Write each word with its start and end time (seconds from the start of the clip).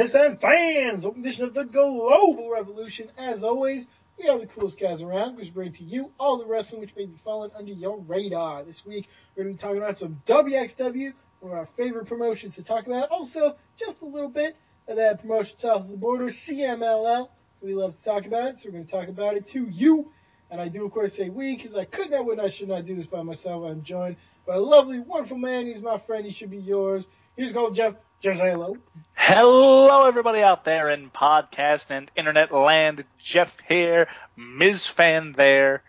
And 0.00 0.40
fans, 0.40 1.04
open 1.04 1.20
edition 1.20 1.44
of 1.44 1.52
the 1.52 1.64
Global 1.64 2.50
Revolution. 2.50 3.10
As 3.18 3.44
always, 3.44 3.90
we 4.18 4.30
are 4.30 4.38
the 4.38 4.46
coolest 4.46 4.80
guys 4.80 5.02
around, 5.02 5.36
which 5.36 5.52
bring 5.52 5.72
to 5.72 5.84
you 5.84 6.10
all 6.18 6.38
the 6.38 6.46
wrestling 6.46 6.80
which 6.80 6.96
may 6.96 7.04
be 7.04 7.18
falling 7.18 7.50
under 7.54 7.70
your 7.70 7.98
radar. 7.98 8.64
This 8.64 8.86
week, 8.86 9.06
we're 9.36 9.44
going 9.44 9.54
to 9.54 9.62
be 9.62 9.62
talking 9.62 9.82
about 9.82 9.98
some 9.98 10.22
WXW, 10.24 11.12
one 11.40 11.52
of 11.52 11.58
our 11.58 11.66
favorite 11.66 12.06
promotions 12.06 12.54
to 12.54 12.64
talk 12.64 12.86
about. 12.86 13.10
Also, 13.10 13.56
just 13.76 14.00
a 14.00 14.06
little 14.06 14.30
bit 14.30 14.56
of 14.88 14.96
that 14.96 15.20
promotion 15.20 15.58
south 15.58 15.82
of 15.82 15.90
the 15.90 15.98
border, 15.98 16.28
CMLL. 16.28 17.28
We 17.60 17.74
love 17.74 17.94
to 17.98 18.02
talk 18.02 18.24
about 18.24 18.54
it, 18.54 18.60
so 18.60 18.70
we're 18.70 18.72
going 18.72 18.86
to 18.86 18.90
talk 18.90 19.08
about 19.08 19.36
it 19.36 19.48
to 19.48 19.68
you. 19.68 20.10
And 20.50 20.62
I 20.62 20.68
do, 20.68 20.86
of 20.86 20.92
course, 20.92 21.12
say 21.12 21.28
we 21.28 21.56
because 21.56 21.76
I 21.76 21.84
could 21.84 22.10
not, 22.10 22.24
would 22.24 22.38
not, 22.38 22.54
should 22.54 22.70
not 22.70 22.86
do 22.86 22.96
this 22.96 23.06
by 23.06 23.22
myself. 23.22 23.70
I'm 23.70 23.82
joined 23.82 24.16
by 24.46 24.54
a 24.54 24.60
lovely, 24.60 24.98
wonderful 24.98 25.36
man. 25.36 25.66
He's 25.66 25.82
my 25.82 25.98
friend. 25.98 26.24
He 26.24 26.30
should 26.30 26.50
be 26.50 26.56
yours. 26.56 27.06
Here's 27.36 27.52
go, 27.52 27.70
Jeff. 27.70 27.98
Hello. 28.22 28.76
Hello, 29.14 30.06
everybody 30.06 30.42
out 30.42 30.62
there 30.64 30.90
in 30.90 31.08
podcast 31.08 31.90
and 31.90 32.10
internet 32.14 32.52
land. 32.52 33.04
Jeff 33.18 33.56
here, 33.66 34.08
Ms. 34.36 34.86
Fan 34.86 35.32
there. 35.32 35.82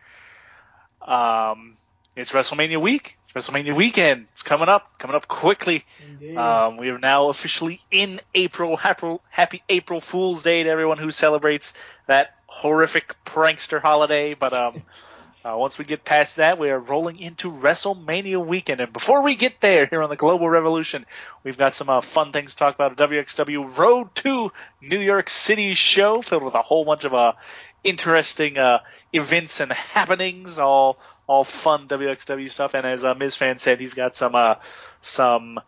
Um, 1.02 1.76
it's 2.16 2.32
WrestleMania 2.32 2.82
week. 2.82 3.18
It's 3.26 3.34
WrestleMania 3.50 3.76
weekend. 3.76 4.28
It's 4.32 4.44
coming 4.44 4.70
up, 4.70 4.98
coming 4.98 5.16
up 5.16 5.28
quickly. 5.28 5.84
Um, 6.38 6.78
we 6.78 6.90
are 6.90 7.00
now 7.00 7.28
officially 7.28 7.82
in 7.92 8.22
April. 8.34 8.78
Happy, 8.78 9.18
happy 9.30 9.62
April 9.68 10.00
Fool's 10.00 10.42
Day 10.42 10.64
to 10.64 10.70
everyone 10.70 11.00
who 11.00 11.12
celebrates 11.12 11.74
that 12.08 12.34
horrific 12.46 13.14
prankster 13.26 13.82
holiday. 13.82 14.36
But 14.36 14.54
um, 14.54 14.84
uh, 15.44 15.56
once 15.58 15.78
we 15.78 15.86
get 15.86 16.06
past 16.06 16.36
that, 16.36 16.60
we 16.60 16.70
are 16.70 16.80
rolling 16.80 17.18
into 17.18 17.50
WrestleMania 17.50 18.46
weekend. 18.46 18.80
And 18.80 18.94
before 18.94 19.24
we 19.24 19.36
get 19.36 19.60
there, 19.60 19.88
here 19.88 20.04
on 20.04 20.10
the 20.10 20.16
Global 20.16 20.48
Revolution, 20.48 21.06
we've 21.44 21.58
got 21.58 21.74
some 21.74 21.90
uh, 21.90 22.02
fun 22.02 22.32
things 22.32 22.52
to 22.52 22.58
talk 22.58 22.76
about. 22.76 22.92
A 22.94 23.08
WXW 23.08 23.78
Road 23.78 24.14
to 24.16 24.52
New 24.82 25.00
York 25.00 25.30
City 25.30 25.74
show 25.74 26.22
filled 26.22 26.44
with 26.44 26.54
a 26.54 26.62
whole 26.62 26.86
bunch 26.86 27.06
of 27.06 27.14
uh, 27.16 27.34
interesting 27.84 28.60
uh, 28.60 28.80
events 29.14 29.60
and 29.60 29.72
happenings, 29.72 30.60
all 30.60 31.00
all 31.26 31.44
fun 31.44 31.88
WXW 31.88 32.52
stuff. 32.52 32.74
And 32.76 32.86
as 32.86 33.04
uh, 33.04 33.16
Ms. 33.16 33.36
Fan 33.36 33.58
said, 33.58 33.80
he's 33.80 33.94
got 33.94 34.16
some 34.16 34.36
uh, 34.36 34.56
some 35.02 35.60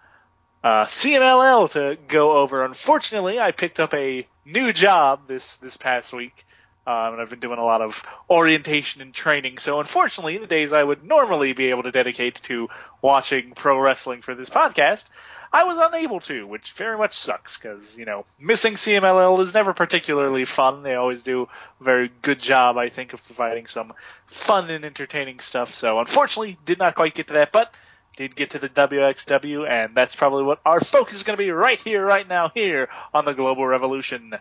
uh, 0.64 0.86
CMLL 0.86 1.72
to 1.72 1.98
go 2.08 2.38
over. 2.38 2.64
Unfortunately, 2.64 3.40
I 3.40 3.52
picked 3.52 3.80
up 3.80 3.94
a 3.94 4.26
new 4.46 4.72
job 4.72 5.28
this 5.28 5.58
this 5.58 5.78
past 5.78 6.14
week. 6.14 6.46
Um, 6.86 7.14
and 7.14 7.22
I've 7.22 7.30
been 7.30 7.40
doing 7.40 7.60
a 7.60 7.66
lot 7.66 7.82
of 7.82 8.04
orientation 8.30 9.02
and 9.02 9.14
training. 9.14 9.58
So 9.58 9.80
unfortunately, 9.80 10.38
the 10.38 10.48
days 10.48 10.74
I 10.74 10.84
would 10.84 11.04
normally 11.04 11.54
be 11.54 11.70
able 11.70 11.84
to 11.84 11.92
dedicate 11.92 12.36
to 12.44 12.68
watching 13.02 13.52
pro 13.52 13.80
wrestling 13.80 14.22
for 14.22 14.36
this 14.36 14.50
podcast, 14.50 15.06
I 15.54 15.66
was 15.66 15.78
unable 15.78 16.20
to, 16.22 16.48
which 16.48 16.72
very 16.72 16.98
much 16.98 17.14
sucks 17.14 17.58
because 17.58 17.96
you 17.96 18.06
know 18.06 18.26
missing 18.40 18.74
CMLL 18.74 19.40
is 19.40 19.54
never 19.54 19.74
particularly 19.74 20.46
fun. 20.46 20.82
They 20.82 20.96
always 20.96 21.22
do 21.22 21.48
a 21.80 21.84
very 21.84 22.12
good 22.24 22.42
job, 22.42 22.78
I 22.78 22.90
think, 22.90 23.14
of 23.14 23.24
providing 23.24 23.68
some 23.68 23.94
fun 24.26 24.72
and 24.72 24.84
entertaining 24.84 25.40
stuff. 25.40 25.76
So 25.76 26.00
unfortunately, 26.00 26.58
did 26.66 26.80
not 26.80 26.96
quite 26.96 27.14
get 27.14 27.28
to 27.28 27.34
that, 27.34 27.52
but 27.52 27.74
did 28.18 28.36
get 28.36 28.52
to 28.52 28.60
the 28.60 28.70
WXW, 28.70 29.70
and 29.70 29.96
that's 29.96 30.16
probably 30.16 30.44
what 30.44 30.60
our 30.66 30.80
focus 30.80 31.16
is 31.16 31.24
going 31.24 31.38
to 31.38 31.44
be 31.44 31.52
right 31.52 31.80
here, 31.80 32.04
right 32.04 32.28
now, 32.28 32.50
here 32.50 32.90
on 33.14 33.26
the 33.26 33.34
Global 33.34 33.66
Revolution. 33.66 34.34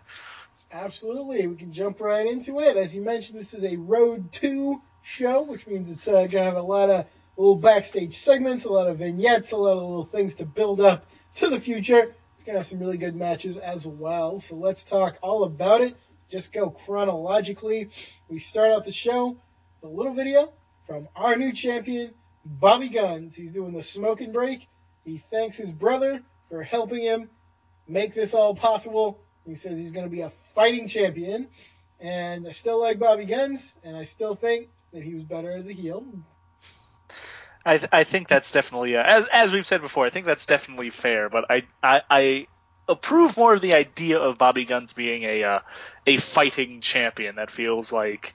Absolutely. 0.73 1.45
We 1.45 1.55
can 1.55 1.71
jump 1.71 2.01
right 2.01 2.25
into 2.25 2.59
it. 2.59 2.77
As 2.77 2.95
you 2.95 3.03
mentioned, 3.03 3.39
this 3.39 3.53
is 3.53 3.63
a 3.63 3.77
Road 3.77 4.31
2 4.31 4.81
show, 5.03 5.43
which 5.43 5.67
means 5.67 5.91
it's 5.91 6.07
uh, 6.07 6.25
going 6.25 6.31
to 6.31 6.43
have 6.43 6.55
a 6.55 6.63
lot 6.63 6.89
of 6.89 7.05
little 7.37 7.57
backstage 7.57 8.17
segments, 8.17 8.65
a 8.65 8.71
lot 8.71 8.89
of 8.89 8.97
vignettes, 8.97 9.51
a 9.51 9.55
lot 9.57 9.77
of 9.77 9.83
little 9.83 10.03
things 10.03 10.35
to 10.35 10.45
build 10.45 10.81
up 10.81 11.05
to 11.35 11.47
the 11.47 11.59
future. 11.59 12.15
It's 12.33 12.43
going 12.43 12.55
to 12.55 12.59
have 12.59 12.65
some 12.65 12.79
really 12.79 12.97
good 12.97 13.15
matches 13.15 13.57
as 13.57 13.85
well. 13.85 14.39
So 14.39 14.55
let's 14.55 14.83
talk 14.83 15.19
all 15.21 15.43
about 15.43 15.81
it. 15.81 15.95
Just 16.31 16.51
go 16.51 16.71
chronologically. 16.71 17.89
We 18.27 18.39
start 18.39 18.71
out 18.71 18.83
the 18.83 18.91
show 18.91 19.37
with 19.81 19.91
a 19.91 19.95
little 19.95 20.13
video 20.13 20.51
from 20.81 21.07
our 21.15 21.35
new 21.35 21.53
champion, 21.53 22.15
Bobby 22.43 22.89
Gunns. 22.89 23.35
He's 23.35 23.51
doing 23.51 23.73
the 23.73 23.83
smoking 23.83 24.31
break. 24.31 24.67
He 25.05 25.19
thanks 25.19 25.55
his 25.55 25.71
brother 25.71 26.23
for 26.49 26.63
helping 26.63 27.03
him 27.03 27.29
make 27.87 28.15
this 28.15 28.33
all 28.33 28.55
possible. 28.55 29.19
He 29.45 29.55
says 29.55 29.77
he's 29.77 29.91
going 29.91 30.05
to 30.05 30.11
be 30.11 30.21
a 30.21 30.29
fighting 30.29 30.87
champion. 30.87 31.47
And 31.99 32.47
I 32.47 32.51
still 32.51 32.79
like 32.79 32.99
Bobby 32.99 33.25
Gunns, 33.25 33.75
and 33.83 33.95
I 33.95 34.03
still 34.03 34.35
think 34.35 34.67
that 34.91 35.03
he 35.03 35.13
was 35.13 35.23
better 35.23 35.51
as 35.51 35.67
a 35.67 35.73
heel. 35.73 36.05
I, 37.65 37.77
th- 37.77 37.89
I 37.93 38.03
think 38.03 38.27
that's 38.27 38.51
definitely 38.51 38.97
uh, 38.97 39.03
as 39.03 39.25
as 39.31 39.53
we've 39.53 39.65
said 39.65 39.81
before. 39.81 40.05
I 40.05 40.09
think 40.09 40.25
that's 40.25 40.45
definitely 40.45 40.89
fair, 40.89 41.29
but 41.29 41.45
I 41.49 41.63
I, 41.81 42.01
I 42.09 42.47
approve 42.89 43.37
more 43.37 43.53
of 43.53 43.61
the 43.61 43.73
idea 43.73 44.19
of 44.19 44.37
Bobby 44.37 44.65
Gunns 44.65 44.91
being 44.91 45.23
a 45.23 45.43
uh, 45.43 45.59
a 46.05 46.17
fighting 46.17 46.81
champion. 46.81 47.35
That 47.35 47.49
feels 47.49 47.93
like 47.93 48.33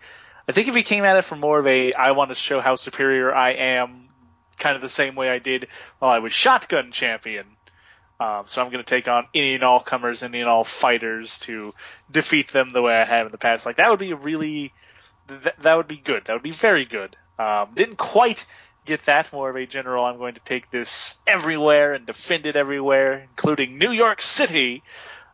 I 0.48 0.52
think 0.52 0.69
if 0.69 0.75
he 0.75 0.82
came 0.82 1.04
at 1.04 1.19
it 1.19 1.25
from 1.25 1.40
more 1.40 1.58
of 1.58 1.66
a 1.66 1.92
I 1.92 2.12
want 2.12 2.30
to 2.30 2.34
show 2.34 2.60
how 2.60 2.76
superior 2.76 3.34
I 3.34 3.50
am, 3.50 4.08
kind 4.58 4.76
of 4.76 4.82
the 4.82 4.88
same 4.88 5.14
way 5.14 5.28
I 5.28 5.38
did 5.38 5.69
while 5.98 6.10
I 6.10 6.20
was 6.20 6.32
shotgun 6.32 6.90
champion. 6.90 7.44
Um, 8.20 8.44
so 8.46 8.60
I'm 8.62 8.70
going 8.70 8.84
to 8.84 8.88
take 8.88 9.06
on 9.06 9.26
any 9.32 9.54
and 9.54 9.62
all 9.62 9.80
comers, 9.80 10.22
any 10.22 10.40
and 10.40 10.48
all 10.48 10.64
fighters 10.64 11.38
to 11.40 11.72
defeat 12.10 12.48
them 12.48 12.68
the 12.70 12.82
way 12.82 12.94
I 12.94 13.04
have 13.04 13.26
in 13.26 13.32
the 13.32 13.38
past. 13.38 13.64
Like 13.64 13.76
that 13.76 13.90
would 13.90 14.00
be 14.00 14.12
really 14.12 14.72
th- 15.28 15.54
that 15.60 15.74
would 15.76 15.88
be 15.88 15.96
good. 15.96 16.24
That 16.24 16.32
would 16.32 16.42
be 16.42 16.50
very 16.50 16.84
good. 16.84 17.16
Um, 17.38 17.68
didn't 17.74 17.96
quite 17.96 18.44
get 18.84 19.04
that 19.04 19.32
more 19.32 19.50
of 19.50 19.56
a 19.56 19.66
general. 19.66 20.04
I'm 20.04 20.18
going 20.18 20.34
to 20.34 20.40
take 20.40 20.70
this 20.70 21.18
everywhere 21.26 21.94
and 21.94 22.06
defend 22.06 22.46
it 22.46 22.56
everywhere, 22.56 23.26
including 23.30 23.78
New 23.78 23.92
York 23.92 24.20
City. 24.20 24.82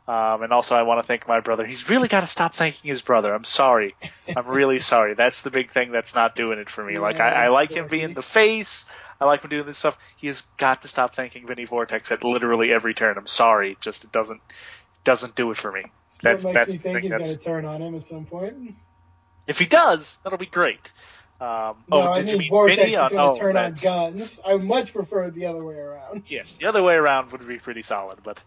Um, 0.06 0.42
and 0.42 0.52
also, 0.52 0.76
I 0.76 0.82
want 0.82 1.02
to 1.02 1.06
thank 1.06 1.26
my 1.26 1.40
brother. 1.40 1.64
He's 1.64 1.88
really 1.88 2.08
got 2.08 2.20
to 2.20 2.26
stop 2.26 2.52
thanking 2.52 2.90
his 2.90 3.00
brother. 3.00 3.32
I'm 3.32 3.44
sorry. 3.44 3.94
I'm 4.36 4.46
really 4.46 4.80
sorry. 4.80 5.14
That's 5.14 5.40
the 5.40 5.50
big 5.50 5.70
thing 5.70 5.92
that's 5.92 6.14
not 6.14 6.36
doing 6.36 6.58
it 6.58 6.68
for 6.68 6.84
me. 6.84 6.94
Yeah, 6.94 7.00
like 7.00 7.20
I, 7.20 7.44
I 7.44 7.48
like 7.48 7.70
him 7.70 7.88
being 7.88 8.12
the 8.12 8.22
face. 8.22 8.84
I 9.20 9.26
like 9.26 9.42
him 9.42 9.50
doing 9.50 9.66
this 9.66 9.78
stuff. 9.78 9.98
He 10.16 10.26
has 10.26 10.42
got 10.56 10.82
to 10.82 10.88
stop 10.88 11.14
thanking 11.14 11.46
Vinny 11.46 11.64
Vortex 11.64 12.10
at 12.12 12.24
literally 12.24 12.72
every 12.72 12.94
turn. 12.94 13.16
I'm 13.16 13.26
sorry. 13.26 13.76
Just 13.80 14.04
it 14.04 14.12
doesn't 14.12 14.40
doesn't 15.04 15.34
do 15.34 15.50
it 15.50 15.56
for 15.56 15.70
me. 15.70 15.84
Still 16.08 16.32
That's 16.32 16.44
makes 16.44 16.54
that's 16.54 16.70
me 16.70 16.76
the 16.76 16.82
think 16.82 16.94
thing 16.94 17.02
he's 17.02 17.12
going 17.12 17.24
to 17.24 17.44
turn 17.44 17.64
on 17.64 17.80
him 17.82 17.94
at 17.94 18.06
some 18.06 18.24
point. 18.24 18.74
if 19.46 19.58
he 19.58 19.66
does, 19.66 20.18
that'll 20.22 20.38
be 20.38 20.46
great. 20.46 20.92
Um, 21.40 21.76
No, 21.90 21.98
oh, 21.98 22.12
I 22.12 22.22
did 22.22 22.30
you 22.30 22.38
mean 22.38 22.50
Vortex 22.50 22.80
Vinny 22.80 22.96
on? 22.96 23.10
going 23.10 23.28
oh, 23.28 23.34
to 23.34 23.40
turn 23.40 23.56
on 23.56 23.72
guns. 23.74 24.40
I 24.46 24.56
much 24.56 24.92
prefer 24.94 25.24
it 25.24 25.34
the 25.34 25.46
other 25.46 25.64
way 25.64 25.74
around. 25.74 26.22
Yes, 26.28 26.58
the 26.58 26.66
other 26.66 26.82
way 26.82 26.94
around 26.94 27.32
would 27.32 27.46
be 27.46 27.58
pretty 27.58 27.82
solid, 27.82 28.20
but 28.22 28.42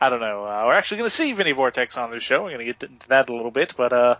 I 0.00 0.10
don't 0.10 0.20
know. 0.20 0.44
Uh, 0.44 0.64
we're 0.66 0.74
actually 0.74 0.98
going 0.98 1.10
to 1.10 1.14
see 1.14 1.32
Vinny 1.32 1.52
Vortex 1.52 1.96
on 1.96 2.10
this 2.10 2.22
show. 2.22 2.42
We're 2.42 2.50
going 2.50 2.66
to 2.66 2.72
get 2.72 2.82
into 2.90 3.08
that 3.08 3.30
a 3.30 3.34
little 3.34 3.52
bit, 3.52 3.74
but 3.76 3.92
uh, 3.92 4.16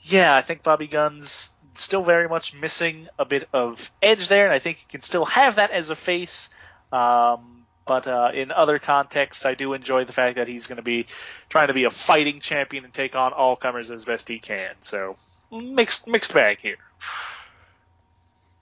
yeah, 0.00 0.34
I 0.34 0.42
think 0.42 0.62
Bobby 0.62 0.86
Gunns 0.86 1.50
still 1.74 2.02
very 2.02 2.28
much 2.28 2.54
missing 2.54 3.08
a 3.18 3.24
bit 3.24 3.48
of 3.52 3.90
edge 4.02 4.28
there, 4.28 4.44
and 4.44 4.52
I 4.52 4.58
think 4.58 4.78
he 4.78 4.86
can 4.88 5.00
still 5.00 5.24
have 5.26 5.56
that 5.56 5.70
as 5.70 5.90
a 5.90 5.96
face. 5.96 6.50
Um, 6.92 7.64
but 7.86 8.06
uh, 8.06 8.30
in 8.34 8.52
other 8.52 8.78
contexts, 8.78 9.44
I 9.44 9.54
do 9.54 9.72
enjoy 9.72 10.04
the 10.04 10.12
fact 10.12 10.36
that 10.36 10.46
he's 10.46 10.66
going 10.66 10.76
to 10.76 10.82
be 10.82 11.06
trying 11.48 11.68
to 11.68 11.74
be 11.74 11.84
a 11.84 11.90
fighting 11.90 12.40
champion 12.40 12.84
and 12.84 12.92
take 12.92 13.16
on 13.16 13.32
all 13.32 13.56
comers 13.56 13.90
as 13.90 14.04
best 14.04 14.28
he 14.28 14.38
can. 14.38 14.74
So 14.80 15.16
mixed 15.50 16.06
mixed 16.06 16.32
bag 16.32 16.58
here. 16.60 16.76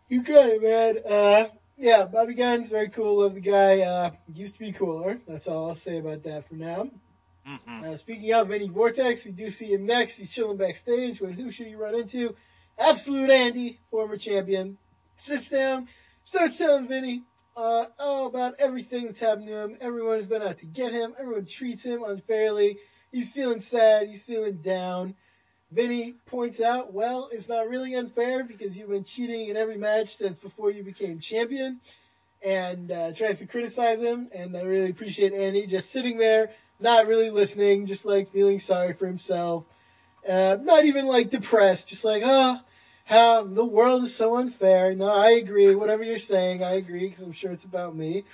You 0.09 0.23
got 0.23 0.49
it, 0.49 0.63
man. 0.63 0.99
Uh, 1.07 1.49
yeah, 1.77 2.07
Bobby 2.07 2.35
Gunns, 2.35 2.71
very 2.71 2.89
cool. 2.89 3.19
Love 3.21 3.35
the 3.35 3.41
guy. 3.41 3.81
Uh, 3.83 4.11
used 4.35 4.55
to 4.55 4.61
be 4.61 4.73
cooler. 4.73 5.21
That's 5.29 5.47
all 5.47 5.69
I'll 5.69 5.75
say 5.75 5.99
about 5.99 6.23
that 6.25 6.45
for 6.45 6.55
now. 6.55 6.89
hmm 7.45 7.85
Uh, 7.85 7.97
speaking 7.97 8.33
of 8.33 8.49
Vinny 8.49 8.69
Vortex, 8.69 9.25
we 9.27 9.33
do 9.33 9.51
see 9.51 9.67
him 9.73 9.87
next. 9.87 10.17
He's 10.17 10.31
chilling 10.31 10.57
backstage. 10.57 11.21
When 11.21 11.33
who 11.35 11.51
should 11.51 11.67
he 11.67 11.75
run 11.75 11.95
into? 11.95 12.35
Absolute 12.79 13.31
Andy, 13.31 13.79
former 13.91 14.17
champion, 14.17 14.79
sits 15.17 15.49
down, 15.49 15.89
starts 16.25 16.59
telling 16.59 16.89
Vinny 16.89 17.23
uh, 17.57 17.87
about 17.99 18.55
everything 18.61 19.07
that's 19.07 19.21
happened 19.21 19.49
to 19.49 19.65
him. 19.65 19.77
Everyone 19.81 20.17
has 20.17 20.27
been 20.27 20.43
out 20.43 20.59
to 20.59 20.67
get 20.67 20.93
him. 20.93 21.15
Everyone 21.19 21.47
treats 21.47 21.85
him 21.85 22.05
unfairly. 22.05 22.79
He's 23.11 23.33
feeling 23.33 23.61
sad. 23.61 24.07
He's 24.07 24.25
feeling 24.25 24.59
down. 24.59 25.15
Vinny 25.71 26.15
points 26.27 26.61
out, 26.61 26.93
well, 26.93 27.29
it's 27.33 27.49
not 27.49 27.69
really 27.69 27.95
unfair 27.95 28.45
because 28.45 28.77
you've 28.77 28.89
been 28.89 29.05
cheating 29.05 29.49
in 29.49 29.57
every 29.57 29.77
match 29.77 30.17
since 30.17 30.39
before 30.39 30.71
you 30.71 30.83
became 30.83 31.19
champion, 31.19 31.81
and 32.45 32.91
uh, 32.91 33.13
tries 33.13 33.41
to 33.41 33.47
criticize 33.47 34.01
him. 34.01 34.29
And 34.33 34.57
I 34.57 34.63
really 34.63 34.91
appreciate 34.91 35.35
Andy 35.35 35.67
just 35.67 35.91
sitting 35.91 36.17
there, 36.17 36.51
not 36.81 37.07
really 37.07 37.31
listening, 37.31 37.87
just 37.87 38.07
like 38.07 38.29
feeling 38.29 38.61
sorry 38.61 38.95
for 38.95 39.07
himself, 39.07 39.65
uh, 40.29 40.59
not 40.61 40.85
even 40.85 41.07
like 41.07 41.31
depressed, 41.31 41.89
just 41.89 42.05
like, 42.05 42.23
oh, 42.25 42.61
how 43.05 43.45
the 43.45 43.65
world 43.65 44.05
is 44.05 44.15
so 44.15 44.37
unfair. 44.37 44.95
No, 44.95 45.11
I 45.11 45.31
agree. 45.31 45.75
Whatever 45.75 46.05
you're 46.05 46.19
saying, 46.19 46.63
I 46.63 46.75
agree 46.75 47.09
because 47.09 47.23
I'm 47.23 47.33
sure 47.33 47.53
it's 47.53 47.65
about 47.65 47.97
me. 47.97 48.25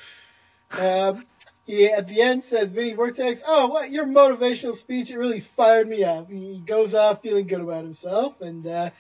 Um, 0.81 1.25
he 1.67 1.87
at 1.87 2.09
the 2.09 2.21
end 2.21 2.43
says, 2.45 2.73
Vinny 2.73 2.93
Vortex, 2.93 3.43
oh, 3.47 3.69
what 3.69 3.91
your 3.91 4.07
motivational 4.07 4.75
speech? 4.75 5.11
It 5.11 5.19
really 5.19 5.41
fired 5.41 5.89
me 5.89 6.05
up. 6.05 6.29
He 6.29 6.61
goes 6.61 6.95
off 6.95 7.23
feeling 7.23 7.47
good 7.47 7.61
about 7.61 7.85
himself, 7.85 8.41
and 8.41 8.67
uh, 8.67 8.91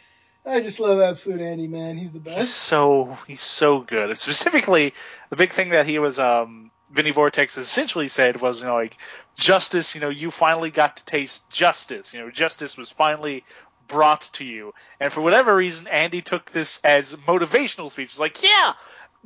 I 0.46 0.61
just 0.61 0.81
love 0.81 1.00
Absolute 1.00 1.41
Andy, 1.41 1.69
man. 1.69 1.99
He's 1.99 2.12
the 2.12 2.20
best. 2.20 2.38
He's 2.38 2.55
so 2.55 3.19
he's 3.26 3.41
so 3.41 3.81
good. 3.81 4.17
Specifically, 4.17 4.94
the 5.31 5.37
big 5.37 5.52
thing 5.52 5.70
that 5.70 5.87
he 5.87 5.99
was 5.99 6.19
um, 6.19 6.70
Vinny 6.94 7.11
Vortex 7.11 7.58
essentially 7.58 8.06
said 8.08 8.41
was, 8.41 8.61
you 8.61 8.67
know, 8.67 8.76
like 8.76 8.96
justice. 9.35 9.94
You 9.94 10.00
know, 10.00 10.11
you 10.11 10.31
finally 10.31 10.70
got 10.70 10.96
to 10.99 11.05
taste 11.05 11.49
justice. 11.50 12.14
You 12.14 12.20
know, 12.20 12.31
justice 12.31 12.76
was 12.76 12.91
finally 12.91 13.44
brought 13.88 14.23
to 14.35 14.44
you. 14.44 14.73
And 15.00 15.12
for 15.12 15.20
whatever 15.20 15.56
reason, 15.56 15.88
Andy 15.88 16.23
took 16.23 16.52
this 16.52 16.81
as 16.85 17.14
motivational 17.14 17.91
speech. 17.91 18.12
He's 18.12 18.20
like, 18.20 18.43
yeah, 18.43 18.75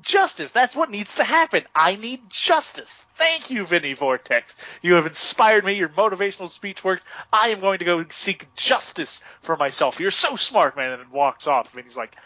justice. 0.01 0.51
That's 0.51 0.75
what 0.75 0.91
needs 0.91 1.17
to 1.17 1.25
happen. 1.25 1.65
I 1.75 1.97
need 1.97 2.31
justice. 2.31 3.05
Thank 3.17 3.51
you, 3.51 3.67
Vinny 3.67 3.93
Vortex. 3.93 4.57
You 4.81 4.95
have 4.95 5.07
inspired 5.07 5.65
me. 5.65 5.75
Your 5.75 5.91
motivational 5.91 6.49
speech 6.49 6.83
worked. 6.83 7.05
I 7.31 7.51
am 7.51 7.61
going 7.61 7.81
to 7.81 7.85
go 7.85 8.05
seek 8.09 8.53
justice 8.55 9.21
for 9.43 9.57
myself. 9.57 10.01
You're 10.01 10.11
so 10.11 10.37
smart, 10.37 10.75
man. 10.75 10.99
And 10.99 11.11
walks 11.11 11.47
off. 11.47 11.75
And 11.75 11.85
he's 11.85 11.97
like, 11.97 12.17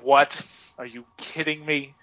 what? 0.00 0.44
Are 0.78 0.86
you 0.86 1.04
kidding 1.18 1.64
me? 1.64 1.94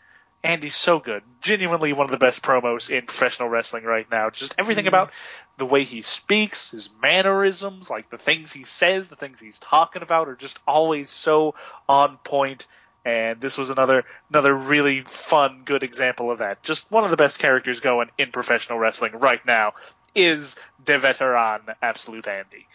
Andy's 0.44 0.76
so 0.76 1.00
good. 1.00 1.24
Genuinely 1.42 1.94
one 1.94 2.06
of 2.06 2.12
the 2.12 2.18
best 2.18 2.42
promos 2.42 2.90
in 2.90 3.06
professional 3.06 3.50
wrestling 3.50 3.84
right 3.84 4.10
now. 4.10 4.30
Just 4.30 4.56
everything 4.58 4.86
mm-hmm. 4.86 4.96
about 4.96 5.12
the 5.58 5.66
way 5.66 5.84
he 5.84 6.02
speaks, 6.02 6.72
his 6.72 6.90
mannerisms, 7.02 7.90
like 7.90 8.10
the 8.10 8.18
things 8.18 8.54
he 8.54 8.64
says, 8.64 9.10
the 9.10 9.16
things 9.16 9.40
he's 9.40 9.60
talking 9.60 10.02
about 10.02 10.30
are 10.30 10.36
just 10.36 10.60
always 10.66 11.10
so 11.10 11.56
on 11.88 12.18
point. 12.18 12.66
And 13.06 13.42
this 13.42 13.58
was 13.58 13.70
another 13.70 14.06
another 14.30 14.54
really 14.54 15.02
fun, 15.02 15.64
good 15.66 15.84
example 15.84 16.32
of 16.32 16.40
that. 16.40 16.64
Just 16.64 16.92
one 16.92 17.04
of 17.04 17.12
the 17.12 17.18
best 17.18 17.40
characters 17.40 17.80
going 17.80 18.10
in 18.18 18.32
professional 18.32 18.80
wrestling 18.80 19.14
right 19.14 19.46
now 19.46 19.74
is 20.16 20.56
De 20.84 20.98
Veteran 20.98 21.62
Absolute 21.82 22.28
Andy. 22.28 22.68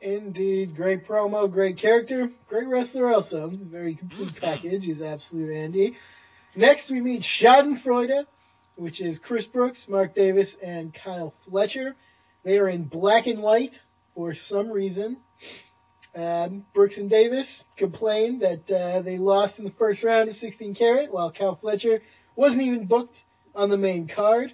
Indeed, 0.00 0.76
great 0.76 1.06
promo, 1.06 1.50
great 1.50 1.76
character, 1.76 2.30
great 2.48 2.68
wrestler 2.68 3.12
also. 3.12 3.48
Very 3.48 3.96
complete 3.96 4.28
mm-hmm. 4.28 4.44
package. 4.44 4.84
He's 4.84 5.02
Absolute 5.02 5.52
Andy. 5.52 5.96
Next, 6.58 6.90
we 6.90 7.00
meet 7.00 7.20
Schadenfreude, 7.20 8.26
which 8.74 9.00
is 9.00 9.20
Chris 9.20 9.46
Brooks, 9.46 9.88
Mark 9.88 10.12
Davis, 10.12 10.56
and 10.56 10.92
Kyle 10.92 11.30
Fletcher. 11.30 11.94
They 12.42 12.58
are 12.58 12.66
in 12.66 12.82
black 12.82 13.28
and 13.28 13.40
white 13.40 13.80
for 14.08 14.34
some 14.34 14.72
reason. 14.72 15.18
Um, 16.16 16.66
Brooks 16.74 16.98
and 16.98 17.08
Davis 17.08 17.64
complained 17.76 18.42
that 18.42 18.72
uh, 18.72 19.02
they 19.02 19.18
lost 19.18 19.60
in 19.60 19.66
the 19.66 19.70
first 19.70 20.02
round 20.02 20.30
of 20.30 20.34
16 20.34 20.74
Carat, 20.74 21.12
while 21.12 21.30
Kyle 21.30 21.54
Fletcher 21.54 22.02
wasn't 22.34 22.62
even 22.62 22.86
booked 22.86 23.22
on 23.54 23.70
the 23.70 23.78
main 23.78 24.08
card. 24.08 24.52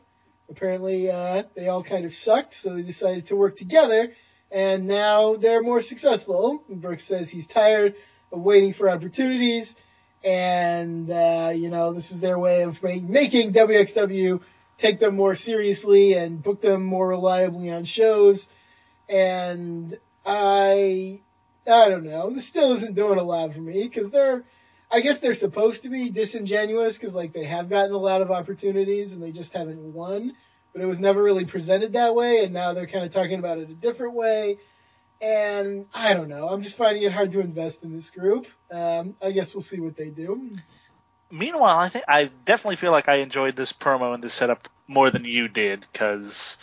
Apparently, 0.50 1.10
uh, 1.10 1.44
they 1.54 1.68
all 1.68 1.82
kind 1.82 2.04
of 2.04 2.12
sucked, 2.12 2.52
so 2.52 2.74
they 2.74 2.82
decided 2.82 3.24
to 3.26 3.36
work 3.36 3.56
together 3.56 4.12
and 4.52 4.86
now 4.86 5.36
they're 5.36 5.62
more 5.62 5.80
successful. 5.80 6.62
Brooks 6.68 7.04
says 7.04 7.30
he's 7.30 7.46
tired 7.46 7.94
of 8.30 8.40
waiting 8.40 8.74
for 8.74 8.90
opportunities, 8.90 9.74
and 10.24 11.10
uh, 11.10 11.52
you 11.54 11.70
know 11.70 11.92
this 11.92 12.10
is 12.10 12.20
their 12.20 12.38
way 12.38 12.62
of 12.62 12.82
make, 12.82 13.02
making 13.02 13.52
WXW 13.52 14.40
take 14.76 14.98
them 14.98 15.14
more 15.14 15.34
seriously 15.34 16.14
and 16.14 16.42
book 16.42 16.60
them 16.60 16.82
more 16.82 17.08
reliably 17.08 17.70
on 17.70 17.84
shows. 17.84 18.48
And 19.08 19.94
I, 20.24 21.20
I 21.70 21.88
don't 21.88 22.04
know. 22.04 22.30
This 22.30 22.46
still 22.46 22.72
isn't 22.72 22.94
doing 22.94 23.18
a 23.18 23.22
lot 23.22 23.52
for 23.52 23.60
me 23.60 23.84
because 23.84 24.10
they're. 24.10 24.44
I 24.92 25.00
guess 25.00 25.18
they're 25.18 25.34
supposed 25.34 25.82
to 25.82 25.88
be 25.88 26.10
disingenuous 26.10 26.96
because 26.96 27.16
like 27.16 27.32
they 27.32 27.44
have 27.44 27.68
gotten 27.68 27.92
a 27.92 27.98
lot 27.98 28.22
of 28.22 28.30
opportunities 28.30 29.12
and 29.12 29.22
they 29.22 29.32
just 29.32 29.52
haven't 29.52 29.92
won 29.92 30.34
but 30.74 30.82
it 30.82 30.86
was 30.86 31.00
never 31.00 31.22
really 31.22 31.44
presented 31.44 31.92
that 31.92 32.14
way, 32.14 32.44
and 32.44 32.52
now 32.52 32.74
they're 32.74 32.88
kind 32.88 33.04
of 33.04 33.12
talking 33.12 33.38
about 33.38 33.58
it 33.58 33.70
a 33.70 33.74
different 33.74 34.14
way. 34.14 34.58
And 35.20 35.86
I 35.94 36.14
don't 36.14 36.28
know. 36.28 36.48
I'm 36.48 36.62
just 36.62 36.76
finding 36.76 37.02
it 37.02 37.12
hard 37.12 37.30
to 37.30 37.40
invest 37.40 37.82
in 37.84 37.94
this 37.94 38.10
group. 38.10 38.46
Um, 38.70 39.16
I 39.22 39.30
guess 39.32 39.54
we'll 39.54 39.62
see 39.62 39.80
what 39.80 39.96
they 39.96 40.10
do. 40.10 40.50
Meanwhile, 41.30 41.78
I 41.78 41.88
think 41.88 42.04
I 42.06 42.30
definitely 42.44 42.76
feel 42.76 42.92
like 42.92 43.08
I 43.08 43.16
enjoyed 43.16 43.56
this 43.56 43.72
promo 43.72 44.14
and 44.14 44.22
this 44.22 44.34
setup 44.34 44.68
more 44.86 45.10
than 45.10 45.24
you 45.24 45.48
did 45.48 45.86
because 45.92 46.58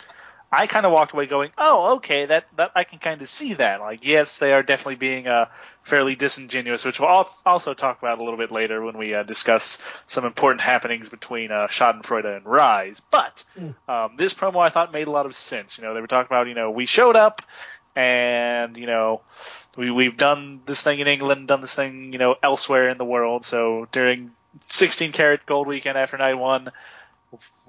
I 0.50 0.66
kind 0.66 0.84
of 0.84 0.92
walked 0.92 1.12
away 1.12 1.26
going, 1.26 1.50
"Oh, 1.56 1.96
okay, 1.96 2.26
that 2.26 2.46
that 2.56 2.72
I 2.74 2.84
can 2.84 2.98
kind 2.98 3.22
of 3.22 3.28
see 3.28 3.54
that. 3.54 3.80
Like, 3.80 4.04
yes, 4.04 4.36
they 4.36 4.52
are 4.52 4.62
definitely 4.62 4.96
being 4.96 5.26
uh, 5.26 5.46
fairly 5.82 6.14
disingenuous, 6.14 6.84
which 6.84 7.00
we'll 7.00 7.26
also 7.46 7.72
talk 7.72 7.98
about 7.98 8.18
a 8.18 8.22
little 8.22 8.38
bit 8.38 8.52
later 8.52 8.82
when 8.82 8.98
we 8.98 9.14
uh, 9.14 9.22
discuss 9.22 9.82
some 10.06 10.26
important 10.26 10.60
happenings 10.60 11.08
between 11.08 11.50
uh, 11.50 11.68
Schadenfreude 11.68 12.36
and 12.36 12.44
Rise. 12.44 13.00
But 13.00 13.42
mm. 13.58 13.74
um, 13.88 14.16
this 14.16 14.34
promo 14.34 14.58
I 14.60 14.68
thought 14.68 14.92
made 14.92 15.06
a 15.06 15.10
lot 15.10 15.24
of 15.24 15.34
sense. 15.34 15.78
You 15.78 15.84
know, 15.84 15.94
they 15.94 16.02
were 16.02 16.06
talking 16.06 16.28
about, 16.28 16.48
you 16.48 16.54
know, 16.54 16.70
we 16.70 16.84
showed 16.84 17.16
up 17.16 17.40
and 17.94 18.76
you 18.76 18.86
know 18.86 19.20
we 19.76 19.90
we've 19.90 20.16
done 20.16 20.60
this 20.66 20.82
thing 20.82 21.00
in 21.00 21.06
England, 21.06 21.48
done 21.48 21.60
this 21.60 21.74
thing, 21.74 22.12
you 22.12 22.18
know, 22.18 22.36
elsewhere 22.42 22.88
in 22.88 22.98
the 22.98 23.04
world. 23.04 23.44
So 23.44 23.86
during 23.92 24.32
16 24.66 25.12
Carat 25.12 25.46
gold 25.46 25.66
weekend 25.66 25.96
after 25.96 26.16
night 26.18 26.34
one 26.34 26.70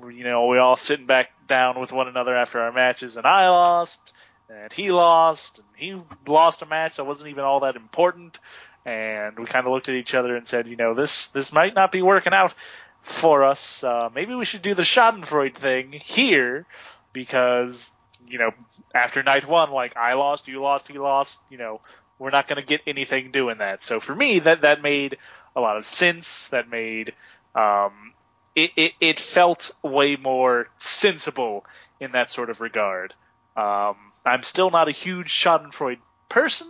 you 0.07 0.23
know, 0.23 0.47
we 0.47 0.57
all 0.57 0.75
sitting 0.75 1.05
back 1.05 1.31
down 1.47 1.79
with 1.79 1.91
one 1.91 2.07
another 2.07 2.35
after 2.35 2.59
our 2.59 2.71
matches, 2.71 3.17
and 3.17 3.25
I 3.25 3.49
lost, 3.49 4.13
and 4.49 4.71
he 4.71 4.91
lost, 4.91 5.59
and 5.59 5.67
he 5.75 5.95
lost 6.27 6.61
a 6.61 6.65
match 6.65 6.97
that 6.97 7.05
wasn't 7.05 7.29
even 7.29 7.43
all 7.43 7.61
that 7.61 7.75
important, 7.75 8.39
and 8.85 9.37
we 9.39 9.45
kind 9.45 9.65
of 9.65 9.71
looked 9.71 9.89
at 9.89 9.95
each 9.95 10.15
other 10.15 10.35
and 10.35 10.45
said, 10.45 10.67
you 10.67 10.75
know, 10.75 10.93
this 10.93 11.27
this 11.27 11.53
might 11.53 11.73
not 11.73 11.91
be 11.91 12.01
working 12.01 12.33
out 12.33 12.53
for 13.01 13.43
us. 13.43 13.83
Uh, 13.83 14.09
maybe 14.13 14.35
we 14.35 14.45
should 14.45 14.61
do 14.61 14.73
the 14.73 14.83
Schadenfreude 14.83 15.55
thing 15.55 15.93
here, 15.93 16.65
because 17.13 17.95
you 18.27 18.39
know, 18.39 18.51
after 18.93 19.23
night 19.23 19.47
one, 19.47 19.71
like 19.71 19.97
I 19.97 20.13
lost, 20.13 20.47
you 20.47 20.61
lost, 20.61 20.87
he 20.87 20.97
lost, 20.97 21.39
you 21.49 21.57
know, 21.57 21.81
we're 22.19 22.29
not 22.29 22.47
going 22.47 22.59
to 22.59 22.65
get 22.65 22.81
anything 22.87 23.31
doing 23.31 23.57
that. 23.57 23.83
So 23.83 23.99
for 23.99 24.15
me, 24.15 24.39
that 24.39 24.61
that 24.61 24.81
made 24.81 25.17
a 25.55 25.61
lot 25.61 25.77
of 25.77 25.85
sense. 25.85 26.49
That 26.49 26.69
made 26.69 27.13
um, 27.55 28.13
it, 28.55 28.71
it, 28.75 28.93
it 28.99 29.19
felt 29.19 29.71
way 29.81 30.15
more 30.15 30.67
sensible 30.77 31.65
in 31.99 32.11
that 32.11 32.31
sort 32.31 32.49
of 32.49 32.61
regard. 32.61 33.13
Um, 33.55 33.95
I'm 34.25 34.43
still 34.43 34.71
not 34.71 34.87
a 34.87 34.91
huge 34.91 35.31
Schadenfreude 35.31 35.99
person. 36.29 36.67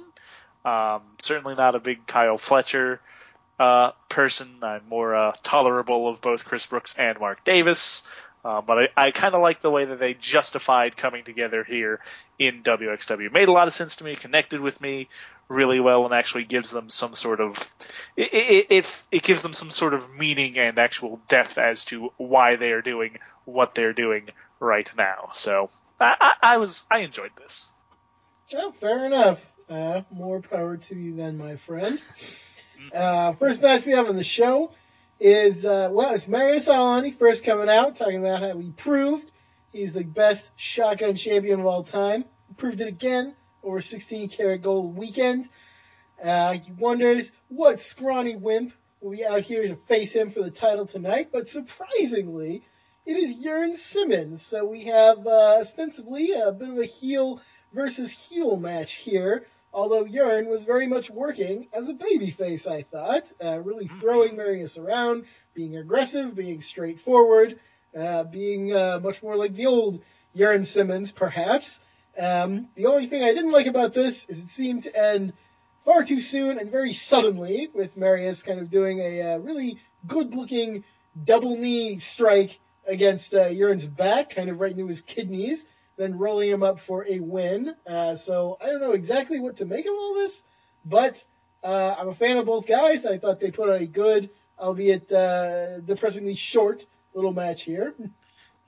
Um, 0.65 1.01
certainly 1.19 1.55
not 1.55 1.75
a 1.75 1.79
big 1.79 2.07
Kyle 2.07 2.37
Fletcher 2.37 3.01
uh, 3.59 3.91
person. 4.09 4.49
I'm 4.61 4.87
more 4.89 5.15
uh, 5.15 5.33
tolerable 5.43 6.07
of 6.07 6.21
both 6.21 6.45
Chris 6.45 6.65
Brooks 6.65 6.95
and 6.97 7.19
Mark 7.19 7.43
Davis. 7.43 8.03
Uh, 8.45 8.61
but 8.61 8.77
I, 8.77 9.07
I 9.07 9.11
kind 9.11 9.35
of 9.35 9.41
like 9.41 9.61
the 9.61 9.71
way 9.71 9.85
that 9.85 9.99
they 9.99 10.13
justified 10.13 10.97
coming 10.97 11.23
together 11.23 11.63
here 11.63 12.01
in 12.37 12.61
WXW. 12.61 13.27
It 13.27 13.33
made 13.33 13.47
a 13.47 13.53
lot 13.53 13.67
of 13.67 13.73
sense 13.73 13.97
to 13.97 14.03
me, 14.03 14.15
connected 14.15 14.59
with 14.59 14.81
me 14.81 15.07
really 15.47 15.79
well, 15.79 16.05
and 16.05 16.13
actually 16.13 16.43
gives 16.43 16.71
them 16.71 16.89
some 16.89 17.15
sort 17.15 17.39
of 17.39 17.73
it, 18.17 18.33
it, 18.33 18.67
it, 18.69 19.03
it 19.11 19.23
gives 19.23 19.41
them 19.43 19.53
some 19.53 19.71
sort 19.71 19.93
of 19.93 20.13
meaning 20.17 20.57
and 20.57 20.77
actual 20.77 21.21
depth 21.29 21.57
as 21.57 21.85
to 21.85 22.11
why 22.17 22.57
they 22.57 22.71
are 22.71 22.81
doing 22.81 23.17
what 23.45 23.75
they're 23.75 23.93
doing 23.93 24.29
right 24.59 24.89
now. 24.97 25.29
So 25.33 25.69
I, 25.99 26.15
I, 26.19 26.33
I 26.53 26.57
was 26.57 26.83
I 26.91 26.99
enjoyed 26.99 27.31
this. 27.37 27.71
Oh, 28.53 28.71
fair 28.71 29.05
enough. 29.05 29.49
Uh, 29.69 30.01
more 30.11 30.41
power 30.41 30.75
to 30.75 30.95
you 30.95 31.15
then, 31.15 31.37
my 31.37 31.55
friend. 31.55 31.97
Mm-hmm. 31.97 32.89
Uh, 32.93 33.31
first 33.33 33.61
match 33.61 33.85
we 33.85 33.93
have 33.93 34.09
on 34.09 34.17
the 34.17 34.23
show 34.23 34.71
is 35.23 35.65
uh, 35.65 35.87
well, 35.89 36.13
it's 36.13 36.27
Marius 36.27 36.67
Al-Ani 36.67 37.11
first 37.11 37.45
coming 37.45 37.69
out, 37.69 37.95
talking 37.95 38.19
about 38.19 38.41
how 38.41 38.57
he 38.57 38.71
proved 38.71 39.25
he's 39.71 39.93
the 39.93 40.03
best 40.03 40.51
shotgun 40.57 41.15
champion 41.15 41.61
of 41.61 41.65
all 41.65 41.83
time. 41.83 42.25
He 42.49 42.55
proved 42.55 42.81
it 42.81 42.87
again 42.89 43.33
over 43.63 43.79
16 43.79 44.27
karat 44.27 44.61
gold 44.61 44.97
weekend. 44.97 45.47
Uh, 46.21 46.53
he 46.53 46.71
wonders 46.73 47.31
what 47.47 47.79
scrawny 47.79 48.35
wimp 48.35 48.73
will 48.99 49.11
be 49.11 49.25
out 49.25 49.41
here 49.41 49.65
to 49.65 49.77
face 49.77 50.13
him 50.13 50.29
for 50.29 50.41
the 50.41 50.51
title 50.51 50.85
tonight, 50.85 51.29
but 51.31 51.47
surprisingly, 51.47 52.61
it 53.05 53.15
is 53.15 53.41
Jurn 53.43 53.75
Simmons. 53.75 54.41
So 54.41 54.65
we 54.65 54.85
have 54.85 55.25
uh, 55.25 55.57
ostensibly 55.59 56.33
a 56.33 56.51
bit 56.51 56.69
of 56.69 56.77
a 56.77 56.85
heel 56.85 57.41
versus 57.73 58.11
heel 58.11 58.57
match 58.57 58.93
here 58.93 59.45
although 59.73 60.05
Jurn 60.05 60.47
was 60.47 60.65
very 60.65 60.87
much 60.87 61.09
working 61.09 61.67
as 61.73 61.89
a 61.89 61.93
babyface, 61.93 62.69
I 62.69 62.83
thought, 62.83 63.31
uh, 63.43 63.59
really 63.59 63.85
mm-hmm. 63.85 63.99
throwing 63.99 64.35
Marius 64.37 64.77
around, 64.77 65.25
being 65.53 65.77
aggressive, 65.77 66.35
being 66.35 66.61
straightforward, 66.61 67.59
uh, 67.97 68.23
being 68.25 68.73
uh, 68.73 68.99
much 69.01 69.23
more 69.23 69.35
like 69.35 69.53
the 69.53 69.65
old 69.65 70.01
Jurn 70.35 70.63
Simmons, 70.65 71.11
perhaps. 71.11 71.79
Um, 72.17 72.69
the 72.75 72.85
only 72.85 73.07
thing 73.07 73.23
I 73.23 73.33
didn't 73.33 73.51
like 73.51 73.67
about 73.67 73.93
this 73.93 74.29
is 74.29 74.43
it 74.43 74.49
seemed 74.49 74.83
to 74.83 74.95
end 74.95 75.33
far 75.83 76.03
too 76.03 76.21
soon 76.21 76.59
and 76.59 76.71
very 76.71 76.93
suddenly, 76.93 77.69
with 77.73 77.97
Marius 77.97 78.43
kind 78.43 78.59
of 78.59 78.69
doing 78.69 78.99
a 78.99 79.33
uh, 79.33 79.37
really 79.39 79.79
good-looking 80.05 80.83
double 81.23 81.57
knee 81.57 81.97
strike 81.97 82.59
against 82.87 83.33
uh, 83.33 83.49
Jurn's 83.49 83.85
back, 83.85 84.35
kind 84.35 84.49
of 84.49 84.59
right 84.59 84.71
into 84.71 84.87
his 84.87 85.01
kidneys 85.01 85.65
then 85.97 86.17
rolling 86.17 86.49
him 86.49 86.63
up 86.63 86.79
for 86.79 87.05
a 87.07 87.19
win. 87.19 87.75
Uh, 87.87 88.15
so 88.15 88.57
I 88.61 88.67
don't 88.67 88.81
know 88.81 88.93
exactly 88.93 89.39
what 89.39 89.57
to 89.57 89.65
make 89.65 89.85
of 89.85 89.93
all 89.93 90.15
this, 90.15 90.43
but 90.85 91.23
uh, 91.63 91.95
I'm 91.97 92.07
a 92.07 92.13
fan 92.13 92.37
of 92.37 92.45
both 92.45 92.67
guys. 92.67 93.05
I 93.05 93.17
thought 93.17 93.39
they 93.39 93.51
put 93.51 93.69
on 93.69 93.81
a 93.81 93.85
good, 93.85 94.29
albeit 94.59 95.11
uh, 95.11 95.79
depressingly 95.81 96.35
short, 96.35 96.85
little 97.13 97.33
match 97.33 97.63
here. 97.63 97.93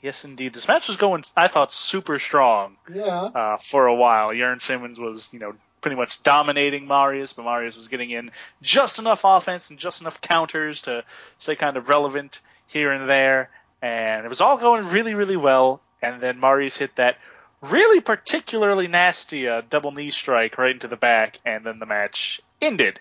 Yes, 0.01 0.23
indeed. 0.23 0.53
This 0.53 0.67
match 0.67 0.87
was 0.87 0.97
going, 0.97 1.23
I 1.35 1.47
thought, 1.47 1.71
super 1.71 2.19
strong. 2.19 2.77
Yeah. 2.93 3.07
Uh, 3.07 3.57
for 3.57 3.87
a 3.87 3.95
while, 3.95 4.33
Jurn 4.33 4.59
Simmons 4.59 4.99
was, 4.99 5.29
you 5.33 5.39
know, 5.39 5.55
pretty 5.81 5.97
much 5.97 6.21
dominating 6.21 6.85
Marius, 6.85 7.33
but 7.33 7.43
Marius 7.43 7.75
was 7.75 7.87
getting 7.87 8.11
in 8.11 8.29
just 8.61 8.99
enough 8.99 9.21
offense 9.23 9.71
and 9.71 9.79
just 9.79 10.01
enough 10.01 10.21
counters 10.21 10.81
to 10.83 11.03
stay 11.39 11.55
kind 11.55 11.75
of 11.75 11.89
relevant 11.89 12.39
here 12.67 12.91
and 12.91 13.09
there 13.09 13.49
and 13.85 14.25
it 14.25 14.29
was 14.29 14.41
all 14.41 14.57
going 14.57 14.87
really, 14.89 15.13
really 15.13 15.37
well. 15.37 15.79
And 16.01 16.21
then 16.21 16.39
Marius 16.39 16.77
hit 16.77 16.95
that 16.97 17.17
really 17.61 17.99
particularly 17.99 18.87
nasty 18.87 19.47
uh, 19.47 19.61
double 19.69 19.91
knee 19.91 20.11
strike 20.11 20.57
right 20.57 20.71
into 20.71 20.87
the 20.87 20.95
back, 20.95 21.37
and 21.45 21.65
then 21.65 21.79
the 21.79 21.85
match 21.85 22.41
ended. 22.61 22.99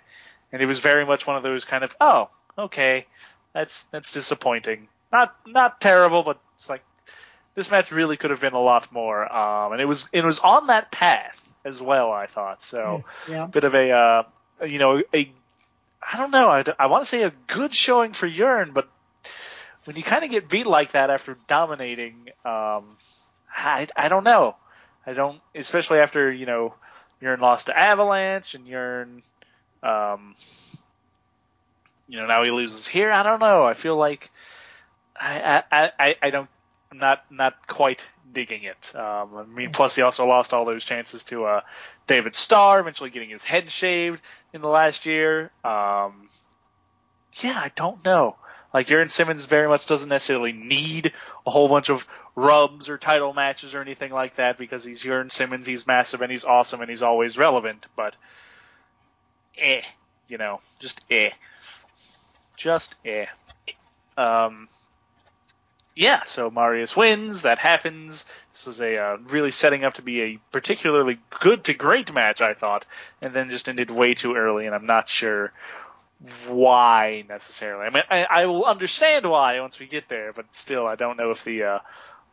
And 0.52 0.62
it 0.62 0.66
was 0.66 0.80
very 0.80 1.04
much 1.04 1.26
one 1.26 1.36
of 1.36 1.42
those 1.42 1.64
kind 1.64 1.84
of, 1.84 1.94
oh, 2.00 2.30
okay, 2.56 3.06
that's 3.52 3.84
that's 3.84 4.12
disappointing. 4.12 4.88
Not 5.12 5.34
not 5.46 5.80
terrible, 5.80 6.22
but 6.22 6.38
it's 6.56 6.68
like 6.68 6.82
this 7.54 7.70
match 7.70 7.92
really 7.92 8.16
could 8.16 8.30
have 8.30 8.40
been 8.40 8.52
a 8.52 8.60
lot 8.60 8.92
more. 8.92 9.32
Um, 9.32 9.72
and 9.72 9.80
it 9.80 9.86
was 9.86 10.08
it 10.12 10.24
was 10.24 10.38
on 10.40 10.68
that 10.68 10.90
path 10.90 11.48
as 11.64 11.80
well. 11.80 12.12
I 12.12 12.26
thought 12.26 12.62
so. 12.62 13.04
Yeah. 13.28 13.46
Bit 13.46 13.64
of 13.64 13.74
a 13.74 13.90
uh, 13.90 14.22
you 14.66 14.78
know 14.78 15.02
a 15.14 15.32
I 16.12 16.16
don't 16.18 16.30
know. 16.30 16.50
I, 16.50 16.64
I 16.78 16.86
want 16.86 17.02
to 17.02 17.08
say 17.08 17.22
a 17.22 17.32
good 17.46 17.74
showing 17.74 18.12
for 18.12 18.28
Jurn, 18.28 18.72
but 18.72 18.88
when 19.84 19.96
you 19.96 20.02
kind 20.02 20.24
of 20.24 20.30
get 20.30 20.48
beat 20.48 20.66
like 20.66 20.92
that 20.92 21.10
after 21.10 21.36
dominating, 21.46 22.28
um, 22.44 22.96
I 23.50 23.86
I 23.96 24.08
don't 24.08 24.24
know. 24.24 24.56
I 25.06 25.12
don't, 25.12 25.40
especially 25.54 25.98
after 25.98 26.32
you 26.32 26.46
know 26.46 26.74
you're 27.20 27.34
in 27.34 27.40
loss 27.40 27.64
to 27.64 27.78
Avalanche 27.78 28.54
and 28.54 28.66
Jurn, 28.66 29.22
um, 29.82 30.34
you 32.08 32.18
know 32.18 32.26
now 32.26 32.42
he 32.42 32.50
loses 32.50 32.86
here. 32.86 33.10
I 33.10 33.22
don't 33.22 33.40
know. 33.40 33.64
I 33.64 33.74
feel 33.74 33.96
like 33.96 34.30
I 35.16 35.62
I 35.70 35.90
I, 35.98 36.16
I 36.22 36.30
don't 36.30 36.48
I'm 36.90 36.98
not 36.98 37.24
not 37.30 37.66
quite 37.66 38.08
digging 38.32 38.62
it. 38.64 38.92
Um, 38.94 39.30
I 39.36 39.44
mean, 39.44 39.70
plus 39.70 39.96
he 39.96 40.02
also 40.02 40.26
lost 40.26 40.54
all 40.54 40.64
those 40.64 40.84
chances 40.84 41.24
to 41.24 41.44
uh, 41.44 41.60
David 42.06 42.34
Starr, 42.34 42.80
eventually 42.80 43.10
getting 43.10 43.30
his 43.30 43.42
head 43.44 43.68
shaved 43.68 44.22
in 44.52 44.60
the 44.60 44.68
last 44.68 45.04
year. 45.04 45.50
Um, 45.64 46.28
yeah, 47.40 47.56
I 47.56 47.72
don't 47.74 48.04
know. 48.04 48.36
Like 48.74 48.88
Jurn 48.88 49.08
Simmons 49.08 49.44
very 49.44 49.68
much 49.68 49.86
doesn't 49.86 50.08
necessarily 50.08 50.50
need 50.50 51.12
a 51.46 51.50
whole 51.50 51.68
bunch 51.68 51.90
of 51.90 52.06
rubs 52.34 52.88
or 52.88 52.98
title 52.98 53.32
matches 53.32 53.72
or 53.72 53.80
anything 53.80 54.10
like 54.10 54.34
that 54.34 54.58
because 54.58 54.82
he's 54.82 55.00
Jurn 55.00 55.30
Simmons, 55.30 55.64
he's 55.64 55.86
massive 55.86 56.22
and 56.22 56.30
he's 56.30 56.44
awesome 56.44 56.80
and 56.80 56.90
he's 56.90 57.02
always 57.02 57.38
relevant. 57.38 57.86
But 57.94 58.16
eh, 59.56 59.82
you 60.26 60.38
know, 60.38 60.58
just 60.80 61.00
eh, 61.08 61.30
just 62.56 62.96
eh. 63.04 63.26
Um, 64.18 64.68
yeah, 65.94 66.24
so 66.24 66.50
Marius 66.50 66.96
wins. 66.96 67.42
That 67.42 67.60
happens. 67.60 68.24
This 68.54 68.66
was 68.66 68.80
a 68.80 68.96
uh, 68.96 69.16
really 69.28 69.52
setting 69.52 69.84
up 69.84 69.94
to 69.94 70.02
be 70.02 70.20
a 70.22 70.38
particularly 70.50 71.20
good 71.30 71.62
to 71.64 71.74
great 71.74 72.12
match, 72.12 72.40
I 72.40 72.54
thought, 72.54 72.86
and 73.22 73.32
then 73.32 73.50
just 73.50 73.68
ended 73.68 73.92
way 73.92 74.14
too 74.14 74.34
early, 74.34 74.66
and 74.66 74.74
I'm 74.74 74.86
not 74.86 75.08
sure 75.08 75.52
why 76.46 77.24
necessarily. 77.28 77.86
I 77.86 77.90
mean, 77.90 78.04
I, 78.10 78.24
I 78.24 78.46
will 78.46 78.64
understand 78.64 79.26
why 79.26 79.60
once 79.60 79.78
we 79.78 79.86
get 79.86 80.08
there, 80.08 80.32
but 80.32 80.54
still, 80.54 80.86
I 80.86 80.96
don't 80.96 81.16
know 81.16 81.30
if 81.30 81.44
the 81.44 81.64
uh, 81.64 81.78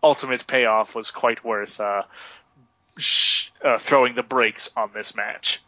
ultimate 0.03 0.47
payoff 0.47 0.95
was 0.95 1.11
quite 1.11 1.43
worth 1.43 1.79
uh, 1.79 2.03
sh- 2.97 3.51
uh, 3.63 3.77
throwing 3.77 4.15
the 4.15 4.23
brakes 4.23 4.69
on 4.75 4.91
this 4.93 5.15
match. 5.15 5.61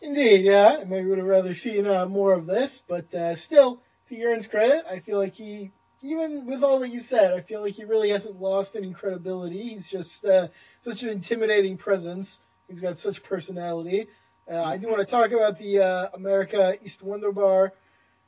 Indeed, 0.00 0.44
yeah. 0.44 0.84
Maybe 0.86 1.08
would 1.08 1.18
have 1.18 1.26
rather 1.26 1.54
seen 1.54 1.86
uh, 1.86 2.06
more 2.06 2.32
of 2.32 2.46
this, 2.46 2.82
but 2.86 3.12
uh, 3.14 3.34
still, 3.34 3.80
to 4.06 4.16
Jurn's 4.16 4.46
credit, 4.46 4.84
I 4.90 5.00
feel 5.00 5.18
like 5.18 5.34
he, 5.34 5.72
even 6.02 6.46
with 6.46 6.62
all 6.62 6.80
that 6.80 6.90
you 6.90 7.00
said, 7.00 7.32
I 7.32 7.40
feel 7.40 7.60
like 7.60 7.74
he 7.74 7.84
really 7.84 8.10
hasn't 8.10 8.40
lost 8.40 8.76
any 8.76 8.92
credibility. 8.92 9.62
He's 9.62 9.88
just 9.88 10.24
uh, 10.24 10.48
such 10.80 11.02
an 11.02 11.08
intimidating 11.08 11.76
presence. 11.76 12.40
He's 12.68 12.80
got 12.80 12.98
such 12.98 13.22
personality. 13.22 14.08
Uh, 14.50 14.62
I 14.62 14.76
do 14.76 14.88
want 14.88 15.00
to 15.00 15.10
talk 15.10 15.32
about 15.32 15.58
the 15.58 15.80
uh, 15.80 16.08
America 16.14 16.74
East 16.84 17.02
Wonderbar 17.02 17.72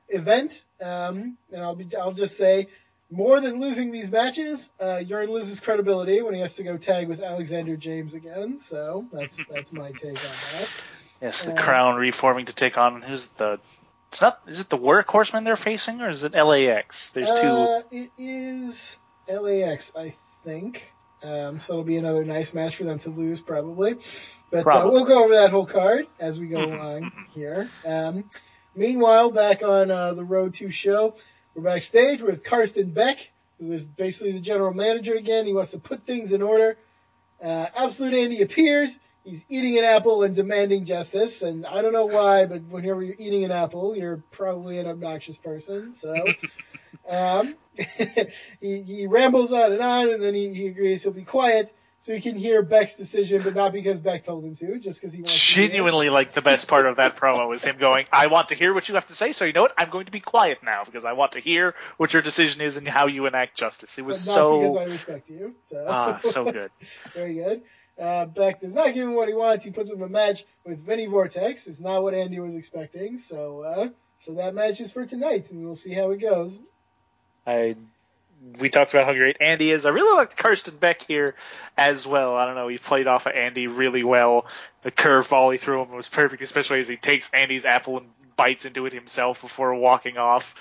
event, 0.08 0.64
um, 0.82 1.36
and 1.52 1.62
I'll 1.62 1.76
be, 1.76 1.86
I'll 1.96 2.12
just 2.12 2.36
say, 2.36 2.66
more 3.10 3.40
than 3.40 3.60
losing 3.60 3.92
these 3.92 4.10
matches, 4.10 4.70
uh, 4.80 5.02
Jurn 5.02 5.30
loses 5.30 5.60
credibility 5.60 6.20
when 6.20 6.34
he 6.34 6.40
has 6.40 6.56
to 6.56 6.62
go 6.62 6.76
tag 6.76 7.08
with 7.08 7.22
Alexander 7.22 7.76
James 7.76 8.14
again. 8.14 8.58
So 8.58 9.06
that's 9.12 9.42
that's 9.50 9.72
my 9.72 9.92
take 9.92 10.10
on 10.10 10.14
that. 10.14 10.82
Yes, 11.22 11.44
the 11.44 11.52
Uh, 11.52 11.62
crown 11.62 11.96
reforming 11.96 12.46
to 12.46 12.52
take 12.52 12.76
on 12.78 13.02
who's 13.02 13.26
the. 13.28 13.60
It's 14.10 14.20
not. 14.20 14.40
Is 14.46 14.60
it 14.60 14.68
the 14.70 14.78
Workhorsemen 14.78 15.44
they're 15.44 15.56
facing, 15.56 16.00
or 16.00 16.10
is 16.10 16.24
it 16.24 16.34
LAX? 16.34 17.10
There's 17.10 17.30
two. 17.30 17.46
Uh, 17.46 17.82
it 17.90 18.10
is 18.18 18.98
LAX, 19.28 19.92
I 19.96 20.10
think. 20.44 20.92
Um, 21.22 21.58
so 21.60 21.74
it'll 21.74 21.84
be 21.84 21.96
another 21.96 22.24
nice 22.24 22.54
match 22.54 22.76
for 22.76 22.84
them 22.84 22.98
to 23.00 23.10
lose, 23.10 23.40
probably. 23.40 23.96
But 24.50 24.66
uh, 24.66 24.88
we'll 24.90 25.04
go 25.04 25.24
over 25.24 25.34
that 25.34 25.50
whole 25.50 25.66
card 25.66 26.06
as 26.18 26.38
we 26.38 26.46
go 26.46 26.64
Mhm, 26.64 26.74
along 26.74 27.12
here. 27.34 27.68
Um, 27.84 28.24
meanwhile, 28.74 29.30
back 29.30 29.62
on 29.62 29.90
uh, 29.90 30.14
the 30.14 30.24
Road 30.24 30.54
to 30.54 30.70
show, 30.70 31.16
we're 31.54 31.62
backstage 31.64 32.22
with 32.22 32.44
Karsten 32.44 32.90
Beck, 32.92 33.30
who 33.58 33.72
is 33.72 33.84
basically 33.84 34.32
the 34.32 34.40
general 34.40 34.72
manager 34.72 35.14
again. 35.14 35.44
He 35.46 35.52
wants 35.52 35.72
to 35.72 35.78
put 35.78 36.06
things 36.06 36.32
in 36.32 36.40
order. 36.42 36.76
Uh, 37.42 37.66
Absolute 37.76 38.14
Andy 38.14 38.42
appears. 38.42 38.98
He's 39.24 39.44
eating 39.48 39.76
an 39.78 39.84
apple 39.84 40.22
and 40.22 40.34
demanding 40.34 40.84
justice. 40.86 41.42
And 41.42 41.66
I 41.66 41.82
don't 41.82 41.92
know 41.92 42.06
why, 42.06 42.46
but 42.46 42.62
whenever 42.62 43.02
you're 43.02 43.16
eating 43.18 43.44
an 43.44 43.50
apple, 43.52 43.94
you're 43.96 44.22
probably 44.30 44.78
an 44.78 44.86
obnoxious 44.86 45.36
person. 45.36 45.92
So 45.92 46.26
um, 47.08 47.54
he, 48.60 48.82
he 48.82 49.06
rambles 49.06 49.52
on 49.52 49.72
and 49.72 49.82
on, 49.82 50.10
and 50.10 50.22
then 50.22 50.34
he, 50.34 50.52
he 50.52 50.66
agrees 50.68 51.02
he'll 51.02 51.12
be 51.12 51.24
quiet 51.24 51.72
so 52.00 52.14
he 52.14 52.20
can 52.20 52.36
hear 52.36 52.62
Beck's 52.62 52.94
decision, 52.94 53.42
but 53.42 53.56
not 53.56 53.72
because 53.72 53.98
Beck 53.98 54.24
told 54.24 54.44
him 54.44 54.54
to, 54.56 54.78
just 54.78 55.00
because 55.00 55.12
he 55.12 55.20
wants 55.20 55.34
to. 55.34 55.54
Genuinely, 55.54 56.10
like 56.10 56.32
the 56.32 56.42
best 56.42 56.68
part 56.68 56.86
of 56.86 56.96
that 56.96 57.16
promo 57.16 57.48
was 57.48 57.64
him 57.64 57.76
going, 57.76 58.06
"I 58.12 58.28
want 58.28 58.50
to 58.50 58.54
hear 58.54 58.72
what 58.72 58.88
you 58.88 58.94
have 58.94 59.06
to 59.06 59.14
say, 59.14 59.32
so 59.32 59.44
you 59.44 59.52
know 59.52 59.62
what? 59.62 59.74
I'm 59.76 59.90
going 59.90 60.06
to 60.06 60.12
be 60.12 60.20
quiet 60.20 60.62
now 60.62 60.84
because 60.84 61.04
I 61.04 61.12
want 61.12 61.32
to 61.32 61.40
hear 61.40 61.74
what 61.96 62.12
your 62.12 62.22
decision 62.22 62.60
is 62.60 62.76
and 62.76 62.86
how 62.86 63.08
you 63.08 63.26
enact 63.26 63.56
justice." 63.56 63.98
It 63.98 64.04
was 64.04 64.26
not 64.28 64.34
because 64.34 64.74
so 64.74 64.78
I 64.78 64.84
respect 64.84 65.28
you. 65.28 65.54
So 65.64 65.86
ah, 65.88 66.18
so 66.18 66.50
good. 66.52 66.70
very 67.14 67.34
good. 67.34 67.62
Uh, 67.98 68.26
Beck 68.26 68.60
does 68.60 68.76
not 68.76 68.94
give 68.94 69.08
him 69.08 69.14
what 69.14 69.26
he 69.26 69.34
wants. 69.34 69.64
He 69.64 69.72
puts 69.72 69.90
him 69.90 69.96
in 69.96 70.04
a 70.04 70.08
match 70.08 70.44
with 70.64 70.78
Vinny 70.78 71.06
Vortex. 71.06 71.66
It's 71.66 71.80
not 71.80 72.04
what 72.04 72.14
Andy 72.14 72.38
was 72.38 72.54
expecting. 72.54 73.18
So, 73.18 73.62
uh, 73.62 73.88
so 74.20 74.34
that 74.34 74.54
match 74.54 74.80
is 74.80 74.92
for 74.92 75.04
tonight, 75.04 75.50
and 75.50 75.64
we'll 75.64 75.74
see 75.74 75.94
how 75.94 76.12
it 76.12 76.18
goes. 76.18 76.60
I 77.48 77.76
we 78.60 78.68
talked 78.68 78.94
about 78.94 79.06
how 79.06 79.14
great 79.14 79.38
Andy 79.40 79.70
is. 79.70 79.84
I 79.84 79.90
really 79.90 80.16
liked 80.16 80.36
Karsten 80.36 80.76
Beck 80.76 81.02
here 81.02 81.34
as 81.76 82.06
well. 82.06 82.36
I 82.36 82.46
don't 82.46 82.54
know, 82.54 82.68
he 82.68 82.78
played 82.78 83.06
off 83.06 83.26
of 83.26 83.32
Andy 83.32 83.66
really 83.66 84.04
well. 84.04 84.46
The 84.82 84.90
curveball 84.90 85.52
he 85.52 85.58
threw 85.58 85.82
him 85.82 85.90
was 85.90 86.08
perfect, 86.08 86.42
especially 86.42 86.78
as 86.78 86.88
he 86.88 86.96
takes 86.96 87.32
Andy's 87.32 87.64
apple 87.64 87.98
and 87.98 88.08
bites 88.36 88.64
into 88.64 88.86
it 88.86 88.92
himself 88.92 89.40
before 89.40 89.74
walking 89.74 90.18
off. 90.18 90.54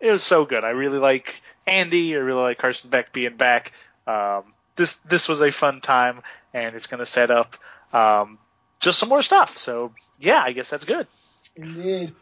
It 0.00 0.10
was 0.10 0.22
so 0.22 0.44
good. 0.44 0.64
I 0.64 0.70
really 0.70 0.98
like 0.98 1.40
Andy. 1.66 2.14
I 2.14 2.20
really 2.20 2.42
like 2.42 2.58
Karsten 2.58 2.90
Beck 2.90 3.12
being 3.12 3.36
back. 3.36 3.72
Um, 4.06 4.44
this 4.76 4.96
this 4.96 5.28
was 5.28 5.40
a 5.40 5.50
fun 5.50 5.80
time, 5.80 6.20
and 6.52 6.76
it's 6.76 6.86
going 6.86 6.98
to 6.98 7.06
set 7.06 7.30
up 7.30 7.56
um, 7.92 8.38
just 8.80 8.98
some 8.98 9.08
more 9.08 9.22
stuff. 9.22 9.56
So 9.56 9.92
yeah, 10.20 10.42
I 10.44 10.52
guess 10.52 10.70
that's 10.70 10.84
good. 10.84 11.06
Indeed. 11.56 12.14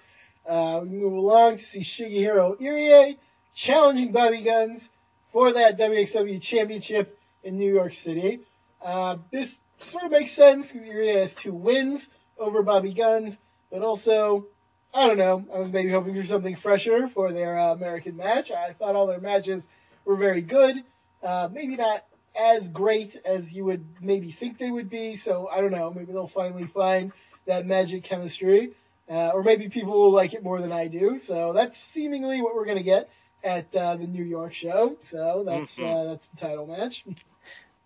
Uh, 0.48 0.80
we 0.82 0.88
move 0.88 1.12
along 1.12 1.56
to 1.56 1.64
see 1.64 1.80
Shigehiro 1.80 2.60
Irie 2.60 3.16
challenging 3.54 4.12
Bobby 4.12 4.40
Gunns 4.42 4.90
for 5.32 5.52
that 5.52 5.78
WXW 5.78 6.40
Championship 6.40 7.18
in 7.42 7.58
New 7.58 7.72
York 7.72 7.92
City. 7.92 8.40
Uh, 8.84 9.16
this 9.30 9.60
sort 9.78 10.04
of 10.04 10.10
makes 10.10 10.32
sense 10.32 10.72
because 10.72 10.88
Irie 10.88 11.14
has 11.14 11.34
two 11.34 11.54
wins 11.54 12.08
over 12.38 12.62
Bobby 12.62 12.92
Gunns, 12.92 13.38
but 13.70 13.82
also, 13.82 14.46
I 14.94 15.06
don't 15.06 15.18
know, 15.18 15.44
I 15.54 15.58
was 15.58 15.72
maybe 15.72 15.90
hoping 15.90 16.14
for 16.14 16.22
something 16.22 16.56
fresher 16.56 17.08
for 17.08 17.32
their 17.32 17.58
uh, 17.58 17.72
American 17.72 18.16
match. 18.16 18.50
I 18.50 18.72
thought 18.72 18.96
all 18.96 19.06
their 19.06 19.20
matches 19.20 19.68
were 20.04 20.16
very 20.16 20.42
good. 20.42 20.76
Uh, 21.22 21.48
maybe 21.52 21.76
not 21.76 22.04
as 22.38 22.68
great 22.68 23.16
as 23.24 23.52
you 23.52 23.64
would 23.66 23.84
maybe 24.00 24.30
think 24.30 24.58
they 24.58 24.70
would 24.70 24.90
be, 24.90 25.16
so 25.16 25.48
I 25.48 25.60
don't 25.60 25.70
know, 25.70 25.92
maybe 25.92 26.12
they'll 26.12 26.26
finally 26.26 26.64
find 26.64 27.12
that 27.46 27.66
magic 27.66 28.04
chemistry. 28.04 28.70
Uh, 29.10 29.30
or 29.34 29.42
maybe 29.42 29.68
people 29.68 29.92
will 29.92 30.12
like 30.12 30.32
it 30.32 30.42
more 30.42 30.60
than 30.60 30.72
I 30.72 30.86
do. 30.86 31.18
So 31.18 31.52
that's 31.52 31.76
seemingly 31.76 32.40
what 32.40 32.54
we're 32.54 32.64
gonna 32.64 32.82
get 32.82 33.10
at 33.44 33.74
uh, 33.74 33.96
the 33.96 34.06
New 34.06 34.24
York 34.24 34.52
show. 34.54 34.96
So 35.00 35.44
that's 35.44 35.78
Mhm. 35.78 35.84
uh, 35.84 36.04
that's 36.10 36.26
the 36.28 36.36
title 36.36 36.66
match. 36.66 37.04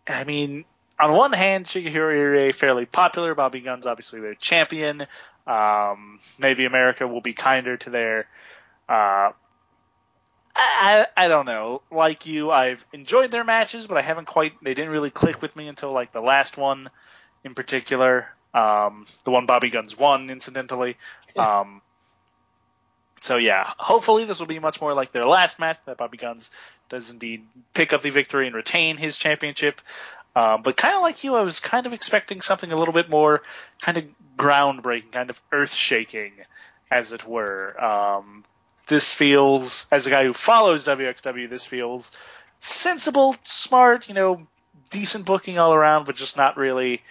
I 0.06 0.24
mean, 0.24 0.64
on 0.98 1.12
one 1.12 1.32
hand, 1.32 1.66
Shigehiro 1.66 2.12
Irie 2.12 2.54
fairly 2.54 2.86
popular. 2.86 3.34
Bobby 3.34 3.60
Gunns 3.60 3.86
obviously 3.86 4.20
their 4.20 4.34
champion. 4.34 5.06
Um, 5.46 6.20
maybe 6.38 6.64
America 6.64 7.06
will 7.06 7.20
be 7.20 7.32
kinder 7.32 7.76
to 7.78 7.90
their. 7.90 8.28
Uh, 8.88 9.32
I, 10.54 11.06
I 11.06 11.06
I 11.16 11.28
don't 11.28 11.46
know. 11.46 11.82
Like 11.90 12.26
you, 12.26 12.50
I've 12.50 12.84
enjoyed 12.92 13.30
their 13.30 13.44
matches, 13.44 13.86
but 13.86 13.98
I 13.98 14.02
haven't 14.02 14.26
quite. 14.26 14.52
They 14.62 14.74
didn't 14.74 14.90
really 14.90 15.10
click 15.10 15.42
with 15.42 15.54
me 15.56 15.68
until 15.68 15.92
like 15.92 16.12
the 16.12 16.20
last 16.20 16.56
one, 16.56 16.90
in 17.44 17.54
particular. 17.54 18.28
Um, 18.54 19.04
the 19.24 19.30
one 19.30 19.44
Bobby 19.46 19.68
Gunns 19.70 19.98
won, 19.98 20.30
incidentally. 20.30 20.96
Um, 21.36 21.82
so 23.20 23.36
yeah, 23.36 23.72
hopefully 23.78 24.24
this 24.24 24.38
will 24.38 24.46
be 24.46 24.58
much 24.58 24.80
more 24.80 24.94
like 24.94 25.12
their 25.12 25.26
last 25.26 25.58
match. 25.58 25.78
That 25.86 25.96
Bobby 25.96 26.18
Gunns 26.18 26.50
does 26.88 27.10
indeed 27.10 27.46
pick 27.74 27.92
up 27.92 28.02
the 28.02 28.10
victory 28.10 28.46
and 28.46 28.54
retain 28.54 28.96
his 28.96 29.16
championship. 29.16 29.80
Um, 30.34 30.60
but 30.62 30.76
kind 30.76 30.94
of 30.94 31.02
like 31.02 31.24
you, 31.24 31.34
I 31.34 31.40
was 31.40 31.60
kind 31.60 31.86
of 31.86 31.94
expecting 31.94 32.42
something 32.42 32.70
a 32.70 32.76
little 32.76 32.92
bit 32.92 33.08
more 33.08 33.42
kind 33.80 33.96
of 33.96 34.04
groundbreaking, 34.36 35.10
kind 35.12 35.30
of 35.30 35.40
earth 35.50 35.72
shaking, 35.72 36.32
as 36.90 37.12
it 37.12 37.26
were. 37.26 37.82
Um, 37.82 38.42
this 38.86 39.14
feels, 39.14 39.86
as 39.90 40.06
a 40.06 40.10
guy 40.10 40.24
who 40.24 40.34
follows 40.34 40.86
WXW, 40.86 41.48
this 41.48 41.64
feels 41.64 42.12
sensible, 42.60 43.34
smart, 43.40 44.08
you 44.08 44.14
know, 44.14 44.46
decent 44.90 45.24
booking 45.24 45.58
all 45.58 45.72
around, 45.72 46.04
but 46.04 46.16
just 46.16 46.36
not 46.36 46.56
really. 46.56 47.02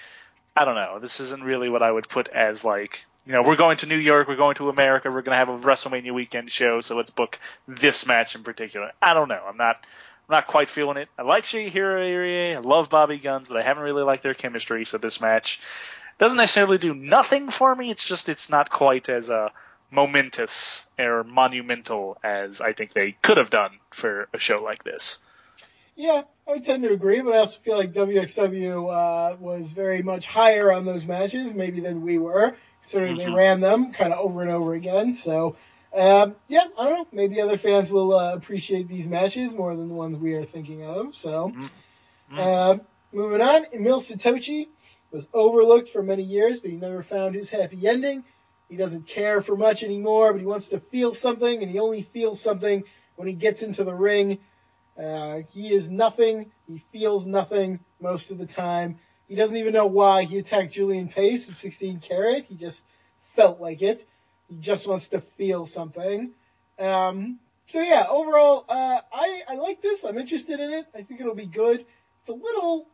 I 0.56 0.64
don't 0.64 0.76
know. 0.76 1.00
This 1.00 1.20
isn't 1.20 1.44
really 1.44 1.68
what 1.68 1.82
I 1.82 1.92
would 1.92 2.08
put 2.08 2.28
as 2.30 2.64
like, 2.64 3.05
you 3.26 3.34
know, 3.34 3.42
we're 3.42 3.56
going 3.56 3.78
to 3.78 3.88
New 3.88 3.98
York, 3.98 4.28
we're 4.28 4.36
going 4.36 4.56
to 4.56 4.70
America, 4.70 5.10
we're 5.10 5.22
going 5.22 5.38
to 5.38 5.46
have 5.46 5.50
a 5.50 5.58
WrestleMania 5.58 6.14
weekend 6.14 6.50
show, 6.52 6.82
so 6.82 6.96
let's 6.96 7.10
book 7.10 7.40
this 7.68 8.06
match 8.06 8.36
in 8.36 8.44
particular. 8.44 8.92
I 9.02 9.14
don't 9.14 9.30
know. 9.30 9.42
I'm 9.48 9.58
not. 9.58 9.86
I'm 10.28 10.34
not 10.34 10.48
quite 10.48 10.70
feeling 10.70 10.98
it. 10.98 11.08
I 11.20 11.22
like 11.22 11.44
Shigehiro 11.44 12.56
I 12.56 12.60
love 12.60 12.90
Bobby 12.90 13.20
Gunns, 13.20 13.48
but 13.48 13.58
I 13.58 13.62
haven't 13.62 13.84
really 13.84 14.04
liked 14.04 14.24
their 14.24 14.34
chemistry. 14.34 14.84
So 14.84 14.98
this 14.98 15.22
match 15.22 15.60
doesn't 16.18 16.38
necessarily 16.38 16.80
do 16.80 16.96
nothing 16.96 17.50
for 17.50 17.76
me. 17.76 17.92
It's 17.92 18.04
just 18.04 18.28
it's 18.28 18.50
not 18.50 18.72
quite 18.72 19.08
as 19.08 19.30
uh, 19.30 19.50
momentous 19.92 20.86
or 20.98 21.24
monumental 21.24 22.18
as 22.24 22.60
I 22.60 22.74
think 22.74 22.94
they 22.94 23.12
could 23.22 23.38
have 23.38 23.52
done 23.52 23.72
for 23.92 24.28
a 24.34 24.40
show 24.40 24.64
like 24.64 24.84
this. 24.84 25.20
Yeah, 25.96 26.24
I 26.48 26.60
tend 26.60 26.84
to 26.84 26.92
agree, 26.92 27.22
but 27.22 27.34
I 27.34 27.38
also 27.38 27.60
feel 27.60 27.78
like 27.78 27.94
WXW 27.94 29.34
uh, 29.34 29.38
was 29.38 29.74
very 29.74 30.02
much 30.02 30.26
higher 30.28 30.72
on 30.72 30.86
those 30.86 31.06
matches, 31.06 31.54
maybe 31.54 31.80
than 31.80 32.02
we 32.02 32.18
were, 32.18 32.56
considering 32.86 33.18
mm-hmm. 33.18 33.32
they 33.32 33.36
ran 33.36 33.60
them 33.62 33.92
kind 33.92 34.14
of 34.14 34.20
over 34.20 34.44
and 34.44 34.52
over 34.52 34.76
again. 34.76 35.12
So, 35.12 35.56
um, 35.92 36.36
yeah, 36.48 36.66
I 36.78 36.84
don't 36.86 36.94
know. 36.94 37.08
Maybe 37.12 37.42
other 37.42 37.58
fans 37.58 37.92
will 37.92 38.14
uh, 38.14 38.36
appreciate 38.36 38.88
these 38.88 39.08
matches 39.08 39.56
more 39.56 39.76
than 39.76 39.88
the 39.88 39.96
ones 39.96 40.18
we 40.18 40.36
are 40.36 40.46
thinking 40.46 40.86
of. 40.86 41.16
So, 41.16 41.50
mm-hmm. 41.50 42.38
uh, 42.38 42.78
moving 43.12 43.42
on, 43.42 43.66
Emil 43.74 44.00
Sitoci 44.00 44.68
was 45.12 45.28
overlooked 45.34 45.90
for 45.90 46.04
many 46.04 46.22
years, 46.22 46.60
but 46.60 46.70
he 46.70 46.78
never 46.78 47.02
found 47.02 47.34
his 47.34 47.50
happy 47.50 47.88
ending. 47.88 48.24
He 48.70 48.76
doesn't 48.78 49.08
care 49.08 49.42
for 49.42 49.56
much 49.56 49.84
anymore, 49.84 50.32
but 50.32 50.42
he 50.42 50.48
wants 50.48 50.70
to 50.70 50.80
feel 50.80 51.12
something, 51.12 51.64
and 51.64 51.72
he 51.72 51.80
only 51.80 52.04
feels 52.04 52.40
something 52.40 52.84
when 53.16 53.28
he 53.28 53.34
gets 53.34 53.64
into 53.64 53.84
the 53.84 53.96
ring. 53.96 54.38
Uh, 54.96 55.40
he 55.54 55.74
is 55.74 55.90
nothing. 55.90 56.52
He 56.68 56.78
feels 56.78 57.26
nothing 57.26 57.80
most 58.00 58.30
of 58.30 58.38
the 58.38 58.46
time. 58.46 59.00
He 59.28 59.36
doesn't 59.36 59.58
even 59.58 59.74
know 59.74 59.88
why 59.88 60.24
he 60.24 60.38
attacked 60.38 60.74
Julian 60.74 61.08
Pace 61.08 61.50
at 61.50 61.58
16 61.58 62.00
carat. 62.00 62.46
He 62.46 62.56
just 62.56 62.86
felt 63.22 63.60
like 63.60 63.82
it. 63.82 64.06
He 64.50 64.58
just 64.58 64.88
wants 64.88 65.10
to 65.10 65.22
feel 65.22 65.66
something. 65.66 66.32
Um, 66.80 67.40
so 67.68 67.82
yeah, 67.82 68.06
overall, 68.10 68.66
uh, 68.70 69.00
I, 69.12 69.42
I 69.50 69.56
like 69.56 69.82
this. 69.82 70.04
I'm 70.04 70.18
interested 70.18 70.60
in 70.60 70.72
it. 70.72 70.86
I 70.94 71.02
think 71.02 71.20
it'll 71.20 71.34
be 71.34 71.48
good. 71.48 71.86
It's 72.22 72.30
a 72.30 72.34
little 72.34 72.88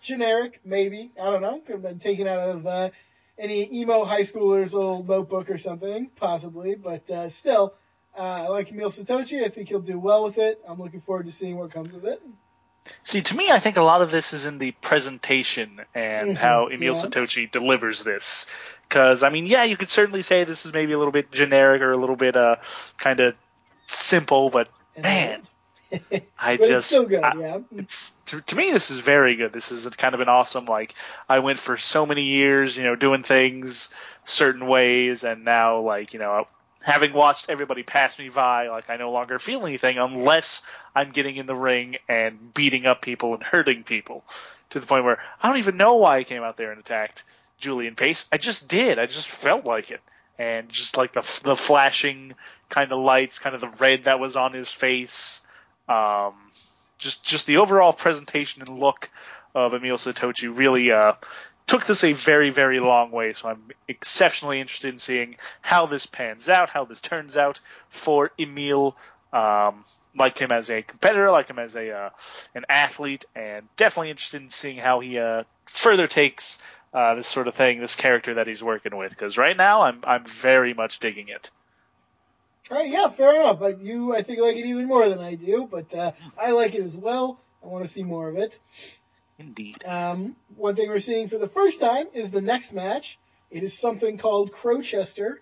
generic, 0.00 0.60
maybe. 0.64 1.10
I 1.20 1.30
don't 1.30 1.42
know. 1.42 1.60
Could 1.60 1.72
have 1.72 1.82
been 1.82 1.98
taken 1.98 2.26
out 2.26 2.40
of 2.40 2.66
uh, 2.66 2.90
any 3.38 3.80
emo 3.80 4.04
high 4.04 4.22
schooler's 4.22 4.72
little 4.72 5.04
notebook 5.04 5.50
or 5.50 5.58
something, 5.58 6.08
possibly. 6.16 6.74
But 6.74 7.10
uh, 7.10 7.28
still, 7.28 7.74
uh, 8.16 8.44
I 8.44 8.48
like 8.48 8.70
Emil 8.70 8.90
Sitoci. 8.90 9.44
I 9.44 9.48
think 9.48 9.68
he'll 9.68 9.80
do 9.80 9.98
well 9.98 10.24
with 10.24 10.38
it. 10.38 10.60
I'm 10.66 10.78
looking 10.78 11.00
forward 11.00 11.26
to 11.26 11.32
seeing 11.32 11.58
what 11.58 11.70
comes 11.70 11.94
of 11.94 12.04
it. 12.04 12.22
See, 13.02 13.22
to 13.22 13.36
me, 13.36 13.50
I 13.50 13.58
think 13.58 13.76
a 13.76 13.82
lot 13.82 14.02
of 14.02 14.10
this 14.10 14.32
is 14.32 14.44
in 14.44 14.58
the 14.58 14.72
presentation 14.72 15.80
and 15.94 16.30
mm-hmm, 16.30 16.36
how 16.36 16.68
Emil 16.68 16.94
yeah. 16.94 17.02
Sitoci 17.02 17.50
delivers 17.50 18.04
this. 18.04 18.46
Because, 18.82 19.22
I 19.22 19.30
mean, 19.30 19.46
yeah, 19.46 19.64
you 19.64 19.76
could 19.76 19.88
certainly 19.88 20.22
say 20.22 20.44
this 20.44 20.66
is 20.66 20.72
maybe 20.72 20.92
a 20.92 20.98
little 20.98 21.12
bit 21.12 21.32
generic 21.32 21.80
or 21.80 21.92
a 21.92 21.96
little 21.96 22.16
bit 22.16 22.36
uh, 22.36 22.56
kind 22.98 23.20
of 23.20 23.36
simple, 23.86 24.50
but 24.50 24.68
man, 24.96 25.42
I 26.38 26.56
but 26.56 26.60
just 26.60 26.70
it's 26.70 26.86
still 26.86 27.06
good, 27.06 27.22
I, 27.22 27.34
yeah. 27.36 27.58
It's 27.76 28.12
to, 28.26 28.40
to, 28.40 28.56
me 28.56 28.70
this 28.70 28.90
is 28.90 28.98
very 28.98 29.36
good. 29.36 29.52
This 29.52 29.70
is 29.70 29.86
kind 29.96 30.14
of 30.14 30.20
an 30.20 30.28
awesome 30.28 30.64
like 30.64 30.94
I 31.28 31.40
went 31.40 31.58
for 31.58 31.76
so 31.76 32.06
many 32.06 32.22
years, 32.22 32.76
you 32.76 32.84
know, 32.84 32.96
doing 32.96 33.22
things 33.22 33.90
certain 34.24 34.66
ways, 34.66 35.24
and 35.24 35.44
now 35.44 35.80
like 35.80 36.12
you 36.12 36.18
know 36.18 36.46
having 36.84 37.14
watched 37.14 37.48
everybody 37.48 37.82
pass 37.82 38.18
me 38.18 38.28
by, 38.28 38.68
like 38.68 38.90
I 38.90 38.96
no 38.96 39.10
longer 39.10 39.38
feel 39.38 39.64
anything 39.64 39.96
unless 39.96 40.62
I'm 40.94 41.12
getting 41.12 41.36
in 41.36 41.46
the 41.46 41.56
ring 41.56 41.96
and 42.10 42.52
beating 42.52 42.84
up 42.84 43.00
people 43.00 43.32
and 43.32 43.42
hurting 43.42 43.84
people 43.84 44.22
to 44.70 44.80
the 44.80 44.86
point 44.86 45.04
where 45.04 45.18
I 45.42 45.48
don't 45.48 45.56
even 45.56 45.78
know 45.78 45.96
why 45.96 46.18
I 46.18 46.24
came 46.24 46.42
out 46.42 46.58
there 46.58 46.72
and 46.72 46.78
attacked 46.78 47.24
Julian 47.56 47.94
Pace. 47.94 48.26
I 48.30 48.36
just 48.36 48.68
did. 48.68 48.98
I 48.98 49.06
just 49.06 49.26
felt 49.26 49.64
like 49.64 49.90
it. 49.90 50.02
And 50.38 50.68
just 50.68 50.98
like 50.98 51.14
the 51.14 51.22
the 51.42 51.56
flashing 51.56 52.34
kind 52.68 52.92
of 52.92 52.98
lights, 52.98 53.38
kind 53.38 53.54
of 53.54 53.62
the 53.62 53.74
red 53.80 54.04
that 54.04 54.20
was 54.20 54.36
on 54.36 54.52
his 54.52 54.70
face, 54.70 55.40
um, 55.88 56.34
just 56.98 57.24
just 57.24 57.46
the 57.46 57.58
overall 57.58 57.94
presentation 57.94 58.60
and 58.60 58.78
look 58.78 59.08
of 59.54 59.72
Emil 59.72 59.96
Sitoci 59.96 60.54
really 60.54 60.92
uh, 60.92 61.12
took 61.66 61.86
this 61.86 62.04
a 62.04 62.12
very 62.12 62.50
very 62.50 62.80
long 62.80 63.10
way. 63.10 63.32
So 63.32 63.48
I'm 63.48 63.62
exceptionally 63.88 64.60
interested 64.60 64.92
in 64.92 64.98
seeing 64.98 65.36
how 65.60 65.86
this 65.86 66.06
pans 66.06 66.48
out, 66.48 66.70
how 66.70 66.84
this 66.84 67.00
turns 67.00 67.36
out 67.36 67.60
for 67.88 68.30
Emil. 68.38 68.96
Um, 69.32 69.84
like 70.16 70.38
him 70.38 70.52
as 70.52 70.70
a 70.70 70.82
competitor, 70.82 71.30
like 71.30 71.48
him 71.48 71.58
as 71.58 71.74
a 71.74 71.90
uh, 71.90 72.10
an 72.54 72.64
athlete, 72.68 73.24
and 73.34 73.66
definitely 73.76 74.10
interested 74.10 74.42
in 74.42 74.50
seeing 74.50 74.78
how 74.78 75.00
he 75.00 75.18
uh, 75.18 75.44
further 75.64 76.06
takes 76.06 76.58
uh, 76.92 77.14
this 77.14 77.26
sort 77.26 77.48
of 77.48 77.54
thing, 77.54 77.80
this 77.80 77.96
character 77.96 78.34
that 78.34 78.46
he's 78.46 78.62
working 78.62 78.96
with. 78.96 79.10
Because 79.10 79.36
right 79.36 79.56
now, 79.56 79.82
I'm 79.82 80.00
I'm 80.04 80.24
very 80.24 80.74
much 80.74 81.00
digging 81.00 81.28
it. 81.28 81.50
All 82.70 82.78
right, 82.78 82.90
yeah, 82.90 83.08
fair 83.08 83.34
enough. 83.34 83.60
I, 83.62 83.68
you, 83.70 84.14
I 84.14 84.22
think, 84.22 84.40
like 84.40 84.56
it 84.56 84.64
even 84.64 84.86
more 84.86 85.08
than 85.08 85.18
I 85.18 85.34
do, 85.34 85.68
but 85.70 85.94
uh, 85.94 86.12
I 86.40 86.52
like 86.52 86.74
it 86.74 86.82
as 86.82 86.96
well. 86.96 87.38
I 87.62 87.66
want 87.66 87.84
to 87.84 87.90
see 87.90 88.04
more 88.04 88.28
of 88.28 88.36
it. 88.36 88.58
Indeed. 89.38 89.84
Um, 89.84 90.36
one 90.56 90.76
thing 90.76 90.88
we're 90.88 90.98
seeing 90.98 91.28
for 91.28 91.38
the 91.38 91.48
first 91.48 91.80
time 91.80 92.06
is 92.14 92.30
the 92.30 92.40
next 92.40 92.72
match. 92.72 93.18
It 93.50 93.62
is 93.62 93.76
something 93.76 94.18
called 94.18 94.52
Crowchester 94.52 95.36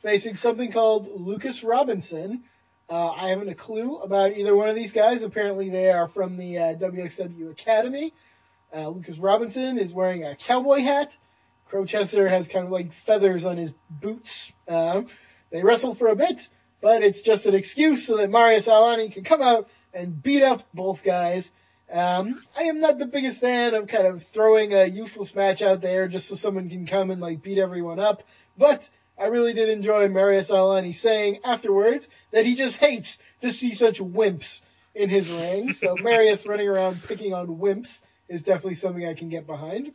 facing 0.00 0.34
something 0.34 0.70
called 0.70 1.08
Lucas 1.20 1.64
Robinson. 1.64 2.44
Uh, 2.88 3.10
I 3.10 3.28
haven't 3.28 3.48
a 3.48 3.54
clue 3.54 3.98
about 3.98 4.32
either 4.32 4.54
one 4.54 4.68
of 4.68 4.74
these 4.74 4.92
guys. 4.92 5.22
Apparently, 5.22 5.68
they 5.70 5.90
are 5.90 6.08
from 6.08 6.36
the 6.36 6.58
uh, 6.58 6.74
WXW 6.76 7.50
Academy. 7.50 8.12
Uh, 8.74 8.88
Lucas 8.88 9.18
Robinson 9.18 9.78
is 9.78 9.92
wearing 9.92 10.24
a 10.24 10.34
cowboy 10.36 10.80
hat. 10.80 11.16
Crowchester 11.70 12.28
has 12.28 12.48
kind 12.48 12.64
of 12.64 12.70
like 12.70 12.92
feathers 12.92 13.44
on 13.44 13.56
his 13.56 13.74
boots. 13.90 14.52
Um, 14.68 15.06
they 15.50 15.62
wrestle 15.62 15.94
for 15.94 16.08
a 16.08 16.16
bit 16.16 16.48
but 16.80 17.02
it's 17.02 17.22
just 17.22 17.46
an 17.46 17.54
excuse 17.54 18.06
so 18.06 18.16
that 18.18 18.30
Marius 18.30 18.68
Al-Ani 18.68 19.10
can 19.10 19.24
come 19.24 19.42
out 19.42 19.68
and 19.92 20.22
beat 20.22 20.42
up 20.42 20.62
both 20.72 21.02
guys. 21.02 21.52
Um, 21.90 22.38
I 22.56 22.64
am 22.64 22.80
not 22.80 22.98
the 22.98 23.06
biggest 23.06 23.40
fan 23.40 23.74
of 23.74 23.86
kind 23.86 24.06
of 24.06 24.22
throwing 24.22 24.74
a 24.74 24.84
useless 24.84 25.34
match 25.34 25.62
out 25.62 25.80
there 25.80 26.06
just 26.06 26.28
so 26.28 26.34
someone 26.34 26.68
can 26.68 26.86
come 26.86 27.10
and 27.10 27.20
like 27.20 27.42
beat 27.42 27.58
everyone 27.58 27.98
up, 27.98 28.22
but 28.58 28.88
I 29.18 29.26
really 29.26 29.54
did 29.54 29.68
enjoy 29.68 30.08
Marius 30.08 30.50
Al-Ani 30.50 30.92
saying 30.92 31.38
afterwards 31.44 32.08
that 32.30 32.44
he 32.44 32.54
just 32.54 32.76
hates 32.76 33.18
to 33.40 33.52
see 33.52 33.72
such 33.72 34.00
wimps 34.00 34.60
in 34.94 35.08
his 35.08 35.30
ring. 35.30 35.72
So 35.72 35.96
Marius 36.00 36.46
running 36.46 36.68
around 36.68 37.02
picking 37.04 37.34
on 37.34 37.46
wimps 37.46 38.02
is 38.28 38.44
definitely 38.44 38.74
something 38.74 39.04
I 39.06 39.14
can 39.14 39.28
get 39.28 39.46
behind. 39.46 39.92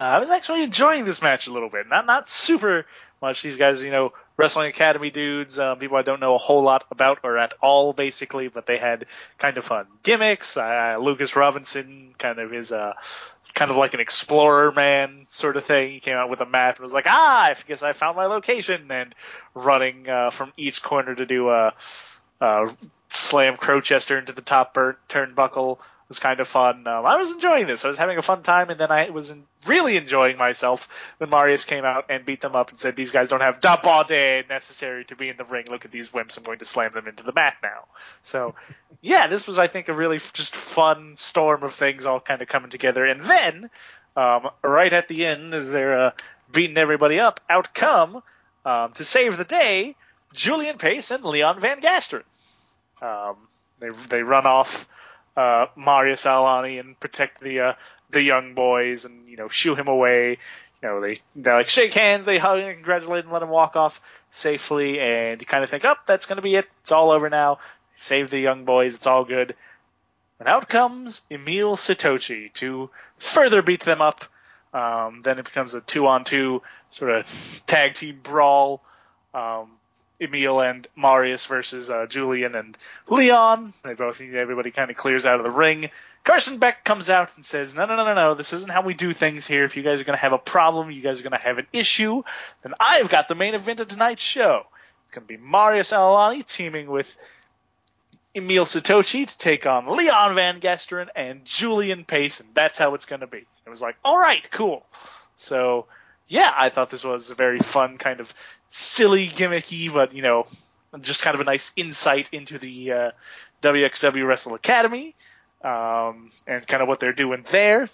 Uh, 0.00 0.04
I 0.04 0.18
was 0.18 0.30
actually 0.30 0.62
enjoying 0.62 1.04
this 1.04 1.20
match 1.20 1.46
a 1.46 1.52
little 1.52 1.68
bit. 1.68 1.86
Not 1.88 2.06
not 2.06 2.28
super 2.28 2.86
much. 3.20 3.42
These 3.42 3.58
guys, 3.58 3.82
you 3.82 3.90
know, 3.90 4.12
Wrestling 4.40 4.70
Academy 4.70 5.10
dudes, 5.10 5.58
um, 5.58 5.76
people 5.76 5.98
I 5.98 6.02
don't 6.02 6.18
know 6.18 6.34
a 6.34 6.38
whole 6.38 6.62
lot 6.62 6.86
about 6.90 7.18
or 7.24 7.36
at 7.36 7.52
all, 7.60 7.92
basically, 7.92 8.48
but 8.48 8.64
they 8.64 8.78
had 8.78 9.04
kind 9.36 9.58
of 9.58 9.64
fun 9.64 9.86
gimmicks. 10.02 10.56
Uh, 10.56 10.96
Lucas 10.98 11.36
Robinson, 11.36 12.14
kind 12.16 12.38
of 12.38 12.50
his, 12.50 12.72
uh, 12.72 12.94
kind 13.52 13.70
of 13.70 13.76
like 13.76 13.92
an 13.92 14.00
explorer 14.00 14.72
man 14.72 15.26
sort 15.28 15.58
of 15.58 15.64
thing. 15.66 15.90
He 15.90 16.00
came 16.00 16.16
out 16.16 16.30
with 16.30 16.40
a 16.40 16.46
map 16.46 16.76
and 16.76 16.84
was 16.84 16.94
like, 16.94 17.04
ah, 17.06 17.50
I 17.50 17.56
guess 17.68 17.82
I 17.82 17.92
found 17.92 18.16
my 18.16 18.24
location, 18.24 18.90
and 18.90 19.14
running 19.54 20.08
uh, 20.08 20.30
from 20.30 20.54
each 20.56 20.82
corner 20.82 21.14
to 21.14 21.26
do 21.26 21.50
a, 21.50 21.74
slam 23.10 23.56
Crowchester 23.58 24.18
into 24.18 24.32
the 24.32 24.40
top 24.40 24.74
turnbuckle 24.74 25.80
was 26.10 26.18
kind 26.18 26.40
of 26.40 26.48
fun. 26.48 26.88
Um, 26.88 27.06
I 27.06 27.16
was 27.16 27.30
enjoying 27.30 27.68
this. 27.68 27.84
I 27.84 27.88
was 27.88 27.96
having 27.96 28.18
a 28.18 28.22
fun 28.22 28.42
time, 28.42 28.68
and 28.68 28.80
then 28.80 28.90
I 28.90 29.10
was 29.10 29.30
in, 29.30 29.44
really 29.64 29.96
enjoying 29.96 30.36
myself 30.36 30.88
when 31.18 31.30
Marius 31.30 31.64
came 31.64 31.84
out 31.84 32.06
and 32.10 32.24
beat 32.24 32.40
them 32.40 32.56
up 32.56 32.70
and 32.70 32.78
said, 32.80 32.96
"These 32.96 33.12
guys 33.12 33.28
don't 33.28 33.40
have 33.40 33.60
da 33.60 33.80
body 33.80 34.42
necessary 34.50 35.04
to 35.04 35.14
be 35.14 35.28
in 35.28 35.36
the 35.36 35.44
ring. 35.44 35.66
Look 35.70 35.84
at 35.84 35.92
these 35.92 36.10
wimps. 36.10 36.36
I'm 36.36 36.42
going 36.42 36.58
to 36.58 36.64
slam 36.64 36.90
them 36.90 37.06
into 37.06 37.22
the 37.22 37.32
mat 37.32 37.54
now." 37.62 37.84
So, 38.22 38.56
yeah, 39.00 39.28
this 39.28 39.46
was, 39.46 39.56
I 39.56 39.68
think, 39.68 39.88
a 39.88 39.92
really 39.92 40.18
just 40.18 40.56
fun 40.56 41.16
storm 41.16 41.62
of 41.62 41.74
things 41.74 42.04
all 42.06 42.18
kind 42.18 42.42
of 42.42 42.48
coming 42.48 42.70
together. 42.70 43.06
And 43.06 43.22
then, 43.22 43.70
um, 44.16 44.50
right 44.64 44.92
at 44.92 45.06
the 45.06 45.24
end, 45.26 45.54
as 45.54 45.70
they're 45.70 46.06
uh, 46.06 46.10
beating 46.52 46.76
everybody 46.76 47.20
up, 47.20 47.40
out 47.48 47.72
come 47.72 48.20
um, 48.64 48.92
to 48.94 49.04
save 49.04 49.36
the 49.36 49.44
day 49.44 49.94
Julian 50.32 50.76
Pace 50.76 51.12
and 51.12 51.24
Leon 51.24 51.60
Van 51.60 51.80
Gasteren. 51.80 52.24
Um, 53.00 53.36
they 53.78 53.90
they 54.08 54.22
run 54.24 54.46
off 54.46 54.88
uh, 55.36 55.66
Marius 55.76 56.26
Al-Ani 56.26 56.78
and 56.78 56.98
protect 56.98 57.40
the 57.40 57.60
uh, 57.60 57.72
the 58.10 58.22
young 58.22 58.54
boys 58.54 59.04
and 59.04 59.28
you 59.28 59.36
know 59.36 59.48
shoo 59.48 59.74
him 59.74 59.88
away. 59.88 60.38
You 60.82 60.88
know 60.88 61.00
they 61.00 61.18
they 61.36 61.52
like 61.52 61.68
shake 61.68 61.94
hands, 61.94 62.24
they 62.24 62.38
hug 62.38 62.60
and 62.60 62.74
congratulate 62.74 63.24
and 63.24 63.32
let 63.32 63.42
him 63.42 63.48
walk 63.50 63.76
off 63.76 64.00
safely, 64.30 65.00
and 65.00 65.40
you 65.40 65.46
kind 65.46 65.64
of 65.64 65.70
think, 65.70 65.84
oh, 65.84 65.96
that's 66.06 66.26
gonna 66.26 66.42
be 66.42 66.56
it. 66.56 66.66
It's 66.80 66.92
all 66.92 67.10
over 67.10 67.28
now. 67.28 67.58
Save 67.96 68.30
the 68.30 68.38
young 68.38 68.64
boys. 68.64 68.94
It's 68.94 69.06
all 69.06 69.24
good. 69.24 69.54
And 70.38 70.48
out 70.48 70.68
comes 70.68 71.20
Emil 71.30 71.76
Sitoci 71.76 72.50
to 72.54 72.88
further 73.18 73.60
beat 73.60 73.82
them 73.82 74.00
up. 74.00 74.24
Um, 74.72 75.20
then 75.20 75.38
it 75.38 75.44
becomes 75.44 75.74
a 75.74 75.80
two-on-two 75.80 76.62
sort 76.90 77.10
of 77.10 77.62
tag 77.66 77.94
team 77.94 78.20
brawl. 78.22 78.82
Um, 79.34 79.72
Emil 80.20 80.60
and 80.60 80.86
Marius 80.96 81.46
versus 81.46 81.90
uh, 81.90 82.06
Julian 82.06 82.54
and 82.54 82.76
Leon. 83.08 83.72
They 83.82 83.94
both 83.94 84.20
everybody 84.20 84.70
kind 84.70 84.90
of 84.90 84.96
clears 84.96 85.26
out 85.26 85.40
of 85.40 85.44
the 85.44 85.50
ring. 85.50 85.90
Karsten 86.24 86.58
Beck 86.58 86.84
comes 86.84 87.08
out 87.08 87.34
and 87.36 87.44
says, 87.44 87.74
"No, 87.74 87.86
no, 87.86 87.96
no, 87.96 88.04
no, 88.04 88.14
no. 88.14 88.34
This 88.34 88.52
isn't 88.52 88.70
how 88.70 88.82
we 88.82 88.94
do 88.94 89.12
things 89.12 89.46
here. 89.46 89.64
If 89.64 89.76
you 89.76 89.82
guys 89.82 90.00
are 90.00 90.04
going 90.04 90.16
to 90.16 90.22
have 90.22 90.34
a 90.34 90.38
problem, 90.38 90.90
you 90.90 91.00
guys 91.00 91.18
are 91.18 91.22
going 91.22 91.32
to 91.32 91.38
have 91.38 91.58
an 91.58 91.66
issue, 91.72 92.22
then 92.62 92.74
I've 92.78 93.08
got 93.08 93.28
the 93.28 93.34
main 93.34 93.54
event 93.54 93.80
of 93.80 93.88
tonight's 93.88 94.22
show. 94.22 94.66
It's 95.04 95.14
going 95.14 95.26
to 95.26 95.28
be 95.28 95.38
Marius 95.38 95.92
Al-Ani 95.92 96.42
teaming 96.42 96.90
with 96.90 97.16
Emil 98.34 98.64
Sitoci 98.64 99.26
to 99.26 99.38
take 99.38 99.66
on 99.66 99.96
Leon 99.96 100.34
Van 100.34 100.60
Gasteren 100.60 101.08
and 101.16 101.44
Julian 101.44 102.04
Pace, 102.04 102.40
and 102.40 102.50
that's 102.54 102.76
how 102.76 102.94
it's 102.94 103.06
going 103.06 103.20
to 103.20 103.26
be." 103.26 103.46
It 103.66 103.70
was 103.70 103.80
like, 103.80 103.96
"All 104.04 104.18
right, 104.18 104.48
cool." 104.50 104.84
So 105.36 105.86
yeah, 106.30 106.52
I 106.56 106.68
thought 106.68 106.90
this 106.90 107.02
was 107.02 107.30
a 107.30 107.34
very 107.34 107.58
fun 107.58 107.98
kind 107.98 108.20
of 108.20 108.32
silly, 108.68 109.26
gimmicky, 109.26 109.92
but 109.92 110.14
you 110.14 110.22
know, 110.22 110.46
just 111.00 111.22
kind 111.22 111.34
of 111.34 111.40
a 111.40 111.44
nice 111.44 111.72
insight 111.74 112.28
into 112.32 112.56
the 112.56 112.92
uh, 112.92 113.10
WXW 113.62 114.24
Wrestle 114.26 114.54
Academy 114.54 115.16
um, 115.62 116.30
and 116.46 116.64
kind 116.66 116.82
of 116.82 116.88
what 116.88 117.00
they're 117.00 117.12
doing 117.12 117.44
there. 117.50 117.88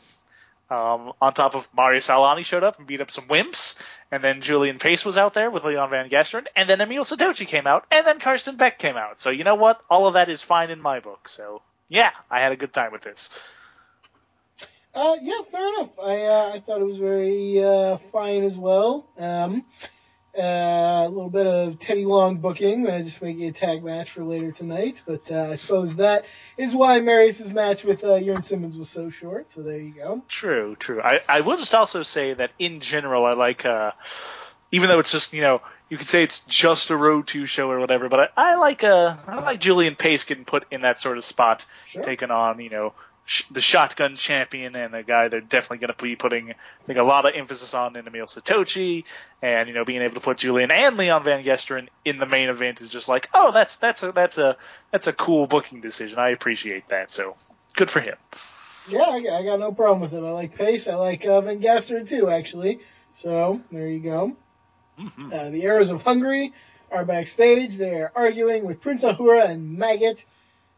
Um, 0.68 1.12
on 1.22 1.32
top 1.32 1.54
of 1.54 1.68
Marius 1.76 2.10
Al-Ani 2.10 2.42
showed 2.42 2.64
up 2.64 2.78
and 2.78 2.86
beat 2.86 3.00
up 3.00 3.10
some 3.10 3.26
wimps, 3.28 3.80
and 4.10 4.22
then 4.22 4.40
Julian 4.40 4.78
Pace 4.78 5.04
was 5.04 5.16
out 5.16 5.32
there 5.32 5.48
with 5.48 5.64
Leon 5.64 5.90
Van 5.90 6.10
Gasteren, 6.10 6.46
and 6.56 6.68
then 6.68 6.80
Emil 6.80 7.04
Sitoci 7.04 7.46
came 7.46 7.68
out, 7.68 7.86
and 7.90 8.06
then 8.06 8.18
Karsten 8.18 8.56
Beck 8.56 8.78
came 8.78 8.96
out. 8.96 9.20
So 9.20 9.30
you 9.30 9.44
know 9.44 9.54
what? 9.54 9.80
All 9.88 10.08
of 10.08 10.14
that 10.14 10.28
is 10.28 10.42
fine 10.42 10.70
in 10.70 10.82
my 10.82 10.98
book. 11.00 11.28
So 11.28 11.62
yeah, 11.88 12.10
I 12.30 12.40
had 12.40 12.52
a 12.52 12.56
good 12.56 12.72
time 12.72 12.92
with 12.92 13.02
this. 13.02 13.30
Uh, 14.96 15.16
yeah, 15.20 15.42
fair 15.52 15.68
enough. 15.74 15.98
I 16.00 16.24
uh, 16.24 16.50
I 16.54 16.58
thought 16.58 16.80
it 16.80 16.84
was 16.86 16.98
very 16.98 17.62
uh, 17.62 17.98
fine 17.98 18.42
as 18.44 18.58
well. 18.58 19.06
Um, 19.18 19.62
uh, 20.38 21.04
a 21.06 21.08
little 21.08 21.30
bit 21.30 21.46
of 21.46 21.78
Teddy 21.78 22.04
Long 22.04 22.36
booking, 22.36 22.86
uh, 22.86 22.98
just 23.02 23.22
making 23.22 23.44
a 23.44 23.52
tag 23.52 23.84
match 23.84 24.10
for 24.10 24.22
later 24.24 24.52
tonight. 24.52 25.02
But 25.06 25.30
uh, 25.30 25.50
I 25.50 25.54
suppose 25.56 25.96
that 25.96 26.24
is 26.56 26.74
why 26.74 27.00
Marius's 27.00 27.52
match 27.52 27.84
with 27.84 28.04
uh, 28.04 28.40
Simmons 28.42 28.76
was 28.76 28.88
so 28.88 29.10
short. 29.10 29.52
So 29.52 29.62
there 29.62 29.78
you 29.78 29.92
go. 29.92 30.22
True, 30.28 30.76
true. 30.76 31.00
I, 31.02 31.20
I 31.28 31.40
will 31.42 31.56
just 31.56 31.74
also 31.74 32.02
say 32.02 32.34
that 32.34 32.50
in 32.58 32.80
general, 32.80 33.24
I 33.24 33.32
like, 33.32 33.64
uh, 33.64 33.92
even 34.72 34.88
though 34.88 34.98
it's 34.98 35.12
just 35.12 35.32
you 35.32 35.42
know 35.42 35.62
you 35.88 35.96
could 35.96 36.06
say 36.06 36.22
it's 36.22 36.40
just 36.40 36.90
a 36.90 36.96
Road 36.96 37.28
to 37.28 37.46
show 37.46 37.70
or 37.70 37.80
whatever, 37.80 38.08
but 38.08 38.32
I, 38.36 38.52
I 38.52 38.54
like 38.56 38.82
uh 38.82 39.16
I 39.26 39.40
like 39.40 39.60
Julian 39.60 39.94
Pace 39.94 40.24
getting 40.24 40.44
put 40.44 40.64
in 40.70 40.82
that 40.82 41.00
sort 41.00 41.18
of 41.18 41.24
spot, 41.24 41.64
Sure. 41.86 42.02
taking 42.02 42.30
on 42.30 42.60
you 42.60 42.70
know 42.70 42.92
sh- 43.26 43.44
the 43.50 43.60
shotgun 43.60 44.16
champion 44.16 44.74
and 44.76 44.94
a 44.94 45.02
guy 45.02 45.28
they're 45.28 45.40
definitely 45.42 45.78
going 45.86 45.92
to 45.94 46.02
be 46.02 46.16
putting 46.16 46.50
I 46.52 46.84
think 46.84 46.98
a 46.98 47.02
lot 47.02 47.26
of 47.26 47.32
emphasis 47.34 47.74
on 47.74 47.94
in 47.96 48.06
Emil 48.06 48.24
Sitoci, 48.26 49.04
and 49.42 49.68
you 49.68 49.74
know 49.74 49.84
being 49.84 50.00
able 50.02 50.14
to 50.14 50.20
put 50.20 50.38
Julian 50.38 50.70
and 50.70 50.96
Leon 50.96 51.24
Van 51.24 51.44
Gasteren 51.44 51.88
in 52.04 52.18
the 52.18 52.26
main 52.26 52.48
event 52.48 52.80
is 52.80 52.88
just 52.88 53.08
like 53.08 53.28
oh 53.34 53.52
that's 53.52 53.76
that's 53.76 54.02
a 54.02 54.12
that's 54.12 54.38
a 54.38 54.56
that's 54.90 55.06
a 55.06 55.12
cool 55.12 55.46
booking 55.46 55.80
decision. 55.82 56.18
I 56.18 56.30
appreciate 56.30 56.88
that. 56.88 57.10
So 57.10 57.36
good 57.74 57.90
for 57.90 58.00
him. 58.00 58.16
Yeah, 58.88 59.00
I, 59.02 59.20
got- 59.20 59.32
I 59.34 59.42
got 59.44 59.58
no 59.60 59.72
problem 59.72 60.00
with 60.00 60.14
it. 60.14 60.22
I 60.24 60.30
like 60.30 60.54
Pace. 60.54 60.86
I 60.88 60.94
like 60.94 61.26
uh, 61.26 61.40
Van 61.42 61.60
Gasteren 61.60 62.08
too, 62.08 62.30
actually. 62.30 62.78
So 63.12 63.60
there 63.72 63.88
you 63.88 64.00
go. 64.00 64.36
Mhm. 64.98 65.32
Uh, 65.32 65.50
the 65.50 65.64
Arrows 65.64 65.90
of 65.90 66.02
Hungary 66.02 66.52
are 66.92 67.04
backstage. 67.04 67.76
They're 67.76 68.12
arguing 68.16 68.64
with 68.64 68.80
Prince 68.80 69.02
Ahura 69.02 69.46
and 69.48 69.76
Maggot 69.76 70.24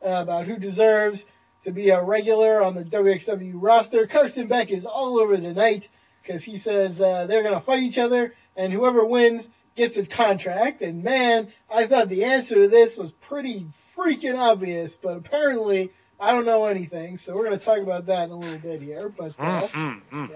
uh, 0.05 0.21
about 0.23 0.47
who 0.47 0.57
deserves 0.57 1.27
to 1.63 1.73
be 1.73 1.91
a 1.91 2.03
regular 2.03 2.63
on 2.63 2.75
the 2.75 2.85
WXW 2.85 3.53
roster. 3.57 4.07
Karsten 4.07 4.49
Beck 4.49 4.71
is 4.71 4.87
all 4.87 5.19
over 5.21 5.37
tonight 5.37 5.89
because 6.23 6.45
he 6.45 6.57
says 6.59 7.01
uh, 7.01 7.27
they're 7.27 7.43
going 7.43 7.55
to 7.55 7.61
fight 7.61 7.83
each 7.83 7.99
other, 7.99 8.35
and 8.57 8.73
whoever 8.73 9.05
wins 9.05 9.49
gets 9.77 9.97
a 9.97 10.07
contract. 10.07 10.83
And 10.83 11.03
man, 11.05 11.49
I 11.71 11.87
thought 11.87 12.09
the 12.09 12.25
answer 12.25 12.57
to 12.57 12.69
this 12.69 12.97
was 12.99 13.13
pretty 13.13 13.69
freaking 13.97 14.39
obvious, 14.39 14.97
but 14.99 15.17
apparently 15.17 15.93
I 16.21 16.33
don't 16.33 16.47
know 16.47 16.67
anything. 16.67 17.17
So 17.17 17.35
we're 17.35 17.47
going 17.47 17.59
to 17.59 17.65
talk 17.65 17.79
about 17.79 18.07
that 18.07 18.25
in 18.25 18.31
a 18.31 18.37
little 18.39 18.59
bit 18.61 18.83
here. 18.83 19.09
But 19.09 19.45
uh, 19.45 19.69
Mhm, 19.69 20.03
mhm. 20.13 20.31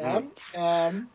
yeah, 0.55 0.89
um, 0.89 1.09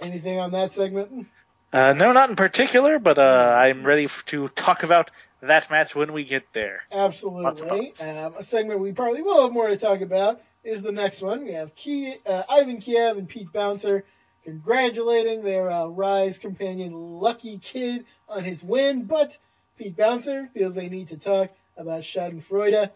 anything 0.00 0.38
on 0.40 0.52
that 0.52 0.72
segment? 0.72 1.28
Uh, 1.72 1.94
no, 1.94 2.12
not 2.12 2.30
in 2.30 2.36
particular, 2.36 2.98
but 2.98 3.18
uh, 3.18 3.22
I'm 3.22 3.84
ready 3.84 4.04
f- 4.06 4.24
to 4.26 4.48
talk 4.48 4.82
about 4.84 5.12
that 5.42 5.70
match 5.70 5.94
when 5.94 6.12
we 6.12 6.24
get 6.24 6.44
there. 6.52 6.82
Absolutely. 6.92 7.92
Um, 8.02 8.34
a 8.38 8.42
segment 8.42 8.80
we 8.80 8.92
probably 8.92 9.22
will 9.22 9.42
have 9.42 9.52
more 9.52 9.68
to 9.68 9.76
talk 9.76 10.00
about 10.00 10.40
is 10.62 10.82
the 10.82 10.92
next 10.92 11.22
one. 11.22 11.44
We 11.44 11.52
have 11.52 11.74
Key, 11.74 12.14
uh, 12.26 12.42
Ivan 12.50 12.78
Kiev 12.80 13.16
and 13.16 13.28
Pete 13.28 13.52
Bouncer 13.52 14.04
congratulating 14.44 15.42
their 15.42 15.70
uh, 15.70 15.86
Rise 15.86 16.38
companion 16.38 16.92
Lucky 16.92 17.58
Kid 17.58 18.04
on 18.28 18.44
his 18.44 18.62
win, 18.62 19.04
but 19.04 19.36
Pete 19.78 19.96
Bouncer 19.96 20.48
feels 20.54 20.74
they 20.74 20.88
need 20.88 21.08
to 21.08 21.16
talk 21.16 21.50
about 21.76 22.02
Schadenfreude. 22.02 22.90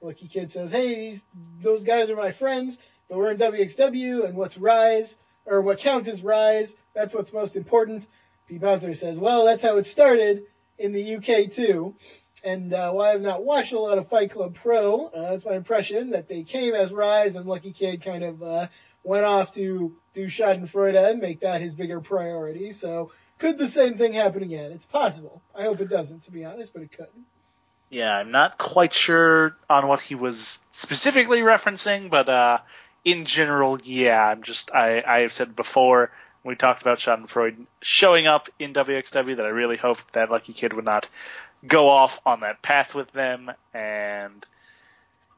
Lucky 0.00 0.26
Kid 0.26 0.50
says, 0.50 0.72
"Hey, 0.72 0.94
these, 0.94 1.24
those 1.60 1.84
guys 1.84 2.10
are 2.10 2.16
my 2.16 2.32
friends, 2.32 2.78
but 3.08 3.18
we're 3.18 3.30
in 3.30 3.38
WXW, 3.38 4.24
and 4.24 4.36
what's 4.36 4.58
Rise 4.58 5.16
or 5.44 5.60
what 5.60 5.78
counts 5.78 6.08
as 6.08 6.22
Rise? 6.22 6.74
That's 6.94 7.14
what's 7.14 7.32
most 7.32 7.56
important." 7.56 8.06
Pete 8.48 8.60
Bouncer 8.60 8.94
says, 8.94 9.18
"Well, 9.18 9.44
that's 9.44 9.62
how 9.62 9.76
it 9.76 9.84
started 9.84 10.44
in 10.82 10.92
the 10.92 11.16
UK 11.16 11.50
too." 11.50 11.94
And 12.44 12.72
uh, 12.72 12.90
while 12.90 13.12
I've 13.12 13.20
not 13.20 13.44
watched 13.44 13.72
a 13.72 13.78
lot 13.78 13.98
of 13.98 14.08
Fight 14.08 14.32
Club 14.32 14.54
Pro, 14.54 15.06
uh, 15.06 15.30
that's 15.30 15.46
my 15.46 15.52
impression 15.52 16.10
that 16.10 16.28
they 16.28 16.42
came 16.42 16.74
as 16.74 16.92
Rise, 16.92 17.36
and 17.36 17.46
Lucky 17.46 17.72
Kid 17.72 18.02
kind 18.02 18.24
of 18.24 18.42
uh, 18.42 18.66
went 19.04 19.24
off 19.24 19.54
to 19.54 19.94
do 20.12 20.26
Schadenfreude 20.26 21.10
and 21.10 21.20
make 21.20 21.40
that 21.40 21.60
his 21.60 21.74
bigger 21.74 22.00
priority. 22.00 22.72
So, 22.72 23.12
could 23.38 23.58
the 23.58 23.68
same 23.68 23.94
thing 23.94 24.12
happen 24.12 24.42
again? 24.42 24.72
It's 24.72 24.86
possible. 24.86 25.40
I 25.54 25.62
hope 25.62 25.80
it 25.80 25.88
doesn't, 25.88 26.24
to 26.24 26.32
be 26.32 26.44
honest, 26.44 26.72
but 26.72 26.82
it 26.82 26.92
could. 26.92 27.06
Yeah, 27.90 28.16
I'm 28.16 28.30
not 28.30 28.58
quite 28.58 28.92
sure 28.92 29.54
on 29.68 29.86
what 29.86 30.00
he 30.00 30.14
was 30.14 30.60
specifically 30.70 31.40
referencing, 31.40 32.10
but 32.10 32.28
uh, 32.28 32.58
in 33.04 33.24
general, 33.24 33.80
yeah, 33.82 34.24
I'm 34.24 34.42
just 34.42 34.72
I, 34.74 35.02
I 35.06 35.20
have 35.20 35.32
said 35.32 35.54
before 35.54 36.10
we 36.44 36.54
talked 36.54 36.82
about 36.82 36.98
Schadenfreude 36.98 37.66
showing 37.80 38.26
up 38.26 38.48
in 38.58 38.72
WXW 38.72 39.36
that 39.36 39.46
I 39.46 39.50
really 39.50 39.76
hoped 39.76 40.12
that 40.14 40.30
Lucky 40.30 40.52
Kid 40.52 40.72
would 40.72 40.84
not 40.84 41.08
go 41.66 41.88
off 41.88 42.20
on 42.26 42.40
that 42.40 42.62
path 42.62 42.94
with 42.94 43.12
them, 43.12 43.50
and 43.72 44.46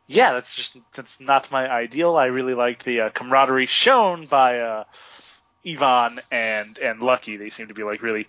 yeah, 0.06 0.32
that's 0.32 0.54
just 0.54 0.76
that's 0.92 1.20
not 1.20 1.50
my 1.50 1.70
ideal. 1.70 2.16
I 2.16 2.26
really 2.26 2.54
liked 2.54 2.84
the 2.84 3.02
uh, 3.02 3.08
camaraderie 3.10 3.66
shown 3.66 4.26
by 4.26 4.60
uh, 4.60 4.84
Ivan 5.66 6.20
and 6.30 6.78
and 6.78 7.02
Lucky. 7.02 7.36
They 7.36 7.50
seem 7.50 7.68
to 7.68 7.74
be 7.74 7.84
like 7.84 8.02
really 8.02 8.26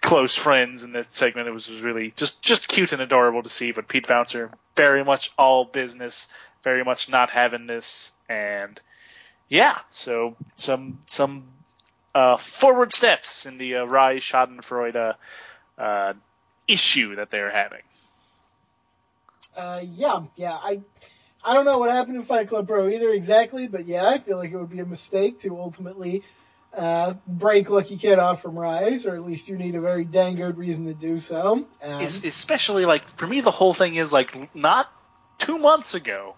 close 0.00 0.36
friends 0.36 0.82
in 0.82 0.92
this 0.92 1.08
segment. 1.08 1.48
It 1.48 1.52
was 1.52 1.66
just 1.66 1.82
really 1.82 2.12
just 2.16 2.42
just 2.42 2.68
cute 2.68 2.92
and 2.92 3.02
adorable 3.02 3.42
to 3.42 3.48
see. 3.48 3.72
But 3.72 3.88
Pete 3.88 4.08
Bouncer 4.08 4.50
very 4.74 5.04
much 5.04 5.32
all 5.38 5.64
business, 5.64 6.28
very 6.64 6.84
much 6.84 7.08
not 7.08 7.30
having 7.30 7.66
this, 7.66 8.10
and 8.28 8.80
yeah, 9.48 9.78
so 9.90 10.36
some 10.56 10.98
some 11.06 11.44
uh, 12.14 12.36
forward 12.36 12.92
steps 12.92 13.46
in 13.46 13.58
the 13.58 13.76
uh, 13.76 13.84
Rise 13.84 14.22
Schadenfreude 14.22 15.14
uh, 15.78 16.12
issue 16.68 17.16
that 17.16 17.30
they're 17.30 17.50
having. 17.50 17.82
Uh, 19.56 19.80
yeah, 19.82 20.22
yeah. 20.36 20.54
I 20.54 20.80
I 21.44 21.54
don't 21.54 21.64
know 21.64 21.78
what 21.78 21.90
happened 21.90 22.16
in 22.16 22.22
Fight 22.22 22.48
Club 22.48 22.66
Pro 22.66 22.88
either 22.88 23.10
exactly, 23.10 23.68
but 23.68 23.86
yeah, 23.86 24.06
I 24.06 24.18
feel 24.18 24.38
like 24.38 24.52
it 24.52 24.56
would 24.56 24.70
be 24.70 24.80
a 24.80 24.86
mistake 24.86 25.40
to 25.40 25.58
ultimately 25.58 26.22
uh, 26.76 27.14
break 27.26 27.68
Lucky 27.68 27.96
Kid 27.96 28.18
off 28.18 28.40
from 28.40 28.58
Rise, 28.58 29.06
or 29.06 29.14
at 29.14 29.22
least 29.22 29.48
you 29.48 29.58
need 29.58 29.74
a 29.74 29.80
very 29.80 30.04
dang 30.04 30.36
good 30.36 30.56
reason 30.56 30.86
to 30.86 30.94
do 30.94 31.18
so. 31.18 31.66
Um, 31.82 32.00
especially 32.00 32.86
like 32.86 33.04
for 33.04 33.26
me 33.26 33.40
the 33.40 33.50
whole 33.50 33.74
thing 33.74 33.96
is 33.96 34.12
like 34.12 34.54
not 34.54 34.90
two 35.38 35.58
months 35.58 35.94
ago 35.94 36.34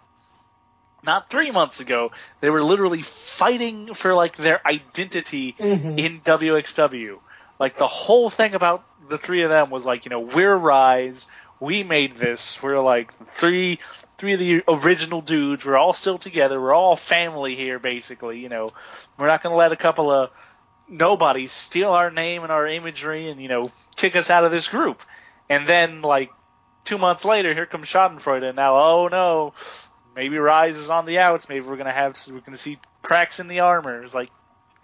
not 1.05 1.31
three 1.31 1.51
months 1.51 1.81
ago 1.81 2.11
they 2.41 2.51
were 2.51 2.63
literally 2.63 3.03
fighting 3.03 3.95
for 3.95 4.15
like 4.15 4.37
their 4.37 4.67
identity 4.67 5.55
mhm. 5.59 5.99
in 5.99 6.21
wxw 6.21 7.19
like 7.59 7.77
the 7.77 7.87
whole 7.87 8.31
thing 8.31 8.55
about 8.55 8.85
the 9.09 9.19
three 9.19 9.43
of 9.43 9.51
them 9.51 9.71
was 9.71 9.85
like 9.85 10.05
you 10.05 10.11
know 10.11 10.21
we're 10.21 10.57
rise 10.57 11.27
we 11.61 11.83
made 11.83 12.17
this 12.17 12.63
we're 12.63 12.81
like 12.81 13.13
three 13.27 13.79
three 14.19 14.33
of 14.33 14.39
the 14.39 14.63
original 14.69 15.21
dudes 15.21 15.65
we're 15.65 15.77
all 15.77 15.93
still 15.93 16.19
together 16.19 16.61
we're 16.61 16.75
all 16.75 16.97
family 16.97 17.55
here 17.55 17.79
basically 17.79 18.41
you 18.41 18.49
know. 18.49 18.71
We're 19.19 19.27
not 19.27 19.43
going 19.43 19.53
to 19.53 19.57
let 19.57 19.73
a 19.73 19.77
couple 19.77 20.11
of 20.11 20.31
nobodies 20.89 21.53
steal 21.53 21.91
our 21.91 22.11
name 22.11 22.43
and 22.43 22.53
our 22.53 22.67
imagery 22.67 23.31
and 23.31 23.41
you 23.41 23.49
know 23.49 23.71
kick 23.97 24.17
us 24.17 24.31
out 24.31 24.45
of 24.45 24.51
this 24.51 24.69
group. 24.69 25.03
And 25.49 25.67
then 25.67 26.03
like 26.03 26.31
two 26.85 26.99
months 26.99 27.25
later 27.25 27.55
here 27.55 27.67
comes 27.67 27.89
schadenfreude 27.89 28.43
and 28.43 28.57
now 28.57 28.77
oh 28.77 29.09
no 29.09 29.55
maybe 30.15 30.39
rise 30.39 30.77
is 30.77 30.91
on 30.91 31.07
the 31.07 31.19
outs 31.19 31.49
maybe 31.49 31.67
we're 31.67 31.77
to 31.77 31.93
have 31.93 32.19
we're 32.31 32.41
to 32.41 32.57
see 32.57 32.79
cracks 33.03 33.41
in 33.41 33.49
the 33.49 33.61
armor 33.61 34.03
it's 34.03 34.15
like 34.15 34.31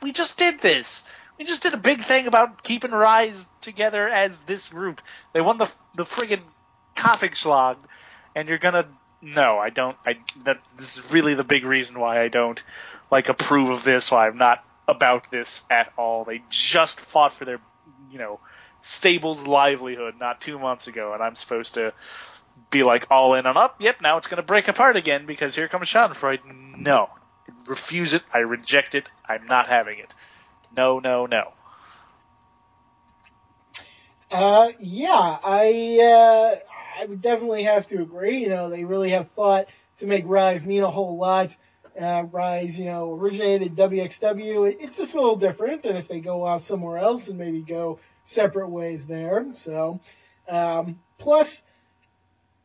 we 0.03 0.12
just 0.12 0.38
did 0.38 0.61
this 0.61 1.05
we 1.38 1.45
just 1.45 1.62
did 1.62 1.73
a 1.73 1.79
big 1.79 2.01
thing 2.01 2.27
about 2.27 2.62
keeping 2.62 2.90
rise 2.90 3.49
together 3.61 4.09
as 4.09 4.40
this 4.40 4.69
group 4.69 5.01
they 5.33 5.40
won 5.40 5.59
the 5.59 5.71
the 5.95 6.05
friggin' 6.05 6.43
Kampfschlag, 7.01 7.77
and 8.35 8.49
you're 8.49 8.59
gonna 8.59 8.87
no, 9.23 9.59
I 9.59 9.69
don't. 9.71 9.97
I 10.07 10.19
that 10.45 10.61
this 10.77 10.97
is 10.97 11.12
really 11.12 11.35
the 11.35 11.45
big 11.45 11.64
reason 11.64 11.99
why 11.99 12.23
I 12.23 12.29
don't 12.29 12.62
like 13.11 13.29
approve 13.29 13.71
of 13.71 13.85
this. 13.85 14.11
Why 14.11 14.29
I'm 14.29 14.38
not 14.38 14.64
about 14.88 15.31
this 15.31 15.62
at 15.71 15.93
all. 15.97 16.25
They 16.25 16.43
just 16.49 16.99
fought 17.01 17.33
for 17.33 17.45
their, 17.45 17.61
you 18.11 18.19
know, 18.19 18.40
stable's 18.81 19.47
livelihood 19.47 20.14
not 20.19 20.40
two 20.40 20.59
months 20.59 20.88
ago, 20.88 21.12
and 21.12 21.23
I'm 21.23 21.35
supposed 21.35 21.75
to 21.75 21.93
be 22.70 22.83
like 22.83 23.07
all 23.11 23.35
in 23.35 23.46
on 23.46 23.57
up. 23.57 23.77
Yep, 23.81 24.01
now 24.01 24.16
it's 24.18 24.27
going 24.27 24.37
to 24.37 24.42
break 24.42 24.68
apart 24.68 24.96
again 24.96 25.27
because 25.27 25.55
here 25.55 25.68
comes 25.68 25.88
Schadenfreude. 25.88 26.79
No, 26.79 27.11
refuse 27.66 28.14
it. 28.14 28.23
I 28.33 28.38
reject 28.38 28.94
it. 28.94 29.09
I'm 29.29 29.46
not 29.46 29.68
having 29.68 29.99
it. 29.99 30.14
No, 30.77 30.99
no, 30.99 31.27
no. 31.27 31.53
Uh, 34.31 34.70
yeah, 34.79 35.38
I 35.44 35.99
uh, 36.01 37.03
I 37.03 37.07
would 37.07 37.20
definitely 37.20 37.64
have 37.64 37.87
to 37.88 38.01
agree. 38.01 38.38
You 38.38 38.49
know, 38.49 38.70
they 38.70 38.85
really 38.85 39.11
have 39.11 39.29
thought 39.29 39.68
to 39.99 40.07
make 40.07 40.25
Rise 40.27 40.64
mean 40.64 40.83
a 40.83 40.90
whole 40.90 41.16
lot. 41.16 41.57
Uh, 42.01 42.25
Rise, 42.31 42.79
you 42.79 42.85
know, 42.85 43.12
originated 43.12 43.75
WXW. 43.75 44.77
It's 44.81 44.96
just 44.96 45.14
a 45.14 45.20
little 45.20 45.37
different 45.37 45.83
than 45.83 45.96
if 45.96 46.07
they 46.07 46.20
go 46.20 46.44
off 46.44 46.62
somewhere 46.62 46.99
else 46.99 47.29
and 47.29 47.38
maybe 47.38 47.61
go 47.61 47.99
separate 48.23 48.68
ways 48.68 49.07
there. 49.07 49.46
So, 49.55 50.01
um, 50.49 51.01
plus, 51.18 51.64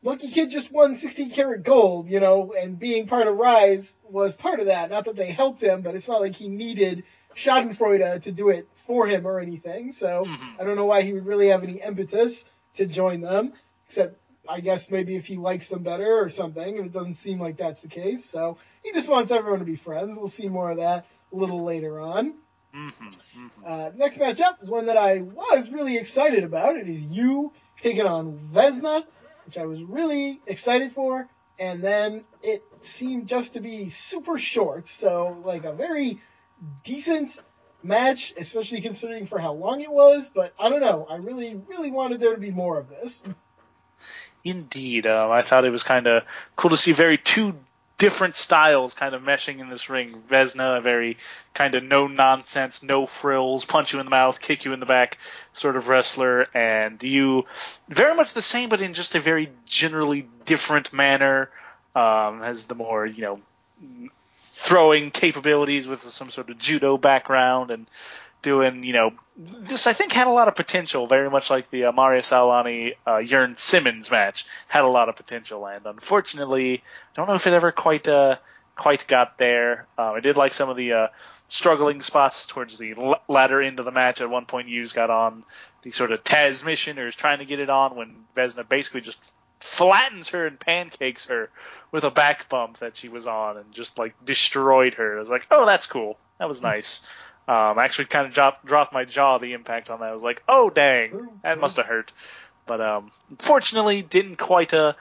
Lucky 0.02 0.28
Kid 0.28 0.50
just 0.50 0.70
won 0.72 0.94
16 0.94 1.30
karat 1.30 1.62
gold, 1.64 2.08
you 2.08 2.20
know, 2.20 2.52
and 2.52 2.78
being 2.78 3.06
part 3.06 3.26
of 3.26 3.36
Rise 3.36 3.96
was 4.04 4.34
part 4.34 4.60
of 4.60 4.66
that. 4.66 4.90
Not 4.90 5.06
that 5.06 5.16
they 5.16 5.30
helped 5.32 5.62
him, 5.62 5.82
but 5.82 5.94
it's 5.94 6.08
not 6.08 6.20
like 6.20 6.36
he 6.36 6.48
needed 6.48 7.04
Schadenfreude 7.34 8.22
to 8.22 8.32
do 8.32 8.48
it 8.50 8.68
for 8.74 9.06
him 9.06 9.26
or 9.26 9.40
anything. 9.40 9.92
So 9.92 10.26
Mhm. 10.26 10.60
I 10.60 10.64
don't 10.64 10.76
know 10.76 10.86
why 10.86 11.02
he 11.02 11.12
would 11.12 11.26
really 11.26 11.48
have 11.48 11.64
any 11.64 11.80
impetus 11.80 12.44
to 12.74 12.86
join 12.86 13.20
them, 13.20 13.52
except 13.86 14.18
I 14.48 14.60
guess 14.60 14.90
maybe 14.92 15.16
if 15.16 15.26
he 15.26 15.36
likes 15.36 15.68
them 15.68 15.82
better 15.82 16.20
or 16.20 16.28
something, 16.28 16.78
and 16.78 16.86
it 16.86 16.92
doesn't 16.92 17.14
seem 17.14 17.40
like 17.40 17.56
that's 17.56 17.80
the 17.80 17.88
case. 17.88 18.24
So 18.24 18.58
he 18.84 18.92
just 18.92 19.08
wants 19.08 19.32
everyone 19.32 19.58
to 19.58 19.64
be 19.64 19.76
friends. 19.76 20.16
We'll 20.16 20.28
see 20.28 20.48
more 20.48 20.70
of 20.70 20.76
that 20.76 21.04
a 21.32 21.36
little 21.36 21.64
later 21.64 21.98
on. 22.00 22.32
hmm 22.72 22.88
hmm 23.34 23.46
Uh, 23.64 23.90
next 23.96 24.18
matchup 24.18 24.62
is 24.62 24.70
one 24.70 24.86
that 24.86 24.96
I 24.96 25.22
was 25.22 25.70
really 25.70 25.96
excited 25.96 26.44
about. 26.44 26.76
It 26.76 26.88
is 26.88 27.04
Yuu 27.04 27.50
taking 27.80 28.06
on 28.06 28.38
Vesna, 28.38 29.04
which 29.46 29.58
I 29.58 29.66
was 29.66 29.82
really 29.82 30.40
excited 30.46 30.92
for, 30.92 31.28
and 31.58 31.80
then 31.80 32.24
it 32.42 32.62
seemed 32.82 33.28
just 33.28 33.54
to 33.54 33.60
be 33.60 33.88
super 33.88 34.38
short. 34.38 34.88
So, 34.88 35.40
like 35.44 35.64
a 35.64 35.72
very 35.72 36.20
decent 36.84 37.40
match, 37.82 38.34
especially 38.36 38.80
considering 38.80 39.26
for 39.26 39.38
how 39.38 39.52
long 39.52 39.80
it 39.80 39.90
was. 39.90 40.30
But 40.34 40.52
I 40.58 40.68
don't 40.68 40.80
know. 40.80 41.06
I 41.08 41.16
really, 41.16 41.60
really 41.68 41.90
wanted 41.90 42.20
there 42.20 42.34
to 42.34 42.40
be 42.40 42.50
more 42.50 42.78
of 42.78 42.88
this. 42.88 43.22
Indeed, 44.44 45.06
um, 45.06 45.30
I 45.30 45.42
thought 45.42 45.64
it 45.64 45.70
was 45.70 45.82
kind 45.82 46.06
of 46.06 46.22
cool 46.54 46.70
to 46.70 46.76
see 46.76 46.92
very 46.92 47.18
two 47.18 47.56
different 47.98 48.36
styles 48.36 48.94
kind 48.94 49.14
of 49.14 49.22
meshing 49.22 49.60
in 49.60 49.68
this 49.68 49.88
ring. 49.88 50.22
Vesna, 50.30 50.78
a 50.78 50.80
very 50.80 51.16
kind 51.54 51.74
of 51.74 51.82
no 51.82 52.06
nonsense, 52.06 52.82
no 52.82 53.06
frills, 53.06 53.64
punch 53.64 53.92
you 53.92 54.00
in 54.00 54.06
the 54.06 54.10
mouth, 54.10 54.40
kick 54.40 54.64
you 54.64 54.72
in 54.72 54.80
the 54.80 54.86
back 54.86 55.18
sort 55.52 55.76
of 55.76 55.88
wrestler, 55.88 56.46
and 56.54 56.98
Yuu 56.98 57.44
very 57.88 58.14
much 58.14 58.34
the 58.34 58.42
same, 58.42 58.68
but 58.68 58.80
in 58.80 58.92
just 58.92 59.14
a 59.14 59.20
very 59.20 59.50
generally 59.64 60.28
different 60.44 60.92
manner. 60.92 61.50
Um, 61.94 62.42
has 62.42 62.66
the 62.66 62.74
more 62.74 63.06
you 63.06 63.22
know 63.22 63.40
throwing 64.38 65.10
capabilities 65.10 65.86
with 65.86 66.02
some 66.02 66.30
sort 66.30 66.50
of 66.50 66.58
judo 66.58 66.98
background 66.98 67.70
and 67.70 67.86
doing, 68.46 68.84
you 68.84 68.92
know, 68.92 69.12
this 69.36 69.88
I 69.88 69.92
think 69.92 70.12
had 70.12 70.28
a 70.28 70.30
lot 70.30 70.46
of 70.46 70.54
potential, 70.54 71.08
very 71.08 71.28
much 71.28 71.50
like 71.50 71.68
the 71.70 71.86
uh, 71.86 71.92
Marius 71.92 72.30
Al-Ani 72.30 72.94
uh, 73.04 73.20
Jurn 73.24 73.56
Simmons 73.56 74.08
match 74.08 74.46
had 74.68 74.84
a 74.84 74.88
lot 74.88 75.08
of 75.08 75.16
potential, 75.16 75.66
and 75.66 75.84
unfortunately, 75.84 76.74
I 76.76 76.80
don't 77.14 77.26
know 77.26 77.34
if 77.34 77.48
it 77.48 77.52
ever 77.52 77.72
quite 77.72 78.06
uh, 78.06 78.36
quite 78.76 79.08
got 79.08 79.36
there. 79.36 79.86
Uh, 79.98 80.12
I 80.12 80.20
did 80.20 80.36
like 80.36 80.54
some 80.54 80.70
of 80.70 80.76
the 80.76 80.92
uh, 80.92 81.06
struggling 81.46 82.00
spots 82.02 82.46
towards 82.46 82.78
the 82.78 82.94
l- 82.96 83.20
latter 83.26 83.60
end 83.60 83.80
of 83.80 83.84
the 83.84 83.90
match. 83.90 84.20
At 84.20 84.30
one 84.30 84.46
point, 84.46 84.68
Yuu 84.68 84.94
got 84.94 85.10
on 85.10 85.42
the 85.82 85.90
sort 85.90 86.12
of 86.12 86.22
Tazmission, 86.22 86.96
or 86.98 87.08
is 87.08 87.16
trying 87.16 87.40
to 87.40 87.46
get 87.46 87.58
it 87.58 87.68
on 87.68 87.96
when 87.96 88.14
Vesna 88.36 88.68
basically 88.68 89.00
just 89.00 89.18
flattens 89.58 90.28
her 90.28 90.46
and 90.46 90.60
pancakes 90.60 91.26
her 91.26 91.50
with 91.90 92.04
a 92.04 92.10
back 92.12 92.48
bump 92.48 92.78
that 92.78 92.94
she 92.94 93.08
was 93.08 93.26
on 93.26 93.56
and 93.56 93.72
just 93.72 93.98
like 93.98 94.14
destroyed 94.24 94.94
her. 94.94 95.16
I 95.16 95.18
was 95.18 95.30
like, 95.30 95.48
oh, 95.50 95.66
that's 95.66 95.86
cool. 95.86 96.16
That 96.38 96.46
was 96.46 96.62
nice. 96.62 97.00
Um, 97.48 97.78
I 97.78 97.84
actually, 97.84 98.06
kind 98.06 98.26
of 98.26 98.32
dropped 98.32 98.66
dropped 98.66 98.92
my 98.92 99.04
jaw. 99.04 99.38
The 99.38 99.52
impact 99.52 99.90
on 99.90 100.00
that 100.00 100.08
I 100.08 100.12
was 100.12 100.22
like, 100.22 100.42
oh 100.48 100.68
dang, 100.70 101.28
that 101.42 101.60
must 101.60 101.76
have 101.76 101.86
hurt. 101.86 102.12
But 102.66 102.80
um, 102.80 103.10
fortunately, 103.38 104.02
didn't 104.02 104.36
quite 104.36 104.74
uh, 104.74 104.94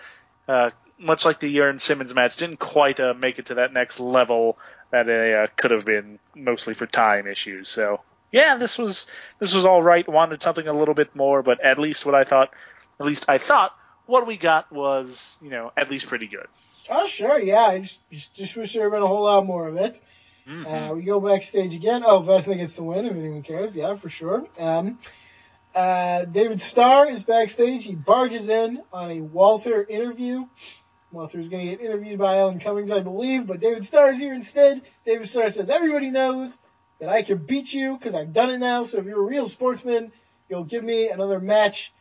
uh, 0.48 0.70
much 1.00 1.26
like 1.26 1.40
the 1.40 1.54
Jurn 1.54 1.80
Simmons 1.80 2.14
match, 2.14 2.38
didn't 2.38 2.60
quite 2.60 3.00
uh, 3.00 3.14
make 3.14 3.40
it 3.40 3.48
to 3.48 3.56
that 3.56 3.74
next 3.74 4.00
level 4.00 4.58
that 4.92 5.10
it 5.10 5.36
uh, 5.36 5.48
could 5.56 5.72
have 5.72 5.86
been, 5.86 6.20
mostly 6.36 6.74
for 6.74 6.86
time 6.86 7.28
issues. 7.28 7.70
So 7.70 8.02
yeah, 8.32 8.58
this 8.58 8.78
was 8.78 9.08
this 9.40 9.56
was 9.56 9.66
all 9.66 9.82
right. 9.82 10.08
Wanted 10.08 10.42
something 10.42 10.68
a 10.68 10.74
little 10.74 10.94
bit 10.94 11.16
more, 11.16 11.42
but 11.42 11.64
at 11.64 11.80
least 11.80 12.06
what 12.06 12.16
I 12.16 12.24
thought, 12.24 12.54
at 13.00 13.06
least 13.06 13.26
I 13.28 13.38
thought 13.38 13.76
what 14.06 14.28
we 14.28 14.38
got 14.38 14.72
was 14.72 15.40
you 15.42 15.50
know 15.50 15.72
at 15.76 15.90
least 15.90 16.08
pretty 16.08 16.28
good. 16.28 16.48
Oh, 16.90 17.08
sure, 17.08 17.40
yeah. 17.40 17.62
I 17.62 17.80
just, 17.80 18.10
just, 18.12 18.36
just 18.36 18.58
wish 18.58 18.74
there 18.74 18.84
had 18.84 18.92
been 18.92 19.02
a 19.02 19.08
whole 19.08 19.24
lot 19.24 19.46
more 19.46 19.68
of 19.68 19.76
it. 19.78 20.00
Mhm. 20.48 20.92
Uh, 20.92 20.94
we 20.96 21.02
go 21.04 21.20
backstage 21.20 21.74
again. 21.74 22.04
Oh, 22.06 22.22
Vesna 22.22 22.58
gets 22.58 22.76
the 22.76 22.84
win, 22.84 23.06
if 23.06 23.14
anyone 23.14 23.42
cares. 23.42 23.76
Yeah, 23.76 23.96
for 23.96 24.10
sure. 24.10 24.46
Um, 24.60 25.00
uh, 25.74 26.26
David 26.26 26.62
Starr 26.62 27.08
is 27.10 27.24
backstage. 27.24 27.84
He 27.86 27.96
barges 27.96 28.50
in 28.50 28.82
on 28.94 29.12
a 29.12 29.22
Walter 29.22 29.84
interview. 29.88 30.46
Walter's 31.12 31.50
going 31.50 31.66
to 31.66 31.72
get 31.72 31.82
interviewed 31.82 32.20
by 32.20 32.38
Alan 32.38 32.60
Cummings, 32.60 32.92
I 32.92 33.00
believe, 33.00 33.48
but 33.48 33.60
David 33.60 33.86
Starr 33.86 34.10
is 34.10 34.20
here 34.20 34.34
instead. 34.34 34.82
David 35.06 35.28
Starr 35.28 35.50
says, 35.50 35.70
Everybody 35.70 36.10
knows 36.12 36.60
that 37.00 37.10
I 37.10 37.22
can 37.24 37.38
beat 37.38 37.74
you 37.74 37.98
because 37.98 38.16
I've 38.16 38.34
done 38.34 38.52
it 38.52 38.60
now. 38.60 38.84
So 38.84 39.00
if 39.00 39.06
you're 39.06 39.20
a 39.22 39.26
real 39.26 39.48
sportsman, 39.48 40.12
you'll 40.50 40.64
give 40.64 40.84
me 40.84 41.10
another 41.10 41.40
match. 41.40 41.92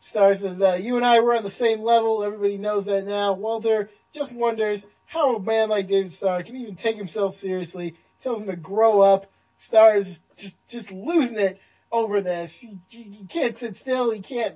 Starr 0.00 0.34
says, 0.34 0.60
uh, 0.60 0.78
You 0.80 0.96
and 0.96 1.04
I 1.04 1.20
were 1.20 1.34
on 1.34 1.42
the 1.42 1.50
same 1.50 1.82
level. 1.82 2.22
Everybody 2.24 2.58
knows 2.58 2.86
that 2.86 3.06
now. 3.06 3.32
Walter 3.32 3.90
just 4.12 4.32
wonders 4.32 4.86
how 5.10 5.34
a 5.34 5.40
man 5.40 5.68
like 5.68 5.88
David 5.88 6.12
Starr 6.12 6.44
can 6.44 6.54
even 6.54 6.76
take 6.76 6.96
himself 6.96 7.34
seriously. 7.34 7.96
Tells 8.20 8.40
him 8.40 8.46
to 8.46 8.54
grow 8.54 9.00
up. 9.00 9.26
Starr 9.56 9.96
is 9.96 10.20
just 10.38 10.68
just 10.68 10.92
losing 10.92 11.38
it 11.38 11.60
over 11.90 12.20
this. 12.20 12.60
He, 12.60 12.78
he, 12.88 13.26
can't 13.28 13.56
sit 13.56 13.76
still. 13.76 14.12
He 14.12 14.20
can't 14.20 14.54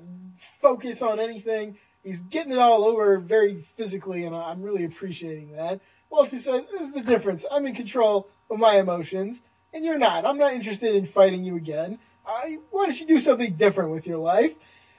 focus 0.60 1.02
on 1.02 1.18
anything. 1.18 1.76
He's 2.04 2.20
getting 2.20 2.52
it 2.52 2.58
all 2.58 2.84
over 2.84 3.18
very 3.18 3.56
physically, 3.56 4.26
and 4.26 4.36
I'm 4.36 4.62
really 4.62 4.84
appreciating 4.84 5.56
that. 5.56 5.80
Walter 6.08 6.38
says, 6.38 6.68
"This 6.68 6.82
is 6.82 6.92
the 6.92 7.00
difference. 7.00 7.44
I'm 7.50 7.66
in 7.66 7.74
control 7.74 8.28
of 8.48 8.60
my 8.60 8.78
emotions, 8.78 9.42
and 9.72 9.84
you're 9.84 9.98
not. 9.98 10.24
I'm 10.24 10.38
not 10.38 10.52
interested 10.52 10.94
in 10.94 11.04
fighting 11.04 11.44
you 11.44 11.56
again. 11.56 11.98
I, 12.24 12.58
why 12.70 12.86
don't 12.86 13.00
you 13.00 13.06
do 13.06 13.18
something 13.18 13.54
different 13.54 13.90
with 13.90 14.06
your 14.06 14.18
life?" 14.18 14.54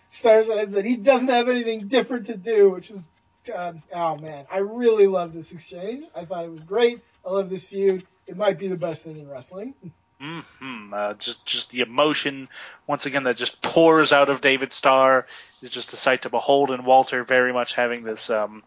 Starr 0.09 0.43
says 0.43 0.73
that 0.73 0.83
he 0.83 0.97
doesn't 0.97 1.29
have 1.29 1.47
anything 1.47 1.87
different 1.87 2.25
to 2.25 2.35
do, 2.35 2.71
which 2.71 2.91
is 2.91 3.09
uh, 3.49 3.73
oh 3.93 4.17
man, 4.17 4.45
I 4.51 4.60
really 4.60 5.08
love 5.08 5.34
this 5.34 5.51
exchange. 5.51 6.05
I 6.15 6.25
thought 6.25 6.45
it 6.45 6.51
was 6.51 6.63
great. 6.63 7.01
I 7.25 7.31
love 7.31 7.49
this 7.49 7.69
feud. 7.69 8.05
It 8.27 8.38
might 8.38 8.58
be 8.58 8.67
the 8.67 8.77
best 8.77 9.03
thing 9.03 9.17
in 9.17 9.29
wrestling. 9.29 9.75
hmm 10.19 10.93
Uh, 10.93 11.13
just 11.15 11.45
just 11.45 11.71
the 11.71 11.81
emotion 11.81 12.47
once 12.88 13.05
again 13.05 13.23
that 13.23 13.38
just 13.38 13.62
pours 13.62 14.12
out 14.13 14.29
of 14.29 14.41
David 14.41 14.71
Starr 14.71 15.27
is 15.62 15.69
just 15.69 15.93
a 15.93 15.97
sight 15.97 16.23
to 16.23 16.29
behold, 16.29 16.71
and 16.71 16.86
Walter 16.86 17.23
very 17.23 17.51
much 17.53 17.73
having 17.73 18.03
this 18.03 18.29
um, 18.29 18.63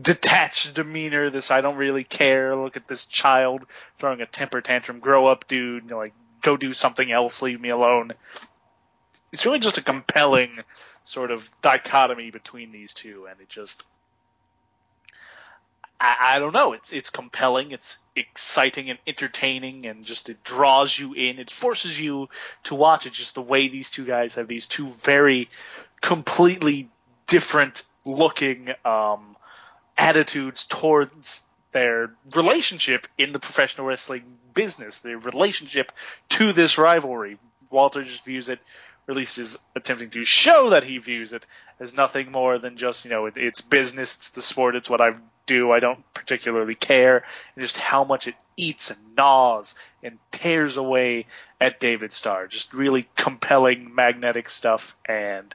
detached 0.00 0.74
demeanor. 0.74 1.30
This 1.30 1.50
I 1.50 1.60
don't 1.60 1.76
really 1.76 2.04
care. 2.04 2.54
Look 2.56 2.76
at 2.76 2.88
this 2.88 3.06
child 3.06 3.64
throwing 3.98 4.20
a 4.20 4.26
temper 4.26 4.60
tantrum. 4.60 5.00
Grow 5.00 5.26
up, 5.26 5.46
dude. 5.48 5.84
You 5.84 5.90
know, 5.90 5.98
like 5.98 6.14
go 6.42 6.56
do 6.56 6.72
something 6.72 7.10
else. 7.10 7.42
Leave 7.42 7.60
me 7.60 7.70
alone. 7.70 8.12
It's 9.32 9.46
really 9.46 9.60
just 9.60 9.78
a 9.78 9.82
compelling 9.82 10.58
sort 11.04 11.30
of 11.30 11.50
dichotomy 11.62 12.30
between 12.30 12.70
these 12.70 12.92
two, 12.92 13.26
and 13.30 13.40
it 13.40 13.48
just 13.48 13.82
I, 16.02 16.34
I 16.34 16.38
don't 16.40 16.52
know. 16.52 16.72
It's 16.72 16.92
it's 16.92 17.10
compelling. 17.10 17.70
It's 17.70 18.00
exciting 18.16 18.90
and 18.90 18.98
entertaining, 19.06 19.86
and 19.86 20.04
just 20.04 20.28
it 20.28 20.42
draws 20.42 20.98
you 20.98 21.14
in. 21.14 21.38
It 21.38 21.50
forces 21.50 21.98
you 21.98 22.28
to 22.64 22.74
watch 22.74 23.06
it. 23.06 23.12
Just 23.12 23.36
the 23.36 23.42
way 23.42 23.68
these 23.68 23.88
two 23.88 24.04
guys 24.04 24.34
have 24.34 24.48
these 24.48 24.66
two 24.66 24.88
very 24.88 25.48
completely 26.00 26.90
different 27.28 27.84
looking 28.04 28.70
um, 28.84 29.36
attitudes 29.96 30.66
towards 30.66 31.44
their 31.70 32.12
relationship 32.34 33.06
in 33.16 33.32
the 33.32 33.38
professional 33.38 33.86
wrestling 33.86 34.24
business. 34.54 35.00
Their 35.00 35.18
relationship 35.18 35.92
to 36.30 36.52
this 36.52 36.78
rivalry. 36.78 37.38
Walter 37.70 38.02
just 38.02 38.24
views 38.24 38.48
it, 38.50 38.58
or 39.06 39.12
at 39.12 39.16
least 39.16 39.38
is 39.38 39.58
attempting 39.74 40.10
to 40.10 40.24
show 40.24 40.70
that 40.70 40.84
he 40.84 40.98
views 40.98 41.32
it 41.32 41.44
as 41.80 41.94
nothing 41.94 42.30
more 42.30 42.58
than 42.58 42.76
just 42.76 43.04
you 43.04 43.10
know 43.10 43.26
it, 43.26 43.36
it's 43.36 43.60
business, 43.60 44.14
it's 44.16 44.30
the 44.30 44.42
sport, 44.42 44.76
it's 44.76 44.90
what 44.90 45.00
I 45.00 45.14
do. 45.46 45.72
I 45.72 45.80
don't 45.80 46.02
particularly 46.14 46.74
care, 46.74 47.24
and 47.54 47.62
just 47.62 47.76
how 47.76 48.04
much 48.04 48.28
it 48.28 48.34
eats 48.56 48.90
and 48.90 49.16
gnaws 49.16 49.74
and 50.02 50.18
tears 50.30 50.76
away 50.76 51.26
at 51.60 51.80
David 51.80 52.12
Starr. 52.12 52.46
Just 52.46 52.74
really 52.74 53.08
compelling, 53.16 53.94
magnetic 53.94 54.48
stuff, 54.48 54.96
and 55.08 55.54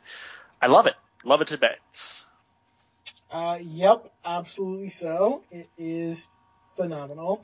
I 0.62 0.68
love 0.68 0.88
it. 0.88 0.96
Love 1.24 1.42
it 1.42 1.48
to 1.48 1.58
bits. 1.58 2.24
Uh, 3.32 3.58
yep, 3.62 4.12
absolutely 4.24 4.90
so. 4.90 5.44
It 5.52 5.68
is 5.78 6.28
phenomenal. 6.76 7.44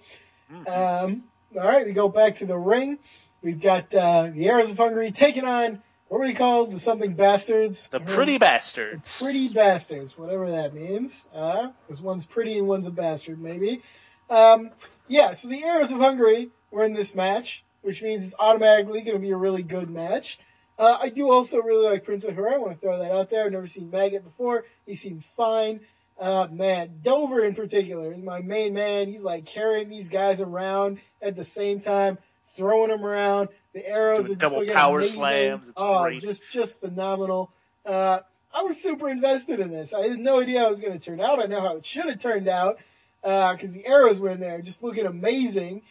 Um, 0.67 1.23
all 1.55 1.67
right, 1.67 1.85
we 1.85 1.93
go 1.93 2.07
back 2.07 2.35
to 2.35 2.45
the 2.45 2.57
ring. 2.57 2.99
We've 3.41 3.59
got 3.59 3.93
uh, 3.93 4.29
the 4.33 4.47
Arrows 4.47 4.71
of 4.71 4.77
Hungary 4.77 5.11
taking 5.11 5.45
on 5.45 5.81
what 6.07 6.19
were 6.19 6.27
they 6.27 6.33
called? 6.33 6.71
The 6.71 6.79
something 6.79 7.13
bastards. 7.13 7.87
The 7.89 7.99
pretty 7.99 8.37
bastards. 8.37 9.19
The 9.19 9.23
pretty 9.23 9.49
bastards, 9.49 10.17
whatever 10.17 10.51
that 10.51 10.73
means. 10.73 11.27
Uh, 11.33 11.69
because 11.87 12.01
one's 12.01 12.25
pretty 12.25 12.57
and 12.57 12.67
one's 12.67 12.87
a 12.87 12.91
bastard, 12.91 13.39
maybe. 13.39 13.81
Um, 14.29 14.71
yeah. 15.07 15.33
So 15.33 15.47
the 15.47 15.63
Arrows 15.63 15.91
of 15.91 15.99
Hungary 15.99 16.49
were 16.71 16.83
in 16.83 16.93
this 16.93 17.15
match, 17.15 17.63
which 17.81 18.01
means 18.01 18.25
it's 18.25 18.35
automatically 18.37 19.01
going 19.01 19.17
to 19.17 19.21
be 19.21 19.31
a 19.31 19.37
really 19.37 19.63
good 19.63 19.89
match. 19.89 20.39
Uh, 20.77 20.97
I 21.01 21.09
do 21.09 21.29
also 21.29 21.61
really 21.61 21.87
like 21.87 22.03
Prince 22.03 22.23
of 22.23 22.37
Ahura. 22.37 22.55
I 22.55 22.57
want 22.57 22.73
to 22.73 22.77
throw 22.77 22.99
that 22.99 23.11
out 23.11 23.29
there. 23.29 23.45
I've 23.45 23.51
never 23.51 23.67
seen 23.67 23.91
Maggot 23.91 24.23
before. 24.23 24.65
He 24.85 24.95
seemed 24.95 25.23
fine. 25.23 25.81
Uh, 26.19 26.47
man, 26.51 26.99
Dover 27.01 27.43
in 27.43 27.55
particular 27.55 28.13
is 28.13 28.17
my 28.17 28.41
main 28.41 28.73
man. 28.73 29.07
He's 29.07 29.23
like 29.23 29.45
carrying 29.45 29.89
these 29.89 30.09
guys 30.09 30.41
around 30.41 30.99
at 31.21 31.35
the 31.35 31.45
same 31.45 31.79
time, 31.79 32.17
throwing 32.45 32.89
them 32.89 33.05
around. 33.05 33.49
The 33.73 33.87
arrows 33.87 34.27
just 34.27 34.39
double 34.39 34.65
power 34.67 34.99
amazing. 34.99 35.15
slams. 35.15 35.69
It's 35.69 35.81
oh, 35.81 36.03
great. 36.03 36.21
just 36.21 36.43
just 36.51 36.79
phenomenal. 36.81 37.51
Uh, 37.85 38.19
I 38.53 38.61
was 38.61 38.81
super 38.81 39.09
invested 39.09 39.59
in 39.59 39.71
this. 39.71 39.93
I 39.93 40.07
had 40.07 40.19
no 40.19 40.39
idea 40.39 40.59
how 40.59 40.67
it 40.67 40.69
was 40.69 40.79
going 40.79 40.93
to 40.93 40.99
turn 40.99 41.19
out. 41.19 41.41
I 41.41 41.47
know 41.47 41.61
how 41.61 41.77
it 41.77 41.85
should 41.85 42.05
have 42.05 42.19
turned 42.19 42.47
out 42.47 42.77
because 43.21 43.73
the 43.73 43.87
arrows 43.87 44.19
were 44.19 44.29
in 44.29 44.39
there, 44.39 44.61
just 44.61 44.83
looking 44.83 45.05
amazing. 45.05 45.81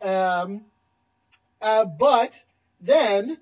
Um, 0.00 0.62
uh, 1.60 1.84
but 1.84 2.38
then 2.80 3.38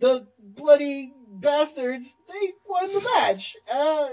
the 0.00 0.26
bloody 0.38 1.12
bastards 1.28 2.16
they 2.28 2.52
won 2.68 2.92
the 2.92 3.10
match, 3.20 3.56
uh, 3.72 4.08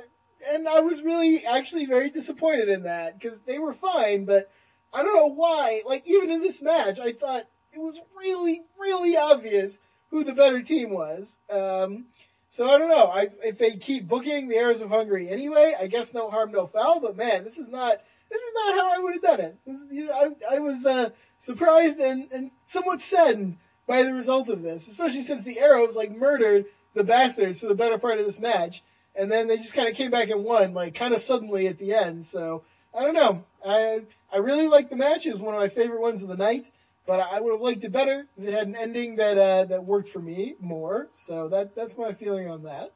and 0.49 0.67
I 0.67 0.79
was 0.81 1.01
really 1.01 1.45
actually 1.45 1.85
very 1.85 2.09
disappointed 2.09 2.69
in 2.69 2.83
that 2.83 3.19
because 3.19 3.39
they 3.41 3.59
were 3.59 3.73
fine, 3.73 4.25
but 4.25 4.49
I 4.93 5.03
don't 5.03 5.15
know 5.15 5.33
why. 5.33 5.81
Like 5.85 6.07
even 6.07 6.31
in 6.31 6.39
this 6.39 6.61
match, 6.61 6.99
I 6.99 7.11
thought 7.11 7.43
it 7.73 7.79
was 7.79 8.01
really 8.17 8.61
really 8.79 9.17
obvious 9.17 9.79
who 10.09 10.23
the 10.23 10.33
better 10.33 10.61
team 10.61 10.91
was. 10.91 11.37
Um, 11.49 12.05
so 12.49 12.69
I 12.69 12.77
don't 12.77 12.89
know. 12.89 13.05
I, 13.05 13.27
if 13.45 13.57
they 13.57 13.71
keep 13.77 14.09
booking 14.09 14.49
the 14.49 14.57
Arrows 14.57 14.81
of 14.81 14.89
Hungary 14.89 15.29
anyway, 15.29 15.73
I 15.79 15.87
guess 15.87 16.13
no 16.13 16.29
harm, 16.29 16.51
no 16.51 16.67
foul. 16.67 16.99
But 16.99 17.15
man, 17.15 17.45
this 17.45 17.57
is 17.57 17.69
not 17.69 17.95
this 18.29 18.41
is 18.41 18.53
not 18.55 18.75
how 18.75 18.93
I 18.93 18.97
would 19.01 19.13
have 19.13 19.21
done 19.21 19.39
it. 19.39 19.57
This 19.65 19.87
you 19.89 20.07
know, 20.07 20.13
I, 20.13 20.55
I 20.55 20.59
was 20.59 20.85
uh, 20.85 21.09
surprised 21.37 21.99
and, 21.99 22.29
and 22.33 22.51
somewhat 22.65 23.01
saddened 23.01 23.57
by 23.87 24.03
the 24.03 24.13
result 24.13 24.49
of 24.49 24.61
this, 24.61 24.87
especially 24.87 25.23
since 25.23 25.43
the 25.43 25.59
Arrows 25.59 25.95
like 25.95 26.11
murdered 26.11 26.65
the 26.93 27.05
Bastards 27.05 27.61
for 27.61 27.67
the 27.67 27.75
better 27.75 27.97
part 27.97 28.19
of 28.19 28.25
this 28.25 28.39
match, 28.39 28.83
and 29.15 29.31
then 29.31 29.47
they 29.47 29.57
just 29.57 29.73
kind 29.73 29.87
of 29.87 29.95
came 29.95 30.11
back 30.11 30.29
and 30.29 30.43
won 30.43 30.73
like 30.73 30.93
kind 30.93 31.13
of 31.13 31.21
suddenly 31.21 31.67
at 31.67 31.77
the 31.77 31.93
end. 31.93 32.25
So 32.25 32.63
I 32.93 33.03
don't 33.03 33.13
know. 33.13 33.45
I 33.65 34.01
I 34.31 34.39
really 34.39 34.67
liked 34.67 34.89
the 34.89 34.97
match. 34.97 35.25
It 35.25 35.31
was 35.31 35.41
one 35.41 35.55
of 35.55 35.61
my 35.61 35.69
favorite 35.69 36.01
ones 36.01 36.21
of 36.21 36.27
the 36.27 36.35
night. 36.35 36.69
But 37.07 37.19
I 37.19 37.39
would 37.39 37.51
have 37.53 37.61
liked 37.61 37.83
it 37.83 37.91
better 37.91 38.27
if 38.37 38.47
it 38.47 38.53
had 38.53 38.67
an 38.67 38.75
ending 38.75 39.15
that 39.17 39.37
uh, 39.37 39.65
that 39.65 39.83
worked 39.85 40.09
for 40.09 40.19
me 40.19 40.55
more. 40.59 41.07
So 41.13 41.49
that 41.49 41.75
that's 41.75 41.97
my 41.97 42.13
feeling 42.13 42.49
on 42.49 42.63
that. 42.63 42.91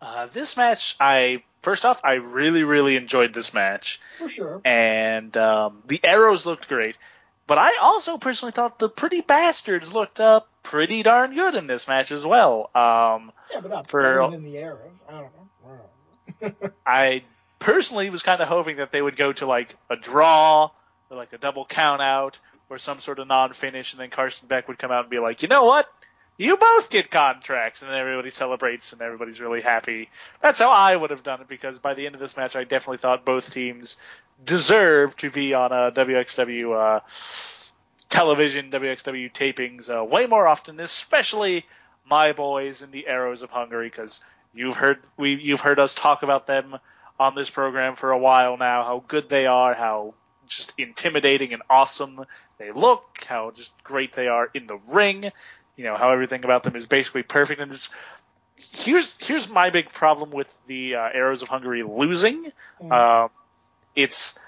Uh, 0.00 0.26
this 0.26 0.56
match, 0.56 0.96
I 0.98 1.42
first 1.60 1.84
off, 1.84 2.00
I 2.02 2.14
really, 2.14 2.64
really 2.64 2.96
enjoyed 2.96 3.34
this 3.34 3.52
match, 3.52 4.00
For 4.18 4.28
sure. 4.28 4.62
and 4.64 5.36
um, 5.36 5.82
the 5.86 6.00
arrows 6.02 6.46
looked 6.46 6.68
great. 6.68 6.96
But 7.46 7.58
I 7.58 7.76
also 7.82 8.16
personally 8.16 8.52
thought 8.52 8.78
the 8.78 8.88
pretty 8.88 9.20
bastards 9.20 9.92
looked 9.92 10.18
uh, 10.20 10.40
pretty 10.62 11.02
darn 11.02 11.34
good 11.34 11.54
in 11.56 11.66
this 11.66 11.86
match 11.88 12.12
as 12.12 12.24
well. 12.24 12.70
Um, 12.74 13.32
Yeah, 13.52 13.60
but 13.60 13.70
not 13.70 13.90
For- 13.90 14.02
better 14.02 14.30
than 14.30 14.44
the 14.44 14.56
arrows. 14.56 15.04
I 15.08 15.12
don't 15.12 15.22
know. 15.22 15.48
I 15.66 16.48
don't 16.48 16.60
know. 16.62 16.70
I 16.86 17.22
personally 17.58 18.08
was 18.08 18.22
kind 18.22 18.40
of 18.40 18.48
hoping 18.48 18.76
that 18.76 18.92
they 18.92 19.02
would 19.02 19.16
go 19.16 19.32
to 19.34 19.46
like 19.46 19.74
a 19.90 19.96
draw 19.96 20.70
or 21.10 21.16
like 21.16 21.32
a 21.34 21.38
double 21.38 21.66
count 21.66 22.00
out 22.00 22.38
or 22.70 22.78
some 22.78 23.00
sort 23.00 23.18
of 23.18 23.28
non-finish, 23.28 23.92
and 23.92 24.00
then 24.00 24.10
Karsten 24.10 24.48
Beck 24.48 24.68
would 24.68 24.78
come 24.78 24.90
out 24.90 25.02
and 25.02 25.10
be 25.10 25.18
like, 25.18 25.42
you 25.42 25.48
know 25.48 25.64
what? 25.64 25.86
You 26.38 26.56
both 26.56 26.88
get 26.88 27.10
contracts, 27.10 27.82
and 27.82 27.90
then 27.90 27.98
everybody 27.98 28.30
celebrates 28.30 28.94
and 28.94 29.02
everybody's 29.02 29.40
really 29.40 29.60
happy. 29.60 30.08
That's 30.40 30.58
how 30.58 30.70
I 30.70 30.96
would 30.96 31.10
have 31.10 31.22
done 31.22 31.42
it 31.42 31.48
because 31.48 31.80
by 31.80 31.92
the 31.92 32.06
end 32.06 32.14
of 32.14 32.20
this 32.20 32.36
match, 32.36 32.56
I 32.56 32.64
definitely 32.64 32.98
thought 32.98 33.26
both 33.26 33.52
teams 33.52 33.98
deserved 34.42 35.18
to 35.20 35.30
be 35.30 35.52
on 35.52 35.72
a 35.72 35.92
WXW 35.92 36.74
uh, 36.74 37.00
television, 38.08 38.70
WXW 38.70 39.32
tapings 39.32 39.94
uh, 39.94 40.02
way 40.02 40.26
more 40.26 40.48
often, 40.48 40.80
especially 40.80 41.66
my 42.08 42.32
boys 42.32 42.82
in 42.82 42.90
the 42.90 43.06
Arrows 43.06 43.42
of 43.42 43.50
Hungary 43.50 43.88
because 43.88 44.20
you've 44.54 44.76
heard 44.76 44.98
we 45.16 45.34
you've 45.34 45.60
heard 45.60 45.78
us 45.78 45.94
talk 45.94 46.22
about 46.22 46.46
them 46.46 46.78
on 47.18 47.34
this 47.34 47.50
program 47.50 47.96
for 47.96 48.12
a 48.12 48.18
while 48.18 48.56
now. 48.56 48.84
How 48.84 49.04
good 49.06 49.28
they 49.28 49.46
are, 49.46 49.74
how 49.74 50.14
just 50.46 50.72
intimidating 50.78 51.52
and 51.52 51.62
awesome 51.70 52.24
they 52.60 52.72
look, 52.72 53.24
how 53.26 53.50
just 53.50 53.82
great 53.82 54.12
they 54.12 54.28
are 54.28 54.48
in 54.52 54.66
the 54.66 54.78
ring. 54.92 55.32
You 55.76 55.84
know 55.84 55.96
how 55.96 56.12
everything 56.12 56.44
about 56.44 56.62
them 56.62 56.76
is 56.76 56.86
basically 56.86 57.22
perfect, 57.22 57.60
and 57.60 57.72
it's 57.72 57.88
here's 58.56 59.16
here's 59.16 59.48
my 59.48 59.70
big 59.70 59.90
problem 59.90 60.30
with 60.30 60.54
the 60.66 60.96
uh, 60.96 61.08
Arrows 61.12 61.40
of 61.40 61.48
Hungary 61.48 61.82
losing. 61.82 62.52
Mm. 62.82 62.92
Um, 62.92 63.30
it's 63.96 64.38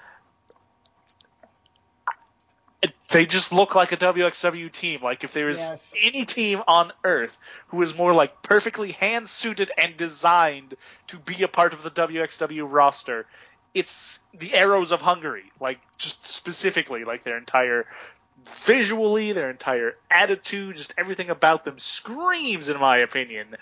they 3.11 3.27
just 3.27 3.53
look 3.53 3.75
like 3.75 3.93
a 3.93 3.97
WXW 3.97 4.71
team. 4.71 5.01
Like 5.03 5.25
if 5.25 5.33
there 5.33 5.49
is 5.49 5.59
Yes. 5.59 5.95
any 6.03 6.25
team 6.27 6.63
on 6.67 6.93
earth 7.05 7.39
who 7.69 7.81
is 7.81 7.97
more 7.97 8.13
like 8.13 8.43
perfectly 8.43 8.93
hand 8.93 9.29
suited 9.29 9.71
and 9.79 9.97
designed 9.97 10.75
to 11.09 11.19
be 11.19 11.43
a 11.43 11.49
part 11.49 11.73
of 11.73 11.83
the 11.83 11.91
WXW 11.91 12.71
roster, 12.71 13.27
it's 13.75 14.21
the 14.35 14.55
Arrows 14.55 14.93
of 14.93 15.01
Hungary. 15.01 15.45
Like 15.61 15.79
just 15.99 16.27
specifically, 16.27 17.05
like 17.05 17.25
their 17.25 17.39
entire 17.39 17.87
visually, 18.65 19.33
their 19.33 19.51
entire 19.51 19.97
attitude, 20.11 20.77
just 20.77 20.95
everything 20.99 21.31
about 21.31 21.65
them 21.65 21.79
screams, 21.79 22.69
in 22.69 22.79
my 22.79 22.99
opinion, 22.99 23.57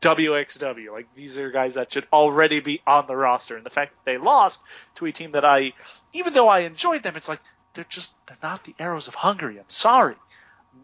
WXW. 0.00 0.92
Like 0.92 1.06
these 1.14 1.38
are 1.38 1.50
guys 1.50 1.74
that 1.74 1.92
should 1.92 2.06
already 2.12 2.60
be 2.60 2.80
on 2.86 3.06
the 3.06 3.16
roster, 3.16 3.56
and 3.56 3.64
the 3.64 3.70
fact 3.70 3.92
that 3.92 4.10
they 4.10 4.18
lost 4.18 4.62
to 4.96 5.06
a 5.06 5.12
team 5.12 5.32
that 5.32 5.44
I, 5.44 5.72
even 6.12 6.32
though 6.32 6.48
I 6.48 6.60
enjoyed 6.60 7.02
them, 7.02 7.16
it's 7.16 7.28
like 7.28 7.40
they're 7.74 7.84
just 7.84 8.12
they're 8.26 8.36
not 8.42 8.64
the 8.64 8.74
Arrows 8.78 9.08
of 9.08 9.14
Hungary. 9.14 9.58
I'm 9.58 9.64
sorry. 9.68 10.16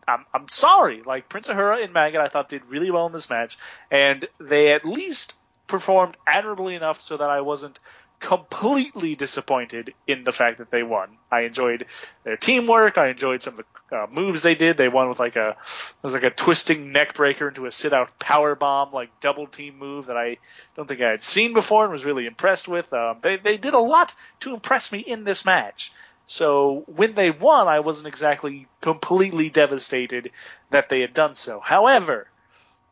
I'm, 0.06 0.24
I'm 0.32 0.48
sorry. 0.48 1.02
Like 1.02 1.28
Prince 1.28 1.48
Ahura 1.48 1.82
and 1.82 1.92
Maggot, 1.92 2.20
I 2.20 2.28
thought 2.28 2.48
did 2.48 2.66
really 2.66 2.90
well 2.90 3.06
in 3.06 3.12
this 3.12 3.30
match, 3.30 3.58
and 3.90 4.24
they 4.38 4.72
at 4.72 4.86
least 4.86 5.34
performed 5.66 6.16
admirably 6.26 6.74
enough 6.74 7.00
so 7.00 7.16
that 7.16 7.30
I 7.30 7.40
wasn't 7.40 7.78
completely 8.20 9.16
disappointed 9.16 9.94
in 10.06 10.24
the 10.24 10.32
fact 10.32 10.58
that 10.58 10.70
they 10.70 10.82
won. 10.82 11.08
I 11.30 11.40
enjoyed 11.40 11.86
their 12.22 12.36
teamwork. 12.36 12.98
I 12.98 13.08
enjoyed 13.08 13.42
some 13.42 13.58
of 13.58 13.64
the 13.88 13.96
uh, 13.96 14.06
moves 14.10 14.42
they 14.42 14.54
did. 14.54 14.76
They 14.76 14.88
won 14.88 15.08
with 15.08 15.18
like 15.18 15.36
a 15.36 15.50
it 15.50 16.02
was 16.02 16.12
like 16.12 16.22
a 16.22 16.30
twisting 16.30 16.92
neck 16.92 17.14
breaker 17.14 17.48
into 17.48 17.66
a 17.66 17.72
sit 17.72 17.92
out 17.92 18.18
power 18.18 18.54
bomb, 18.54 18.92
like 18.92 19.18
double 19.20 19.46
team 19.46 19.78
move 19.78 20.06
that 20.06 20.18
I 20.18 20.36
don't 20.76 20.86
think 20.86 21.00
I 21.00 21.10
had 21.10 21.24
seen 21.24 21.54
before 21.54 21.84
and 21.84 21.92
was 21.92 22.04
really 22.04 22.26
impressed 22.26 22.68
with. 22.68 22.92
Um, 22.92 23.18
they 23.22 23.36
they 23.36 23.56
did 23.56 23.74
a 23.74 23.80
lot 23.80 24.14
to 24.40 24.54
impress 24.54 24.92
me 24.92 25.00
in 25.00 25.24
this 25.24 25.44
match. 25.44 25.90
So 26.26 26.84
when 26.86 27.14
they 27.14 27.30
won, 27.30 27.66
I 27.66 27.80
wasn't 27.80 28.08
exactly 28.08 28.68
completely 28.80 29.48
devastated 29.48 30.30
that 30.70 30.88
they 30.88 31.00
had 31.00 31.14
done 31.14 31.34
so. 31.34 31.58
However, 31.58 32.28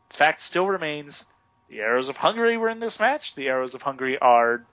fact 0.09 0.41
still 0.41 0.67
remains: 0.67 1.25
the 1.69 1.81
Arrows 1.81 2.09
of 2.09 2.17
Hungary 2.17 2.57
were 2.57 2.69
in 2.69 2.79
this 2.79 2.99
match. 2.99 3.35
The 3.35 3.47
Arrows 3.47 3.75
of 3.75 3.83
Hungary 3.83 4.17
are 4.17 4.65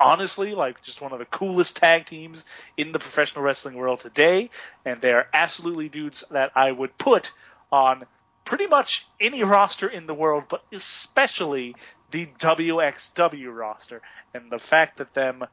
honestly 0.00 0.54
like 0.54 0.82
just 0.82 1.00
one 1.00 1.12
of 1.12 1.18
the 1.18 1.24
coolest 1.24 1.76
tag 1.76 2.06
teams 2.06 2.44
in 2.76 2.92
the 2.92 2.98
professional 2.98 3.44
wrestling 3.44 3.76
world 3.76 4.00
today, 4.00 4.50
and 4.84 5.00
they 5.00 5.12
are 5.12 5.26
absolutely 5.32 5.88
dudes 5.88 6.24
that 6.30 6.52
I 6.54 6.70
would 6.70 6.96
put 6.98 7.32
on 7.70 8.04
pretty 8.44 8.66
much 8.66 9.06
any 9.20 9.42
roster 9.42 9.88
in 9.88 10.06
the 10.06 10.14
world, 10.14 10.44
but 10.48 10.64
especially 10.72 11.76
the 12.10 12.26
WXW 12.38 13.54
roster. 13.54 14.00
And 14.32 14.50
the 14.50 14.58
fact 14.58 14.98
that 14.98 15.12
them 15.12 15.44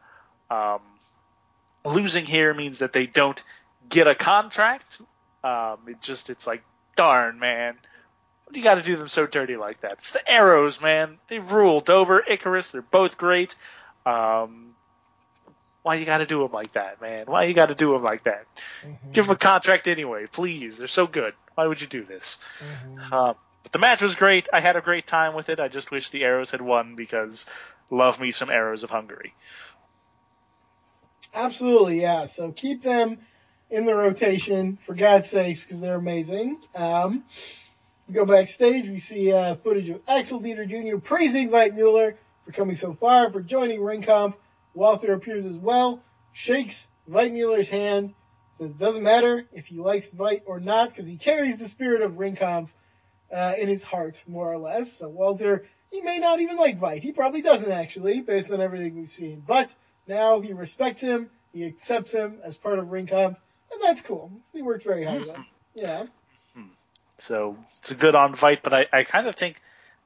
um, 0.50 0.80
losing 1.84 2.26
here 2.26 2.54
means 2.54 2.80
that 2.80 2.94
they 2.94 3.06
don't 3.06 3.42
get 3.90 4.08
a 4.08 4.16
contract. 4.16 5.02
Um, 5.44 5.78
it 5.88 6.02
just 6.02 6.30
it's 6.30 6.48
like 6.48 6.64
darn 6.96 7.40
man. 7.40 7.76
What 8.46 8.54
do 8.54 8.60
you 8.60 8.64
got 8.64 8.76
to 8.76 8.84
do 8.84 8.96
them 8.96 9.08
so 9.08 9.26
dirty 9.26 9.58
like 9.58 9.82
that? 9.82 9.94
It's 9.94 10.12
the 10.12 10.32
Arrows, 10.32 10.80
man. 10.80 11.18
They 11.28 11.40
rule. 11.40 11.82
Dover, 11.82 12.24
Icarus, 12.26 12.72
they're 12.72 12.82
both 12.82 13.18
great. 13.18 13.56
Um, 14.06 14.74
why 15.84 15.96
you 15.96 16.06
got 16.06 16.18
to 16.20 16.26
do 16.26 16.42
them 16.42 16.52
like 16.52 16.72
that, 16.72 17.00
man? 17.02 17.26
Why 17.28 17.46
you 17.46 17.54
got 17.54 17.68
to 17.68 17.76
do 17.76 17.94
them 17.94 18.04
like 18.04 18.24
that? 18.24 18.46
Mhm. 18.84 19.14
Give 19.14 19.26
them 19.28 19.36
a 19.36 19.38
contract 19.38 19.88
anyway, 19.88 20.26
please. 20.26 20.78
They're 20.78 20.88
so 20.88 21.06
good. 21.08 21.34
Why 21.54 21.68
would 21.68 21.80
you 21.80 21.88
do 21.88 22.04
this? 22.04 22.40
Mhm. 22.60 23.12
Um, 23.12 23.36
but 23.64 23.72
the 23.72 23.80
match 23.80 24.02
was 24.02 24.16
great. 24.16 24.48
I 24.52 24.60
had 24.62 24.76
a 24.76 24.82
great 24.82 25.08
time 25.08 25.36
with 25.36 25.50
it. 25.50 25.60
I 25.60 25.68
just 25.68 25.92
wish 25.92 26.10
the 26.10 26.24
Arrows 26.24 26.52
had 26.52 26.62
won 26.62 26.96
because 26.96 27.46
love 27.90 28.20
me 28.20 28.32
some 28.32 28.50
Arrows 28.50 28.84
of 28.84 28.90
Hungary. 28.90 29.34
Absolutely, 31.34 32.02
yeah. 32.02 32.26
So 32.26 32.52
keep 32.52 32.82
them 32.82 33.20
in 33.70 33.86
the 33.86 33.96
rotation 33.96 34.78
for 34.78 34.94
God's 34.94 35.30
sakes 35.30 35.64
because 35.64 35.82
they're 35.82 35.96
amazing. 35.96 36.60
Um, 36.76 37.24
we 38.08 38.14
go 38.14 38.26
backstage. 38.26 38.88
We 38.88 39.00
see 39.00 39.34
uh, 39.34 39.56
footage 39.56 39.90
of 39.90 40.02
Axel 40.08 40.40
Dieter 40.40 40.68
Jr. 40.68 40.98
praising 40.98 41.50
Veit 41.50 41.74
Mueller 41.74 42.16
for 42.46 42.52
coming 42.52 42.76
so 42.76 42.94
far, 42.94 43.30
for 43.30 43.42
joining 43.42 43.80
Ringkampf. 43.80 44.36
Walter 44.74 45.14
appears 45.14 45.46
as 45.46 45.58
well, 45.58 46.02
shakes 46.34 46.88
Veit 47.10 47.32
Mueller's 47.32 47.70
hand, 47.70 48.14
says 48.56 48.72
it 48.72 48.78
doesn't 48.78 49.04
matter 49.04 49.46
if 49.54 49.68
he 49.68 49.78
likes 49.78 50.10
Veit 50.10 50.42
or 50.46 50.60
not 50.60 50.90
because 50.90 51.08
he 51.08 51.18
carries 51.18 51.58
the 51.58 51.68
spirit 51.68 52.02
of 52.02 52.14
Ringkampf. 52.14 52.72
uh, 53.34 53.54
in 53.58 53.68
his 53.68 53.84
heart, 53.84 54.24
more 54.28 54.52
or 54.52 54.58
less. 54.58 54.92
So 54.92 55.10
Walter, 55.10 55.66
he 55.92 56.02
may 56.02 56.20
not 56.20 56.40
even 56.40 56.58
like 56.58 56.80
Veit. 56.80 57.02
He 57.02 57.12
probably 57.12 57.42
doesn't 57.42 57.72
actually, 57.72 58.22
based 58.22 58.52
on 58.52 58.62
everything 58.62 58.96
we've 58.96 59.10
seen. 59.10 59.44
But 59.46 59.74
now 60.08 60.40
he 60.42 60.54
respects 60.54 61.02
him, 61.02 61.30
he 61.54 61.66
accepts 61.66 62.14
him 62.14 62.40
as 62.44 62.58
part 62.58 62.80
of 62.80 62.88
Ringkampf, 62.88 63.36
and 63.72 63.82
that's 63.82 64.02
cool. 64.02 64.32
He 64.54 64.62
worked 64.62 64.84
very 64.84 65.04
hard 65.04 65.28
on. 65.30 65.46
Yeah. 65.76 66.06
So 67.18 67.58
it's 67.78 67.92
a 67.92 67.96
good 67.96 68.14
on 68.16 68.34
Veit, 68.34 68.60
but 68.62 68.74
I, 68.74 68.86
I 68.92 69.04
kind 69.04 69.28
of 69.28 69.36
think 69.36 69.60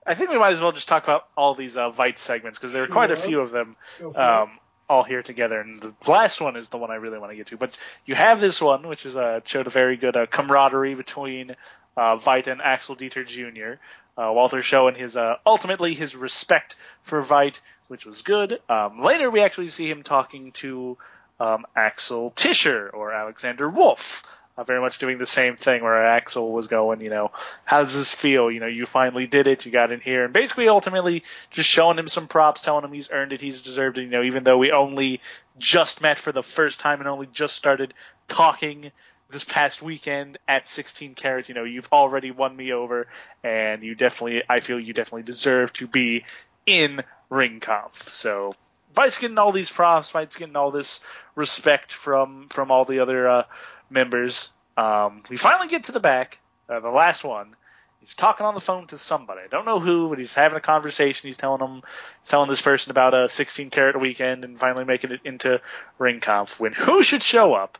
I 0.09 0.15
think 0.15 0.31
we 0.31 0.39
might 0.39 0.53
as 0.53 0.59
well 0.59 0.71
just 0.71 0.87
talk 0.87 1.03
about 1.03 1.27
all 1.37 1.53
these 1.53 1.77
uh, 1.77 1.91
Veit 1.91 2.17
segments 2.17 2.57
because 2.57 2.73
there 2.73 2.81
are 2.81 2.87
quite 2.87 3.11
a 3.11 3.15
few 3.15 3.41
of 3.41 3.51
them 3.51 3.75
um, 4.15 4.49
all 4.89 5.03
here 5.03 5.21
together. 5.21 5.61
And 5.61 5.77
the 5.79 5.93
last 6.07 6.41
one 6.41 6.55
is 6.55 6.69
the 6.69 6.79
one 6.79 6.89
I 6.89 6.95
really 6.95 7.19
want 7.19 7.31
to 7.31 7.35
get 7.35 7.45
to. 7.47 7.57
But 7.57 7.77
you 8.07 8.15
have 8.15 8.41
this 8.41 8.59
one, 8.59 8.87
which 8.87 9.05
is 9.05 9.15
uh, 9.15 9.41
showed 9.43 9.67
a 9.67 9.69
very 9.69 9.97
good 9.97 10.17
uh, 10.17 10.25
camaraderie 10.25 10.95
between 10.95 11.55
uh, 11.95 12.15
Veit 12.15 12.47
and 12.47 12.59
Axel 12.59 12.95
Dieter 12.95 13.23
Jr. 13.23 13.79
Uh, 14.19 14.33
Walter 14.33 14.63
showing 14.63 14.95
his 14.95 15.15
uh, 15.15 15.35
ultimately 15.45 15.93
his 15.93 16.15
respect 16.15 16.75
for 17.03 17.21
Veit, 17.21 17.59
which 17.87 18.03
was 18.03 18.23
good. 18.23 18.59
Um, 18.67 19.03
later, 19.03 19.29
we 19.29 19.41
actually 19.41 19.67
see 19.67 19.87
him 19.87 20.01
talking 20.01 20.51
to 20.53 20.97
um, 21.39 21.67
Axel 21.75 22.31
Tischer 22.31 22.89
or 22.89 23.13
Alexander 23.13 23.69
Wolf. 23.69 24.23
Uh, 24.59 24.63
very 24.65 24.81
much 24.81 24.99
doing 24.99 25.17
the 25.17 25.25
same 25.25 25.55
thing 25.55 25.81
where 25.81 26.05
Axel 26.05 26.51
was 26.51 26.67
going, 26.67 26.99
you 26.99 27.09
know, 27.09 27.31
how 27.63 27.81
does 27.81 27.93
this 27.93 28.13
feel? 28.13 28.51
You 28.51 28.59
know, 28.59 28.67
you 28.67 28.85
finally 28.85 29.25
did 29.25 29.47
it, 29.47 29.65
you 29.65 29.71
got 29.71 29.93
in 29.93 30.01
here, 30.01 30.25
and 30.25 30.33
basically 30.33 30.67
ultimately 30.67 31.23
just 31.49 31.69
showing 31.69 31.97
him 31.97 32.09
some 32.09 32.27
props, 32.27 32.61
telling 32.61 32.83
him 32.83 32.91
he's 32.91 33.09
earned 33.09 33.31
it, 33.31 33.39
he's 33.39 33.61
deserved 33.61 33.97
it, 33.97 34.01
you 34.01 34.09
know, 34.09 34.21
even 34.21 34.43
though 34.43 34.57
we 34.57 34.73
only 34.73 35.21
just 35.59 36.01
met 36.01 36.19
for 36.19 36.33
the 36.33 36.43
first 36.43 36.81
time 36.81 36.99
and 36.99 37.07
only 37.07 37.27
just 37.27 37.55
started 37.55 37.93
talking 38.27 38.91
this 39.29 39.45
past 39.45 39.81
weekend 39.81 40.37
at 40.45 40.67
16 40.67 41.15
carat, 41.15 41.47
you 41.47 41.55
know, 41.55 41.63
you've 41.63 41.87
already 41.93 42.31
won 42.31 42.53
me 42.53 42.73
over, 42.73 43.07
and 43.45 43.81
you 43.81 43.95
definitely, 43.95 44.43
I 44.49 44.59
feel 44.59 44.77
you 44.77 44.91
definitely 44.91 45.23
deserve 45.23 45.71
to 45.73 45.87
be 45.87 46.25
in 46.65 47.01
Ringkampf. 47.31 48.09
So, 48.09 48.53
Veit's 48.93 49.19
getting 49.19 49.37
all 49.39 49.53
these 49.53 49.69
props, 49.69 50.11
Veit's 50.11 50.35
getting 50.35 50.57
all 50.57 50.71
this 50.71 50.99
respect 51.35 51.93
from, 51.93 52.49
from 52.49 52.71
all 52.71 52.83
the 52.83 52.99
other, 52.99 53.25
uh, 53.25 53.43
members. 53.89 54.51
Um, 54.77 55.23
we 55.29 55.37
finally 55.37 55.67
get 55.67 55.85
to 55.85 55.91
the 55.91 55.99
back, 55.99 56.39
uh, 56.69 56.79
the 56.79 56.89
last 56.89 57.23
one. 57.23 57.55
He's 57.99 58.15
talking 58.15 58.45
on 58.45 58.53
the 58.53 58.61
phone 58.61 58.87
to 58.87 58.97
somebody. 58.97 59.41
I 59.43 59.47
don't 59.47 59.65
know 59.65 59.79
who, 59.79 60.09
but 60.09 60.19
he's 60.19 60.33
having 60.33 60.57
a 60.57 60.61
conversation. 60.61 61.27
He's 61.27 61.37
telling 61.37 61.59
them, 61.59 61.83
telling 62.25 62.49
this 62.49 62.61
person 62.61 62.91
about 62.91 63.13
a 63.13 63.27
16 63.27 63.69
carat 63.69 63.99
weekend 63.99 64.45
and 64.45 64.57
finally 64.57 64.85
making 64.85 65.11
it 65.11 65.19
into 65.25 65.61
Ringkampf. 65.99 66.59
When 66.59 66.73
who 66.73 67.03
should 67.03 67.23
show 67.23 67.53
up 67.53 67.77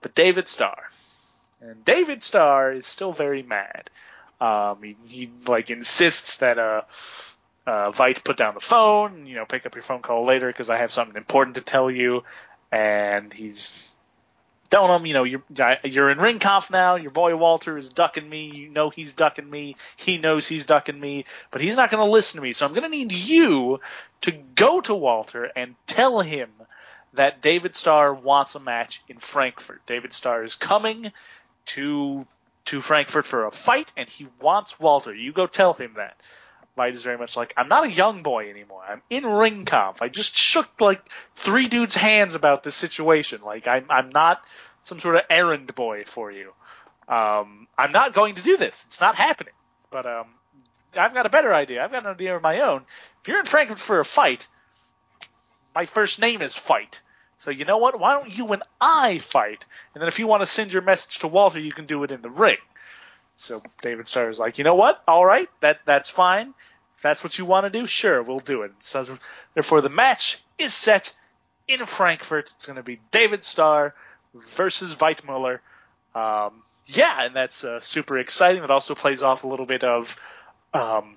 but 0.00 0.14
David 0.14 0.48
Starr? 0.48 0.84
And 1.60 1.84
David 1.84 2.22
Starr 2.22 2.72
is 2.72 2.86
still 2.86 3.12
very 3.12 3.42
mad. 3.42 3.90
Um, 4.40 4.82
he, 4.82 4.96
he 5.06 5.30
like 5.46 5.70
insists 5.70 6.38
that 6.38 6.58
uh, 6.58 6.82
uh, 7.66 7.90
Veit 7.92 8.22
put 8.24 8.36
down 8.36 8.54
the 8.54 8.60
phone. 8.60 9.26
You 9.26 9.36
know, 9.36 9.46
pick 9.46 9.66
up 9.66 9.74
your 9.74 9.82
phone 9.82 10.02
call 10.02 10.24
later 10.24 10.46
because 10.46 10.70
I 10.70 10.78
have 10.78 10.92
something 10.92 11.16
important 11.16 11.56
to 11.56 11.62
tell 11.62 11.90
you. 11.90 12.22
And 12.70 13.32
he's 13.32 13.93
telling 14.70 14.90
him, 14.90 14.96
um, 14.96 15.06
you 15.06 15.14
know, 15.14 15.24
you're 15.24 15.42
you're 15.84 16.10
in 16.10 16.18
Ringkampf 16.18 16.70
now. 16.70 16.96
Your 16.96 17.10
boy 17.10 17.36
Walter 17.36 17.76
is 17.76 17.88
ducking 17.88 18.28
me. 18.28 18.50
You 18.54 18.68
know 18.68 18.90
he's 18.90 19.14
ducking 19.14 19.48
me. 19.48 19.76
He 19.96 20.18
knows 20.18 20.46
he's 20.46 20.66
ducking 20.66 20.98
me, 20.98 21.24
but 21.50 21.60
he's 21.60 21.76
not 21.76 21.90
going 21.90 22.04
to 22.04 22.10
listen 22.10 22.38
to 22.38 22.42
me. 22.42 22.52
So 22.52 22.66
I'm 22.66 22.72
going 22.72 22.82
to 22.82 22.88
need 22.88 23.12
you 23.12 23.80
to 24.22 24.32
go 24.32 24.80
to 24.82 24.94
Walter 24.94 25.44
and 25.56 25.74
tell 25.86 26.20
him 26.20 26.50
that 27.14 27.40
David 27.40 27.74
Starr 27.74 28.12
wants 28.12 28.54
a 28.54 28.60
match 28.60 29.02
in 29.08 29.18
Frankfurt. 29.18 29.84
David 29.86 30.12
Starr 30.12 30.44
is 30.44 30.56
coming 30.56 31.12
to 31.66 32.26
to 32.66 32.80
Frankfurt 32.80 33.26
for 33.26 33.44
a 33.44 33.50
fight, 33.50 33.92
and 33.96 34.08
he 34.08 34.26
wants 34.40 34.80
Walter. 34.80 35.14
You 35.14 35.32
go 35.32 35.46
tell 35.46 35.74
him 35.74 35.94
that. 35.94 36.16
Light 36.76 36.94
is 36.94 37.04
very 37.04 37.18
much 37.18 37.36
like, 37.36 37.54
I'm 37.56 37.68
not 37.68 37.84
a 37.84 37.90
young 37.90 38.22
boy 38.22 38.50
anymore. 38.50 38.82
I'm 38.88 39.02
in 39.08 39.22
Ringkampf. 39.22 39.98
I 40.00 40.08
just 40.08 40.36
shook 40.36 40.80
like 40.80 41.00
three 41.34 41.68
dudes' 41.68 41.94
hands 41.94 42.34
about 42.34 42.64
this 42.64 42.74
situation. 42.74 43.42
Like 43.42 43.68
I'm 43.68 43.86
I'm 43.90 44.10
not 44.10 44.42
some 44.82 44.98
sort 44.98 45.16
of 45.16 45.22
errand 45.30 45.74
boy 45.74 46.04
for 46.04 46.32
you. 46.32 46.52
Um, 47.08 47.68
I'm 47.78 47.92
not 47.92 48.12
going 48.12 48.34
to 48.34 48.42
do 48.42 48.56
this. 48.56 48.84
It's 48.86 49.00
not 49.00 49.14
happening. 49.14 49.54
But 49.90 50.06
um, 50.06 50.26
I've 50.96 51.14
got 51.14 51.26
a 51.26 51.30
better 51.30 51.54
idea. 51.54 51.84
I've 51.84 51.92
got 51.92 52.04
an 52.04 52.10
idea 52.10 52.34
of 52.34 52.42
my 52.42 52.60
own. 52.60 52.82
If 53.20 53.28
you're 53.28 53.38
in 53.38 53.46
Frankfurt 53.46 53.78
for 53.78 54.00
a 54.00 54.04
fight, 54.04 54.46
my 55.74 55.86
first 55.86 56.20
name 56.20 56.42
is 56.42 56.54
Fight. 56.54 57.02
So 57.36 57.50
you 57.50 57.64
know 57.64 57.78
what? 57.78 57.98
Why 57.98 58.14
don't 58.14 58.36
you 58.36 58.52
and 58.52 58.62
I 58.80 59.18
fight? 59.18 59.64
And 59.94 60.00
then 60.00 60.08
if 60.08 60.18
you 60.18 60.26
want 60.26 60.42
to 60.42 60.46
send 60.46 60.72
your 60.72 60.82
message 60.82 61.20
to 61.20 61.28
Walter, 61.28 61.60
you 61.60 61.72
can 61.72 61.86
do 61.86 62.02
it 62.04 62.12
in 62.12 62.22
the 62.22 62.30
ring. 62.30 62.56
So 63.34 63.62
David 63.82 64.06
Starr 64.06 64.30
is 64.30 64.38
like, 64.38 64.58
you 64.58 64.64
know 64.64 64.74
what? 64.76 65.02
All 65.08 65.24
right, 65.24 65.48
that 65.60 65.80
that's 65.84 66.08
fine. 66.08 66.54
If 66.96 67.02
that's 67.02 67.24
what 67.24 67.38
you 67.38 67.44
want 67.44 67.64
to 67.64 67.70
do, 67.70 67.86
sure, 67.86 68.22
we'll 68.22 68.38
do 68.38 68.62
it. 68.62 68.72
So 68.78 69.18
therefore, 69.54 69.80
the 69.80 69.88
match 69.88 70.38
is 70.58 70.72
set 70.72 71.14
in 71.66 71.84
Frankfurt. 71.86 72.52
It's 72.56 72.66
going 72.66 72.76
to 72.76 72.82
be 72.82 73.00
David 73.10 73.44
Starr 73.44 73.94
versus 74.34 74.94
Veit 74.94 75.24
Mueller. 75.24 75.60
Um, 76.14 76.62
yeah, 76.86 77.24
and 77.24 77.34
that's 77.34 77.64
uh, 77.64 77.80
super 77.80 78.18
exciting. 78.18 78.62
It 78.62 78.70
also 78.70 78.94
plays 78.94 79.22
off 79.22 79.44
a 79.44 79.48
little 79.48 79.66
bit 79.66 79.84
of 79.84 80.16
um, 80.72 81.16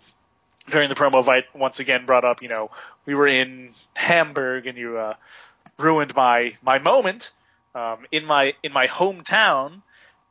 during 0.69 0.89
the 0.89 0.95
promo. 0.95 1.23
Veit 1.23 1.43
once 1.53 1.79
again 1.79 2.05
brought 2.05 2.25
up, 2.25 2.41
you 2.41 2.49
know, 2.49 2.71
we 3.05 3.15
were 3.15 3.27
in 3.27 3.69
Hamburg 3.95 4.65
and 4.65 4.77
you 4.77 4.97
uh, 4.97 5.13
ruined 5.77 6.15
my 6.15 6.55
my 6.61 6.79
moment 6.79 7.31
um, 7.75 8.05
in 8.11 8.25
my 8.25 8.53
in 8.63 8.73
my 8.73 8.87
hometown 8.87 9.81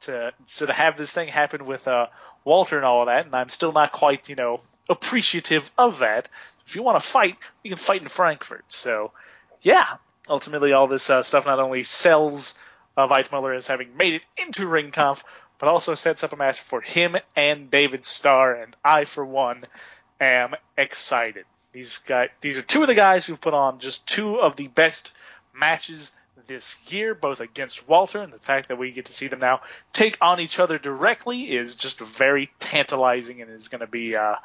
to 0.02 0.32
so 0.46 0.66
to 0.66 0.72
have 0.72 0.96
this 0.96 1.12
thing 1.12 1.28
happen 1.28 1.64
with 1.64 1.88
uh, 1.88 2.06
Walter 2.44 2.76
and 2.76 2.84
all 2.84 3.06
that, 3.06 3.26
and 3.26 3.34
I'm 3.34 3.48
still 3.48 3.72
not 3.72 3.92
quite 3.92 4.28
you 4.28 4.36
know 4.36 4.60
appreciative 4.88 5.70
of 5.76 6.00
that. 6.00 6.28
If 6.66 6.74
you 6.74 6.82
want 6.82 7.00
to 7.00 7.06
fight, 7.06 7.36
you 7.62 7.70
can 7.70 7.78
fight 7.78 8.02
in 8.02 8.08
Frankfurt. 8.08 8.64
So 8.68 9.12
yeah, 9.62 9.86
ultimately 10.28 10.72
all 10.72 10.86
this 10.86 11.10
uh, 11.10 11.22
stuff 11.22 11.46
not 11.46 11.58
only 11.58 11.84
sells 11.84 12.58
uh, 12.96 13.06
Veit 13.06 13.30
Mueller 13.30 13.52
as 13.52 13.66
having 13.66 13.96
made 13.96 14.14
it 14.14 14.22
into 14.36 14.62
Ringkampf, 14.62 15.22
but 15.58 15.68
also 15.68 15.94
sets 15.94 16.24
up 16.24 16.32
a 16.32 16.36
match 16.36 16.60
for 16.60 16.80
him 16.80 17.16
and 17.34 17.70
David 17.70 18.04
Starr, 18.04 18.54
and 18.54 18.76
I 18.84 19.04
for 19.04 19.24
one 19.24 19.66
am 20.20 20.54
excited. 20.76 21.44
These 21.72 21.98
guys, 21.98 22.30
these 22.40 22.58
are 22.58 22.62
two 22.62 22.82
of 22.82 22.88
the 22.88 22.94
guys 22.94 23.26
who've 23.26 23.40
put 23.40 23.54
on 23.54 23.78
just 23.78 24.08
two 24.08 24.40
of 24.40 24.56
the 24.56 24.68
best 24.68 25.12
matches 25.54 26.12
this 26.46 26.76
year, 26.88 27.14
both 27.14 27.40
against 27.40 27.88
Walter, 27.88 28.22
and 28.22 28.32
the 28.32 28.38
fact 28.38 28.68
that 28.68 28.78
we 28.78 28.92
get 28.92 29.06
to 29.06 29.12
see 29.12 29.28
them 29.28 29.40
now 29.40 29.60
take 29.92 30.16
on 30.20 30.40
each 30.40 30.58
other 30.58 30.78
directly 30.78 31.42
is 31.56 31.76
just 31.76 32.00
very 32.00 32.50
tantalizing 32.58 33.42
and 33.42 33.50
is 33.50 33.68
going 33.68 33.80
to 33.80 33.86
be, 33.86 34.16
uh, 34.16 34.36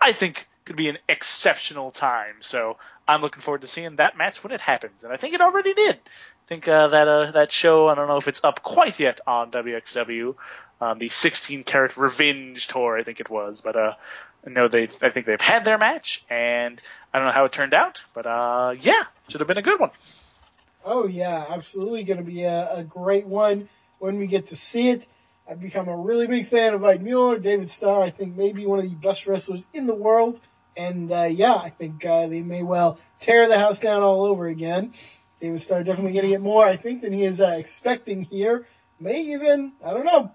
I 0.00 0.12
think, 0.12 0.46
could 0.64 0.76
be 0.76 0.88
an 0.88 0.98
exceptional 1.08 1.90
time. 1.90 2.36
So 2.40 2.78
I'm 3.06 3.20
looking 3.20 3.42
forward 3.42 3.62
to 3.62 3.68
seeing 3.68 3.96
that 3.96 4.16
match 4.16 4.42
when 4.42 4.52
it 4.52 4.60
happens, 4.60 5.04
and 5.04 5.12
I 5.12 5.16
think 5.16 5.34
it 5.34 5.40
already 5.40 5.74
did. 5.74 5.96
I 5.96 6.46
think 6.46 6.68
uh, 6.68 6.88
that 6.88 7.08
uh, 7.08 7.30
that 7.32 7.52
show, 7.52 7.88
I 7.88 7.94
don't 7.94 8.08
know 8.08 8.18
if 8.18 8.28
it's 8.28 8.44
up 8.44 8.62
quite 8.62 8.98
yet 9.00 9.20
on 9.26 9.50
WXW, 9.50 10.34
um, 10.80 10.98
the 10.98 11.08
16 11.08 11.64
Carat 11.64 11.96
Revenge 11.96 12.66
tour, 12.66 12.98
I 12.98 13.02
think 13.02 13.20
it 13.20 13.30
was, 13.30 13.60
but 13.60 13.76
uh, 13.76 13.94
I 14.46 14.68
they, 14.68 14.84
I 14.84 15.08
think 15.10 15.26
they've 15.26 15.40
had 15.40 15.64
their 15.64 15.78
match, 15.78 16.24
and 16.28 16.80
I 17.12 17.18
don't 17.18 17.28
know 17.28 17.32
how 17.32 17.44
it 17.44 17.52
turned 17.52 17.74
out, 17.74 18.02
but 18.12 18.26
uh, 18.26 18.74
yeah, 18.80 19.04
should 19.28 19.40
have 19.40 19.48
been 19.48 19.58
a 19.58 19.62
good 19.62 19.80
one. 19.80 19.90
Oh 20.84 21.06
yeah, 21.06 21.46
absolutely 21.48 22.04
going 22.04 22.18
to 22.18 22.24
be 22.24 22.42
a, 22.42 22.76
a 22.76 22.84
great 22.84 23.26
one 23.26 23.68
when 23.98 24.18
we 24.18 24.26
get 24.26 24.46
to 24.48 24.56
see 24.56 24.90
it. 24.90 25.08
I've 25.48 25.60
become 25.60 25.88
a 25.88 25.96
really 25.96 26.26
big 26.26 26.46
fan 26.46 26.74
of 26.74 26.82
Veit 26.82 27.00
Mueller, 27.00 27.38
David 27.38 27.70
Starr. 27.70 28.02
I 28.02 28.10
think 28.10 28.36
maybe 28.36 28.66
one 28.66 28.78
of 28.78 28.88
the 28.88 28.94
best 28.94 29.26
wrestlers 29.26 29.66
in 29.72 29.86
the 29.86 29.94
world, 29.94 30.40
and 30.76 31.10
uh, 31.10 31.28
yeah, 31.30 31.54
I 31.54 31.70
think 31.70 32.04
uh, 32.04 32.26
they 32.26 32.42
may 32.42 32.62
well 32.62 32.98
tear 33.18 33.48
the 33.48 33.58
house 33.58 33.80
down 33.80 34.02
all 34.02 34.24
over 34.24 34.46
again. 34.46 34.92
David 35.40 35.60
Starr 35.60 35.84
definitely 35.84 36.12
getting 36.12 36.32
it 36.32 36.40
more, 36.40 36.64
I 36.64 36.76
think, 36.76 37.02
than 37.02 37.12
he 37.12 37.24
is 37.24 37.40
uh, 37.40 37.56
expecting 37.58 38.22
here. 38.22 38.66
May 39.00 39.20
even, 39.32 39.72
I 39.84 39.92
don't 39.92 40.06
know. 40.06 40.32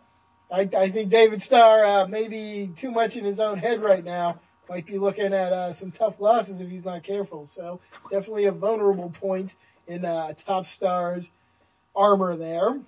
I, 0.52 0.68
I 0.76 0.90
think 0.90 1.10
David 1.10 1.42
Starr 1.42 1.84
uh, 1.84 2.08
may 2.08 2.28
be 2.28 2.72
too 2.76 2.92
much 2.92 3.16
in 3.16 3.24
his 3.24 3.40
own 3.40 3.58
head 3.58 3.82
right 3.82 4.04
now. 4.04 4.40
Might 4.68 4.86
be 4.86 5.00
looking 5.00 5.34
at 5.34 5.54
uh, 5.54 5.74
some 5.74 5.92
tough 5.92 6.20
losses 6.20 6.62
if 6.62 6.70
he's 6.70 6.86
not 6.86 7.02
careful. 7.02 7.48
So 7.48 7.82
definitely 8.12 8.46
a 8.46 8.52
vulnerable 8.52 9.10
point 9.10 9.56
in 9.90 10.06
uh, 10.06 10.34
Top 10.34 10.66
Star's 10.66 11.32
armor 11.96 12.38
there. 12.38 12.80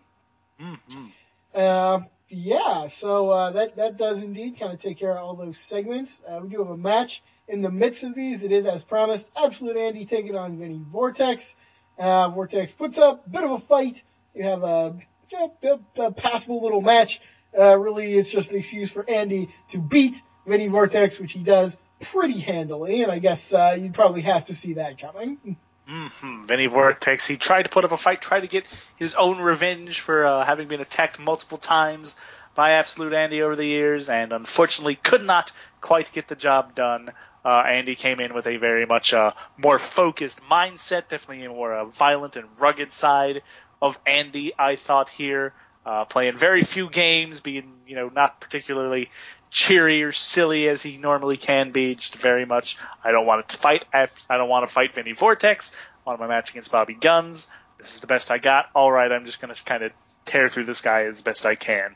Mm-hmm. 0.62 1.06
Uh, 1.54 2.02
yeah, 2.30 2.88
so 2.88 3.30
uh, 3.30 3.52
that 3.52 3.76
that 3.76 3.98
does 3.98 4.24
indeed 4.24 4.58
kind 4.58 4.72
of 4.72 4.80
take 4.80 4.98
care 4.98 5.12
of 5.12 5.18
all 5.18 5.36
those 5.36 5.58
segments. 5.58 6.22
Uh, 6.26 6.40
we 6.42 6.50
do 6.50 6.60
have 6.60 6.70
a 6.70 6.78
match 6.78 7.22
in 7.50 7.62
the 7.62 7.72
midst 7.72 8.04
of 8.04 8.16
these. 8.16 8.44
It 8.44 8.54
is 8.54 8.66
as 8.66 8.86
promised. 8.86 9.30
Absolute 9.36 9.76
Andy 9.76 10.06
taking 10.06 10.36
on 10.36 10.58
Vinny 10.58 10.82
Vortex. 10.82 11.58
Uh, 12.00 12.30
Vortex 12.30 12.74
puts 12.74 12.98
up 12.98 13.28
a 13.28 13.30
bit 13.30 13.44
of 13.44 13.52
a 13.52 13.60
fight. 13.60 14.04
You 14.34 14.44
have 14.44 14.64
a, 14.64 14.96
a, 15.34 15.80
a 16.04 16.12
passable 16.14 16.62
little 16.64 16.82
match. 16.82 17.20
Uh, 17.58 17.78
really, 17.78 18.14
it's 18.14 18.30
just 18.30 18.52
an 18.52 18.60
excuse 18.60 18.94
for 18.94 19.08
Andy 19.10 19.50
to 19.70 19.80
beat 19.80 20.22
Vinny 20.48 20.68
Vortex, 20.68 21.20
which 21.20 21.34
he 21.34 21.44
does 21.44 21.78
pretty 22.00 22.40
handily. 22.40 23.04
And 23.04 23.12
I 23.12 23.20
guess 23.20 23.54
uh, 23.54 23.76
you'd 23.78 23.94
probably 23.94 24.22
have 24.22 24.46
to 24.46 24.56
see 24.56 24.76
that 24.76 25.00
coming. 25.00 25.58
Mm-hmm. 25.92 26.46
Vinny 26.46 26.68
Vortex, 26.68 27.28
he 27.28 27.36
tried 27.36 27.64
to 27.64 27.70
put 27.70 27.84
up 27.84 27.92
a 27.92 27.98
fight, 27.98 28.22
tried 28.22 28.42
to 28.42 28.48
get 28.48 28.64
his 28.96 29.14
own 29.16 29.40
revenge 29.40 30.00
for 30.00 30.26
uh, 30.26 30.46
having 30.46 30.70
been 30.70 30.80
attacked 30.80 31.20
multiple 31.20 31.58
times 31.58 32.16
by 32.56 32.72
Absolute 32.72 33.14
Andy 33.14 33.42
over 33.42 33.58
the 33.58 33.66
years, 33.66 34.08
and 34.08 34.32
unfortunately 34.32 34.96
could 34.96 35.24
not 35.24 35.52
quite 35.82 36.12
get 36.14 36.30
the 36.30 36.36
job 36.36 36.76
done. 36.76 37.12
Uh, 37.44 37.64
Andy 37.68 37.96
came 37.96 38.22
in 38.22 38.34
with 38.34 38.48
a 38.48 38.58
very 38.58 38.86
much 38.86 39.14
uh, 39.14 39.32
more 39.58 39.80
focused 39.80 40.42
mindset, 40.50 41.10
definitely 41.10 41.44
a 41.44 41.50
more 41.50 41.74
uh, 41.74 41.86
violent 41.86 42.38
and 42.38 42.48
rugged 42.58 42.94
side 42.94 43.42
of 43.82 44.00
Andy. 44.06 44.54
I 44.58 44.78
thought 44.78 45.10
here, 45.10 45.54
uh, 45.86 46.06
playing 46.06 46.38
very 46.38 46.62
few 46.62 46.90
games, 46.90 47.42
being 47.42 47.74
you 47.86 47.96
know 47.96 48.10
not 48.10 48.40
particularly 48.40 49.10
cheery 49.52 50.02
or 50.02 50.12
silly 50.12 50.68
as 50.70 50.82
he 50.82 50.98
normally 50.98 51.38
can 51.38 51.72
be. 51.72 51.94
Just 51.94 52.16
very 52.16 52.46
much, 52.46 52.78
I 53.04 53.12
don't 53.12 53.28
want 53.28 53.48
to 53.48 53.58
fight. 53.58 53.86
I 53.94 54.08
don't 54.30 54.50
want 54.50 54.68
to 54.68 54.74
fight 54.74 54.96
Vinny 54.96 55.12
Vortex. 55.12 55.76
On 56.08 56.20
my 56.20 56.26
match 56.26 56.50
against 56.50 56.72
Bobby 56.72 56.96
Gunns, 56.96 57.48
this 57.78 57.94
is 57.94 58.00
the 58.00 58.08
best 58.08 58.32
I 58.32 58.40
got. 58.40 58.72
All 58.74 58.92
right, 58.92 59.12
I'm 59.12 59.28
just 59.28 59.40
going 59.40 59.54
to 59.54 59.64
kind 59.64 59.84
of 59.84 59.92
tear 60.26 60.50
through 60.50 60.64
this 60.64 60.82
guy 60.82 61.04
as 61.04 61.22
best 61.22 61.46
I 61.46 61.54
can. 61.54 61.96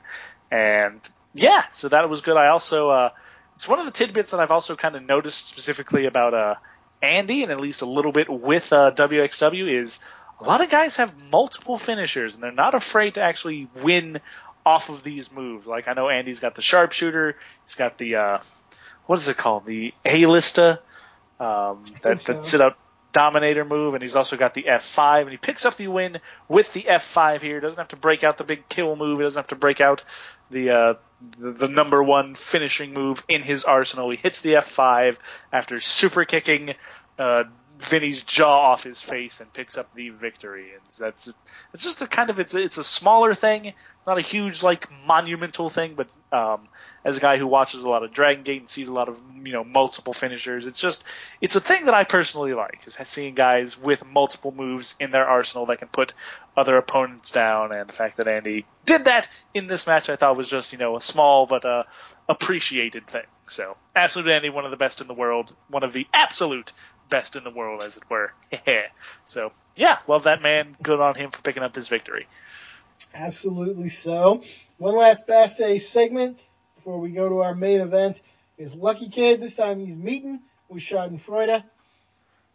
And 0.51 1.01
yeah, 1.33 1.63
so 1.69 1.89
that 1.89 2.07
was 2.07 2.21
good. 2.21 2.37
I 2.37 2.49
also, 2.49 2.91
uh, 2.91 3.09
it's 3.55 3.67
one 3.67 3.79
of 3.79 3.85
the 3.85 3.91
tidbits 3.91 4.29
that 4.29 4.39
I've 4.39 4.51
also 4.51 4.75
kind 4.75 4.95
of 4.95 5.01
noticed 5.01 5.47
specifically 5.47 6.05
about 6.05 6.35
uh, 6.35 6.55
Andy, 7.01 7.41
and 7.41 7.51
at 7.51 7.59
least 7.59 7.81
a 7.81 7.87
little 7.87 8.11
bit 8.11 8.29
with 8.29 8.71
uh, 8.71 8.91
WXW, 8.91 9.81
is 9.81 9.99
a 10.39 10.43
lot 10.43 10.61
of 10.61 10.69
guys 10.69 10.97
have 10.97 11.15
multiple 11.31 11.79
finishers, 11.79 12.35
and 12.35 12.43
they're 12.43 12.51
not 12.51 12.75
afraid 12.75 13.15
to 13.15 13.21
actually 13.21 13.67
win 13.81 14.19
off 14.65 14.89
of 14.89 15.03
these 15.03 15.31
moves. 15.31 15.65
Like 15.67 15.87
I 15.87 15.93
know 15.93 16.09
Andy's 16.09 16.39
got 16.39 16.55
the 16.55 16.61
sharpshooter, 16.61 17.35
he's 17.63 17.75
got 17.75 17.97
the 17.97 18.15
uh, 18.15 18.39
what 19.05 19.19
is 19.19 19.27
it 19.27 19.37
called, 19.37 19.65
the 19.65 19.93
A-lista 20.03 20.79
um, 21.39 21.83
that 22.01 22.21
so. 22.21 22.33
that 22.33 22.43
sit 22.43 22.61
out 22.61 22.77
dominator 23.15 23.63
move, 23.63 23.93
and 23.93 24.03
he's 24.03 24.17
also 24.17 24.35
got 24.35 24.53
the 24.53 24.63
F5, 24.63 25.21
and 25.21 25.31
he 25.31 25.37
picks 25.37 25.63
up 25.63 25.75
the 25.75 25.87
win 25.87 26.19
with 26.49 26.73
the 26.73 26.83
F5 26.83 27.41
here. 27.41 27.61
Doesn't 27.61 27.77
have 27.77 27.87
to 27.89 27.95
break 27.95 28.25
out 28.25 28.37
the 28.37 28.43
big 28.43 28.67
kill 28.67 28.95
move. 28.97 29.19
He 29.19 29.23
doesn't 29.23 29.39
have 29.39 29.47
to 29.47 29.55
break 29.55 29.79
out 29.79 30.03
the 30.51 30.69
uh, 30.69 30.93
the, 31.37 31.51
the 31.51 31.67
number 31.69 32.03
one 32.03 32.35
finishing 32.35 32.93
move 32.93 33.23
in 33.29 33.41
his 33.41 33.63
arsenal. 33.63 34.09
He 34.09 34.17
hits 34.17 34.41
the 34.41 34.55
F5 34.55 35.17
after 35.53 35.79
super 35.79 36.25
kicking 36.25 36.75
uh, 37.17 37.45
Vinny's 37.79 38.23
jaw 38.23 38.71
off 38.71 38.83
his 38.83 39.01
face 39.01 39.39
and 39.39 39.51
picks 39.51 39.77
up 39.77 39.93
the 39.93 40.09
victory. 40.09 40.71
And 40.73 40.81
that's 40.97 41.31
it's 41.73 41.83
just 41.83 42.01
a 42.01 42.07
kind 42.07 42.29
of 42.29 42.39
it's 42.39 42.53
it's 42.53 42.77
a 42.77 42.83
smaller 42.83 43.33
thing, 43.33 43.73
not 44.07 44.17
a 44.17 44.21
huge 44.21 44.63
like 44.63 44.87
monumental 45.05 45.69
thing, 45.69 45.95
but 45.95 46.07
um, 46.31 46.67
as 47.03 47.17
a 47.17 47.19
guy 47.19 47.37
who 47.37 47.47
watches 47.47 47.83
a 47.83 47.89
lot 47.89 48.03
of 48.03 48.11
Dragon 48.11 48.43
Gate 48.43 48.61
and 48.61 48.69
sees 48.69 48.87
a 48.87 48.93
lot 48.93 49.09
of 49.09 49.21
you 49.43 49.53
know 49.53 49.63
multiple 49.63 50.13
finishers, 50.13 50.65
it's 50.65 50.79
just 50.79 51.03
it's 51.41 51.55
a 51.55 51.59
thing 51.59 51.85
that 51.85 51.93
I 51.93 52.03
personally 52.03 52.53
like 52.53 52.83
is 52.87 52.97
seeing 53.07 53.35
guys 53.35 53.77
with 53.77 54.05
multiple 54.05 54.51
moves 54.51 54.95
in 54.99 55.11
their 55.11 55.27
arsenal 55.27 55.65
that 55.67 55.79
can 55.79 55.87
put 55.87 56.13
other 56.57 56.77
opponents 56.77 57.31
down. 57.31 57.71
And 57.71 57.87
the 57.87 57.93
fact 57.93 58.17
that 58.17 58.27
Andy 58.27 58.65
did 58.85 59.05
that 59.05 59.27
in 59.53 59.67
this 59.67 59.85
match, 59.85 60.09
I 60.09 60.15
thought 60.15 60.37
was 60.37 60.49
just 60.49 60.71
you 60.71 60.79
know 60.79 60.95
a 60.95 61.01
small 61.01 61.45
but 61.45 61.65
uh, 61.65 61.83
appreciated 62.27 63.07
thing. 63.07 63.25
So 63.47 63.77
absolute 63.95 64.29
Andy, 64.29 64.49
one 64.49 64.65
of 64.65 64.71
the 64.71 64.77
best 64.77 65.01
in 65.01 65.07
the 65.07 65.13
world, 65.13 65.53
one 65.69 65.83
of 65.83 65.93
the 65.93 66.07
absolute 66.13 66.71
best 67.09 67.35
in 67.35 67.43
the 67.43 67.49
world, 67.49 67.83
as 67.83 67.97
it 67.97 68.03
were. 68.09 68.31
so 69.25 69.51
yeah, 69.75 69.99
love 70.07 70.23
that 70.23 70.41
man. 70.41 70.75
Good 70.81 70.99
on 70.99 71.15
him 71.15 71.31
for 71.31 71.41
picking 71.41 71.63
up 71.63 71.75
his 71.75 71.87
victory. 71.87 72.27
Absolutely 73.13 73.89
so. 73.89 74.43
One 74.77 74.95
last 74.95 75.27
Backstage 75.27 75.83
segment 75.83 76.39
before 76.75 76.99
we 76.99 77.11
go 77.11 77.29
to 77.29 77.39
our 77.39 77.55
main 77.55 77.81
event 77.81 78.21
is 78.57 78.75
Lucky 78.75 79.09
Kid. 79.09 79.41
This 79.41 79.55
time 79.55 79.79
he's 79.79 79.97
meeting 79.97 80.41
with 80.69 80.83
Schadenfreude. 80.83 81.63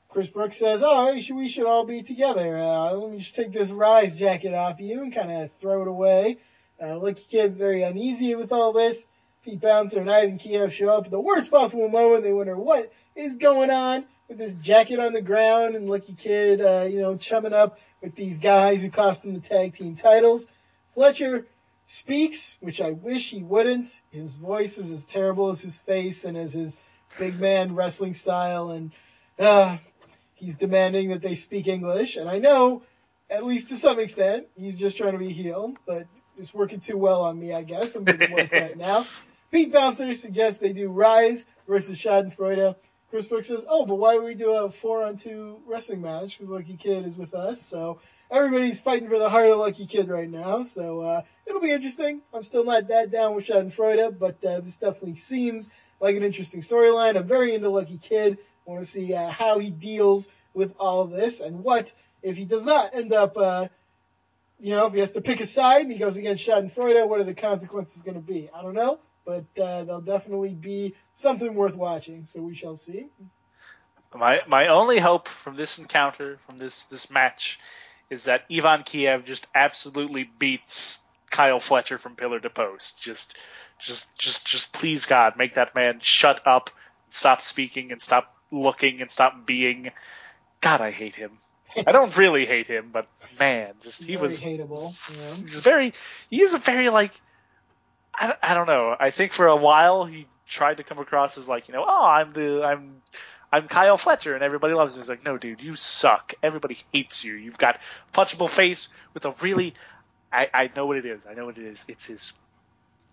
Chris 0.09 0.28
Brooks 0.28 0.57
says, 0.57 0.82
"Oh, 0.84 1.14
we 1.14 1.48
should 1.48 1.66
all 1.66 1.84
be 1.84 2.03
together. 2.03 2.57
Uh, 2.57 2.92
let 2.92 3.12
me 3.12 3.18
just 3.18 3.36
take 3.36 3.53
this 3.53 3.70
Rise 3.70 4.18
jacket 4.18 4.55
off 4.55 4.80
you 4.80 5.03
and 5.03 5.14
kind 5.14 5.30
of 5.30 5.53
throw 5.53 5.82
it 5.82 5.88
away." 5.88 6.38
Uh, 6.82 6.98
Lucky 6.98 7.24
Kid's 7.30 7.55
very 7.55 7.82
uneasy 7.82 8.34
with 8.34 8.53
all 8.53 8.72
this. 8.72 9.07
Pete 9.45 9.61
Bouncer 9.61 10.01
and 10.01 10.11
Ivan 10.11 10.38
Kiev 10.38 10.72
show 10.72 10.91
up 10.91 11.07
at 11.07 11.11
the 11.11 11.20
worst 11.20 11.51
possible 11.51 11.88
moment. 11.88 12.22
They 12.22 12.32
wonder 12.32 12.57
what 12.57 12.93
is 13.14 13.36
going 13.36 13.70
on 13.70 14.05
with 14.28 14.38
this 14.38 14.55
jacket 14.55 14.99
on 14.99 15.12
the 15.12 15.22
ground 15.22 15.74
and 15.74 15.88
Lucky 15.88 16.12
Kid, 16.12 16.61
uh, 16.61 16.86
you 16.88 17.01
know, 17.01 17.16
chumming 17.16 17.53
up 17.53 17.78
with 18.03 18.14
these 18.14 18.38
guys 18.38 18.82
who 18.82 18.91
cost 18.91 19.24
him 19.24 19.34
the 19.34 19.41
tag 19.41 19.72
team 19.72 19.97
titles. 19.97 20.47
Fletcher 20.95 21.47
speaks, 21.86 22.59
which 22.61 22.80
I 22.80 22.93
wish 22.93 23.30
he 23.30 23.43
wouldn't. 23.43 24.01
His 24.12 24.34
voice 24.34 24.78
is 24.78 24.91
as 24.91 25.07
terrible 25.07 25.49
as 25.49 25.61
his 25.61 25.78
face 25.78 26.24
and 26.24 26.36
as 26.36 26.53
his 26.53 26.76
big 27.18 27.41
man 27.41 27.74
wrestling 27.74 28.14
style, 28.14 28.70
and 28.70 28.93
uh, 29.38 29.76
he's 30.34 30.57
demanding 30.57 31.09
that 31.11 31.22
they 31.22 31.34
speak 31.34 31.66
English. 31.66 32.16
And 32.16 32.28
I 32.28 32.38
know, 32.38 32.82
at 33.28 33.45
least 33.45 33.70
to 33.70 33.76
some 33.76 33.99
extent, 33.99 34.47
he's 34.57 34.78
just 34.78 34.97
trying 34.97 35.12
to 35.12 35.18
be 35.18 35.30
heel, 35.30 35.74
but 35.86 36.07
it's 36.38 36.55
working 36.55 36.80
too 36.80 36.97
well 36.97 37.22
on 37.22 37.38
me, 37.38 37.53
I 37.53 37.62
guess. 37.62 37.97
I'm 37.97 38.05
getting 38.05 38.32
worked 38.32 38.55
right 38.55 38.76
now. 38.76 39.05
Pete 39.51 39.72
Bouncer 39.72 40.14
suggests 40.14 40.61
they 40.61 40.72
do 40.72 40.90
Rise 40.90 41.46
versus 41.66 41.98
Schadenfreude 41.98 42.76
Chris 43.11 43.26
Brooks 43.26 43.48
says, 43.48 43.66
"Oh, 43.68 43.86
but 43.86 43.96
why 43.96 44.16
would 44.16 44.24
we 44.24 44.36
do 44.36 44.53
a 44.53 44.70
four 44.70 45.03
on 45.03 45.16
two 45.16 45.61
wrestling 45.66 46.01
match? 46.01 46.38
Because 46.38 46.53
Lucky 46.53 46.76
Kid 46.76 47.05
is 47.05 47.18
with 47.18 47.34
us, 47.34 47.61
so 47.61 47.98
everybody's 48.30 48.80
fighting 48.80 49.09
for 49.09 49.18
the 49.18 49.28
heart 49.28 49.51
of 49.51 49.59
Lucky 49.59 49.86
Kid 49.86 50.09
right 50.09 50.30
now. 50.30 50.62
So 50.62 51.01
uh, 51.01 51.22
it'll 51.44 51.61
be 51.61 51.72
interesting. 51.72 52.22
I'm 52.32 52.44
still 52.44 52.64
not 52.64 52.86
that 52.88 53.11
down 53.11 53.34
with 53.34 53.46
Schadenfreude, 53.46 54.16
but 54.16 54.44
uh, 54.44 54.61
this 54.61 54.76
definitely 54.76 55.16
seems 55.16 55.68
like 55.98 56.14
an 56.14 56.22
interesting 56.22 56.61
storyline. 56.61 57.16
I'm 57.16 57.26
very 57.26 57.53
into 57.53 57.68
Lucky 57.68 57.98
Kid. 57.98 58.38
I 58.66 58.70
want 58.70 58.84
to 58.84 58.88
see 58.88 59.12
uh, 59.12 59.28
how 59.28 59.59
he 59.59 59.70
deals 59.70 60.28
with 60.55 60.76
all 60.78 61.03
of 61.03 61.11
this 61.11 61.40
and 61.40 61.64
what 61.64 61.92
if 62.22 62.36
he 62.36 62.44
does 62.44 62.64
not 62.64 62.94
end 62.94 63.12
up." 63.12 63.36
Uh, 63.36 63.66
you 64.61 64.76
know, 64.76 64.86
if 64.86 64.92
he 64.92 65.01
has 65.01 65.12
to 65.12 65.22
pick 65.22 65.40
a 65.40 65.46
side 65.46 65.82
and 65.82 65.90
he 65.90 65.98
goes 65.98 66.18
against 66.18 66.46
Schadenfreude, 66.46 67.09
what 67.09 67.18
are 67.18 67.24
the 67.24 67.34
consequences 67.34 68.03
going 68.03 68.14
to 68.14 68.20
be? 68.20 68.51
I 68.55 68.62
don't 68.62 68.74
know 68.74 69.01
but 69.24 69.44
uh, 69.60 69.84
they'll 69.84 70.00
definitely 70.00 70.54
be 70.54 70.94
something 71.14 71.54
worth 71.54 71.76
watching. 71.76 72.24
So 72.24 72.40
we 72.40 72.54
shall 72.54 72.76
see. 72.76 73.08
My 74.14 74.40
my 74.48 74.68
only 74.68 74.98
hope 74.98 75.28
from 75.28 75.56
this 75.56 75.78
encounter, 75.78 76.38
from 76.46 76.56
this 76.56 76.84
this 76.84 77.10
match, 77.10 77.60
is 78.08 78.24
that 78.24 78.44
Ivan 78.50 78.82
Kiev 78.82 79.24
just 79.24 79.46
absolutely 79.54 80.24
beats 80.38 81.00
Kyle 81.30 81.60
Fletcher 81.60 81.96
from 81.96 82.16
pillar 82.16 82.40
to 82.40 82.50
post. 82.50 83.00
Just 83.00 83.36
just 83.78 84.16
just 84.18 84.46
just 84.46 84.72
please 84.72 85.06
God, 85.06 85.36
make 85.36 85.54
that 85.54 85.74
man 85.74 86.00
shut 86.00 86.46
up, 86.46 86.70
stop 87.08 87.40
speaking, 87.40 87.92
and 87.92 88.00
stop 88.00 88.34
looking 88.50 89.00
and 89.00 89.10
stop 89.10 89.46
being. 89.46 89.92
God, 90.60 90.80
I 90.80 90.90
hate 90.90 91.14
him. 91.14 91.38
I 91.86 91.92
don't 91.92 92.14
really 92.16 92.46
hate 92.46 92.66
him, 92.66 92.90
but 92.92 93.06
man, 93.38 93.74
just 93.80 94.02
he 94.02 94.16
very 94.16 94.22
was 94.22 94.40
hateable. 94.40 94.92
Yeah. 95.08 95.36
He 95.36 95.44
was 95.44 95.60
very. 95.60 95.94
He 96.28 96.42
is 96.42 96.54
a 96.54 96.58
very 96.58 96.88
like 96.88 97.12
I, 98.14 98.34
I 98.42 98.54
don't 98.54 98.66
know. 98.66 98.96
I 98.98 99.11
think 99.11 99.32
for 99.32 99.46
a 99.46 99.56
while 99.56 100.04
he 100.04 100.26
tried 100.46 100.78
to 100.78 100.84
come 100.84 100.98
across 100.98 101.38
as 101.38 101.48
like, 101.48 101.68
you 101.68 101.74
know, 101.74 101.84
oh, 101.86 102.04
I'm 102.04 102.28
the 102.28 102.62
I'm 102.64 103.02
I'm 103.52 103.68
Kyle 103.68 103.96
Fletcher 103.96 104.34
and 104.34 104.44
everybody 104.44 104.74
loves 104.74 104.94
me. 104.94 105.00
He's 105.00 105.08
like, 105.08 105.24
no, 105.24 105.38
dude, 105.38 105.62
you 105.62 105.76
suck. 105.76 106.34
Everybody 106.42 106.78
hates 106.92 107.24
you. 107.24 107.34
You've 107.34 107.58
got 107.58 107.80
punchable 108.12 108.48
face 108.48 108.88
with 109.14 109.24
a 109.24 109.32
really 109.42 109.74
I, 110.32 110.48
I 110.52 110.70
know 110.74 110.86
what 110.86 110.96
it 110.96 111.06
is. 111.06 111.26
I 111.26 111.34
know 111.34 111.46
what 111.46 111.58
it 111.58 111.64
is. 111.64 111.84
It's 111.88 112.06
his 112.06 112.32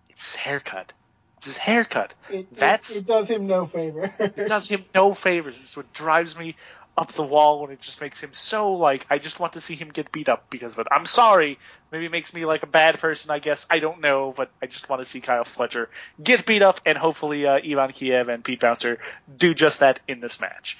it's 0.08 0.32
his 0.32 0.34
haircut. 0.36 0.92
It's 1.38 1.46
his 1.46 1.58
haircut. 1.58 2.14
It, 2.30 2.54
That's 2.54 2.96
it, 2.96 3.02
it 3.02 3.06
does 3.06 3.30
him 3.30 3.46
no 3.46 3.66
favor. 3.66 4.12
it 4.18 4.48
does 4.48 4.68
him 4.68 4.80
no 4.94 5.14
favors. 5.14 5.58
It's 5.62 5.76
what 5.76 5.92
drives 5.92 6.36
me 6.36 6.56
up 6.98 7.12
the 7.12 7.22
wall 7.22 7.62
when 7.62 7.70
it 7.70 7.80
just 7.80 8.00
makes 8.00 8.20
him 8.20 8.32
so 8.32 8.74
like 8.74 9.06
I 9.08 9.18
just 9.18 9.38
want 9.40 9.54
to 9.54 9.60
see 9.60 9.74
him 9.74 9.88
get 9.88 10.10
beat 10.12 10.28
up 10.28 10.50
because 10.50 10.72
of 10.74 10.80
it. 10.80 10.86
I'm 10.90 11.06
sorry, 11.06 11.58
maybe 11.92 12.06
it 12.06 12.12
makes 12.12 12.34
me 12.34 12.44
like 12.44 12.62
a 12.62 12.66
bad 12.66 12.98
person, 12.98 13.30
I 13.30 13.38
guess. 13.38 13.66
I 13.70 13.78
don't 13.78 14.00
know, 14.00 14.34
but 14.36 14.50
I 14.60 14.66
just 14.66 14.88
want 14.88 15.00
to 15.00 15.06
see 15.06 15.20
Kyle 15.20 15.44
Fletcher 15.44 15.88
get 16.22 16.44
beat 16.44 16.62
up 16.62 16.80
and 16.84 16.98
hopefully 16.98 17.46
uh, 17.46 17.60
Ivan 17.64 17.92
Kiev 17.92 18.28
and 18.28 18.44
Pete 18.44 18.60
Bouncer 18.60 18.98
do 19.34 19.54
just 19.54 19.80
that 19.80 20.00
in 20.08 20.20
this 20.20 20.40
match. 20.40 20.76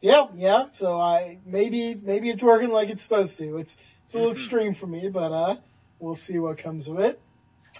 Yeah, 0.00 0.26
yeah. 0.36 0.66
So 0.72 1.00
I 1.00 1.38
maybe 1.46 1.94
maybe 1.94 2.28
it's 2.28 2.42
working 2.42 2.70
like 2.70 2.90
it's 2.90 3.02
supposed 3.02 3.38
to. 3.38 3.58
It's 3.58 3.76
it's 4.04 4.14
a 4.14 4.18
little 4.18 4.32
mm-hmm. 4.32 4.36
extreme 4.36 4.74
for 4.74 4.86
me, 4.86 5.08
but 5.08 5.32
uh, 5.32 5.56
we'll 6.00 6.16
see 6.16 6.38
what 6.38 6.58
comes 6.58 6.88
of 6.88 6.98
it. 6.98 7.20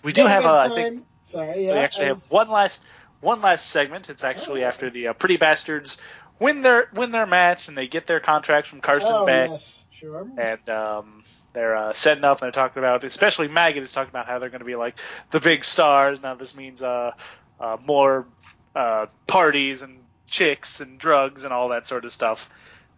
We 0.04 0.12
do 0.12 0.24
have, 0.26 0.46
uh, 0.46 0.54
I 0.54 0.68
think, 0.68 1.04
sorry, 1.24 1.66
yeah. 1.66 1.74
We 1.74 1.78
actually 1.80 2.06
as... 2.06 2.24
have 2.24 2.32
one 2.32 2.48
last 2.48 2.82
one 3.20 3.40
last 3.40 3.70
segment. 3.70 4.10
It's 4.10 4.24
actually 4.24 4.64
oh. 4.64 4.68
after 4.68 4.90
the 4.90 5.08
uh, 5.08 5.12
Pretty 5.14 5.36
Bastards 5.36 5.96
win 6.38 6.62
their 6.62 6.88
win 6.94 7.10
their 7.10 7.26
match 7.26 7.68
and 7.68 7.76
they 7.76 7.86
get 7.86 8.06
their 8.06 8.20
contracts 8.20 8.68
from 8.68 8.80
Karsten 8.80 9.08
oh, 9.10 9.26
Beck. 9.26 9.50
Yes, 9.50 9.84
sure. 9.90 10.26
And 10.36 10.68
um, 10.68 11.22
they're 11.52 11.76
uh, 11.76 11.92
setting 11.92 12.24
up 12.24 12.40
and 12.40 12.46
they're 12.46 12.50
talking 12.52 12.80
about, 12.80 13.04
especially 13.04 13.48
Maggot 13.48 13.82
is 13.82 13.92
talking 13.92 14.10
about 14.10 14.26
how 14.26 14.38
they're 14.38 14.50
going 14.50 14.60
to 14.60 14.66
be 14.66 14.76
like 14.76 14.96
the 15.30 15.40
big 15.40 15.64
stars. 15.64 16.22
Now 16.22 16.34
this 16.34 16.54
means 16.54 16.82
uh, 16.82 17.12
uh, 17.60 17.76
more 17.84 18.26
uh, 18.74 19.06
parties 19.26 19.82
and 19.82 19.98
chicks 20.26 20.80
and 20.80 20.98
drugs 20.98 21.44
and 21.44 21.52
all 21.52 21.68
that 21.70 21.86
sort 21.86 22.04
of 22.04 22.12
stuff. 22.12 22.50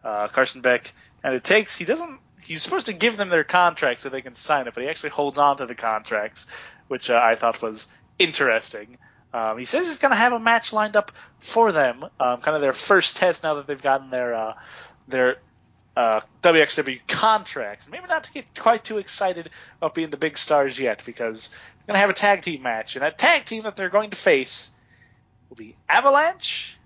Uh, 0.03 0.28
Karsten 0.28 0.61
Beck 0.61 0.93
and 1.22 1.35
it 1.35 1.43
takes 1.43 1.76
he 1.76 1.85
doesn't 1.85 2.20
he's 2.45 2.62
supposed 2.62 2.87
to 2.87 2.93
give 2.93 3.16
them 3.16 3.28
their 3.28 3.45
contract 3.45 4.01
so 4.01 4.09
they 4.09 4.22
can 4.22 4.35
sign 4.35 4.66
it, 4.66 4.74
but 4.74 4.82
he 4.82 4.89
actually 4.89 5.11
holds 5.11 5.39
on 5.39 5.57
to 5.57 5.66
the 5.66 5.74
contracts, 5.74 6.47
which 6.89 7.11
uh, 7.11 7.20
I 7.22 7.35
thought 7.37 7.61
was 7.62 7.89
interesting. 8.18 8.97
Um, 9.35 9.59
he 9.59 9.64
says 9.64 9.89
he's 9.89 9.99
going 9.99 10.12
to 10.12 10.16
have 10.16 10.32
a 10.32 10.39
match 10.39 10.72
lined 10.72 10.97
up 10.97 11.11
for 11.41 11.72
them, 11.72 12.05
um, 12.20 12.41
kind 12.41 12.55
of 12.55 12.61
their 12.61 12.72
first 12.72 13.16
test 13.16 13.43
now 13.43 13.55
that 13.55 13.66
they've 13.66 13.82
gotten 13.82 14.09
their 14.09 14.32
uh, 14.32 14.55
their 15.09 15.39
uh, 15.97 16.20
WXW 16.41 17.01
contracts. 17.09 17.89
Maybe 17.89 18.07
not 18.07 18.24
to 18.24 18.32
get 18.32 18.57
quite 18.57 18.85
too 18.85 18.99
excited 18.99 19.51
about 19.78 19.93
being 19.93 20.11
the 20.11 20.16
big 20.16 20.39
stars 20.39 20.78
yet, 20.78 21.03
because 21.05 21.49
they're 21.49 21.89
going 21.89 21.97
to 21.97 22.01
have 22.01 22.11
a 22.11 22.14
tag 22.14 22.43
team 22.43 22.62
match, 22.62 22.95
and 22.95 23.03
that 23.03 23.18
tag 23.18 23.45
team 23.45 23.64
that 23.64 23.74
they're 23.74 23.91
going 23.91 24.11
to 24.11 24.16
face 24.16 24.70
will 25.49 25.57
be 25.57 25.74
Avalanche 25.89 26.78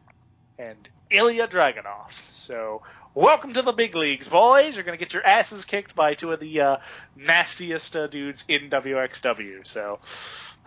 and 0.59 0.89
Ilya 1.11 1.49
Dragunov. 1.49 2.13
So, 2.31 2.81
welcome 3.13 3.53
to 3.53 3.63
the 3.63 3.73
big 3.73 3.95
leagues, 3.95 4.27
boys. 4.27 4.75
You're 4.75 4.85
going 4.85 4.99
to 4.99 5.05
get 5.05 5.13
your 5.13 5.27
asses 5.27 5.67
kicked 5.67 5.95
by 5.95 6.15
two 6.15 6.33
of 6.33 6.41
the 6.41 6.61
uh, 6.63 6.77
nastiest 7.15 7.95
uh, 7.95 8.07
dudes 8.07 8.47
in 8.49 8.71
WXW. 8.71 9.67
So, 9.67 9.99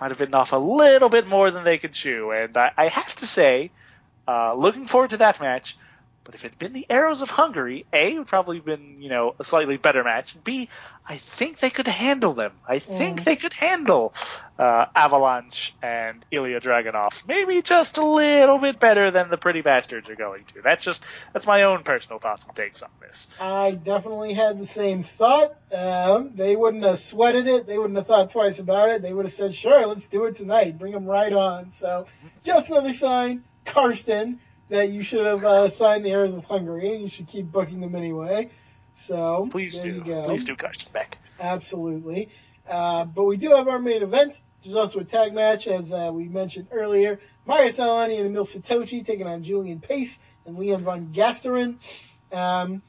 might 0.01 0.09
have 0.09 0.17
bitten 0.17 0.33
off 0.33 0.51
a 0.51 0.57
little 0.57 1.09
bit 1.09 1.27
more 1.27 1.51
than 1.51 1.63
they 1.63 1.77
could 1.77 1.93
chew. 1.93 2.31
And 2.31 2.57
I, 2.57 2.71
I 2.75 2.87
have 2.87 3.15
to 3.17 3.27
say, 3.27 3.69
uh, 4.27 4.55
looking 4.55 4.87
forward 4.87 5.11
to 5.11 5.17
that 5.17 5.39
match. 5.39 5.77
But 6.23 6.35
if 6.35 6.45
it 6.45 6.51
had 6.51 6.59
been 6.59 6.73
the 6.73 6.85
Arrows 6.87 7.23
of 7.23 7.31
Hungary, 7.31 7.85
A, 7.91 8.13
it 8.13 8.17
would 8.19 8.27
probably 8.27 8.57
have 8.57 8.65
been, 8.65 9.01
you 9.01 9.09
know, 9.09 9.33
a 9.39 9.43
slightly 9.43 9.77
better 9.77 10.03
match. 10.03 10.35
B, 10.43 10.69
I 11.07 11.17
think 11.17 11.57
they 11.59 11.71
could 11.71 11.87
handle 11.87 12.33
them. 12.33 12.51
I 12.67 12.77
think 12.77 13.21
Mm. 13.21 13.23
they 13.23 13.35
could 13.35 13.53
handle 13.53 14.13
uh, 14.59 14.85
Avalanche 14.95 15.73
and 15.81 16.23
Ilya 16.29 16.61
Dragunov. 16.61 17.27
Maybe 17.27 17.63
just 17.63 17.97
a 17.97 18.05
little 18.05 18.59
bit 18.59 18.79
better 18.79 19.09
than 19.09 19.31
the 19.31 19.37
Pretty 19.37 19.61
Bastards 19.61 20.11
are 20.11 20.15
going 20.15 20.43
to. 20.53 20.61
That's 20.61 20.85
just, 20.85 21.03
that's 21.33 21.47
my 21.47 21.63
own 21.63 21.81
personal 21.81 22.19
thoughts 22.19 22.45
and 22.45 22.55
takes 22.55 22.83
on 22.83 22.91
this. 23.01 23.27
I 23.39 23.71
definitely 23.71 24.33
had 24.33 24.59
the 24.59 24.67
same 24.67 25.01
thought. 25.01 25.55
Um, 25.75 26.35
they 26.35 26.55
wouldn't 26.55 26.83
have 26.83 26.99
sweated 26.99 27.47
it. 27.47 27.65
They 27.65 27.79
wouldn't 27.79 27.97
have 27.97 28.05
thought 28.05 28.29
twice 28.29 28.59
about 28.59 28.89
it. 28.89 29.01
They 29.01 29.11
would 29.11 29.25
have 29.25 29.33
said, 29.33 29.55
sure, 29.55 29.87
let's 29.87 30.07
do 30.07 30.25
it 30.25 30.35
tonight. 30.35 30.77
Bring 30.77 30.93
them 30.93 31.05
right 31.07 31.33
on. 31.33 31.71
So, 31.71 32.05
just 32.43 32.69
another 32.69 32.93
sign, 32.93 33.43
Karsten, 33.65 34.39
that 34.71 34.89
you 34.89 35.03
should 35.03 35.25
have 35.25 35.43
uh, 35.43 35.67
signed 35.67 36.03
the 36.05 36.11
Arrows 36.11 36.33
of 36.33 36.45
Hungary, 36.45 36.93
and 36.93 37.01
you 37.01 37.09
should 37.09 37.27
keep 37.27 37.45
booking 37.45 37.81
them 37.81 37.93
anyway. 37.95 38.49
So, 38.93 39.47
Please 39.51 39.81
there 39.81 39.91
do. 39.91 39.97
you 39.99 40.03
go. 40.03 40.23
Please 40.25 40.43
do, 40.45 40.55
Karsten 40.55 40.91
Beck. 40.93 41.17
Absolutely. 41.39 42.29
Uh, 42.69 43.05
but 43.05 43.25
we 43.25 43.37
do 43.37 43.49
have 43.51 43.67
our 43.67 43.79
main 43.79 44.01
event, 44.01 44.41
which 44.59 44.67
is 44.69 44.75
also 44.75 44.99
a 44.99 45.03
tag 45.03 45.33
match, 45.33 45.67
as 45.67 45.91
uh, 45.93 46.11
we 46.13 46.27
mentioned 46.29 46.67
earlier. 46.71 47.19
Marius 47.45 47.79
Al-Ani 47.79 48.17
and 48.17 48.27
Emil 48.27 48.43
Sitoci 48.45 49.03
taking 49.05 49.27
on 49.27 49.43
Julian 49.43 49.79
Pace 49.81 50.19
and 50.45 50.57
Leon 50.57 50.83
Van 50.85 51.07
Gasteren. 51.13 51.75
Um, 52.31 52.81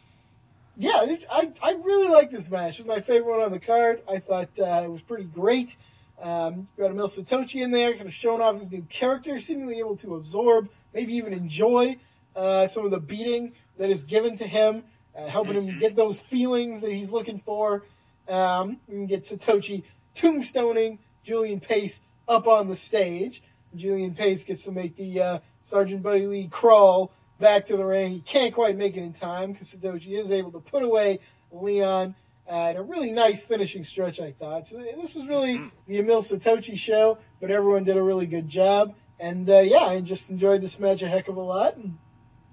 yeah, 0.76 1.04
it- 1.04 1.26
I, 1.30 1.52
I 1.62 1.72
really 1.82 2.08
like 2.08 2.30
this 2.30 2.50
match. 2.50 2.78
It 2.78 2.86
was 2.86 2.96
my 2.96 3.00
favorite 3.00 3.30
one 3.30 3.42
on 3.42 3.50
the 3.52 3.60
card. 3.60 4.02
I 4.08 4.18
thought 4.18 4.58
uh, 4.60 4.82
it 4.84 4.90
was 4.90 5.02
pretty 5.02 5.24
great. 5.24 5.76
Um, 6.20 6.68
got 6.78 6.90
Emil 6.92 7.08
Sitoci 7.08 7.62
in 7.62 7.72
there, 7.72 7.92
kind 7.94 8.06
of 8.06 8.14
showing 8.14 8.40
off 8.40 8.56
his 8.56 8.70
new 8.70 8.82
character, 8.82 9.40
seemingly 9.40 9.80
able 9.80 9.96
to 9.98 10.14
absorb, 10.14 10.68
maybe 10.92 11.16
even 11.16 11.32
enjoy 11.32 11.96
uh, 12.34 12.66
some 12.66 12.84
of 12.84 12.90
the 12.90 13.00
beating 13.00 13.52
that 13.78 13.90
is 13.90 14.04
given 14.04 14.34
to 14.36 14.46
him, 14.46 14.84
uh, 15.16 15.26
helping 15.26 15.54
him 15.56 15.74
Mhm. 15.74 15.78
get 15.78 15.94
those 15.96 16.18
feelings 16.20 16.80
that 16.80 16.90
he's 16.90 17.10
looking 17.12 17.38
for. 17.38 17.84
Um, 18.28 18.78
we 18.88 18.94
can 18.94 19.06
get 19.06 19.22
Sitoci 19.22 19.82
tombstoning 20.14 20.98
Julian 21.24 21.60
Pace 21.60 22.00
up 22.28 22.46
on 22.48 22.68
the 22.68 22.76
stage. 22.76 23.42
Julian 23.74 24.14
Pace 24.14 24.44
gets 24.44 24.64
to 24.64 24.72
make 24.72 24.96
the 24.96 25.20
uh, 25.20 25.38
Sergeant 25.62 26.02
Buddy 26.02 26.26
Lee 26.26 26.48
crawl 26.48 27.12
back 27.38 27.66
to 27.66 27.76
the 27.76 27.84
ring. 27.84 28.10
He 28.12 28.20
can't 28.20 28.54
quite 28.54 28.76
make 28.76 28.96
it 28.96 29.02
in 29.02 29.12
time 29.12 29.52
because 29.52 29.72
Sitoci 29.74 30.16
is 30.18 30.30
able 30.30 30.52
to 30.52 30.60
put 30.60 30.82
away 30.82 31.18
Leon 31.50 32.14
uh, 32.48 32.68
at 32.70 32.76
a 32.76 32.82
really 32.82 33.12
nice 33.12 33.44
finishing 33.44 33.84
stretch, 33.84 34.20
I 34.20 34.32
thought. 34.32 34.66
So 34.66 34.78
this 34.78 35.14
was 35.14 35.26
really 35.26 35.58
Mhm. 35.58 35.70
the 35.86 35.98
Emil 35.98 36.22
Sitoci 36.22 36.76
show, 36.76 37.18
but 37.40 37.50
everyone 37.50 37.84
did 37.84 37.96
a 37.96 38.02
really 38.02 38.26
good 38.26 38.48
job. 38.48 38.94
And 39.22 39.48
uh, 39.48 39.60
yeah, 39.60 39.84
I 39.84 40.00
just 40.00 40.30
enjoyed 40.30 40.60
this 40.60 40.80
match 40.80 41.00
a 41.02 41.08
heck 41.08 41.28
of 41.28 41.36
a 41.36 41.40
lot. 41.40 41.76
And 41.76 41.96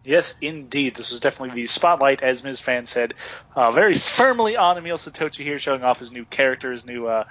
Yes, 0.05 0.35
indeed. 0.39 0.95
This 0.95 1.11
was 1.11 1.19
definitely 1.19 1.61
the 1.61 1.67
spotlight, 1.67 2.23
as 2.23 2.41
Ms. 2.43 2.61
Fan 2.61 2.85
said, 2.85 3.15
uh, 3.53 3.71
very 3.71 3.95
firmly 3.95 4.55
on 4.55 4.77
Emil 4.77 4.97
Sitoci 4.97 5.43
here, 5.43 5.59
showing 5.59 5.83
off 5.83 5.99
his 5.99 6.13
new 6.13 6.23
character, 6.23 6.71
his 6.71 6.85
new 6.85 7.07
uh, 7.07 7.25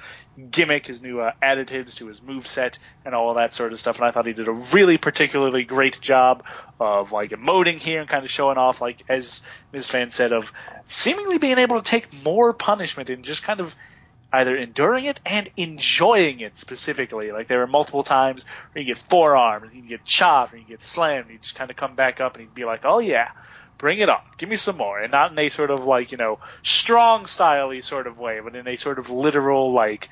gimmick, 0.51 0.87
his 0.87 1.01
new 1.01 1.21
uh, 1.21 1.33
additives 1.43 1.97
to 1.97 2.07
his 2.09 2.21
moveset, 2.21 2.77
and 3.07 3.15
all 3.15 3.35
that 3.35 3.55
sort 3.55 3.73
of 3.73 3.81
stuff. 3.81 3.99
And 3.99 4.07
I 4.07 4.11
thought 4.11 4.27
he 4.27 4.35
did 4.35 4.49
a 4.49 4.53
really 4.75 4.99
particularly 4.99 5.65
great 5.65 5.99
job 6.01 6.45
of 6.79 7.11
like 7.11 7.31
emoting 7.31 7.81
here 7.81 8.01
and 8.01 8.09
kind 8.09 8.23
of 8.23 8.31
showing 8.31 8.59
off, 8.59 8.83
like 8.83 9.03
as 9.09 9.41
Ms. 9.73 9.89
Fan 9.89 10.11
said, 10.11 10.33
of 10.33 10.53
seemingly 10.85 11.39
being 11.39 11.59
able 11.59 11.81
to 11.81 11.85
take 11.85 12.23
more 12.23 12.53
punishment 12.53 13.09
and 13.09 13.25
just 13.25 13.45
kind 13.45 13.61
of 13.61 13.75
either 14.33 14.57
enduring 14.57 15.05
it 15.07 15.21
and 15.25 15.49
enjoying 15.57 16.41
it 16.41 16.57
specifically. 16.57 17.33
Like 17.33 17.47
there 17.47 17.59
were 17.59 17.67
multiple 17.67 18.03
times 18.03 18.45
where 18.73 18.83
you 18.83 18.95
get 18.95 18.99
forearmed, 18.99 19.65
and 19.65 19.73
he'd 19.73 19.89
get 19.89 20.05
chopped, 20.05 20.53
and 20.53 20.63
he'd 20.63 20.69
get 20.69 20.83
slammed, 20.83 21.25
and 21.25 21.33
he'd 21.33 21.43
just 21.43 21.55
kind 21.55 21.71
of 21.71 21.77
come 21.77 21.95
back 21.95 22.21
up, 22.21 22.35
and 22.35 22.43
he'd 22.43 22.55
be 22.55 22.65
like, 22.65 22.85
"Oh 22.85 22.99
yeah, 22.99 23.29
bring 23.79 23.99
it 23.99 24.09
on, 24.09 24.21
give 24.37 24.49
me 24.49 24.57
some 24.57 24.77
more," 24.77 24.99
and 24.99 25.13
not 25.13 25.33
in 25.33 25.39
a 25.39 25.49
sort 25.49 25.71
of 25.71 25.85
like 25.85 26.13
you 26.13 26.19
know 26.19 26.39
strong 26.63 27.25
styley 27.25 27.83
sort 27.83 28.07
of 28.07 28.19
way, 28.19 28.41
but 28.41 28.55
in 28.55 28.69
a 28.69 28.77
sort 28.77 28.99
of 28.99 29.11
literal 29.11 29.73
like 29.73 30.09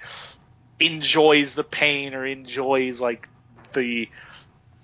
enjoys 0.80 1.54
the 1.54 1.64
pain 1.64 2.14
or 2.14 2.26
enjoys 2.26 3.00
like 3.00 3.28
the 3.72 4.08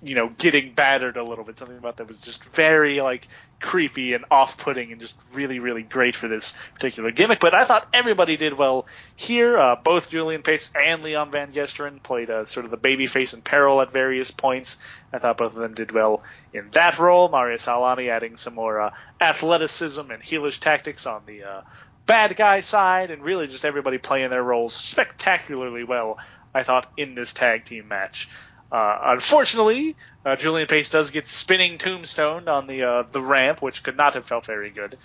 you 0.03 0.14
know 0.14 0.28
getting 0.28 0.72
battered 0.72 1.16
a 1.16 1.24
little 1.24 1.44
bit. 1.44 1.59
Something 1.59 1.78
about 1.78 1.98
that 1.98 2.09
was 2.09 2.18
just 2.18 2.44
very 2.44 3.00
like 3.00 3.26
creepy 3.61 4.12
and 4.12 4.24
off-putting 4.30 4.90
and 4.90 5.00
just 5.00 5.20
really 5.34 5.61
really 5.61 5.82
great 5.82 6.16
for 6.16 6.28
this 6.28 6.55
particular 6.74 7.11
gimmick. 7.11 7.40
But 7.40 7.55
I 7.55 7.64
thought 7.64 7.88
everybody 7.92 8.36
did 8.36 8.55
well 8.55 8.86
here. 9.14 9.59
Uh, 9.59 9.76
both 9.76 10.11
Julian 10.11 10.42
Pace 10.42 10.72
and 10.74 11.03
Leon 11.03 11.30
Van 11.30 11.53
Gasteren 11.53 12.03
played 12.03 12.30
uh, 12.30 12.44
sort 12.44 12.64
of 12.64 12.70
the 12.70 12.78
babyface 12.78 13.34
in 13.34 13.42
peril 13.42 13.80
at 13.80 13.92
various 13.92 14.30
points. 14.30 14.78
I 15.12 15.18
thought 15.18 15.38
both 15.38 15.55
of 15.55 15.61
them 15.61 15.74
did 15.74 15.92
well 15.92 16.24
in 16.53 16.70
that 16.72 16.98
role. 16.98 17.28
Marius 17.28 17.68
Al-Ani 17.68 18.09
adding 18.09 18.36
some 18.36 18.55
more 18.55 18.80
uh, 18.80 18.94
athleticism 19.20 20.11
and 20.11 20.22
heelish 20.22 20.59
tactics 20.59 21.07
on 21.07 21.22
the 21.26 21.44
uh, 21.44 21.61
bad 22.07 22.34
guy 22.34 22.61
side, 22.61 23.11
and 23.11 23.22
really 23.22 23.46
just 23.46 23.64
everybody 23.64 23.98
playing 23.98 24.30
their 24.30 24.42
roles 24.42 24.74
spectacularly 24.74 25.84
well. 25.84 26.18
I 26.55 26.64
thought 26.64 26.90
in 26.96 27.14
this 27.14 27.32
tag 27.32 27.64
team 27.64 27.88
match. 27.88 28.28
Uh, 28.73 28.99
unfortunately, 29.03 29.95
uh, 30.25 30.35
Julian 30.35 30.66
Pace 30.66 30.89
does 30.89 31.11
get 31.11 31.27
spinning 31.27 31.77
tombstoned 31.77 32.49
on 32.49 32.66
the 32.66 32.83
uh, 32.83 33.03
the 33.03 33.20
ramp, 33.20 33.61
which 33.61 33.83
could 33.83 33.99
not 33.99 34.14
have 34.14 34.25
felt 34.25 34.47
very 34.47 34.70
good. 34.70 34.97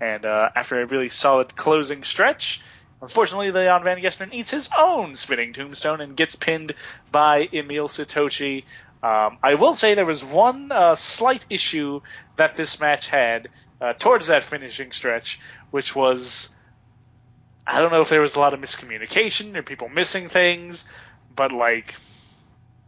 And 0.00 0.26
uh, 0.26 0.48
after 0.56 0.80
a 0.80 0.86
really 0.86 1.08
solid 1.08 1.54
closing 1.54 2.02
stretch, 2.02 2.60
unfortunately, 3.00 3.52
Leon 3.52 3.84
Van 3.84 3.98
Gasteren 3.98 4.32
eats 4.32 4.50
his 4.50 4.68
own 4.76 5.14
spinning 5.14 5.52
tombstone 5.52 6.00
and 6.00 6.16
gets 6.16 6.34
pinned 6.34 6.74
by 7.12 7.48
Emil 7.52 7.86
Sitoci. 7.86 8.64
Um, 9.04 9.38
I 9.40 9.54
will 9.54 9.74
say 9.74 9.94
there 9.94 10.04
was 10.04 10.24
one 10.24 10.72
uh, 10.72 10.96
slight 10.96 11.46
issue 11.48 12.00
that 12.36 12.56
this 12.56 12.80
match 12.80 13.06
had 13.06 13.48
uh, 13.80 13.92
towards 13.92 14.26
that 14.28 14.42
finishing 14.42 14.90
stretch, 14.90 15.38
which 15.70 15.94
was 15.94 16.48
I 17.64 17.80
don't 17.80 17.92
know 17.92 18.00
if 18.00 18.08
there 18.08 18.20
was 18.20 18.34
a 18.34 18.40
lot 18.40 18.52
of 18.52 18.58
miscommunication 18.58 19.56
or 19.56 19.62
people 19.62 19.88
missing 19.88 20.28
things, 20.28 20.88
but 21.36 21.52
like 21.52 21.94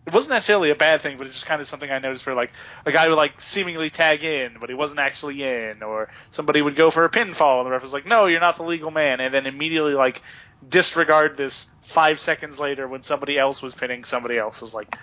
it 0.07 0.13
wasn't 0.13 0.33
necessarily 0.33 0.71
a 0.71 0.75
bad 0.75 1.01
thing, 1.01 1.17
but 1.17 1.27
it's 1.27 1.37
just 1.37 1.47
kind 1.47 1.63
of 1.63 1.67
something 1.67 1.91
I 1.91 1.99
noticed 1.99 2.25
for 2.25 2.35
like 2.35 2.53
a 2.85 2.93
guy 2.93 3.09
would 3.09 3.17
like 3.17 3.41
seemingly 3.41 3.89
tag 3.89 4.23
in, 4.23 4.57
but 4.61 4.69
he 4.69 4.75
wasn't 4.75 5.01
actually 5.01 5.43
in, 5.43 5.83
or 5.83 6.11
somebody 6.31 6.61
would 6.61 6.75
go 6.75 6.91
for 6.91 7.05
a 7.05 7.11
pinfall, 7.11 7.59
and 7.59 7.67
the 7.67 7.71
ref 7.71 7.83
was 7.83 7.93
like, 7.93 8.05
"No, 8.05 8.27
you're 8.27 8.41
not 8.41 8.57
the 8.57 8.65
legal 8.65 8.91
man," 8.91 9.21
and 9.21 9.33
then 9.33 9.47
immediately 9.47 9.95
like 9.95 10.21
disregard 10.67 11.37
this 11.37 11.71
five 11.83 12.21
seconds 12.21 12.59
later 12.59 12.87
when 12.87 13.03
somebody 13.03 13.39
else 13.39 13.63
was 13.63 13.75
pinning 13.75 14.05
somebody 14.05 14.37
else. 14.37 14.61
Was 14.61 14.75
like, 14.75 14.95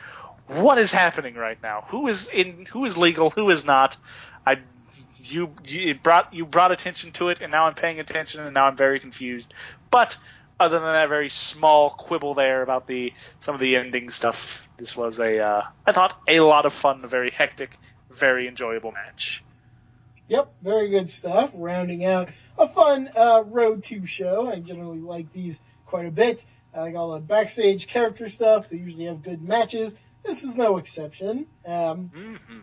"What 0.47 0.77
is 0.77 0.91
happening 0.91 1.33
right 1.33 1.61
now? 1.63 1.85
Who 1.87 2.07
is 2.07 2.27
in? 2.27 2.67
Who 2.67 2.85
is 2.85 2.95
legal? 2.95 3.31
Who 3.31 3.49
is 3.49 3.65
not?" 3.65 3.97
I 4.45 4.59
you 5.17 5.51
you 5.65 5.95
brought 5.95 6.31
you 6.33 6.45
brought 6.45 6.71
attention 6.71 7.11
to 7.13 7.29
it, 7.29 7.41
and 7.41 7.51
now 7.51 7.65
I'm 7.65 7.73
paying 7.73 7.99
attention, 7.99 8.41
and 8.41 8.53
now 8.53 8.65
I'm 8.65 8.77
very 8.77 8.99
confused. 8.99 9.51
But 9.89 10.17
other 10.61 10.79
than 10.79 10.93
that 10.93 11.09
very 11.09 11.29
small 11.29 11.89
quibble 11.89 12.33
there 12.35 12.61
about 12.61 12.87
the 12.87 13.13
some 13.39 13.55
of 13.55 13.61
the 13.61 13.75
ending 13.75 14.09
stuff, 14.09 14.69
this 14.77 14.95
was 14.95 15.19
a 15.19 15.39
uh, 15.39 15.61
I 15.85 15.91
thought 15.91 16.17
a 16.27 16.39
lot 16.39 16.65
of 16.65 16.73
fun, 16.73 17.01
a 17.03 17.07
very 17.07 17.31
hectic, 17.31 17.71
very 18.09 18.47
enjoyable 18.47 18.91
match. 18.91 19.43
Yep, 20.27 20.53
very 20.61 20.89
good 20.89 21.09
stuff. 21.09 21.51
Rounding 21.53 22.05
out 22.05 22.29
a 22.57 22.67
fun 22.67 23.09
uh, 23.15 23.43
Road 23.45 23.83
to 23.83 24.05
show. 24.05 24.49
I 24.49 24.59
generally 24.59 24.99
like 24.99 25.31
these 25.33 25.61
quite 25.85 26.05
a 26.05 26.11
bit. 26.11 26.45
I 26.73 26.81
like 26.81 26.95
all 26.95 27.11
the 27.11 27.19
backstage 27.19 27.87
character 27.87 28.29
stuff. 28.29 28.69
They 28.69 28.77
usually 28.77 29.05
have 29.05 29.21
good 29.21 29.41
matches. 29.41 29.99
This 30.23 30.43
is 30.45 30.55
no 30.55 30.77
exception. 30.77 31.47
Um, 31.65 32.11
Mm-hmm. 32.15 32.59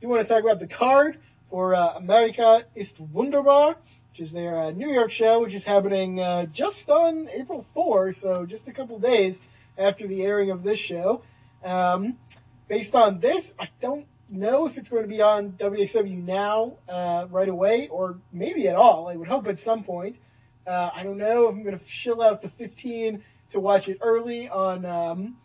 you 0.00 0.08
want 0.08 0.26
to 0.26 0.32
talk 0.32 0.44
about 0.44 0.60
the 0.60 0.68
card 0.68 1.18
for 1.48 1.74
uh, 1.74 1.94
America 1.96 2.64
ist 2.76 3.00
Wunderbar, 3.00 3.74
which 4.10 4.20
is 4.20 4.32
their 4.32 4.58
uh, 4.58 4.70
New 4.72 4.88
York 4.88 5.10
show, 5.10 5.40
which 5.40 5.54
is 5.54 5.64
happening 5.64 6.20
uh, 6.20 6.46
just 6.46 6.90
on 6.90 7.28
April 7.28 7.62
4, 7.62 8.12
so 8.12 8.44
just 8.44 8.68
a 8.68 8.72
couple 8.72 8.98
days 8.98 9.42
after 9.78 10.06
the 10.06 10.22
airing 10.22 10.50
of 10.50 10.62
this 10.62 10.78
show. 10.78 11.22
Um, 11.64 12.16
based 12.68 12.94
on 12.94 13.20
this, 13.20 13.54
I 13.58 13.68
don't 13.80 14.06
know 14.28 14.66
if 14.66 14.78
it's 14.78 14.88
going 14.88 15.02
to 15.02 15.08
be 15.08 15.22
on 15.22 15.52
WXW 15.52 16.24
now 16.24 16.74
uh, 16.88 17.26
right 17.30 17.48
away 17.48 17.88
or 17.88 18.18
maybe 18.32 18.68
at 18.68 18.76
all. 18.76 19.08
I 19.08 19.16
would 19.16 19.28
hope 19.28 19.46
at 19.46 19.58
some 19.58 19.84
point. 19.84 20.18
Uh, 20.66 20.90
I 20.94 21.02
don't 21.02 21.16
know 21.16 21.48
if 21.48 21.54
I'm 21.54 21.62
going 21.62 21.78
to 21.78 21.84
shill 21.84 22.20
out 22.22 22.42
the 22.42 22.48
15 22.48 23.22
to 23.50 23.60
watch 23.60 23.88
it 23.88 23.98
early 24.00 24.48
on. 24.48 24.84
Um, 24.86 25.36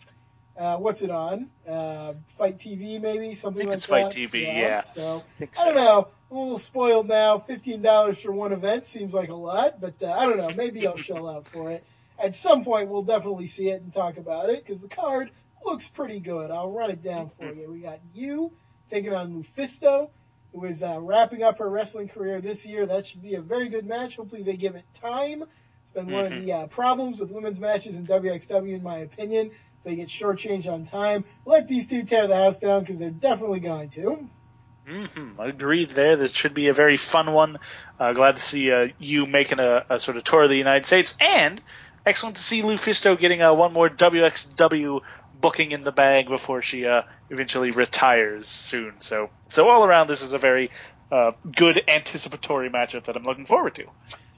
uh, 0.58 0.78
what's 0.78 1.02
it 1.02 1.10
on? 1.10 1.50
Uh, 1.68 2.14
FITE 2.38 2.58
TV, 2.58 3.02
maybe 3.02 3.34
something 3.34 3.68
think 3.70 3.70
like 3.70 3.78
it's 3.78 3.86
FITE. 3.86 4.32
TV, 4.32 4.46
yeah. 4.46 4.82
So 4.82 5.24
think 5.38 5.52
I 5.60 5.66
don't 5.66 5.76
know. 5.76 6.08
A 6.36 6.38
little 6.38 6.60
spoiled 6.60 7.08
now. 7.08 7.38
Fifteen 7.38 7.82
dollars 7.82 8.22
for 8.22 8.34
one 8.34 8.52
event 8.52 8.86
seems 8.86 9.14
like 9.14 9.30
a 9.30 9.34
lot, 9.36 9.80
but 9.80 10.04
uh, 10.04 10.12
I 10.12 10.26
don't 10.26 10.36
know. 10.36 10.50
Maybe 10.58 10.86
I'll 10.86 10.98
shell 10.98 11.30
out 11.30 11.48
for 11.48 11.72
it. 11.72 11.82
At 12.20 12.36
some 12.36 12.66
point, 12.66 12.90
we'll 12.90 13.04
definitely 13.04 13.46
see 13.46 13.70
it 13.70 13.82
and 13.82 13.94
talk 13.94 14.18
about 14.18 14.50
it 14.50 14.62
because 14.62 14.82
the 14.82 14.90
card 14.90 15.32
looks 15.66 15.88
pretty 15.88 16.20
good. 16.20 16.52
I'll 16.52 16.72
run 16.72 16.92
it 16.92 17.02
down 17.02 17.30
for 17.30 17.54
you. 17.54 17.72
We 17.72 17.80
got 17.80 18.00
Yuu 18.14 18.52
taking 18.90 19.14
on 19.14 19.34
LuFisto, 19.34 20.10
who 20.52 20.66
is 20.66 20.84
uh, 20.84 20.98
wrapping 21.00 21.42
up 21.42 21.60
her 21.60 21.70
wrestling 21.70 22.10
career 22.10 22.42
this 22.42 22.66
year. 22.66 22.86
That 22.86 23.08
should 23.08 23.22
be 23.22 23.36
a 23.36 23.42
very 23.42 23.70
good 23.70 23.86
match. 23.86 24.18
Hopefully, 24.18 24.44
they 24.44 24.58
give 24.58 24.76
it 24.76 24.84
time. 24.94 25.46
It's 25.84 25.92
been 25.92 26.12
one 26.12 26.26
of 26.26 26.42
the 26.44 26.52
uh, 26.52 26.68
problems 26.68 27.18
with 27.18 27.32
women's 27.32 27.62
matches 27.62 27.96
in 27.96 28.08
WXW, 28.08 28.76
in 28.76 28.84
my 28.84 28.98
opinion. 28.98 29.52
So 29.80 29.90
they 29.90 29.96
get 29.96 30.10
shortchanged 30.10 30.70
on 30.70 30.84
time. 30.84 31.24
Let 31.46 31.70
these 31.70 31.88
two 31.88 32.04
tear 32.04 32.28
the 32.28 32.36
house 32.36 32.60
down 32.60 32.82
because 32.82 33.00
they're 33.00 33.10
definitely 33.10 33.62
going 33.62 33.88
to. 33.92 34.30
Mm-hmm. 34.88 35.40
Agreed 35.40 35.90
there. 35.92 36.16
This 36.16 36.32
should 36.32 36.54
be 36.54 36.68
a 36.68 36.74
very 36.74 36.98
fun 36.98 37.32
one. 37.32 37.58
Uh, 38.00 38.14
glad 38.14 38.36
to 38.36 38.42
see 38.42 38.72
uh, 38.72 38.90
Yuu 39.02 39.30
making 39.30 39.60
a, 39.60 39.86
a, 39.90 40.00
sort 40.00 40.18
of 40.18 40.24
tour 40.24 40.44
of 40.44 40.50
the 40.50 40.58
United 40.58 40.86
States. 40.86 41.16
And 41.20 41.62
excellent 42.06 42.36
to 42.36 42.44
see 42.44 42.62
LuFisto 42.62 43.20
getting 43.20 43.42
uh, 43.42 43.54
one 43.54 43.74
more 43.74 43.90
WXW 43.90 45.02
booking 45.42 45.72
in 45.72 45.84
the 45.84 45.92
bag 45.92 46.28
before 46.28 46.62
she 46.62 46.86
uh, 46.86 47.02
eventually 47.30 47.72
retires 47.72 48.48
soon. 48.48 48.94
So, 49.00 49.30
so 49.48 49.68
all 49.70 49.84
around, 49.86 50.08
this 50.08 50.22
is 50.22 50.34
a 50.34 50.38
very 50.38 50.72
uh, 51.12 51.32
good 51.56 51.84
anticipatory 51.88 52.70
matchup 52.70 53.06
that 53.06 53.16
I'm 53.16 53.24
looking 53.24 53.46
forward 53.46 53.76
to. 53.76 53.86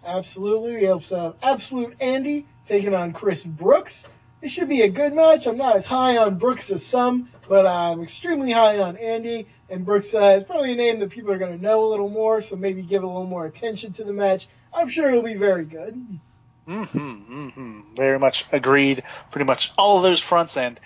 Absolutely. 0.06 0.76
We 0.76 0.88
also 0.88 1.18
have 1.18 1.36
Absolute 1.44 2.02
Andy 2.02 2.46
taking 2.66 2.94
on 2.94 3.12
Chris 3.12 3.44
Brooks. 3.44 4.06
This 4.40 4.52
should 4.52 4.70
be 4.70 4.84
a 4.84 4.90
good 4.90 5.14
match. 5.14 5.48
I'm 5.48 5.58
not 5.58 5.76
as 5.76 5.86
high 5.86 6.18
on 6.18 6.38
Brooks 6.38 6.70
as 6.70 6.86
some, 6.86 7.30
but 7.48 7.66
I'm 7.66 8.02
extremely 8.02 8.52
high 8.52 8.80
on 8.80 8.98
Andy. 8.98 9.48
And 9.70 9.86
Brooks 9.86 10.14
uh, 10.16 10.38
is 10.38 10.44
probably 10.44 10.74
a 10.74 10.76
name 10.76 11.00
that 11.00 11.10
people 11.10 11.32
are 11.32 11.38
going 11.38 11.58
to 11.58 11.62
know 11.62 11.84
a 11.86 11.88
little 11.88 12.10
more, 12.10 12.42
so 12.42 12.56
maybe 12.56 12.84
give 12.84 13.04
a 13.04 13.08
little 13.08 13.28
more 13.28 13.46
attention 13.46 13.94
to 13.94 14.04
the 14.04 14.14
match. 14.14 14.48
I'm 14.74 14.90
sure 14.90 15.10
it'll 15.10 15.24
be 15.24 15.36
very 15.36 15.66
good. 15.66 16.20
Mm-hmm, 16.68 17.48
mm-hmm. 17.48 17.82
Very 17.96 18.20
much 18.20 18.46
agreed. 18.52 19.04
Pretty 19.32 19.46
much 19.46 19.72
all 19.78 19.98
of 19.98 20.04
those 20.04 20.22
fronts, 20.22 20.58
and 20.58 20.80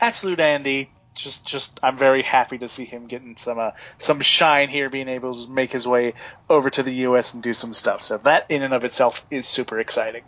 absolute 0.00 0.40
Andy. 0.40 0.90
Just, 1.12 1.44
just, 1.44 1.80
I'm 1.82 1.96
very 1.96 2.22
happy 2.22 2.58
to 2.58 2.68
see 2.68 2.84
him 2.84 3.02
getting 3.02 3.36
some, 3.36 3.58
uh, 3.58 3.72
some 3.98 4.20
shine 4.20 4.68
here, 4.68 4.88
being 4.88 5.08
able 5.08 5.34
to 5.34 5.50
make 5.50 5.72
his 5.72 5.86
way 5.86 6.14
over 6.48 6.70
to 6.70 6.82
the 6.84 6.94
U.S. 6.94 7.34
and 7.34 7.42
do 7.42 7.52
some 7.52 7.74
stuff. 7.74 8.02
So 8.02 8.18
that, 8.18 8.46
in 8.48 8.62
and 8.62 8.72
of 8.72 8.84
itself, 8.84 9.26
is 9.30 9.46
super 9.46 9.80
exciting. 9.80 10.22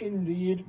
Indeed. 0.00 0.66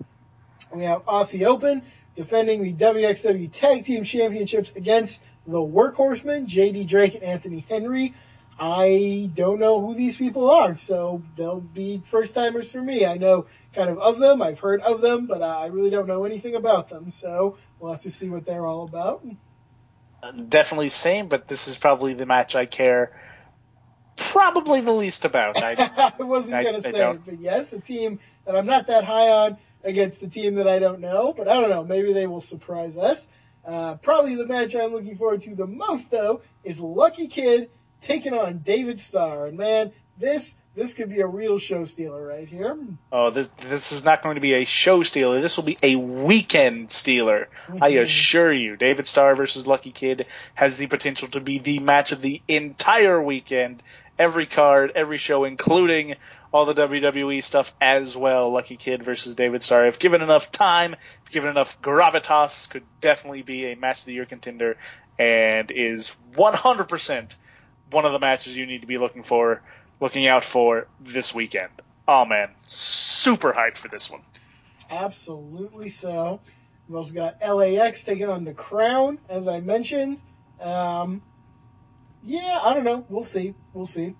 We 0.73 0.83
have 0.83 1.05
Aussie 1.05 1.45
Open 1.45 1.83
defending 2.15 2.63
the 2.63 2.73
WXW 2.73 3.51
Tag 3.51 3.83
Team 3.83 4.03
Championships 4.03 4.71
against 4.75 5.23
the 5.47 5.59
Workhorsemen, 5.59 6.45
JD 6.47 6.87
Drake 6.87 7.15
and 7.15 7.23
Anthony 7.23 7.65
Henry. 7.67 8.13
I 8.59 9.29
don't 9.33 9.59
know 9.59 9.81
who 9.81 9.95
these 9.95 10.17
people 10.17 10.51
are, 10.51 10.77
so 10.77 11.23
they'll 11.35 11.61
be 11.61 12.01
first 12.03 12.35
timers 12.35 12.71
for 12.71 12.81
me. 12.81 13.05
I 13.05 13.17
know 13.17 13.47
kind 13.73 13.89
of 13.89 13.97
of 13.97 14.19
them, 14.19 14.41
I've 14.41 14.59
heard 14.59 14.81
of 14.81 15.01
them, 15.01 15.25
but 15.25 15.41
I 15.41 15.67
really 15.67 15.89
don't 15.89 16.07
know 16.07 16.25
anything 16.25 16.55
about 16.55 16.89
them, 16.89 17.09
so 17.09 17.57
we'll 17.79 17.91
have 17.91 18.01
to 18.01 18.11
see 18.11 18.29
what 18.29 18.45
they're 18.45 18.65
all 18.65 18.83
about. 18.83 19.25
Definitely 20.49 20.89
same, 20.89 21.27
but 21.27 21.47
this 21.47 21.67
is 21.67 21.75
probably 21.75 22.13
the 22.13 22.27
match 22.27 22.55
I 22.55 22.67
care 22.67 23.13
probably 24.17 24.81
the 24.81 24.93
least 24.93 25.25
about. 25.25 25.61
I, 25.61 26.13
I 26.19 26.23
wasn't 26.23 26.63
going 26.63 26.75
to 26.75 26.81
say 26.81 27.11
it, 27.11 27.21
but 27.25 27.39
yes, 27.39 27.73
a 27.73 27.79
team 27.79 28.19
that 28.45 28.55
I'm 28.55 28.65
not 28.65 28.87
that 28.87 29.03
high 29.03 29.29
on 29.29 29.57
against 29.83 30.21
the 30.21 30.27
team 30.27 30.55
that 30.55 30.67
I 30.67 30.79
don't 30.79 30.99
know, 30.99 31.33
but 31.35 31.47
I 31.47 31.59
don't 31.59 31.69
know. 31.69 31.83
Maybe 31.83 32.13
they 32.13 32.27
will 32.27 32.41
surprise 32.41 32.97
us. 32.97 33.27
Uh, 33.65 33.95
probably 33.95 34.35
the 34.35 34.47
match 34.47 34.75
I'm 34.75 34.91
looking 34.91 35.15
forward 35.15 35.41
to 35.41 35.55
the 35.55 35.67
most, 35.67 36.11
though, 36.11 36.41
is 36.63 36.81
Lucky 36.81 37.27
Kid 37.27 37.69
taking 37.99 38.33
on 38.33 38.59
David 38.59 38.99
Starr. 38.99 39.47
And 39.47 39.57
man, 39.57 39.91
this 40.17 40.55
this 40.73 40.93
could 40.93 41.09
be 41.09 41.19
a 41.19 41.27
real 41.27 41.57
show 41.57 41.83
stealer 41.83 42.25
right 42.25 42.47
here. 42.47 42.77
Oh, 43.11 43.29
this, 43.29 43.49
this 43.59 43.91
is 43.91 44.05
not 44.05 44.23
going 44.23 44.35
to 44.35 44.41
be 44.41 44.53
a 44.53 44.63
show 44.63 45.03
stealer. 45.03 45.41
This 45.41 45.57
will 45.57 45.65
be 45.65 45.77
a 45.83 45.97
weekend 45.97 46.91
stealer. 46.91 47.49
Mm-hmm. 47.67 47.83
I 47.83 47.89
assure 47.89 48.53
you. 48.53 48.77
David 48.77 49.05
Starr 49.05 49.35
versus 49.35 49.67
Lucky 49.67 49.91
Kid 49.91 50.27
has 50.55 50.77
the 50.77 50.87
potential 50.87 51.27
to 51.29 51.41
be 51.41 51.59
the 51.59 51.79
match 51.79 52.13
of 52.13 52.21
the 52.21 52.41
entire 52.47 53.21
weekend. 53.21 53.83
Every 54.21 54.45
card, 54.45 54.91
every 54.93 55.17
show, 55.17 55.45
including 55.45 56.13
all 56.53 56.65
the 56.65 56.75
WWE 56.75 57.43
stuff 57.43 57.73
as 57.81 58.15
well. 58.15 58.51
Lucky 58.51 58.77
Kid 58.77 59.01
versus 59.01 59.33
David 59.33 59.63
Starr. 59.63 59.87
If 59.87 59.97
given 59.97 60.21
enough 60.21 60.51
time, 60.51 60.95
if 61.25 61.31
given 61.31 61.49
enough 61.49 61.81
gravitas, 61.81 62.69
could 62.69 62.83
definitely 62.99 63.41
be 63.41 63.71
a 63.71 63.75
match 63.75 64.01
of 64.01 64.05
the 64.05 64.13
year 64.13 64.27
contender 64.27 64.77
and 65.17 65.71
is 65.71 66.15
100% 66.33 67.35
one 67.89 68.05
of 68.05 68.11
the 68.11 68.19
matches 68.19 68.55
you 68.55 68.67
need 68.67 68.81
to 68.81 68.87
be 68.87 68.99
looking 68.99 69.23
for, 69.23 69.63
looking 69.99 70.27
out 70.27 70.43
for 70.43 70.85
this 70.99 71.33
weekend. 71.33 71.71
Oh 72.07 72.25
man, 72.25 72.51
super 72.65 73.51
hyped 73.51 73.77
for 73.77 73.87
this 73.87 74.11
one. 74.11 74.21
Absolutely 74.91 75.89
so. 75.89 76.41
We've 76.87 76.95
also 76.95 77.15
got 77.15 77.41
LAX 77.41 78.03
taking 78.03 78.29
on 78.29 78.43
the 78.43 78.53
Crown, 78.53 79.17
as 79.29 79.47
I 79.47 79.61
mentioned. 79.61 80.21
Um, 80.61 81.23
yeah, 82.23 82.59
I 82.61 82.73
don't 82.73 82.83
know. 82.83 83.05
We'll 83.09 83.23
see. 83.23 83.53
We'll 83.73 83.85
see. 83.85 84.15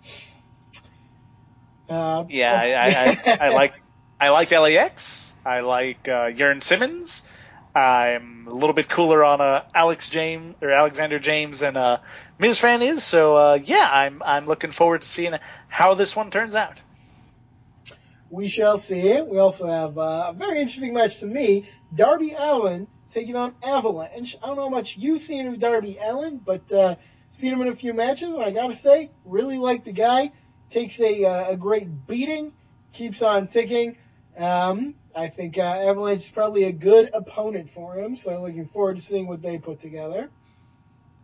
Uh, 1.90 2.26
yeah, 2.30 2.58
I, 2.58 2.74
I, 2.74 3.34
I, 3.44 3.48
I, 3.48 3.50
like 3.54 3.74
I 4.20 4.30
like 4.30 4.52
LAX. 4.52 5.36
I 5.46 5.62
like 5.62 6.08
uh, 6.08 6.32
Jurn 6.32 6.62
Simmons. 6.62 7.24
I'm 7.74 8.48
a 8.48 8.54
little 8.54 8.74
bit 8.74 8.90
cooler 8.90 9.24
on 9.24 9.40
uh, 9.40 9.64
Alex 9.74 10.10
James 10.10 10.56
or 10.62 10.72
Alexander 10.72 11.20
James 11.20 11.62
and 11.62 11.78
uh, 11.78 11.98
Ms. 12.38 12.60
Fan 12.60 12.82
is. 12.82 13.04
So 13.04 13.36
uh, 13.38 13.60
yeah, 13.64 13.88
I'm 13.92 14.22
I'm 14.26 14.46
looking 14.46 14.72
forward 14.72 15.02
to 15.04 15.08
seeing 15.08 15.34
how 15.68 15.94
this 15.94 16.16
one 16.16 16.32
turns 16.32 16.56
out. 16.56 16.82
We 18.30 18.48
shall 18.48 18.78
see. 18.78 19.22
We 19.22 19.40
also 19.40 19.68
have 19.68 19.98
uh, 19.98 20.28
a 20.30 20.34
very 20.34 20.60
interesting 20.60 20.94
match 20.94 21.20
to 21.20 21.26
me: 21.26 21.66
Darby 21.94 22.34
Allin 22.38 22.88
taking 23.10 23.36
on 23.36 23.54
Avalanche. 23.66 24.36
I 24.42 24.48
don't 24.48 24.56
know 24.56 24.64
how 24.64 24.70
much 24.70 24.98
you've 24.98 25.22
seen 25.22 25.48
of 25.48 25.60
Darby 25.60 25.98
Allin, 26.02 26.38
but 26.38 26.72
uh, 26.72 26.96
seen 27.32 27.54
him 27.54 27.62
in 27.62 27.70
a 27.70 27.76
few 27.76 27.94
matches, 27.94 28.34
and 28.34 28.44
I 28.44 28.52
gotta 28.52 28.74
say, 28.74 29.10
really 29.26 29.58
like 29.58 29.84
the 29.84 29.94
guy 29.94 30.32
takes 30.70 31.00
a, 31.00 31.26
uh, 31.26 31.52
a 31.52 31.58
great 31.58 32.08
beating, 32.08 32.54
keeps 32.94 33.22
on 33.22 33.48
ticking. 33.48 33.98
Um, 34.38 34.96
I 35.16 35.28
think 35.28 35.58
uh, 35.58 35.62
Avalanche 35.62 36.22
is 36.22 36.30
probably 36.30 36.66
a 36.66 36.72
good 36.72 37.10
opponent 37.14 37.70
for 37.70 37.96
him, 37.96 38.16
so 38.16 38.34
I'm 38.34 38.42
looking 38.42 38.66
forward 38.66 38.98
to 38.98 39.02
seeing 39.02 39.28
what 39.28 39.42
they 39.42 39.58
put 39.58 39.80
together. 39.80 40.30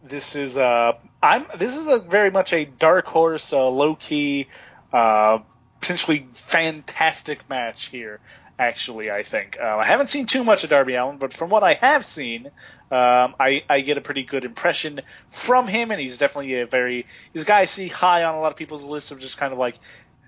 This 0.03 0.36
is 0.36 0.58
uh, 0.58 0.93
I'm 1.22 1.45
this 1.58 1.78
is 1.78 1.88
a 1.88 1.99
very 1.99 2.32
much 2.32 2.53
a 2.53 2.66
dark 2.66 3.05
horse, 3.05 3.51
uh, 3.51 3.68
low 3.68 3.95
key, 3.95 4.47
potentially 4.91 6.28
fantastic 6.34 7.49
match 7.49 7.88
here 7.88 8.20
actually. 8.60 9.12
I 9.12 9.24
think 9.24 9.58
uh, 9.62 9.78
I 9.78 9.86
haven't 9.86 10.08
seen 10.08 10.26
too 10.26 10.43
much 10.43 10.64
of 10.64 10.70
Darby 10.70 10.95
Allin, 10.95 11.18
but 11.18 11.34
from 11.34 11.49
what 11.49 11.64
I 11.64 11.74
have 11.74 12.05
seen, 12.05 12.47
um, 12.91 13.36
I, 13.39 13.64
I 13.70 13.82
get 13.82 13.97
a 13.97 14.01
pretty 14.01 14.24
good 14.24 14.45
impression 14.45 15.01
from 15.30 15.68
him, 15.68 15.91
and 15.91 15.99
he's 15.99 16.18
definitely 16.18 16.62
a 16.62 16.66
very 16.66 17.05
he's 17.34 17.43
a 17.43 17.45
guy 17.45 17.60
I 17.60 17.66
see 17.66 17.88
high 17.88 18.24
on 18.24 18.36
a 18.36 18.39
lot 18.39 18.51
of 18.51 18.58
people's 18.58 18.86
lists 18.86 19.12
of 19.12 19.20
just 19.20 19.38
kind 19.38 19.53
of 19.53 19.60
like 19.60 19.76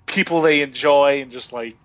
people 0.06 0.42
they 0.42 0.62
enjoy 0.62 1.22
and 1.22 1.32
just 1.32 1.54
like 1.54 1.76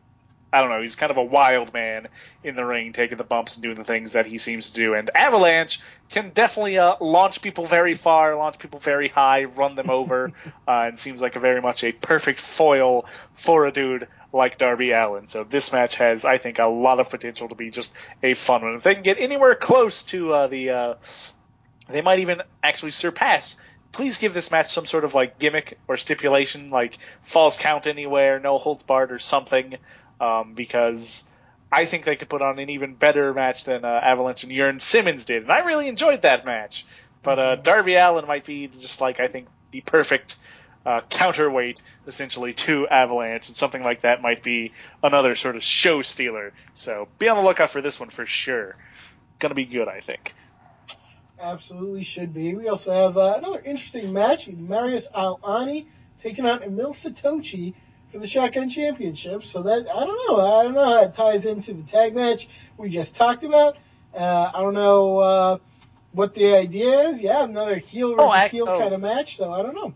I 0.54 0.60
don't 0.60 0.70
know, 0.70 0.80
he's 0.80 0.94
kind 0.94 1.10
of 1.10 1.16
a 1.16 1.24
wild 1.24 1.74
man 1.74 2.06
in 2.44 2.54
the 2.54 2.64
ring, 2.64 2.92
taking 2.92 3.18
the 3.18 3.24
bumps 3.24 3.56
and 3.56 3.62
doing 3.64 3.74
the 3.74 3.82
things 3.82 4.12
that 4.12 4.24
he 4.24 4.38
seems 4.38 4.70
to 4.70 4.76
do. 4.76 4.94
And 4.94 5.10
Avalanche 5.12 5.80
can 6.10 6.30
definitely 6.30 6.78
uh, 6.78 6.94
launch 7.00 7.42
people 7.42 7.66
very 7.66 7.94
far, 7.94 8.36
launch 8.36 8.60
people 8.60 8.78
very 8.78 9.08
high, 9.08 9.44
run 9.44 9.74
them 9.74 9.90
over, 10.00 10.30
uh, 10.68 10.70
and 10.86 10.96
seems 10.96 11.20
like 11.20 11.34
a 11.34 11.40
very 11.40 11.60
much 11.60 11.82
a 11.82 11.90
perfect 11.90 12.38
foil 12.38 13.04
for 13.32 13.66
a 13.66 13.72
dude 13.72 14.06
like 14.32 14.56
Darby 14.56 14.92
Allin. 14.92 15.26
So 15.26 15.42
this 15.42 15.72
match 15.72 15.96
has, 15.96 16.24
I 16.24 16.38
think, 16.38 16.60
a 16.60 16.66
lot 16.66 17.00
of 17.00 17.10
potential 17.10 17.48
to 17.48 17.56
be 17.56 17.70
just 17.70 17.92
a 18.22 18.34
fun 18.34 18.62
one. 18.62 18.76
If 18.76 18.84
they 18.84 18.94
can 18.94 19.02
get 19.02 19.18
anywhere 19.18 19.56
close 19.56 20.04
to 20.04 20.32
uh, 20.34 20.46
the, 20.46 20.70
uh, 20.70 20.94
they 21.88 22.00
might 22.00 22.20
even 22.20 22.42
actually 22.62 22.92
surpass. 22.92 23.56
Please 23.90 24.18
give 24.18 24.34
this 24.34 24.52
match 24.52 24.72
some 24.72 24.86
sort 24.86 25.04
of 25.04 25.14
like 25.14 25.40
gimmick 25.40 25.78
or 25.88 25.96
stipulation, 25.96 26.68
like 26.68 26.98
falls 27.22 27.56
count 27.56 27.88
anywhere, 27.88 28.38
no 28.38 28.58
holds 28.58 28.84
barred 28.84 29.10
or 29.10 29.18
something, 29.18 29.78
um, 30.20 30.54
because 30.54 31.24
I 31.70 31.86
think 31.86 32.04
they 32.04 32.16
could 32.16 32.28
put 32.28 32.42
on 32.42 32.58
an 32.58 32.70
even 32.70 32.94
better 32.94 33.34
match 33.34 33.64
than 33.64 33.84
uh, 33.84 33.88
Avalanche 33.88 34.44
and 34.44 34.52
Jurn 34.52 34.80
Simmons 34.80 35.24
did, 35.24 35.42
and 35.42 35.52
I 35.52 35.60
really 35.60 35.88
enjoyed 35.88 36.22
that 36.22 36.46
match. 36.46 36.86
But 37.22 37.38
uh, 37.38 37.56
Darby 37.56 37.96
Allin 37.96 38.26
might 38.26 38.44
be 38.44 38.68
just 38.68 39.00
like 39.00 39.18
I 39.18 39.28
think 39.28 39.48
the 39.70 39.80
perfect 39.80 40.36
uh, 40.86 41.00
counterweight 41.08 41.82
essentially 42.06 42.52
to 42.52 42.86
Avalanche, 42.88 43.48
and 43.48 43.56
something 43.56 43.82
like 43.82 44.02
that 44.02 44.22
might 44.22 44.42
be 44.42 44.72
another 45.02 45.34
sort 45.34 45.56
of 45.56 45.64
show 45.64 46.02
stealer. 46.02 46.52
So 46.74 47.08
be 47.18 47.28
on 47.28 47.36
the 47.36 47.42
lookout 47.42 47.70
for 47.70 47.80
this 47.80 47.98
one 47.98 48.10
for 48.10 48.26
sure. 48.26 48.76
Gonna 49.38 49.54
be 49.54 49.64
good, 49.64 49.88
I 49.88 50.00
think. 50.00 50.34
Absolutely 51.40 52.04
should 52.04 52.32
be. 52.32 52.54
We 52.54 52.68
also 52.68 52.92
have 52.92 53.16
uh, 53.16 53.34
another 53.38 53.58
interesting 53.58 54.12
match: 54.12 54.48
Marius 54.48 55.08
Al-Ani 55.14 55.88
taking 56.18 56.46
on 56.46 56.62
Emil 56.62 56.92
Sitoci 56.92 57.74
for 58.14 58.20
the 58.20 58.28
Shotgun 58.28 58.68
Championship. 58.68 59.42
So 59.42 59.64
that 59.64 59.88
I 59.92 60.04
don't 60.06 60.28
know. 60.28 60.40
I 60.40 60.62
don't 60.62 60.74
know 60.74 60.84
how 60.84 61.02
it 61.02 61.14
ties 61.14 61.46
into 61.46 61.72
the 61.72 61.82
tag 61.82 62.14
match 62.14 62.48
we 62.76 62.88
just 62.88 63.16
talked 63.16 63.42
about. 63.42 63.76
Uh, 64.16 64.52
I 64.54 64.60
don't 64.60 64.74
know 64.74 65.18
uh, 65.18 65.58
what 66.12 66.32
the 66.32 66.54
idea 66.54 67.08
is. 67.08 67.20
Yeah, 67.20 67.42
another 67.42 67.76
heel 67.76 68.12
oh, 68.12 68.14
versus 68.14 68.30
oh, 68.30 68.32
I, 68.32 68.48
heel 68.48 68.66
oh. 68.68 68.78
kind 68.78 68.94
of 68.94 69.00
match. 69.00 69.36
So 69.36 69.52
I 69.52 69.62
don't 69.62 69.74
know. 69.74 69.94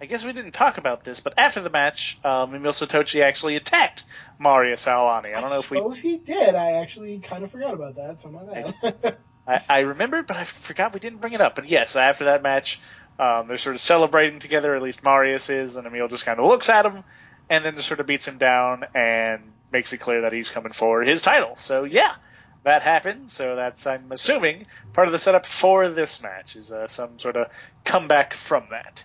I 0.00 0.06
guess 0.06 0.24
we 0.24 0.32
didn't 0.32 0.50
talk 0.50 0.78
about 0.78 1.04
this, 1.04 1.20
but 1.20 1.34
after 1.38 1.60
the 1.60 1.70
match, 1.70 2.18
um, 2.24 2.52
Emil 2.56 2.72
Sitoci 2.72 3.22
actually 3.22 3.54
attacked 3.54 4.04
Marius 4.40 4.88
Al-Ani. 4.88 5.32
I 5.32 5.40
don't 5.40 5.50
know 5.50 5.60
if 5.60 5.70
we. 5.70 5.78
suppose 5.78 6.00
he 6.00 6.18
did. 6.18 6.56
I 6.56 6.72
actually 6.72 7.20
kind 7.20 7.44
of 7.44 7.52
forgot 7.52 7.72
about 7.72 7.94
that, 7.94 8.20
so 8.20 8.30
my 8.30 8.42
bad. 8.44 9.16
I, 9.46 9.60
I 9.68 9.78
remembered, 9.80 10.26
but 10.26 10.36
I 10.36 10.42
forgot 10.42 10.92
we 10.92 10.98
didn't 10.98 11.20
bring 11.20 11.34
it 11.34 11.40
up. 11.40 11.54
But 11.54 11.68
yes, 11.68 11.94
after 11.94 12.24
that 12.24 12.42
match, 12.42 12.80
um, 13.18 13.46
they're 13.46 13.58
sort 13.58 13.76
of 13.76 13.80
celebrating 13.80 14.40
together. 14.40 14.74
At 14.74 14.82
least 14.82 15.04
Marius 15.04 15.48
is, 15.50 15.76
and 15.76 15.86
Emil 15.86 16.08
just 16.08 16.24
kind 16.24 16.40
of 16.40 16.46
looks 16.46 16.68
at 16.68 16.84
him, 16.84 17.04
and 17.48 17.64
then 17.64 17.74
just 17.74 17.88
sort 17.88 18.00
of 18.00 18.06
beats 18.06 18.26
him 18.26 18.38
down 18.38 18.84
and 18.94 19.42
makes 19.72 19.92
it 19.92 19.98
clear 19.98 20.22
that 20.22 20.32
he's 20.32 20.50
coming 20.50 20.72
for 20.72 21.02
his 21.02 21.22
title. 21.22 21.56
So 21.56 21.84
yeah, 21.84 22.14
that 22.62 22.82
happened. 22.82 23.30
So 23.30 23.56
that's 23.56 23.86
I'm 23.86 24.10
assuming 24.10 24.66
part 24.92 25.08
of 25.08 25.12
the 25.12 25.18
setup 25.18 25.46
for 25.46 25.88
this 25.88 26.22
match 26.22 26.56
is 26.56 26.72
uh, 26.72 26.86
some 26.86 27.18
sort 27.18 27.36
of 27.36 27.48
comeback 27.84 28.34
from 28.34 28.68
that. 28.70 29.04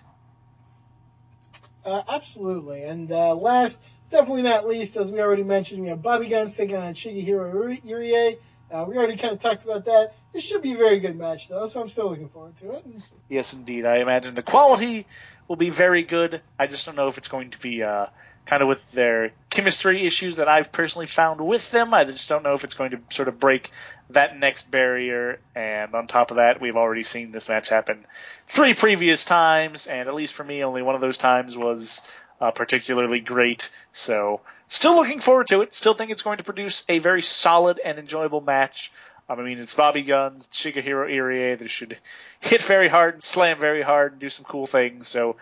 Uh, 1.84 2.02
absolutely. 2.08 2.84
And 2.84 3.10
uh, 3.10 3.34
last, 3.34 3.82
definitely 4.10 4.42
not 4.42 4.66
least, 4.66 4.96
as 4.96 5.10
we 5.10 5.20
already 5.20 5.44
mentioned, 5.44 5.82
we 5.82 5.88
have 5.88 6.02
Bobby 6.02 6.28
Gunns 6.28 6.56
taking 6.56 6.76
on 6.76 6.94
Shigehiro 6.94 7.80
Irie. 7.84 8.38
Uh, 8.70 8.84
we 8.86 8.96
already 8.96 9.16
kind 9.16 9.32
of 9.32 9.40
talked 9.40 9.64
about 9.64 9.86
that. 9.86 10.14
This 10.32 10.44
should 10.44 10.62
be 10.62 10.74
a 10.74 10.76
very 10.76 11.00
good 11.00 11.16
match, 11.16 11.48
though, 11.48 11.66
so 11.66 11.80
I'm 11.80 11.88
still 11.88 12.08
looking 12.10 12.28
forward 12.28 12.54
to 12.56 12.76
it. 12.76 12.86
Yes, 13.28 13.52
indeed. 13.52 13.86
I 13.86 13.96
imagine 13.96 14.34
the 14.34 14.42
quality 14.42 15.06
will 15.48 15.56
be 15.56 15.70
very 15.70 16.04
good. 16.04 16.40
I 16.56 16.68
just 16.68 16.86
don't 16.86 16.94
know 16.94 17.08
if 17.08 17.18
it's 17.18 17.26
going 17.26 17.50
to 17.50 17.58
be 17.58 17.82
uh, 17.82 18.06
kind 18.46 18.62
of 18.62 18.68
with 18.68 18.90
their 18.92 19.32
chemistry 19.48 20.04
issues 20.04 20.36
that 20.36 20.48
I've 20.48 20.72
personally 20.72 21.06
found 21.06 21.40
with 21.40 21.70
them. 21.70 21.94
I 21.94 22.04
just 22.04 22.28
don't 22.28 22.42
know 22.42 22.54
if 22.54 22.64
it's 22.64 22.74
going 22.74 22.90
to 22.92 23.00
sort 23.10 23.28
of 23.28 23.38
break 23.38 23.70
that 24.10 24.38
next 24.38 24.70
barrier. 24.70 25.38
And 25.54 25.94
on 25.94 26.06
top 26.06 26.30
of 26.30 26.36
that, 26.36 26.60
we've 26.60 26.76
already 26.76 27.02
seen 27.02 27.32
this 27.32 27.48
match 27.48 27.68
happen 27.68 28.04
three 28.48 28.74
previous 28.74 29.24
times, 29.24 29.86
and 29.86 30.08
at 30.08 30.14
least 30.14 30.34
for 30.34 30.44
me, 30.44 30.64
only 30.64 30.82
one 30.82 30.94
of 30.94 31.00
those 31.00 31.18
times 31.18 31.56
was 31.56 32.02
uh, 32.40 32.50
particularly 32.50 33.20
great. 33.20 33.70
So, 33.92 34.40
still 34.68 34.96
looking 34.96 35.20
forward 35.20 35.48
to 35.48 35.62
it. 35.62 35.74
Still 35.74 35.94
think 35.94 36.10
it's 36.10 36.22
going 36.22 36.38
to 36.38 36.44
produce 36.44 36.84
a 36.88 36.98
very 36.98 37.22
solid 37.22 37.80
and 37.84 37.98
enjoyable 37.98 38.40
match. 38.40 38.92
Um, 39.28 39.38
I 39.38 39.42
mean, 39.44 39.58
it's 39.58 39.74
Bobby 39.74 40.02
Gunns, 40.02 40.48
Shigehiro 40.48 41.08
Irie. 41.08 41.58
They 41.58 41.68
should 41.68 41.98
hit 42.40 42.62
very 42.62 42.88
hard 42.88 43.14
and 43.14 43.22
slam 43.22 43.60
very 43.60 43.82
hard 43.82 44.12
and 44.12 44.20
do 44.20 44.28
some 44.28 44.44
cool 44.44 44.66
things. 44.66 45.06
So, 45.06 45.36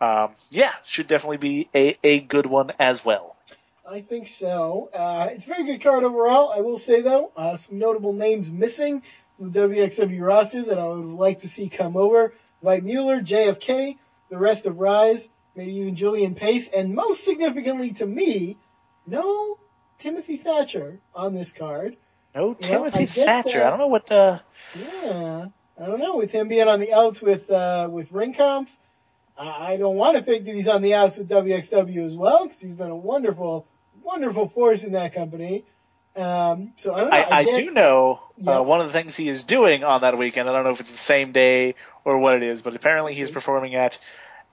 um, 0.00 0.30
yeah, 0.50 0.72
should 0.84 1.06
definitely 1.08 1.38
be 1.38 1.68
a, 1.74 1.96
a 2.02 2.20
good 2.20 2.46
one 2.46 2.72
as 2.78 3.04
well. 3.04 3.36
I 3.88 4.00
think 4.00 4.26
so. 4.26 4.90
Uh, 4.92 5.28
it's 5.30 5.46
a 5.46 5.50
very 5.50 5.64
good 5.64 5.80
card 5.80 6.04
overall. 6.04 6.52
I 6.52 6.60
will 6.60 6.78
say 6.78 7.02
though, 7.02 7.32
uh, 7.36 7.56
some 7.56 7.78
notable 7.78 8.12
names 8.12 8.50
missing 8.50 9.02
from 9.36 9.52
the 9.52 9.60
WXW 9.60 10.26
roster 10.26 10.62
that 10.64 10.78
I 10.78 10.86
would 10.86 11.04
like 11.04 11.40
to 11.40 11.48
see 11.48 11.68
come 11.68 11.96
over: 11.96 12.34
Veit 12.64 12.82
Mueller, 12.82 13.20
JFK, 13.20 13.96
the 14.28 14.38
rest 14.38 14.66
of 14.66 14.80
Rise, 14.80 15.28
maybe 15.54 15.76
even 15.76 15.94
Julian 15.96 16.34
Pace, 16.34 16.68
and 16.68 16.94
most 16.94 17.24
significantly 17.24 17.92
to 17.92 18.06
me, 18.06 18.56
no 19.06 19.58
Timothy 19.98 20.36
Thatcher 20.36 20.98
on 21.14 21.34
this 21.34 21.52
card. 21.52 21.96
No 22.34 22.56
You 22.60 22.66
know, 22.66 22.88
Timothy 22.90 23.04
I 23.04 23.06
Thatcher. 23.06 23.60
that. 23.60 23.66
I 23.66 23.70
don't 23.70 23.78
know 23.78 23.86
what 23.86 24.10
uh 24.12 24.38
Yeah, 25.02 25.46
I 25.80 25.86
don't 25.86 26.00
know. 26.00 26.16
With 26.16 26.32
him 26.32 26.48
being 26.48 26.68
on 26.68 26.80
the 26.80 26.92
outs 26.92 27.22
with 27.22 27.50
uh, 27.50 27.88
with 27.90 28.10
Ringkampf, 28.10 28.76
I 29.38 29.74
I 29.74 29.76
don't 29.76 29.96
want 29.96 30.16
to 30.16 30.22
think 30.22 30.44
that 30.46 30.54
he's 30.54 30.68
on 30.68 30.82
the 30.82 30.94
outs 30.94 31.16
with 31.16 31.28
WXW 31.28 32.04
as 32.06 32.16
well 32.16 32.44
because 32.44 32.60
he's 32.60 32.74
been 32.74 32.90
a 32.90 32.96
wonderful, 32.96 33.66
wonderful 34.02 34.48
force 34.48 34.84
in 34.84 34.92
that 34.92 35.12
company. 35.14 35.64
Um, 36.16 36.72
so 36.76 36.94
I 36.94 37.00
don't 37.00 37.10
know. 37.10 37.16
I, 37.16 37.36
I 37.40 37.44
get- 37.44 37.56
do 37.66 37.70
know 37.72 38.20
Yeah. 38.38 38.58
uh, 38.58 38.62
one 38.62 38.80
of 38.80 38.86
the 38.86 38.92
things 38.92 39.14
he 39.16 39.28
is 39.28 39.44
doing 39.44 39.84
on 39.84 40.00
that 40.00 40.16
weekend. 40.16 40.48
I 40.48 40.52
don't 40.52 40.64
know 40.64 40.70
if 40.70 40.80
it's 40.80 40.90
the 40.90 40.96
same 40.96 41.32
day 41.32 41.74
or 42.04 42.18
what 42.18 42.34
it 42.36 42.42
is, 42.42 42.62
but 42.62 42.74
apparently 42.74 43.14
he's 43.14 43.30
performing 43.30 43.74
at. 43.74 43.98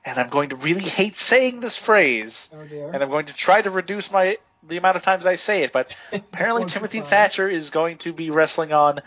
And 0.05 0.17
I'm 0.17 0.27
going 0.27 0.49
to 0.49 0.57
really 0.57 0.83
hate 0.83 1.15
saying 1.15 1.61
this 1.61 1.77
phrase, 1.77 2.49
Oh 2.53 2.65
dear. 2.65 2.91
and 2.93 3.01
I'm 3.01 3.09
going 3.09 3.27
to 3.27 3.33
try 3.33 3.61
to 3.61 3.69
reduce 3.69 4.11
my 4.11 4.37
the 4.67 4.75
amount 4.75 4.97
of 4.97 5.03
times 5.03 5.25
I 5.25 5.35
say 5.35 5.63
it. 5.63 5.71
But 5.71 5.95
apparently 6.11 6.65
Timothy. 6.65 6.99
Thatcher 6.99 7.47
is 7.47 7.69
going 7.69 7.99
to 7.99 8.11
be 8.11 8.29
wrestling 8.29 8.73
on 8.73 8.99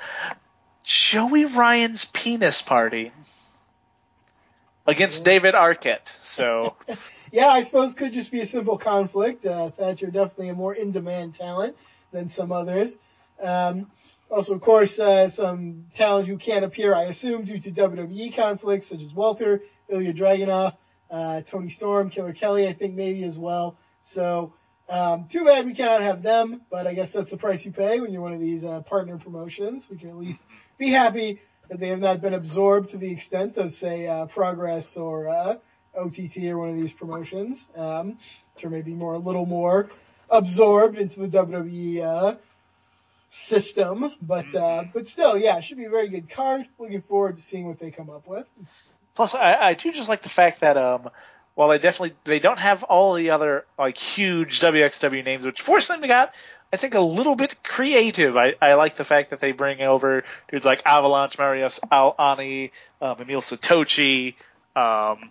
Joey 0.85 1.45
Ryan's 1.45 2.05
penis 2.07 2.62
party 2.62 3.12
against 4.87 5.24
David 5.24 5.55
Arquette. 5.55 6.16
So 6.22 6.76
Yeah, 7.32 7.49
I 7.49 7.62
suppose 7.62 7.95
could 7.95 8.12
just 8.12 8.30
be 8.30 8.41
a 8.41 8.47
simple 8.47 8.78
conflict. 8.78 9.47
Uh, 9.47 9.70
Thatcher 9.70 10.07
definitely 10.07 10.51
a 10.51 10.55
more 10.55 10.74
in-demand 10.74 11.34
talent 11.34 11.76
than 12.12 12.28
some 12.28 12.53
others. 12.53 12.99
Um, 13.43 13.91
also, 14.30 14.55
of 14.55 14.61
course, 14.61 14.99
uh, 14.99 15.28
some 15.28 15.87
talent 15.93 16.28
who 16.28 16.37
can't 16.37 16.64
appear, 16.64 16.95
I 16.95 17.05
assume, 17.05 17.45
due 17.45 17.59
to 17.59 17.70
WWE 17.70 18.34
conflicts, 18.34 18.87
such 18.87 19.03
as 19.03 19.14
Walter, 19.14 19.61
Ilya 19.89 20.14
Dragunov, 20.14 20.76
uh, 21.11 21.41
Toni 21.43 21.68
Storm, 21.68 22.11
Killer 22.11 22.32
Kelly, 22.32 22.66
I 22.66 22.72
think 22.72 22.95
maybe 22.95 23.22
as 23.24 23.39
well. 23.39 23.76
So, 24.03 24.53
um, 24.89 25.26
too 25.26 25.45
bad 25.45 25.66
we 25.66 25.74
cannot 25.74 26.01
have 26.01 26.22
them, 26.22 26.62
but 26.70 26.87
I 26.87 26.95
guess 26.95 27.12
that's 27.12 27.30
the 27.30 27.37
price 27.37 27.64
you 27.64 27.72
pay 27.72 28.01
when 28.01 28.12
you're 28.12 28.22
one 28.22 28.32
of 28.32 28.41
these 28.41 28.64
uh, 28.64 28.82
partner 28.82 29.18
promotions. 29.18 29.91
We 29.91 29.97
can 29.97 30.11
at 30.11 30.16
least 30.16 30.47
be 30.78 30.91
happy 30.91 31.41
that 31.69 31.81
they 31.81 31.89
have 31.89 32.01
not 32.01 32.21
been 32.21 32.35
absorbed 32.35 32.91
to 32.91 32.99
the 32.99 33.11
extent 33.11 33.59
of, 33.59 33.73
say, 33.73 34.07
uh, 34.07 34.27
Progress 34.27 34.97
or 34.97 35.29
uh, 35.29 35.57
OTT 35.97 36.45
or 36.45 36.59
one 36.59 36.69
of 36.69 36.77
these 36.77 36.93
promotions, 36.93 37.71
um, 37.77 38.19
which 38.55 38.64
are 38.64 38.71
maybe 38.71 38.93
more 38.93 39.14
a 39.14 39.19
little 39.19 39.47
more 39.47 39.89
absorbed 40.31 40.99
into 40.99 41.21
the 41.21 41.29
WWE 41.29 42.03
uh, 42.03 42.35
system. 43.29 44.11
But 44.23 44.55
uh, 44.55 44.85
but 44.93 45.09
still, 45.09 45.37
yeah, 45.37 45.59
it 45.59 45.64
should 45.64 45.79
be 45.79 45.85
a 45.85 45.91
very 45.91 46.09
good 46.09 46.29
card. 46.29 46.67
Looking 46.79 47.03
forward 47.03 47.37
to 47.37 47.43
seeing 47.43 47.67
what 47.67 47.79
they 47.79 47.91
come 47.91 48.11
up 48.11 48.27
with. 48.27 48.49
Plus, 49.14 49.35
I, 49.35 49.55
I 49.55 49.75
do 49.75 49.93
just 49.93 50.09
like 50.09 50.23
the 50.23 50.29
fact 50.29 50.61
that 50.61 50.77
um, 50.77 51.09
while 51.55 51.69
they 51.69 51.79
definitely 51.79 52.17
they 52.25 52.39
don't 52.39 52.59
have 52.59 52.83
all 52.85 53.14
the 53.14 53.31
other 53.31 53.64
like 53.79 53.97
huge 53.97 54.61
WXW 54.61 55.25
names, 55.25 55.45
which 55.45 55.61
fortunately 55.61 56.03
they 56.03 56.12
got, 56.12 56.35
I 56.73 56.77
think 56.77 56.95
a 56.95 57.01
little 57.01 57.37
bit 57.37 57.62
creative. 57.62 58.37
I, 58.37 58.55
I 58.61 58.75
like 58.75 58.97
the 58.97 59.05
fact 59.05 59.31
that 59.31 59.41
they 59.41 59.53
bring 59.53 59.81
over 59.83 60.25
dudes 60.51 60.64
like 60.64 60.83
Avalanche, 60.85 61.39
Marius 61.39 61.81
Al-Ani, 61.91 62.73
um, 63.01 63.17
Emil 63.21 63.41
Sitoci. 63.41 64.35
Um, 64.75 65.31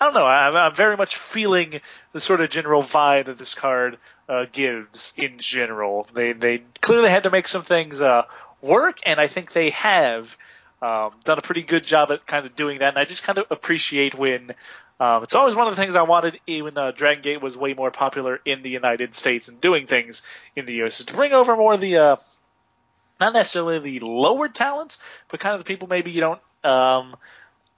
I 0.00 0.06
don't 0.06 0.14
know. 0.14 0.26
I'm, 0.26 0.56
I'm 0.56 0.74
very 0.74 0.96
much 0.96 1.16
feeling 1.16 1.80
the 2.12 2.20
sort 2.20 2.40
of 2.40 2.50
general 2.50 2.82
vibe 2.82 3.26
that 3.26 3.38
this 3.38 3.54
card 3.54 3.98
uh, 4.28 4.46
gives 4.52 5.14
in 5.16 5.38
general. 5.38 6.06
They 6.12 6.32
they 6.32 6.62
clearly 6.80 7.10
had 7.10 7.24
to 7.24 7.30
make 7.30 7.48
some 7.48 7.62
things 7.62 8.00
uh, 8.00 8.22
work, 8.60 8.98
and 9.06 9.20
I 9.20 9.26
think 9.26 9.52
they 9.52 9.70
have 9.70 10.36
um, 10.82 11.12
done 11.24 11.38
a 11.38 11.42
pretty 11.42 11.62
good 11.62 11.84
job 11.84 12.10
at 12.10 12.26
kind 12.26 12.46
of 12.46 12.54
doing 12.54 12.80
that. 12.80 12.90
And 12.90 12.98
I 12.98 13.04
just 13.04 13.22
kind 13.22 13.38
of 13.38 13.46
appreciate 13.50 14.14
when 14.14 14.54
um, 15.00 15.24
it's 15.24 15.34
always 15.34 15.56
one 15.56 15.66
of 15.66 15.74
the 15.74 15.80
things 15.80 15.96
I 15.96 16.02
wanted. 16.02 16.38
Even 16.46 16.78
uh, 16.78 16.92
Dragon 16.92 17.22
Gate 17.22 17.42
was 17.42 17.56
way 17.56 17.74
more 17.74 17.90
popular 17.90 18.40
in 18.44 18.62
the 18.62 18.70
United 18.70 19.14
States 19.14 19.48
and 19.48 19.60
doing 19.60 19.86
things 19.86 20.22
in 20.54 20.66
the 20.66 20.74
U.S. 20.74 21.00
is 21.00 21.06
to 21.06 21.14
bring 21.14 21.32
over 21.32 21.56
more 21.56 21.74
of 21.74 21.80
the 21.80 21.96
uh, 21.96 22.16
not 23.20 23.32
necessarily 23.32 23.78
the 23.78 24.00
lower 24.00 24.48
talents, 24.48 24.98
but 25.28 25.40
kind 25.40 25.54
of 25.54 25.60
the 25.60 25.64
people 25.64 25.88
maybe 25.88 26.12
you 26.12 26.20
don't 26.20 26.40
um, 26.62 27.16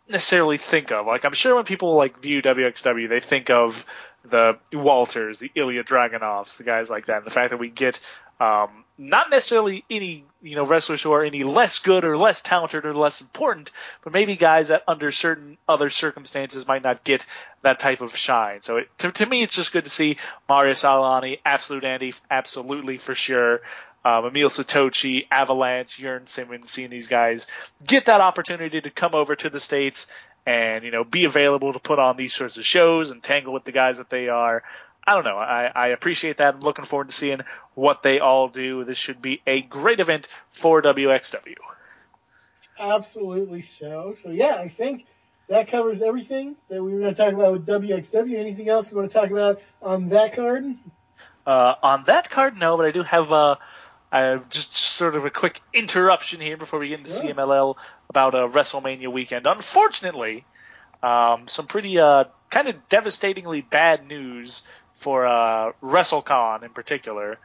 necessarily 0.08 0.58
think 0.58 0.92
of. 0.92 1.06
Like 1.06 1.24
I'm 1.24 1.32
sure 1.32 1.54
when 1.54 1.64
people 1.64 1.94
like 1.94 2.20
view 2.20 2.42
WXW, 2.42 3.08
they 3.08 3.20
think 3.20 3.48
of 3.50 3.86
the 4.24 4.58
Walters, 4.72 5.38
the 5.38 5.50
Ilya 5.54 5.84
Dragunovs, 5.84 6.58
the 6.58 6.64
guys 6.64 6.90
like 6.90 7.06
that. 7.06 7.18
And 7.18 7.26
the 7.26 7.30
fact 7.30 7.50
that 7.50 7.58
we 7.58 7.70
get 7.70 7.98
um, 8.38 8.84
not 8.98 9.30
necessarily 9.30 9.84
any 9.90 10.24
you 10.42 10.56
know 10.56 10.64
wrestlers 10.64 11.02
who 11.02 11.12
are 11.12 11.24
any 11.24 11.42
less 11.42 11.78
good 11.78 12.04
or 12.04 12.16
less 12.16 12.40
talented 12.40 12.84
or 12.84 12.94
less 12.94 13.20
important, 13.20 13.70
but 14.02 14.12
maybe 14.12 14.36
guys 14.36 14.68
that 14.68 14.82
under 14.86 15.10
certain 15.10 15.58
other 15.68 15.90
circumstances 15.90 16.66
might 16.66 16.82
not 16.82 17.04
get 17.04 17.26
that 17.62 17.78
type 17.78 18.00
of 18.00 18.16
shine. 18.16 18.62
So 18.62 18.78
it, 18.78 18.88
to, 18.98 19.12
to 19.12 19.26
me, 19.26 19.42
it's 19.42 19.54
just 19.54 19.72
good 19.72 19.84
to 19.84 19.90
see 19.90 20.18
Marius 20.48 20.84
Al-Ani, 20.84 21.40
Absolute 21.44 21.84
Andy, 21.84 22.14
absolutely 22.30 22.98
for 22.98 23.14
sure. 23.14 23.60
Um, 24.04 24.26
Emil 24.26 24.50
Sitoci, 24.50 25.26
Avalanche, 25.32 25.98
Jurn 25.98 26.28
Simmons, 26.28 26.70
seeing 26.70 26.90
these 26.90 27.08
guys 27.08 27.48
get 27.84 28.06
that 28.06 28.20
opportunity 28.20 28.80
to 28.80 28.90
come 28.90 29.14
over 29.14 29.34
to 29.34 29.50
the 29.50 29.58
states 29.58 30.06
and 30.46 30.84
you 30.84 30.92
know 30.92 31.02
be 31.02 31.24
available 31.24 31.72
to 31.72 31.80
put 31.80 31.98
on 31.98 32.16
these 32.16 32.32
sorts 32.32 32.56
of 32.56 32.64
shows 32.64 33.10
and 33.10 33.22
tangle 33.22 33.52
with 33.52 33.64
the 33.64 33.72
guys 33.72 33.98
that 33.98 34.08
they 34.08 34.28
are. 34.28 34.62
I 35.06 35.14
don't 35.14 35.24
know. 35.24 35.36
I, 35.38 35.70
I 35.74 35.88
appreciate 35.88 36.38
that. 36.38 36.54
I'm 36.54 36.60
looking 36.60 36.84
forward 36.84 37.08
to 37.10 37.14
seeing 37.14 37.40
what 37.74 38.02
they 38.02 38.18
all 38.18 38.48
do. 38.48 38.84
This 38.84 38.98
should 38.98 39.22
be 39.22 39.40
a 39.46 39.60
great 39.62 40.00
event 40.00 40.26
for 40.50 40.82
WXW. 40.82 41.54
Absolutely 42.78 43.62
so. 43.62 44.16
So 44.22 44.30
yeah, 44.30 44.56
I 44.56 44.68
think 44.68 45.06
that 45.48 45.68
covers 45.68 46.02
everything 46.02 46.56
that 46.68 46.82
we 46.82 46.92
were 46.92 47.00
going 47.00 47.14
to 47.14 47.22
talk 47.22 47.32
about 47.32 47.52
with 47.52 47.66
WXW. 47.66 48.36
Anything 48.36 48.68
else 48.68 48.90
you 48.90 48.96
want 48.98 49.10
to 49.10 49.16
talk 49.16 49.30
about 49.30 49.62
on 49.80 50.08
that 50.08 50.34
card? 50.34 50.64
Uh, 51.46 51.74
on 51.82 52.04
that 52.04 52.28
card, 52.28 52.58
no, 52.58 52.76
but 52.76 52.86
I 52.86 52.90
do 52.90 53.04
have 53.04 53.32
uh, 53.32 53.56
uh, 54.10 54.38
just 54.50 54.76
sort 54.76 55.14
of 55.14 55.24
a 55.24 55.30
quick 55.30 55.60
interruption 55.72 56.40
here 56.40 56.56
before 56.56 56.80
we 56.80 56.88
get 56.88 56.98
into 56.98 57.12
Sure. 57.12 57.22
CMLL 57.22 57.76
about 58.10 58.34
uh, 58.34 58.48
WrestleMania 58.48 59.12
weekend. 59.12 59.46
Unfortunately, 59.46 60.44
um, 61.02 61.46
some 61.46 61.66
pretty 61.66 61.98
uh, 62.00 62.24
kind 62.50 62.66
of 62.68 62.88
devastatingly 62.88 63.60
bad 63.60 64.08
news 64.08 64.64
for 64.96 65.26
uh, 65.26 65.72
WrestleCon 65.82 66.62
in 66.62 66.70
particular. 66.70 67.38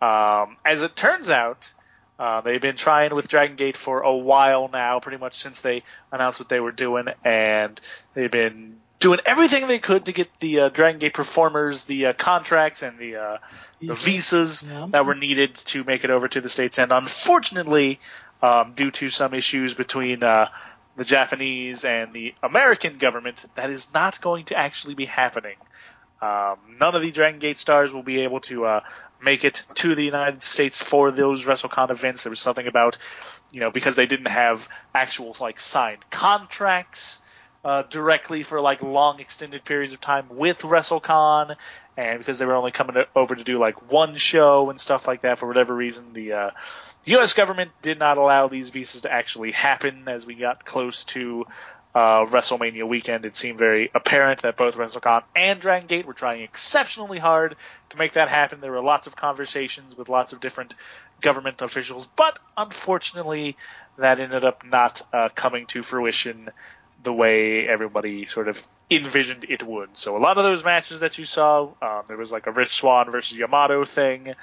Um, 0.00 0.56
as 0.64 0.82
it 0.82 0.94
turns 0.94 1.30
out, 1.30 1.72
uh, 2.18 2.40
they've 2.40 2.60
been 2.60 2.76
trying 2.76 3.14
with 3.14 3.28
Dragon 3.28 3.56
Gate 3.56 3.76
for 3.76 4.00
a 4.00 4.14
while 4.14 4.68
now, 4.72 5.00
pretty 5.00 5.18
much 5.18 5.34
since 5.34 5.60
they 5.60 5.82
announced 6.12 6.40
what 6.40 6.48
they 6.48 6.60
were 6.60 6.72
doing, 6.72 7.06
and 7.24 7.80
they've 8.14 8.30
been 8.30 8.76
doing 8.98 9.20
everything 9.24 9.68
they 9.68 9.78
could 9.78 10.06
to 10.06 10.12
get 10.12 10.28
the 10.40 10.60
uh, 10.60 10.68
Dragon 10.68 10.98
Gate 10.98 11.14
performers 11.14 11.84
the 11.84 12.06
uh, 12.06 12.12
contracts 12.14 12.82
and 12.82 12.98
the, 12.98 13.16
uh, 13.16 13.38
the 13.80 13.94
visas 13.94 14.66
Yeah. 14.68 14.86
that 14.90 15.06
were 15.06 15.14
needed 15.14 15.54
to 15.54 15.84
make 15.84 16.02
it 16.02 16.10
over 16.10 16.26
to 16.26 16.40
the 16.40 16.48
states. 16.48 16.78
And 16.78 16.90
unfortunately, 16.90 18.00
um, 18.42 18.72
due 18.74 18.90
to 18.90 19.08
some 19.08 19.34
issues 19.34 19.74
between 19.74 20.24
uh, 20.24 20.48
the 20.96 21.04
Japanese 21.04 21.84
and 21.84 22.12
the 22.12 22.34
American 22.42 22.98
government, 22.98 23.44
that 23.54 23.70
is 23.70 23.86
not 23.94 24.20
going 24.20 24.46
to 24.46 24.56
actually 24.56 24.94
be 24.94 25.04
happening. 25.04 25.56
Um, 26.20 26.58
none 26.80 26.94
of 26.94 27.02
the 27.02 27.10
Dragon 27.10 27.38
Gate 27.38 27.58
stars 27.58 27.94
will 27.94 28.02
be 28.02 28.20
able 28.22 28.40
to 28.40 28.66
uh, 28.66 28.80
make 29.22 29.44
it 29.44 29.62
to 29.74 29.94
the 29.94 30.04
United 30.04 30.42
States 30.42 30.78
for 30.78 31.10
those 31.10 31.44
WrestleCon 31.44 31.90
events. 31.90 32.24
There 32.24 32.30
was 32.30 32.40
something 32.40 32.66
about, 32.66 32.98
you 33.52 33.60
know, 33.60 33.70
because 33.70 33.96
they 33.96 34.06
didn't 34.06 34.28
have 34.28 34.68
actual 34.94 35.34
like 35.40 35.60
signed 35.60 36.04
contracts 36.10 37.20
uh, 37.64 37.82
directly 37.82 38.42
for 38.42 38.60
like 38.60 38.82
long 38.82 39.20
extended 39.20 39.64
periods 39.64 39.92
of 39.92 40.00
time 40.00 40.26
with 40.30 40.58
WrestleCon, 40.58 41.56
and 41.96 42.18
because 42.18 42.38
they 42.38 42.46
were 42.46 42.54
only 42.54 42.70
coming 42.70 42.96
over 43.16 43.34
to 43.34 43.44
do 43.44 43.58
like 43.58 43.90
one 43.90 44.14
show 44.16 44.70
and 44.70 44.80
stuff 44.80 45.08
like 45.08 45.22
that 45.22 45.38
for 45.38 45.46
whatever 45.46 45.74
reason, 45.74 46.12
the 46.12 46.32
uh, 46.32 46.50
the 47.04 47.12
U.S. 47.12 47.32
government 47.32 47.70
did 47.82 47.98
not 47.98 48.16
allow 48.16 48.48
these 48.48 48.70
visas 48.70 49.02
to 49.02 49.12
actually 49.12 49.52
happen 49.52 50.04
as 50.06 50.24
we 50.24 50.34
got 50.34 50.64
close 50.64 51.04
to 51.06 51.46
uh, 51.94 52.24
WrestleMania 52.26 52.86
weekend. 52.86 53.24
It 53.24 53.36
seemed 53.36 53.58
very 53.58 53.90
apparent 53.94 54.42
that 54.42 54.56
both 54.56 54.76
WrestleCon 54.76 55.22
and 55.34 55.60
Dragon 55.60 55.86
Gate 55.86 56.06
were 56.06 56.12
trying 56.12 56.42
exceptionally 56.42 57.18
hard 57.18 57.56
to 57.90 57.96
make 57.96 58.12
that 58.12 58.28
happen. 58.28 58.60
There 58.60 58.72
were 58.72 58.82
lots 58.82 59.06
of 59.06 59.16
conversations 59.16 59.96
with 59.96 60.08
lots 60.08 60.32
of 60.32 60.40
different 60.40 60.74
government 61.20 61.62
officials, 61.62 62.06
but 62.06 62.38
unfortunately, 62.56 63.56
that 63.96 64.20
ended 64.20 64.44
up 64.44 64.64
not 64.64 65.02
uh, 65.12 65.28
coming 65.34 65.66
to 65.66 65.82
fruition 65.82 66.50
the 67.02 67.12
way 67.12 67.66
everybody 67.66 68.24
sort 68.24 68.48
of 68.48 68.62
envisioned 68.90 69.46
it 69.48 69.62
would. 69.62 69.96
So 69.96 70.16
a 70.16 70.18
lot 70.18 70.38
of 70.38 70.44
those 70.44 70.64
matches 70.64 71.00
that 71.00 71.18
you 71.18 71.24
saw, 71.24 71.70
um, 71.80 72.02
there 72.06 72.16
was 72.16 72.32
like 72.32 72.46
a 72.46 72.52
Rich 72.52 72.70
Swann 72.70 73.10
versus 73.10 73.38
Yamato 73.38 73.84
thing. 73.84 74.34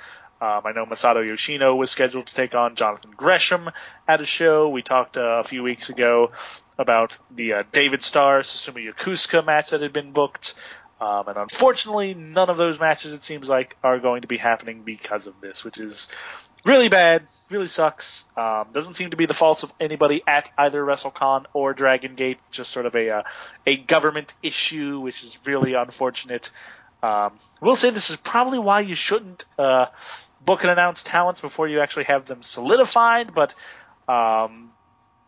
Um, 0.41 0.61
I 0.65 0.73
know 0.73 0.85
Masato 0.85 1.25
Yoshino 1.25 1.75
was 1.75 1.91
scheduled 1.91 2.27
to 2.27 2.35
take 2.35 2.55
on 2.55 2.75
Jonathan 2.75 3.11
Gresham 3.15 3.71
at 4.07 4.19
a 4.19 4.25
show. 4.25 4.69
We 4.69 4.81
talked 4.81 5.17
uh, 5.17 5.39
a 5.39 5.43
few 5.43 5.63
weeks 5.63 5.89
ago 5.89 6.31
about 6.77 7.17
the 7.31 7.53
uh, 7.53 7.63
David 7.71 8.03
Starr 8.03 8.41
Susumu 8.41 8.91
Yokosuka 8.91 9.45
match 9.45 9.71
that 9.71 9.81
had 9.81 9.93
been 9.93 10.11
booked. 10.11 10.55
Um, 10.99 11.27
and 11.27 11.37
unfortunately, 11.37 12.13
none 12.13 12.49
of 12.49 12.57
those 12.57 12.79
matches, 12.79 13.11
it 13.11 13.23
seems 13.23 13.49
like, 13.49 13.75
are 13.83 13.99
going 13.99 14.21
to 14.21 14.27
be 14.27 14.37
happening 14.37 14.83
because 14.83 15.27
of 15.27 15.39
this, 15.41 15.63
which 15.63 15.77
is 15.77 16.07
really 16.65 16.87
bad, 16.87 17.27
really 17.49 17.67
sucks. 17.67 18.25
Um, 18.37 18.67
doesn't 18.71 18.93
seem 18.93 19.09
to 19.11 19.17
be 19.17 19.25
the 19.25 19.33
faults 19.33 19.63
of 19.63 19.73
anybody 19.79 20.23
at 20.25 20.49
either 20.57 20.83
WrestleCon 20.83 21.45
or 21.53 21.73
Dragon 21.73 22.13
Gate, 22.13 22.39
just 22.49 22.71
sort 22.71 22.85
of 22.85 22.95
a 22.95 23.09
uh, 23.09 23.23
a 23.67 23.75
government 23.75 24.33
issue, 24.41 24.99
which 24.99 25.23
is 25.23 25.37
really 25.45 25.73
unfortunate. 25.73 26.49
Um, 27.03 27.33
we'll 27.61 27.75
say 27.75 27.89
this 27.89 28.09
is 28.09 28.17
probably 28.17 28.59
why 28.59 28.79
you 28.79 28.95
shouldn't 28.95 29.45
uh, 29.59 29.87
book 30.43 30.63
and 30.63 30.71
announce 30.71 31.03
talents 31.03 31.41
before 31.41 31.67
you 31.67 31.81
actually 31.81 32.05
have 32.05 32.25
them 32.25 32.41
solidified, 32.41 33.33
but 33.33 33.53
um, 34.07 34.71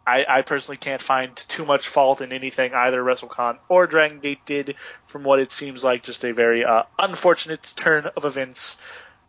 I, 0.08 0.26
I 0.28 0.42
personally 0.42 0.78
can't 0.78 1.02
find 1.02 1.36
too 1.36 1.66
much 1.66 1.90
fault 1.90 2.22
in 2.22 2.32
anything 2.32 2.74
either 2.74 3.04
WrestleCon 3.04 3.58
or 3.68 3.88
Dragon 3.88 4.20
Gate 4.20 4.40
did, 4.46 4.76
from 5.06 5.24
what 5.24 5.40
it 5.40 5.52
seems 5.52 5.84
like 5.84 6.04
just 6.04 6.24
a 6.24 6.32
very 6.32 6.64
uh, 6.64 6.84
unfortunate 6.98 7.74
turn 7.76 8.06
of 8.16 8.24
events 8.24 8.78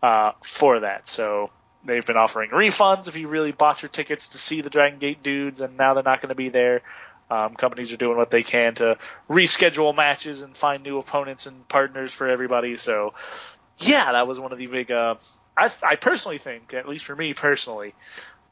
uh, 0.05 0.33
for 0.41 0.81
that. 0.81 1.09
So 1.09 1.51
they've 1.85 2.07
been 2.07 2.17
offering 2.17 2.51
refunds 2.51 3.09
if 3.09 3.17
you 3.17 3.27
really 3.27 3.51
bought 3.51 3.83
your 3.83 3.89
tickets 3.89 4.29
to 4.29 4.39
see 4.39 4.61
the 4.61 4.71
Dragon 4.71 5.01
Gate 5.01 5.21
dudes, 5.21 5.61
and 5.61 5.77
now 5.77 5.95
they're 5.95 6.05
not 6.05 6.21
going 6.21 6.29
to 6.29 6.37
be 6.37 6.49
there. 6.49 6.83
Um, 7.29 7.57
companies 7.57 7.93
are 7.93 7.97
doing 7.97 8.17
what 8.17 8.31
they 8.31 8.45
can 8.45 8.75
to 8.77 8.99
reschedule 9.29 9.95
matches 9.95 10.43
and 10.43 10.57
find 10.57 10.85
new 10.85 10.99
opponents 10.99 11.47
and 11.47 11.67
partners 11.69 12.13
for 12.15 12.29
everybody. 12.29 12.77
So, 12.77 13.15
yeah, 13.79 14.13
that 14.13 14.29
was 14.29 14.39
one 14.39 14.53
of 14.53 14.59
the 14.59 14.67
big. 14.67 14.93
Uh, 14.93 15.17
I, 15.57 15.73
I 15.83 15.97
personally 15.97 16.39
think, 16.39 16.73
at 16.73 16.89
least 16.89 17.05
for 17.05 17.17
me 17.17 17.35
personally, 17.35 17.95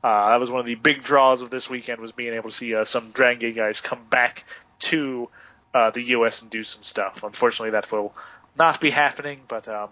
uh, 0.02 0.30
that 0.30 0.40
was 0.40 0.50
one 0.50 0.60
of 0.60 0.66
the 0.66 0.74
big 0.74 1.02
draws 1.02 1.42
of 1.42 1.50
this 1.50 1.68
weekend 1.68 2.00
was 2.00 2.12
being 2.12 2.34
able 2.34 2.50
to 2.50 2.56
see 2.56 2.74
uh, 2.74 2.84
some 2.84 3.10
Dragon 3.10 3.40
Gate 3.40 3.56
guys 3.56 3.80
come 3.80 4.04
back 4.08 4.44
to 4.78 5.28
uh, 5.74 5.90
the 5.90 6.02
U.S. 6.02 6.42
and 6.42 6.50
do 6.50 6.64
some 6.64 6.82
stuff. 6.82 7.22
Unfortunately, 7.22 7.70
that 7.70 7.90
will 7.90 8.14
not 8.58 8.80
be 8.80 8.90
happening, 8.90 9.40
but 9.48 9.68
um, 9.68 9.90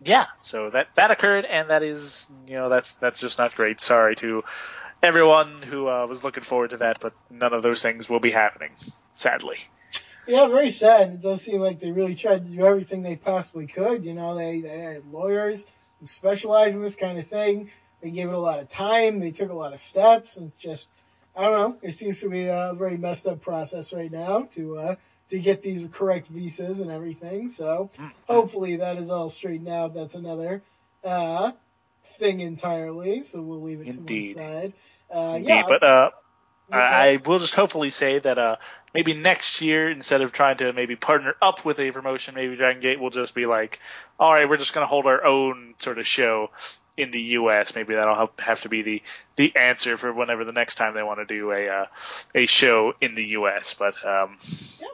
yeah, 0.00 0.26
so 0.40 0.70
that 0.70 0.88
that 0.94 1.10
occurred, 1.10 1.44
and 1.44 1.70
that 1.70 1.82
is 1.82 2.26
you 2.46 2.54
know 2.54 2.68
that's 2.68 2.94
that's 2.94 3.20
just 3.20 3.38
not 3.38 3.54
great. 3.54 3.80
Sorry 3.80 4.16
to 4.16 4.44
everyone 5.02 5.62
who 5.62 5.88
uh, 5.88 6.06
was 6.06 6.24
looking 6.24 6.42
forward 6.42 6.70
to 6.70 6.78
that, 6.78 7.00
but 7.00 7.12
none 7.30 7.52
of 7.52 7.62
those 7.62 7.82
things 7.82 8.08
will 8.08 8.20
be 8.20 8.30
happening, 8.30 8.70
sadly. 9.12 9.58
Yeah, 10.26 10.46
very 10.48 10.70
sad. 10.70 11.10
It 11.10 11.22
does 11.22 11.42
seem 11.42 11.60
like 11.60 11.78
they 11.78 11.90
really 11.90 12.14
tried 12.14 12.44
to 12.44 12.50
do 12.56 12.66
everything 12.66 13.02
they 13.02 13.16
possibly 13.16 13.66
could. 13.66 14.04
You 14.04 14.12
know, 14.12 14.34
they, 14.34 14.60
they 14.60 14.78
had 14.78 15.10
lawyers 15.10 15.66
who 16.00 16.06
specialize 16.06 16.76
in 16.76 16.82
this 16.82 16.96
kind 16.96 17.18
of 17.18 17.26
thing. 17.26 17.70
They 18.00 18.10
gave 18.10 18.28
it 18.28 18.34
a 18.34 18.38
lot 18.38 18.60
of 18.60 18.68
time. 18.68 19.20
They 19.20 19.30
took 19.30 19.50
a 19.50 19.54
lot 19.54 19.72
of 19.72 19.78
steps, 19.78 20.36
and 20.36 20.48
it's 20.48 20.58
just, 20.58 20.88
I 21.36 21.42
don't 21.42 21.52
know. 21.52 21.78
It 21.82 21.92
seems 21.92 22.20
to 22.20 22.28
be 22.28 22.46
a 22.46 22.74
very 22.76 22.96
messed 22.96 23.26
up 23.26 23.40
process 23.40 23.92
right 23.92 24.10
now 24.10 24.42
to 24.52 24.78
uh, 24.78 24.94
to 25.28 25.38
get 25.38 25.62
these 25.62 25.86
correct 25.92 26.28
visas 26.28 26.80
and 26.80 26.90
everything. 26.90 27.48
So 27.48 27.90
hopefully 28.28 28.76
that 28.76 28.96
is 28.96 29.10
all 29.10 29.30
straightened 29.30 29.68
out. 29.68 29.94
That's 29.94 30.14
another 30.14 30.62
uh, 31.04 31.52
thing 32.04 32.40
entirely. 32.40 33.22
So 33.22 33.42
we'll 33.42 33.62
leave 33.62 33.80
it 33.80 33.88
Indeed. 33.88 34.34
to 34.34 34.38
one 34.38 34.46
side. 34.46 34.72
Uh, 35.12 35.36
Indeed, 35.36 35.48
yeah, 35.48 35.64
but 35.68 35.82
uh, 35.82 36.10
Okay. 36.70 36.78
I, 36.78 37.12
I 37.12 37.18
will 37.24 37.38
just 37.38 37.54
hopefully 37.54 37.88
say 37.88 38.18
that 38.18 38.38
uh, 38.38 38.56
maybe 38.92 39.14
next 39.14 39.62
year, 39.62 39.90
instead 39.90 40.20
of 40.20 40.32
trying 40.32 40.58
to 40.58 40.72
maybe 40.74 40.96
partner 40.96 41.34
up 41.40 41.64
with 41.64 41.80
a 41.80 41.90
promotion, 41.92 42.34
maybe 42.34 42.56
Dragon 42.56 42.82
Gate 42.82 43.00
will 43.00 43.10
just 43.10 43.34
be 43.34 43.44
like, 43.44 43.80
all 44.20 44.32
right, 44.32 44.46
we're 44.46 44.58
just 44.58 44.74
going 44.74 44.82
to 44.82 44.88
hold 44.88 45.06
our 45.06 45.24
own 45.24 45.74
sort 45.78 45.98
of 45.98 46.06
show 46.06 46.50
in 46.98 47.10
the 47.10 47.20
U.S. 47.20 47.74
Maybe 47.74 47.94
that'll 47.94 48.14
have- 48.14 48.30
have 48.38 48.60
to 48.62 48.68
be 48.68 48.82
the 48.82 49.02
the 49.36 49.54
answer 49.56 49.96
for 49.96 50.12
whenever 50.12 50.44
the 50.44 50.52
next 50.52 50.74
time 50.74 50.94
they 50.94 51.02
want 51.02 51.20
to 51.20 51.24
do 51.26 51.52
a 51.52 51.68
uh, 51.68 51.86
a 52.34 52.46
show 52.46 52.92
in 53.00 53.14
the 53.14 53.24
U.S. 53.38 53.74
But 53.78 53.94
um, 54.04 54.36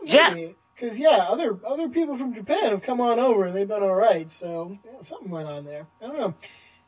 Yeah, 0.04 0.34
Yeah. 0.34 0.46
Because 0.74 0.98
yeah, 0.98 1.26
other 1.28 1.58
other 1.64 1.88
people 1.88 2.16
from 2.16 2.34
Japan 2.34 2.70
have 2.70 2.82
come 2.82 3.00
on 3.00 3.18
over 3.20 3.44
and 3.44 3.54
they've 3.56 3.66
been 3.68 3.82
all 3.82 3.94
right. 3.94 4.28
So 4.30 4.76
yeah, 4.84 5.00
something 5.02 5.30
went 5.30 5.48
on 5.48 5.64
there. 5.64 5.86
I 6.02 6.06
don't 6.06 6.18
know. 6.18 6.34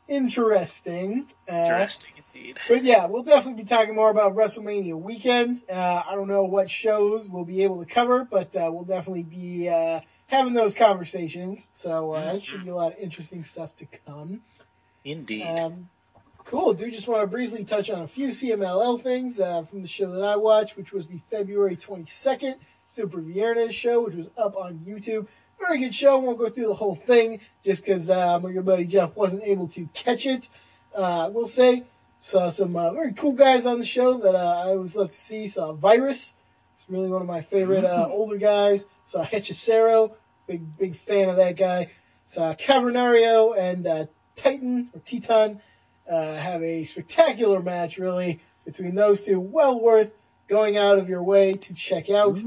Interesting. 0.09 1.25
Uh, 1.49 1.53
interesting 1.55 2.13
indeed. 2.33 2.59
but 2.67 2.83
yeah, 2.83 3.05
we'll 3.07 3.23
definitely 3.23 3.63
be 3.63 3.67
talking 3.67 3.95
more 3.95 4.09
about 4.09 4.35
WrestleMania 4.35 4.93
weekend. 4.99 5.63
Uh, 5.69 6.01
I 6.07 6.15
don't 6.15 6.27
know 6.27 6.43
what 6.43 6.69
shows 6.69 7.29
we'll 7.29 7.45
be 7.45 7.63
able 7.63 7.79
to 7.83 7.85
cover, 7.85 8.23
but 8.29 8.55
uh, 8.55 8.69
we'll 8.73 8.83
definitely 8.85 9.23
be 9.23 9.69
uh, 9.69 10.01
having 10.27 10.53
those 10.53 10.75
conversations. 10.75 11.65
So 11.73 12.13
uh, 12.15 12.33
it 12.35 12.43
should 12.43 12.63
be 12.63 12.69
a 12.69 12.75
lot 12.75 12.93
of 12.93 12.99
interesting 12.99 13.43
stuff 13.43 13.75
to 13.77 13.85
come. 14.05 14.41
Indeed. 15.07 15.43
Um, 15.43 15.89
cool. 16.43 16.73
Do 16.73 16.91
just 16.91 17.07
want 17.07 17.21
to 17.21 17.27
briefly 17.27 17.63
touch 17.63 17.89
on 17.89 18.01
a 18.01 18.07
few 18.07 18.27
CMLL 18.27 19.01
things 19.01 19.39
uh, 19.39 19.63
from 19.63 19.81
the 19.81 19.87
show 19.87 20.11
that 20.11 20.23
I 20.23 20.35
watched, 20.35 20.75
which 20.75 20.91
was 20.91 21.07
the 21.07 21.17
February 21.17 21.77
22nd 21.77 22.55
Super 22.89 23.21
Viernes 23.21 23.71
show, 23.71 24.03
which 24.03 24.15
was 24.15 24.29
up 24.37 24.55
on 24.57 24.79
YouTube. 24.79 25.27
Very 25.59 25.79
good 25.79 25.95
show. 25.95 26.19
Won't 26.19 26.37
go 26.37 26.49
through 26.49 26.67
the 26.67 26.73
whole 26.73 26.95
thing 26.95 27.39
just 27.63 27.85
because 27.85 28.09
uh, 28.09 28.39
my 28.39 28.51
good 28.51 28.65
buddy 28.65 28.85
Jeff 28.85 29.15
wasn't 29.15 29.43
able 29.43 29.69
to 29.69 29.87
catch 29.93 30.25
it. 30.25 30.49
Uh, 30.95 31.25
I 31.25 31.29
will 31.29 31.45
say, 31.45 31.83
saw 32.19 32.49
some 32.49 32.75
uh, 32.75 32.91
very 32.91 33.13
cool 33.13 33.31
guys 33.31 33.65
on 33.65 33.79
the 33.79 33.85
show 33.85 34.15
that 34.15 34.35
uh, 34.35 34.63
I 34.65 34.69
always 34.69 34.95
love 34.95 35.11
to 35.11 35.17
see. 35.17 35.47
Saw 35.47 35.71
Virus. 35.73 36.33
He's 36.77 36.89
really 36.89 37.09
one 37.09 37.21
of 37.21 37.27
my 37.27 37.41
favorite 37.41 37.85
uh, 37.85 38.07
older 38.09 38.37
guys. 38.37 38.87
Saw 39.05 39.23
Hechicero. 39.23 40.13
Big, 40.47 40.77
big 40.77 40.95
fan 40.95 41.29
of 41.29 41.37
that 41.37 41.55
guy. 41.55 41.91
Saw 42.25 42.53
Cavernario 42.53 43.57
and 43.57 43.87
uh, 43.87 44.05
Titan 44.37 44.89
or 44.93 45.01
Teton 45.01 45.59
uh, 46.09 46.35
have 46.35 46.61
a 46.63 46.85
spectacular 46.85 47.61
match, 47.61 47.97
really, 47.97 48.39
between 48.65 48.95
those 48.95 49.23
two. 49.23 49.39
Well 49.39 49.79
worth 49.79 50.13
going 50.47 50.77
out 50.77 50.97
of 50.97 51.09
your 51.09 51.23
way 51.23 51.53
to 51.53 51.73
check 51.73 52.09
out. 52.09 52.39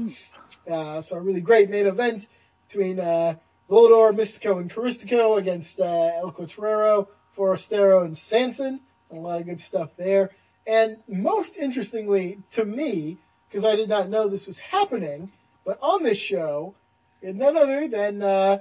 Uh, 0.69 1.01
so 1.01 1.17
a 1.17 1.21
really 1.21 1.41
great 1.41 1.69
main 1.69 1.85
event 1.85 2.27
between 2.67 2.99
uh, 2.99 3.35
Volador, 3.69 4.13
Mystico, 4.13 4.59
and 4.59 4.71
Caristico 4.71 5.37
against 5.37 5.79
uh, 5.79 5.83
El 5.83 6.31
Cuatrero, 6.31 7.07
Forastero, 7.35 8.03
and 8.03 8.17
Sanson. 8.17 8.79
A 9.11 9.15
lot 9.15 9.39
of 9.39 9.45
good 9.45 9.59
stuff 9.59 9.95
there. 9.95 10.31
And 10.67 10.97
most 11.07 11.57
interestingly 11.57 12.39
to 12.51 12.65
me, 12.65 13.17
because 13.49 13.65
I 13.65 13.75
did 13.75 13.89
not 13.89 14.09
know 14.09 14.27
this 14.27 14.47
was 14.47 14.57
happening, 14.57 15.31
but 15.65 15.79
on 15.81 16.03
this 16.03 16.19
show, 16.19 16.73
none 17.21 17.57
other 17.57 17.87
than 17.87 18.21
uh, 18.21 18.59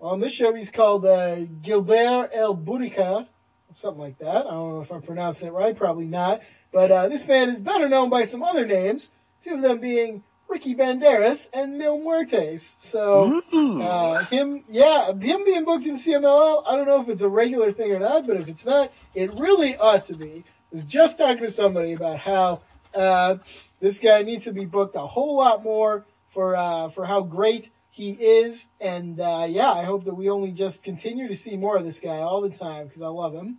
on 0.00 0.20
this 0.20 0.32
show 0.32 0.52
he's 0.52 0.70
called 0.70 1.04
uh, 1.04 1.36
Gilbert 1.62 2.30
El 2.32 2.56
Boricua, 2.56 3.26
something 3.74 4.00
like 4.00 4.18
that. 4.18 4.46
I 4.46 4.50
don't 4.50 4.70
know 4.70 4.80
if 4.80 4.92
I 4.92 5.00
pronounced 5.00 5.42
it 5.42 5.52
right, 5.52 5.76
probably 5.76 6.06
not. 6.06 6.42
But 6.72 6.90
uh, 6.90 7.08
this 7.08 7.26
man 7.26 7.48
is 7.48 7.58
better 7.58 7.88
known 7.88 8.10
by 8.10 8.24
some 8.24 8.42
other 8.42 8.66
names, 8.66 9.10
two 9.42 9.54
of 9.54 9.62
them 9.62 9.78
being 9.80 10.22
Ricky 10.48 10.74
Banderas 10.74 11.48
and 11.52 11.78
Mil 11.78 11.98
Muertes. 11.98 12.76
So 12.78 13.42
uh, 13.52 14.24
him, 14.24 14.64
yeah, 14.68 15.12
him 15.12 15.44
being 15.44 15.64
booked 15.64 15.86
in 15.86 15.94
CMLL, 15.94 16.64
I 16.66 16.76
don't 16.76 16.86
know 16.86 17.00
if 17.00 17.08
it's 17.08 17.22
a 17.22 17.28
regular 17.28 17.70
thing 17.70 17.92
or 17.94 18.00
not, 18.00 18.26
but 18.26 18.36
if 18.36 18.48
it's 18.48 18.64
not, 18.64 18.90
it 19.14 19.30
really 19.38 19.76
ought 19.76 20.06
to 20.06 20.14
be. 20.14 20.44
I 20.44 20.72
was 20.72 20.84
just 20.84 21.18
talking 21.18 21.44
to 21.44 21.50
somebody 21.50 21.92
about 21.92 22.18
how 22.18 22.60
uh, 22.94 23.36
this 23.80 24.00
guy 24.00 24.22
needs 24.22 24.44
to 24.44 24.52
be 24.52 24.64
booked 24.64 24.96
a 24.96 25.06
whole 25.06 25.36
lot 25.36 25.62
more 25.62 26.04
for 26.30 26.56
uh, 26.56 26.88
for 26.88 27.04
how 27.04 27.22
great 27.22 27.70
he 27.90 28.12
is, 28.12 28.68
and 28.80 29.18
uh, 29.18 29.46
yeah, 29.48 29.70
I 29.70 29.82
hope 29.82 30.04
that 30.04 30.14
we 30.14 30.30
only 30.30 30.52
just 30.52 30.84
continue 30.84 31.28
to 31.28 31.34
see 31.34 31.56
more 31.56 31.76
of 31.76 31.84
this 31.84 32.00
guy 32.00 32.18
all 32.18 32.40
the 32.40 32.50
time 32.50 32.86
because 32.86 33.02
I 33.02 33.08
love 33.08 33.34
him. 33.34 33.58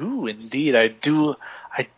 Ooh, 0.00 0.26
indeed, 0.26 0.76
I 0.76 0.88
do. 0.88 1.34
I 1.72 1.88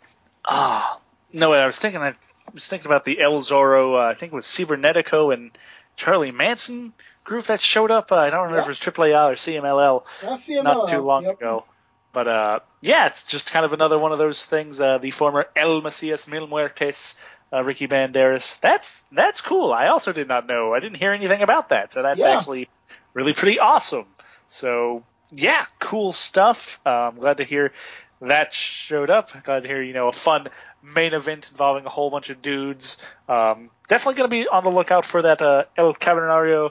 ah 0.45 1.01
no, 1.33 1.53
I 1.53 1.67
was 1.67 1.79
thinking. 1.79 2.01
I 2.01 2.15
was 2.55 2.69
thinking 2.69 2.87
about 2.87 3.05
the 3.05 3.21
El 3.21 3.39
Zorro. 3.41 3.95
Uh, 3.95 4.11
I 4.11 4.15
think 4.15 4.33
it 4.33 4.37
was 4.37 4.47
Cibernetico 4.47 5.35
and 5.35 5.51
Charly 5.97 6.33
Manson 6.33 6.93
group 7.25 7.47
that 7.47 7.61
showed 7.61 7.91
up. 7.91 8.11
Uh, 8.13 8.17
I 8.17 8.31
don't 8.31 8.45
remember 8.47 8.57
Yeah. 8.57 8.71
if 8.73 8.87
it 8.87 8.99
was 8.99 9.11
AAA 9.11 9.31
or 9.31 9.35
CMLL 9.35 10.39
see 10.39 10.57
him 10.57 10.65
not 10.65 10.89
too 10.89 11.01
long 11.01 11.25
yep. 11.25 11.35
ago. 11.37 11.65
But 12.13 12.27
uh, 12.29 12.59
yeah, 12.81 13.07
it's 13.07 13.25
just 13.25 13.53
kind 13.53 13.65
of 13.67 13.73
another 13.73 13.99
one 13.99 14.13
of 14.13 14.19
those 14.19 14.47
things. 14.47 14.81
Uh, 14.81 14.99
the 14.99 15.11
former 15.11 15.47
El 15.55 15.83
Mesías 15.83 16.27
Mil 16.27 16.49
Muertes, 16.49 17.17
uh, 17.53 17.63
Ricky 17.65 17.89
Banderas. 17.89 18.61
That's 18.61 19.03
that's 19.13 19.41
cool. 19.41 19.73
I 19.73 19.89
also 19.89 20.13
did 20.13 20.29
not 20.29 20.47
know. 20.47 20.75
I 20.75 20.81
didn't 20.81 20.97
hear 20.99 21.13
anything 21.13 21.43
about 21.43 21.71
that. 21.71 21.93
So 21.93 22.03
that's 22.03 22.21
Yeah. 22.21 22.37
actually 22.39 22.69
really 23.15 23.33
pretty 23.33 23.59
awesome. 23.59 24.07
So 24.49 25.03
yeah, 25.33 25.65
cool 25.79 26.13
stuff. 26.13 26.81
Uh, 26.87 26.91
I'm 27.09 27.15
glad 27.15 27.39
to 27.39 27.45
hear 27.45 27.73
that 28.21 28.53
showed 28.53 29.11
up. 29.11 29.31
Glad 29.45 29.63
to 29.63 29.69
hear 29.69 29.83
you 29.83 29.93
know 29.93 30.09
a 30.09 30.13
fun 30.13 30.49
main 30.83 31.13
event 31.15 31.49
involving 31.51 31.85
a 31.87 31.89
whole 31.91 32.11
bunch 32.11 32.31
of 32.31 32.41
dudes. 32.41 32.99
Um, 33.29 33.71
definitely 33.89 34.15
going 34.19 34.31
to 34.31 34.37
be 34.45 34.49
on 34.49 34.65
the 34.65 34.71
lookout 34.71 35.05
for 35.05 35.23
that 35.23 35.43
uh, 35.43 35.65
El 35.77 35.93
Cavernario 35.95 36.71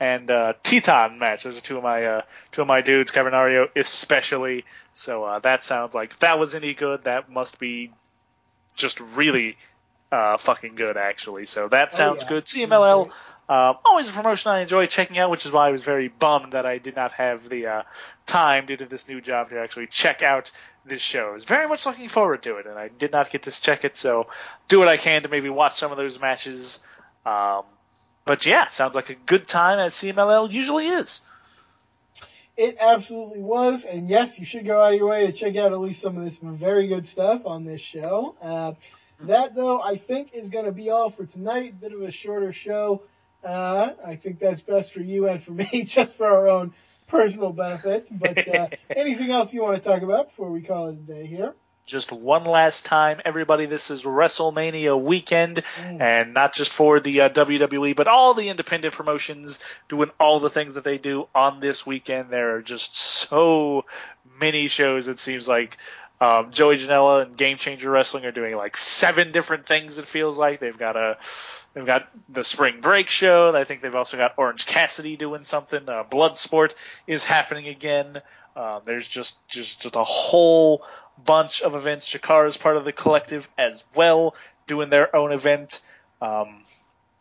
and 0.00 0.30
uh, 0.30 0.54
Teton 0.62 1.18
match. 1.18 1.44
Those 1.44 1.58
are 1.58 1.60
two 1.60 1.76
of 1.76 1.82
my 1.82 2.02
uh, 2.02 2.22
two 2.50 2.62
of 2.62 2.68
my 2.68 2.80
dudes, 2.80 3.12
Cavernario 3.12 3.68
especially. 3.76 4.64
So 4.94 5.24
uh, 5.24 5.38
that 5.40 5.62
sounds 5.62 5.94
like 5.94 6.10
if 6.10 6.20
that 6.20 6.38
was 6.38 6.54
any 6.54 6.74
good. 6.74 7.04
That 7.04 7.30
must 7.30 7.58
be 7.58 7.92
just 8.74 9.00
really 9.16 9.56
uh, 10.12 10.36
fucking 10.36 10.74
good, 10.76 10.96
actually. 10.96 11.46
So 11.46 11.68
that 11.68 11.90
Oh, 11.94 11.96
sounds 11.96 12.22
yeah. 12.22 12.28
good. 12.28 12.44
CMLL, 12.44 13.10
um, 13.48 13.76
always 13.84 14.08
a 14.08 14.12
promotion 14.12 14.52
I 14.52 14.60
enjoy 14.60 14.86
checking 14.86 15.18
out, 15.18 15.30
which 15.30 15.44
is 15.46 15.52
why 15.52 15.68
I 15.68 15.72
was 15.72 15.82
very 15.82 16.08
bummed 16.08 16.52
that 16.52 16.66
I 16.66 16.78
did 16.78 16.94
not 16.94 17.12
have 17.12 17.48
the 17.48 17.66
uh, 17.66 17.82
time 18.26 18.66
due 18.66 18.76
to 18.76 18.86
this 18.86 19.08
new 19.08 19.20
job 19.20 19.48
to 19.50 19.58
actually 19.58 19.88
check 19.88 20.22
out 20.22 20.52
this 20.84 21.00
show. 21.00 21.28
I 21.28 21.32
was 21.32 21.44
very 21.44 21.66
much 21.66 21.86
looking 21.86 22.08
forward 22.08 22.42
to 22.44 22.58
it, 22.58 22.66
and 22.66 22.78
I 22.78 22.88
did 22.88 23.10
not 23.10 23.30
get 23.30 23.42
to 23.44 23.50
check 23.60 23.84
it. 23.84 23.96
So 23.96 24.28
do 24.68 24.78
what 24.78 24.88
I 24.88 24.96
can 24.96 25.22
to 25.22 25.28
maybe 25.28 25.48
watch 25.48 25.74
some 25.74 25.90
of 25.90 25.96
those 25.96 26.20
matches. 26.20 26.80
Um, 27.26 27.62
but 28.24 28.46
yeah, 28.46 28.68
sounds 28.68 28.94
like 28.94 29.10
a 29.10 29.14
good 29.14 29.48
time 29.48 29.78
as 29.78 29.94
CMLL 29.94 30.52
usually 30.52 30.88
is. 30.88 31.22
It 32.56 32.76
absolutely 32.80 33.40
was, 33.40 33.86
and 33.86 34.08
yes, 34.10 34.38
you 34.38 34.44
should 34.44 34.66
go 34.66 34.78
out 34.80 34.92
of 34.92 34.98
your 34.98 35.08
way 35.08 35.26
to 35.26 35.32
check 35.32 35.56
out 35.56 35.72
at 35.72 35.80
least 35.80 36.02
some 36.02 36.18
of 36.18 36.22
this 36.22 36.38
very 36.38 36.86
good 36.86 37.06
stuff 37.06 37.46
on 37.46 37.64
this 37.64 37.80
show. 37.80 38.36
Uh, 38.42 38.72
that 39.26 39.54
though, 39.54 39.80
I 39.82 39.96
think 39.96 40.34
is 40.34 40.50
going 40.50 40.64
to 40.66 40.72
be 40.72 40.90
all 40.90 41.10
for 41.10 41.24
tonight. 41.26 41.80
Bit 41.80 41.92
of 41.92 42.02
a 42.02 42.10
shorter 42.10 42.52
show. 42.52 43.02
Uh, 43.44 43.90
I 44.06 44.16
think 44.16 44.38
that's 44.38 44.62
best 44.62 44.92
for 44.94 45.00
you 45.00 45.28
and 45.28 45.42
for 45.42 45.52
me, 45.62 45.84
just 45.84 46.16
for 46.16 46.26
our 46.26 46.48
own 46.48 46.72
personal 47.08 47.52
benefit. 47.52 48.08
But 48.10 48.48
uh, 48.48 48.68
anything 48.96 49.30
else 49.30 49.52
you 49.52 49.62
want 49.62 49.82
to 49.82 49.88
talk 49.88 50.02
about 50.02 50.28
before 50.28 50.50
we 50.50 50.62
call 50.62 50.88
it 50.88 50.92
a 50.92 50.94
day 50.94 51.26
here? 51.26 51.54
Just 51.84 52.12
one 52.12 52.44
last 52.44 52.84
time, 52.84 53.20
everybody. 53.24 53.66
This 53.66 53.90
is 53.90 54.04
WrestleMania 54.04 54.98
weekend, 55.02 55.64
Mm. 55.80 56.00
and 56.00 56.32
not 56.32 56.54
just 56.54 56.72
for 56.72 57.00
the 57.00 57.22
uh, 57.22 57.28
WWE, 57.30 57.96
but 57.96 58.06
all 58.06 58.34
the 58.34 58.48
independent 58.50 58.94
promotions 58.94 59.58
doing 59.88 60.10
all 60.20 60.38
the 60.38 60.48
things 60.48 60.74
that 60.76 60.84
they 60.84 60.96
do 60.98 61.26
on 61.34 61.58
this 61.58 61.84
weekend. 61.84 62.30
There 62.30 62.54
are 62.54 62.62
just 62.62 62.94
so 62.94 63.84
many 64.38 64.68
shows. 64.68 65.08
It 65.08 65.18
seems 65.18 65.48
like 65.48 65.76
um, 66.22 66.52
Joey 66.52 66.76
Janela 66.76 67.26
and 67.26 67.36
Game 67.36 67.56
Changer 67.56 67.90
Wrestling 67.90 68.24
are 68.26 68.30
doing 68.30 68.54
like 68.54 68.76
seven 68.76 69.32
different 69.32 69.66
things. 69.66 69.98
It 69.98 70.06
feels 70.06 70.38
like 70.38 70.60
they've 70.60 70.78
got 70.78 70.94
a 70.96 71.16
they've 71.74 71.84
got 71.84 72.08
the 72.28 72.44
Spring 72.44 72.80
Break 72.80 73.08
show. 73.08 73.52
I 73.52 73.64
think 73.64 73.82
they've 73.82 73.92
also 73.92 74.16
got 74.16 74.34
Orange 74.36 74.64
Cassidy 74.64 75.16
doing 75.16 75.42
something. 75.42 75.88
Uh, 75.88 76.04
Bloodsport 76.04 76.76
is 77.08 77.24
happening 77.24 77.66
again. 77.66 78.22
Uh, 78.54 78.78
there's 78.84 79.08
just 79.08 79.44
just 79.48 79.82
just 79.82 79.96
a 79.96 80.04
whole 80.04 80.86
bunch 81.24 81.60
of 81.60 81.74
events. 81.74 82.08
Shakar 82.08 82.46
is 82.46 82.56
part 82.56 82.76
of 82.76 82.84
the 82.84 82.92
collective 82.92 83.48
as 83.58 83.84
well, 83.96 84.36
doing 84.68 84.90
their 84.90 85.14
own 85.16 85.32
event. 85.32 85.80
Um, 86.20 86.62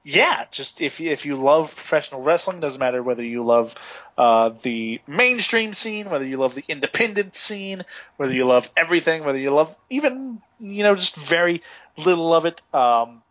yeah, 0.03 0.45
just 0.49 0.81
if 0.81 0.99
you, 0.99 1.11
if 1.11 1.25
you 1.25 1.35
love 1.35 1.75
professional 1.75 2.23
wrestling, 2.23 2.59
doesn't 2.59 2.79
matter 2.79 3.03
whether 3.03 3.23
you 3.23 3.45
love 3.45 3.75
uh, 4.17 4.49
the 4.61 4.99
mainstream 5.05 5.73
scene, 5.73 6.09
whether 6.09 6.25
you 6.25 6.37
love 6.37 6.55
the 6.55 6.63
independent 6.67 7.35
scene, 7.35 7.83
whether 8.17 8.33
you 8.33 8.45
love 8.45 8.69
everything, 8.75 9.23
whether 9.23 9.39
you 9.39 9.51
love 9.51 9.75
even 9.89 10.41
you 10.59 10.83
know 10.83 10.95
just 10.95 11.15
very 11.15 11.61
little 11.97 12.33
of 12.33 12.45
it. 12.45 12.61
Um, 12.73 13.21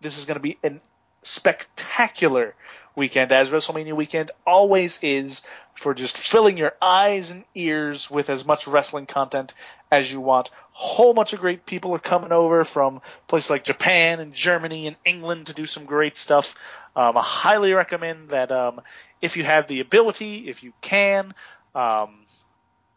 this 0.00 0.16
is 0.18 0.24
going 0.24 0.36
to 0.36 0.40
be 0.40 0.58
a 0.62 0.74
spectacular 1.22 2.54
weekend, 2.94 3.32
as 3.32 3.50
WrestleMania 3.50 3.94
weekend 3.94 4.30
always 4.46 4.98
is, 5.02 5.42
for 5.74 5.94
just 5.94 6.16
filling 6.16 6.56
your 6.56 6.74
eyes 6.80 7.32
and 7.32 7.44
ears 7.54 8.10
with 8.10 8.30
as 8.30 8.44
much 8.44 8.68
wrestling 8.68 9.06
content 9.06 9.54
as 9.90 10.12
you 10.12 10.20
want. 10.20 10.50
Whole 10.72 11.12
bunch 11.14 11.32
of 11.32 11.40
great 11.40 11.66
people 11.66 11.94
are 11.94 11.98
coming 11.98 12.32
over 12.32 12.64
from 12.64 13.02
places 13.28 13.50
like 13.50 13.64
Japan 13.64 14.20
and 14.20 14.32
Germany 14.32 14.86
and 14.86 14.96
England 15.04 15.46
to 15.46 15.52
do 15.52 15.66
some 15.66 15.84
great 15.84 16.16
stuff. 16.16 16.54
Um, 16.96 17.16
I 17.16 17.22
highly 17.22 17.72
recommend 17.72 18.30
that 18.30 18.50
um, 18.50 18.80
if 19.20 19.36
you 19.36 19.44
have 19.44 19.68
the 19.68 19.80
ability, 19.80 20.48
if 20.48 20.62
you 20.62 20.72
can, 20.80 21.34
um, 21.74 22.24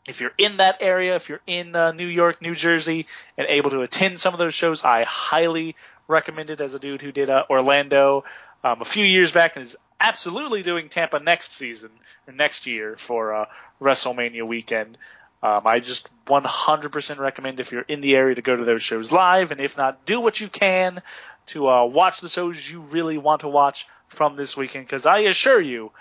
if 0.07 0.21
you're 0.21 0.33
in 0.37 0.57
that 0.57 0.77
area, 0.81 1.15
if 1.15 1.29
you're 1.29 1.41
in 1.47 1.75
uh, 1.75 1.91
New 1.91 2.07
York, 2.07 2.41
New 2.41 2.55
Jersey, 2.55 3.07
and 3.37 3.47
able 3.47 3.71
to 3.71 3.81
attend 3.81 4.19
some 4.19 4.33
of 4.33 4.39
those 4.39 4.53
shows, 4.53 4.83
I 4.83 5.03
highly 5.03 5.75
recommend 6.07 6.49
it 6.49 6.61
as 6.61 6.73
a 6.73 6.79
dude 6.79 7.01
who 7.01 7.11
did 7.11 7.29
uh, 7.29 7.43
Orlando 7.49 8.23
um, 8.63 8.81
a 8.81 8.85
few 8.85 9.05
years 9.05 9.31
back 9.31 9.55
and 9.55 9.65
is 9.65 9.75
absolutely 9.99 10.63
doing 10.63 10.89
Tampa 10.89 11.19
next 11.19 11.53
season 11.53 11.91
or 12.27 12.33
next 12.33 12.67
year 12.67 12.95
for 12.97 13.33
uh, 13.33 13.45
WrestleMania 13.81 14.45
weekend. 14.45 14.97
Um, 15.45 15.67
I 15.67 15.79
just 15.79 16.09
100% 16.25 17.19
recommend 17.19 17.59
if 17.59 17.71
you're 17.71 17.83
in 17.83 18.01
the 18.01 18.15
area 18.15 18.33
to 18.33 18.41
go 18.41 18.55
to 18.55 18.65
those 18.65 18.81
shows 18.81 19.11
live, 19.11 19.51
and 19.51 19.61
if 19.61 19.77
not, 19.77 20.03
do 20.03 20.19
what 20.19 20.41
you 20.41 20.47
can 20.47 21.03
to 21.47 21.69
uh, 21.69 21.85
watch 21.85 22.19
the 22.19 22.27
shows 22.27 22.67
you 22.67 22.79
really 22.79 23.19
want 23.19 23.41
to 23.41 23.47
watch 23.47 23.85
from 24.07 24.37
this 24.37 24.57
weekend, 24.57 24.87
because 24.87 25.05
I 25.05 25.19
assure 25.19 25.61
you, 25.61 25.91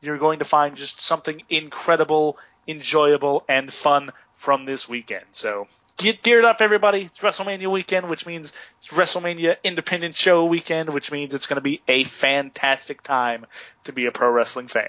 you're 0.00 0.16
going 0.16 0.38
to 0.38 0.46
find 0.46 0.74
just 0.74 1.02
something 1.02 1.42
incredible, 1.50 2.38
enjoyable, 2.66 3.44
and 3.46 3.70
fun 3.70 4.10
from 4.32 4.64
this 4.64 4.88
weekend. 4.88 5.26
So 5.32 5.66
get 5.98 6.22
geared 6.22 6.46
up, 6.46 6.62
everybody. 6.62 7.02
It's 7.02 7.20
WrestleMania 7.20 7.70
weekend, 7.70 8.08
which 8.08 8.24
means 8.24 8.54
it's 8.78 8.88
WrestleMania 8.88 9.56
independent 9.62 10.14
show 10.14 10.46
weekend, 10.46 10.88
which 10.94 11.12
means 11.12 11.34
it's 11.34 11.46
going 11.46 11.56
to 11.56 11.60
be 11.60 11.82
a 11.88 12.04
fantastic 12.04 13.02
time 13.02 13.44
to 13.84 13.92
be 13.92 14.06
a 14.06 14.12
pro 14.12 14.30
wrestling 14.30 14.68
fan. 14.68 14.88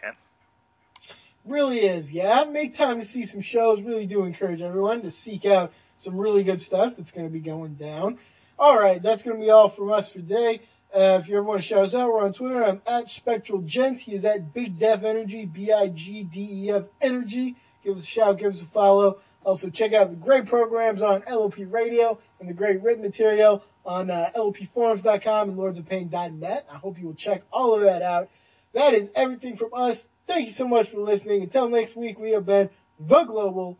Really 1.45 1.79
is, 1.79 2.11
yeah. 2.11 2.45
Make 2.45 2.73
time 2.73 2.99
to 2.99 3.05
see 3.05 3.23
some 3.23 3.41
shows. 3.41 3.81
Really 3.81 4.07
do 4.07 4.23
encourage 4.23 4.61
everyone 4.61 5.03
to 5.03 5.11
seek 5.11 5.45
out 5.45 5.73
some 5.97 6.17
really 6.17 6.43
good 6.43 6.59
stuff 6.59 6.97
that's 6.97 7.11
going 7.11 7.27
to 7.27 7.33
be 7.33 7.39
going 7.39 7.75
down. 7.75 8.17
All 8.57 8.79
right, 8.79 9.01
that's 9.01 9.21
going 9.23 9.37
to 9.37 9.43
be 9.43 9.51
all 9.51 9.69
from 9.69 9.91
us 9.91 10.11
for 10.11 10.19
today. 10.19 10.61
Uh, 10.95 11.19
if 11.21 11.27
you 11.27 11.37
ever 11.37 11.43
want 11.43 11.61
to 11.61 11.67
shout 11.67 11.83
us 11.83 11.93
out, 11.93 12.11
we're 12.11 12.23
on 12.23 12.33
Twitter. 12.33 12.63
I'm 12.63 12.81
at 12.87 13.09
Spectral 13.09 13.61
Gent. 13.61 13.99
He 13.99 14.13
is 14.13 14.25
at 14.25 14.53
Big 14.53 14.79
Def 14.79 15.03
Energy, 15.03 15.45
B 15.45 15.71
I 15.71 15.89
G 15.89 16.23
D 16.23 16.65
E 16.65 16.71
F 16.71 16.83
Energy. 17.01 17.55
Give 17.83 17.97
us 17.97 18.03
a 18.03 18.05
shout, 18.05 18.37
give 18.37 18.47
us 18.47 18.61
a 18.61 18.65
follow. 18.65 19.19
Also, 19.43 19.69
check 19.69 19.93
out 19.93 20.09
the 20.09 20.15
great 20.15 20.47
programs 20.47 21.03
on 21.03 21.23
LOP 21.29 21.55
Radio 21.59 22.17
and 22.39 22.49
the 22.49 22.53
great 22.53 22.81
written 22.81 23.03
material 23.03 23.63
on 23.85 24.09
uh, 24.09 24.31
LOPforums.com 24.35 25.49
and 25.49 25.57
lordsofpain.net. 25.57 26.65
I 26.71 26.77
hope 26.77 26.97
you 26.97 27.05
will 27.05 27.13
check 27.13 27.43
all 27.51 27.75
of 27.75 27.81
that 27.81 28.01
out. 28.01 28.29
That 28.75 28.93
is 28.93 29.11
everything 29.15 29.55
from 29.55 29.69
us. 29.73 30.09
Thank 30.27 30.45
you 30.45 30.51
so 30.51 30.67
much 30.67 30.89
for 30.89 30.99
listening. 30.99 31.41
Until 31.43 31.69
next 31.69 31.95
week, 31.95 32.19
we 32.19 32.31
have 32.31 32.45
been 32.45 32.69
the 32.99 33.23
Global 33.23 33.79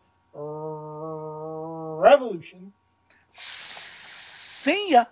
Revolution. 2.02 2.72
See 3.34 4.92
ya. 4.92 5.06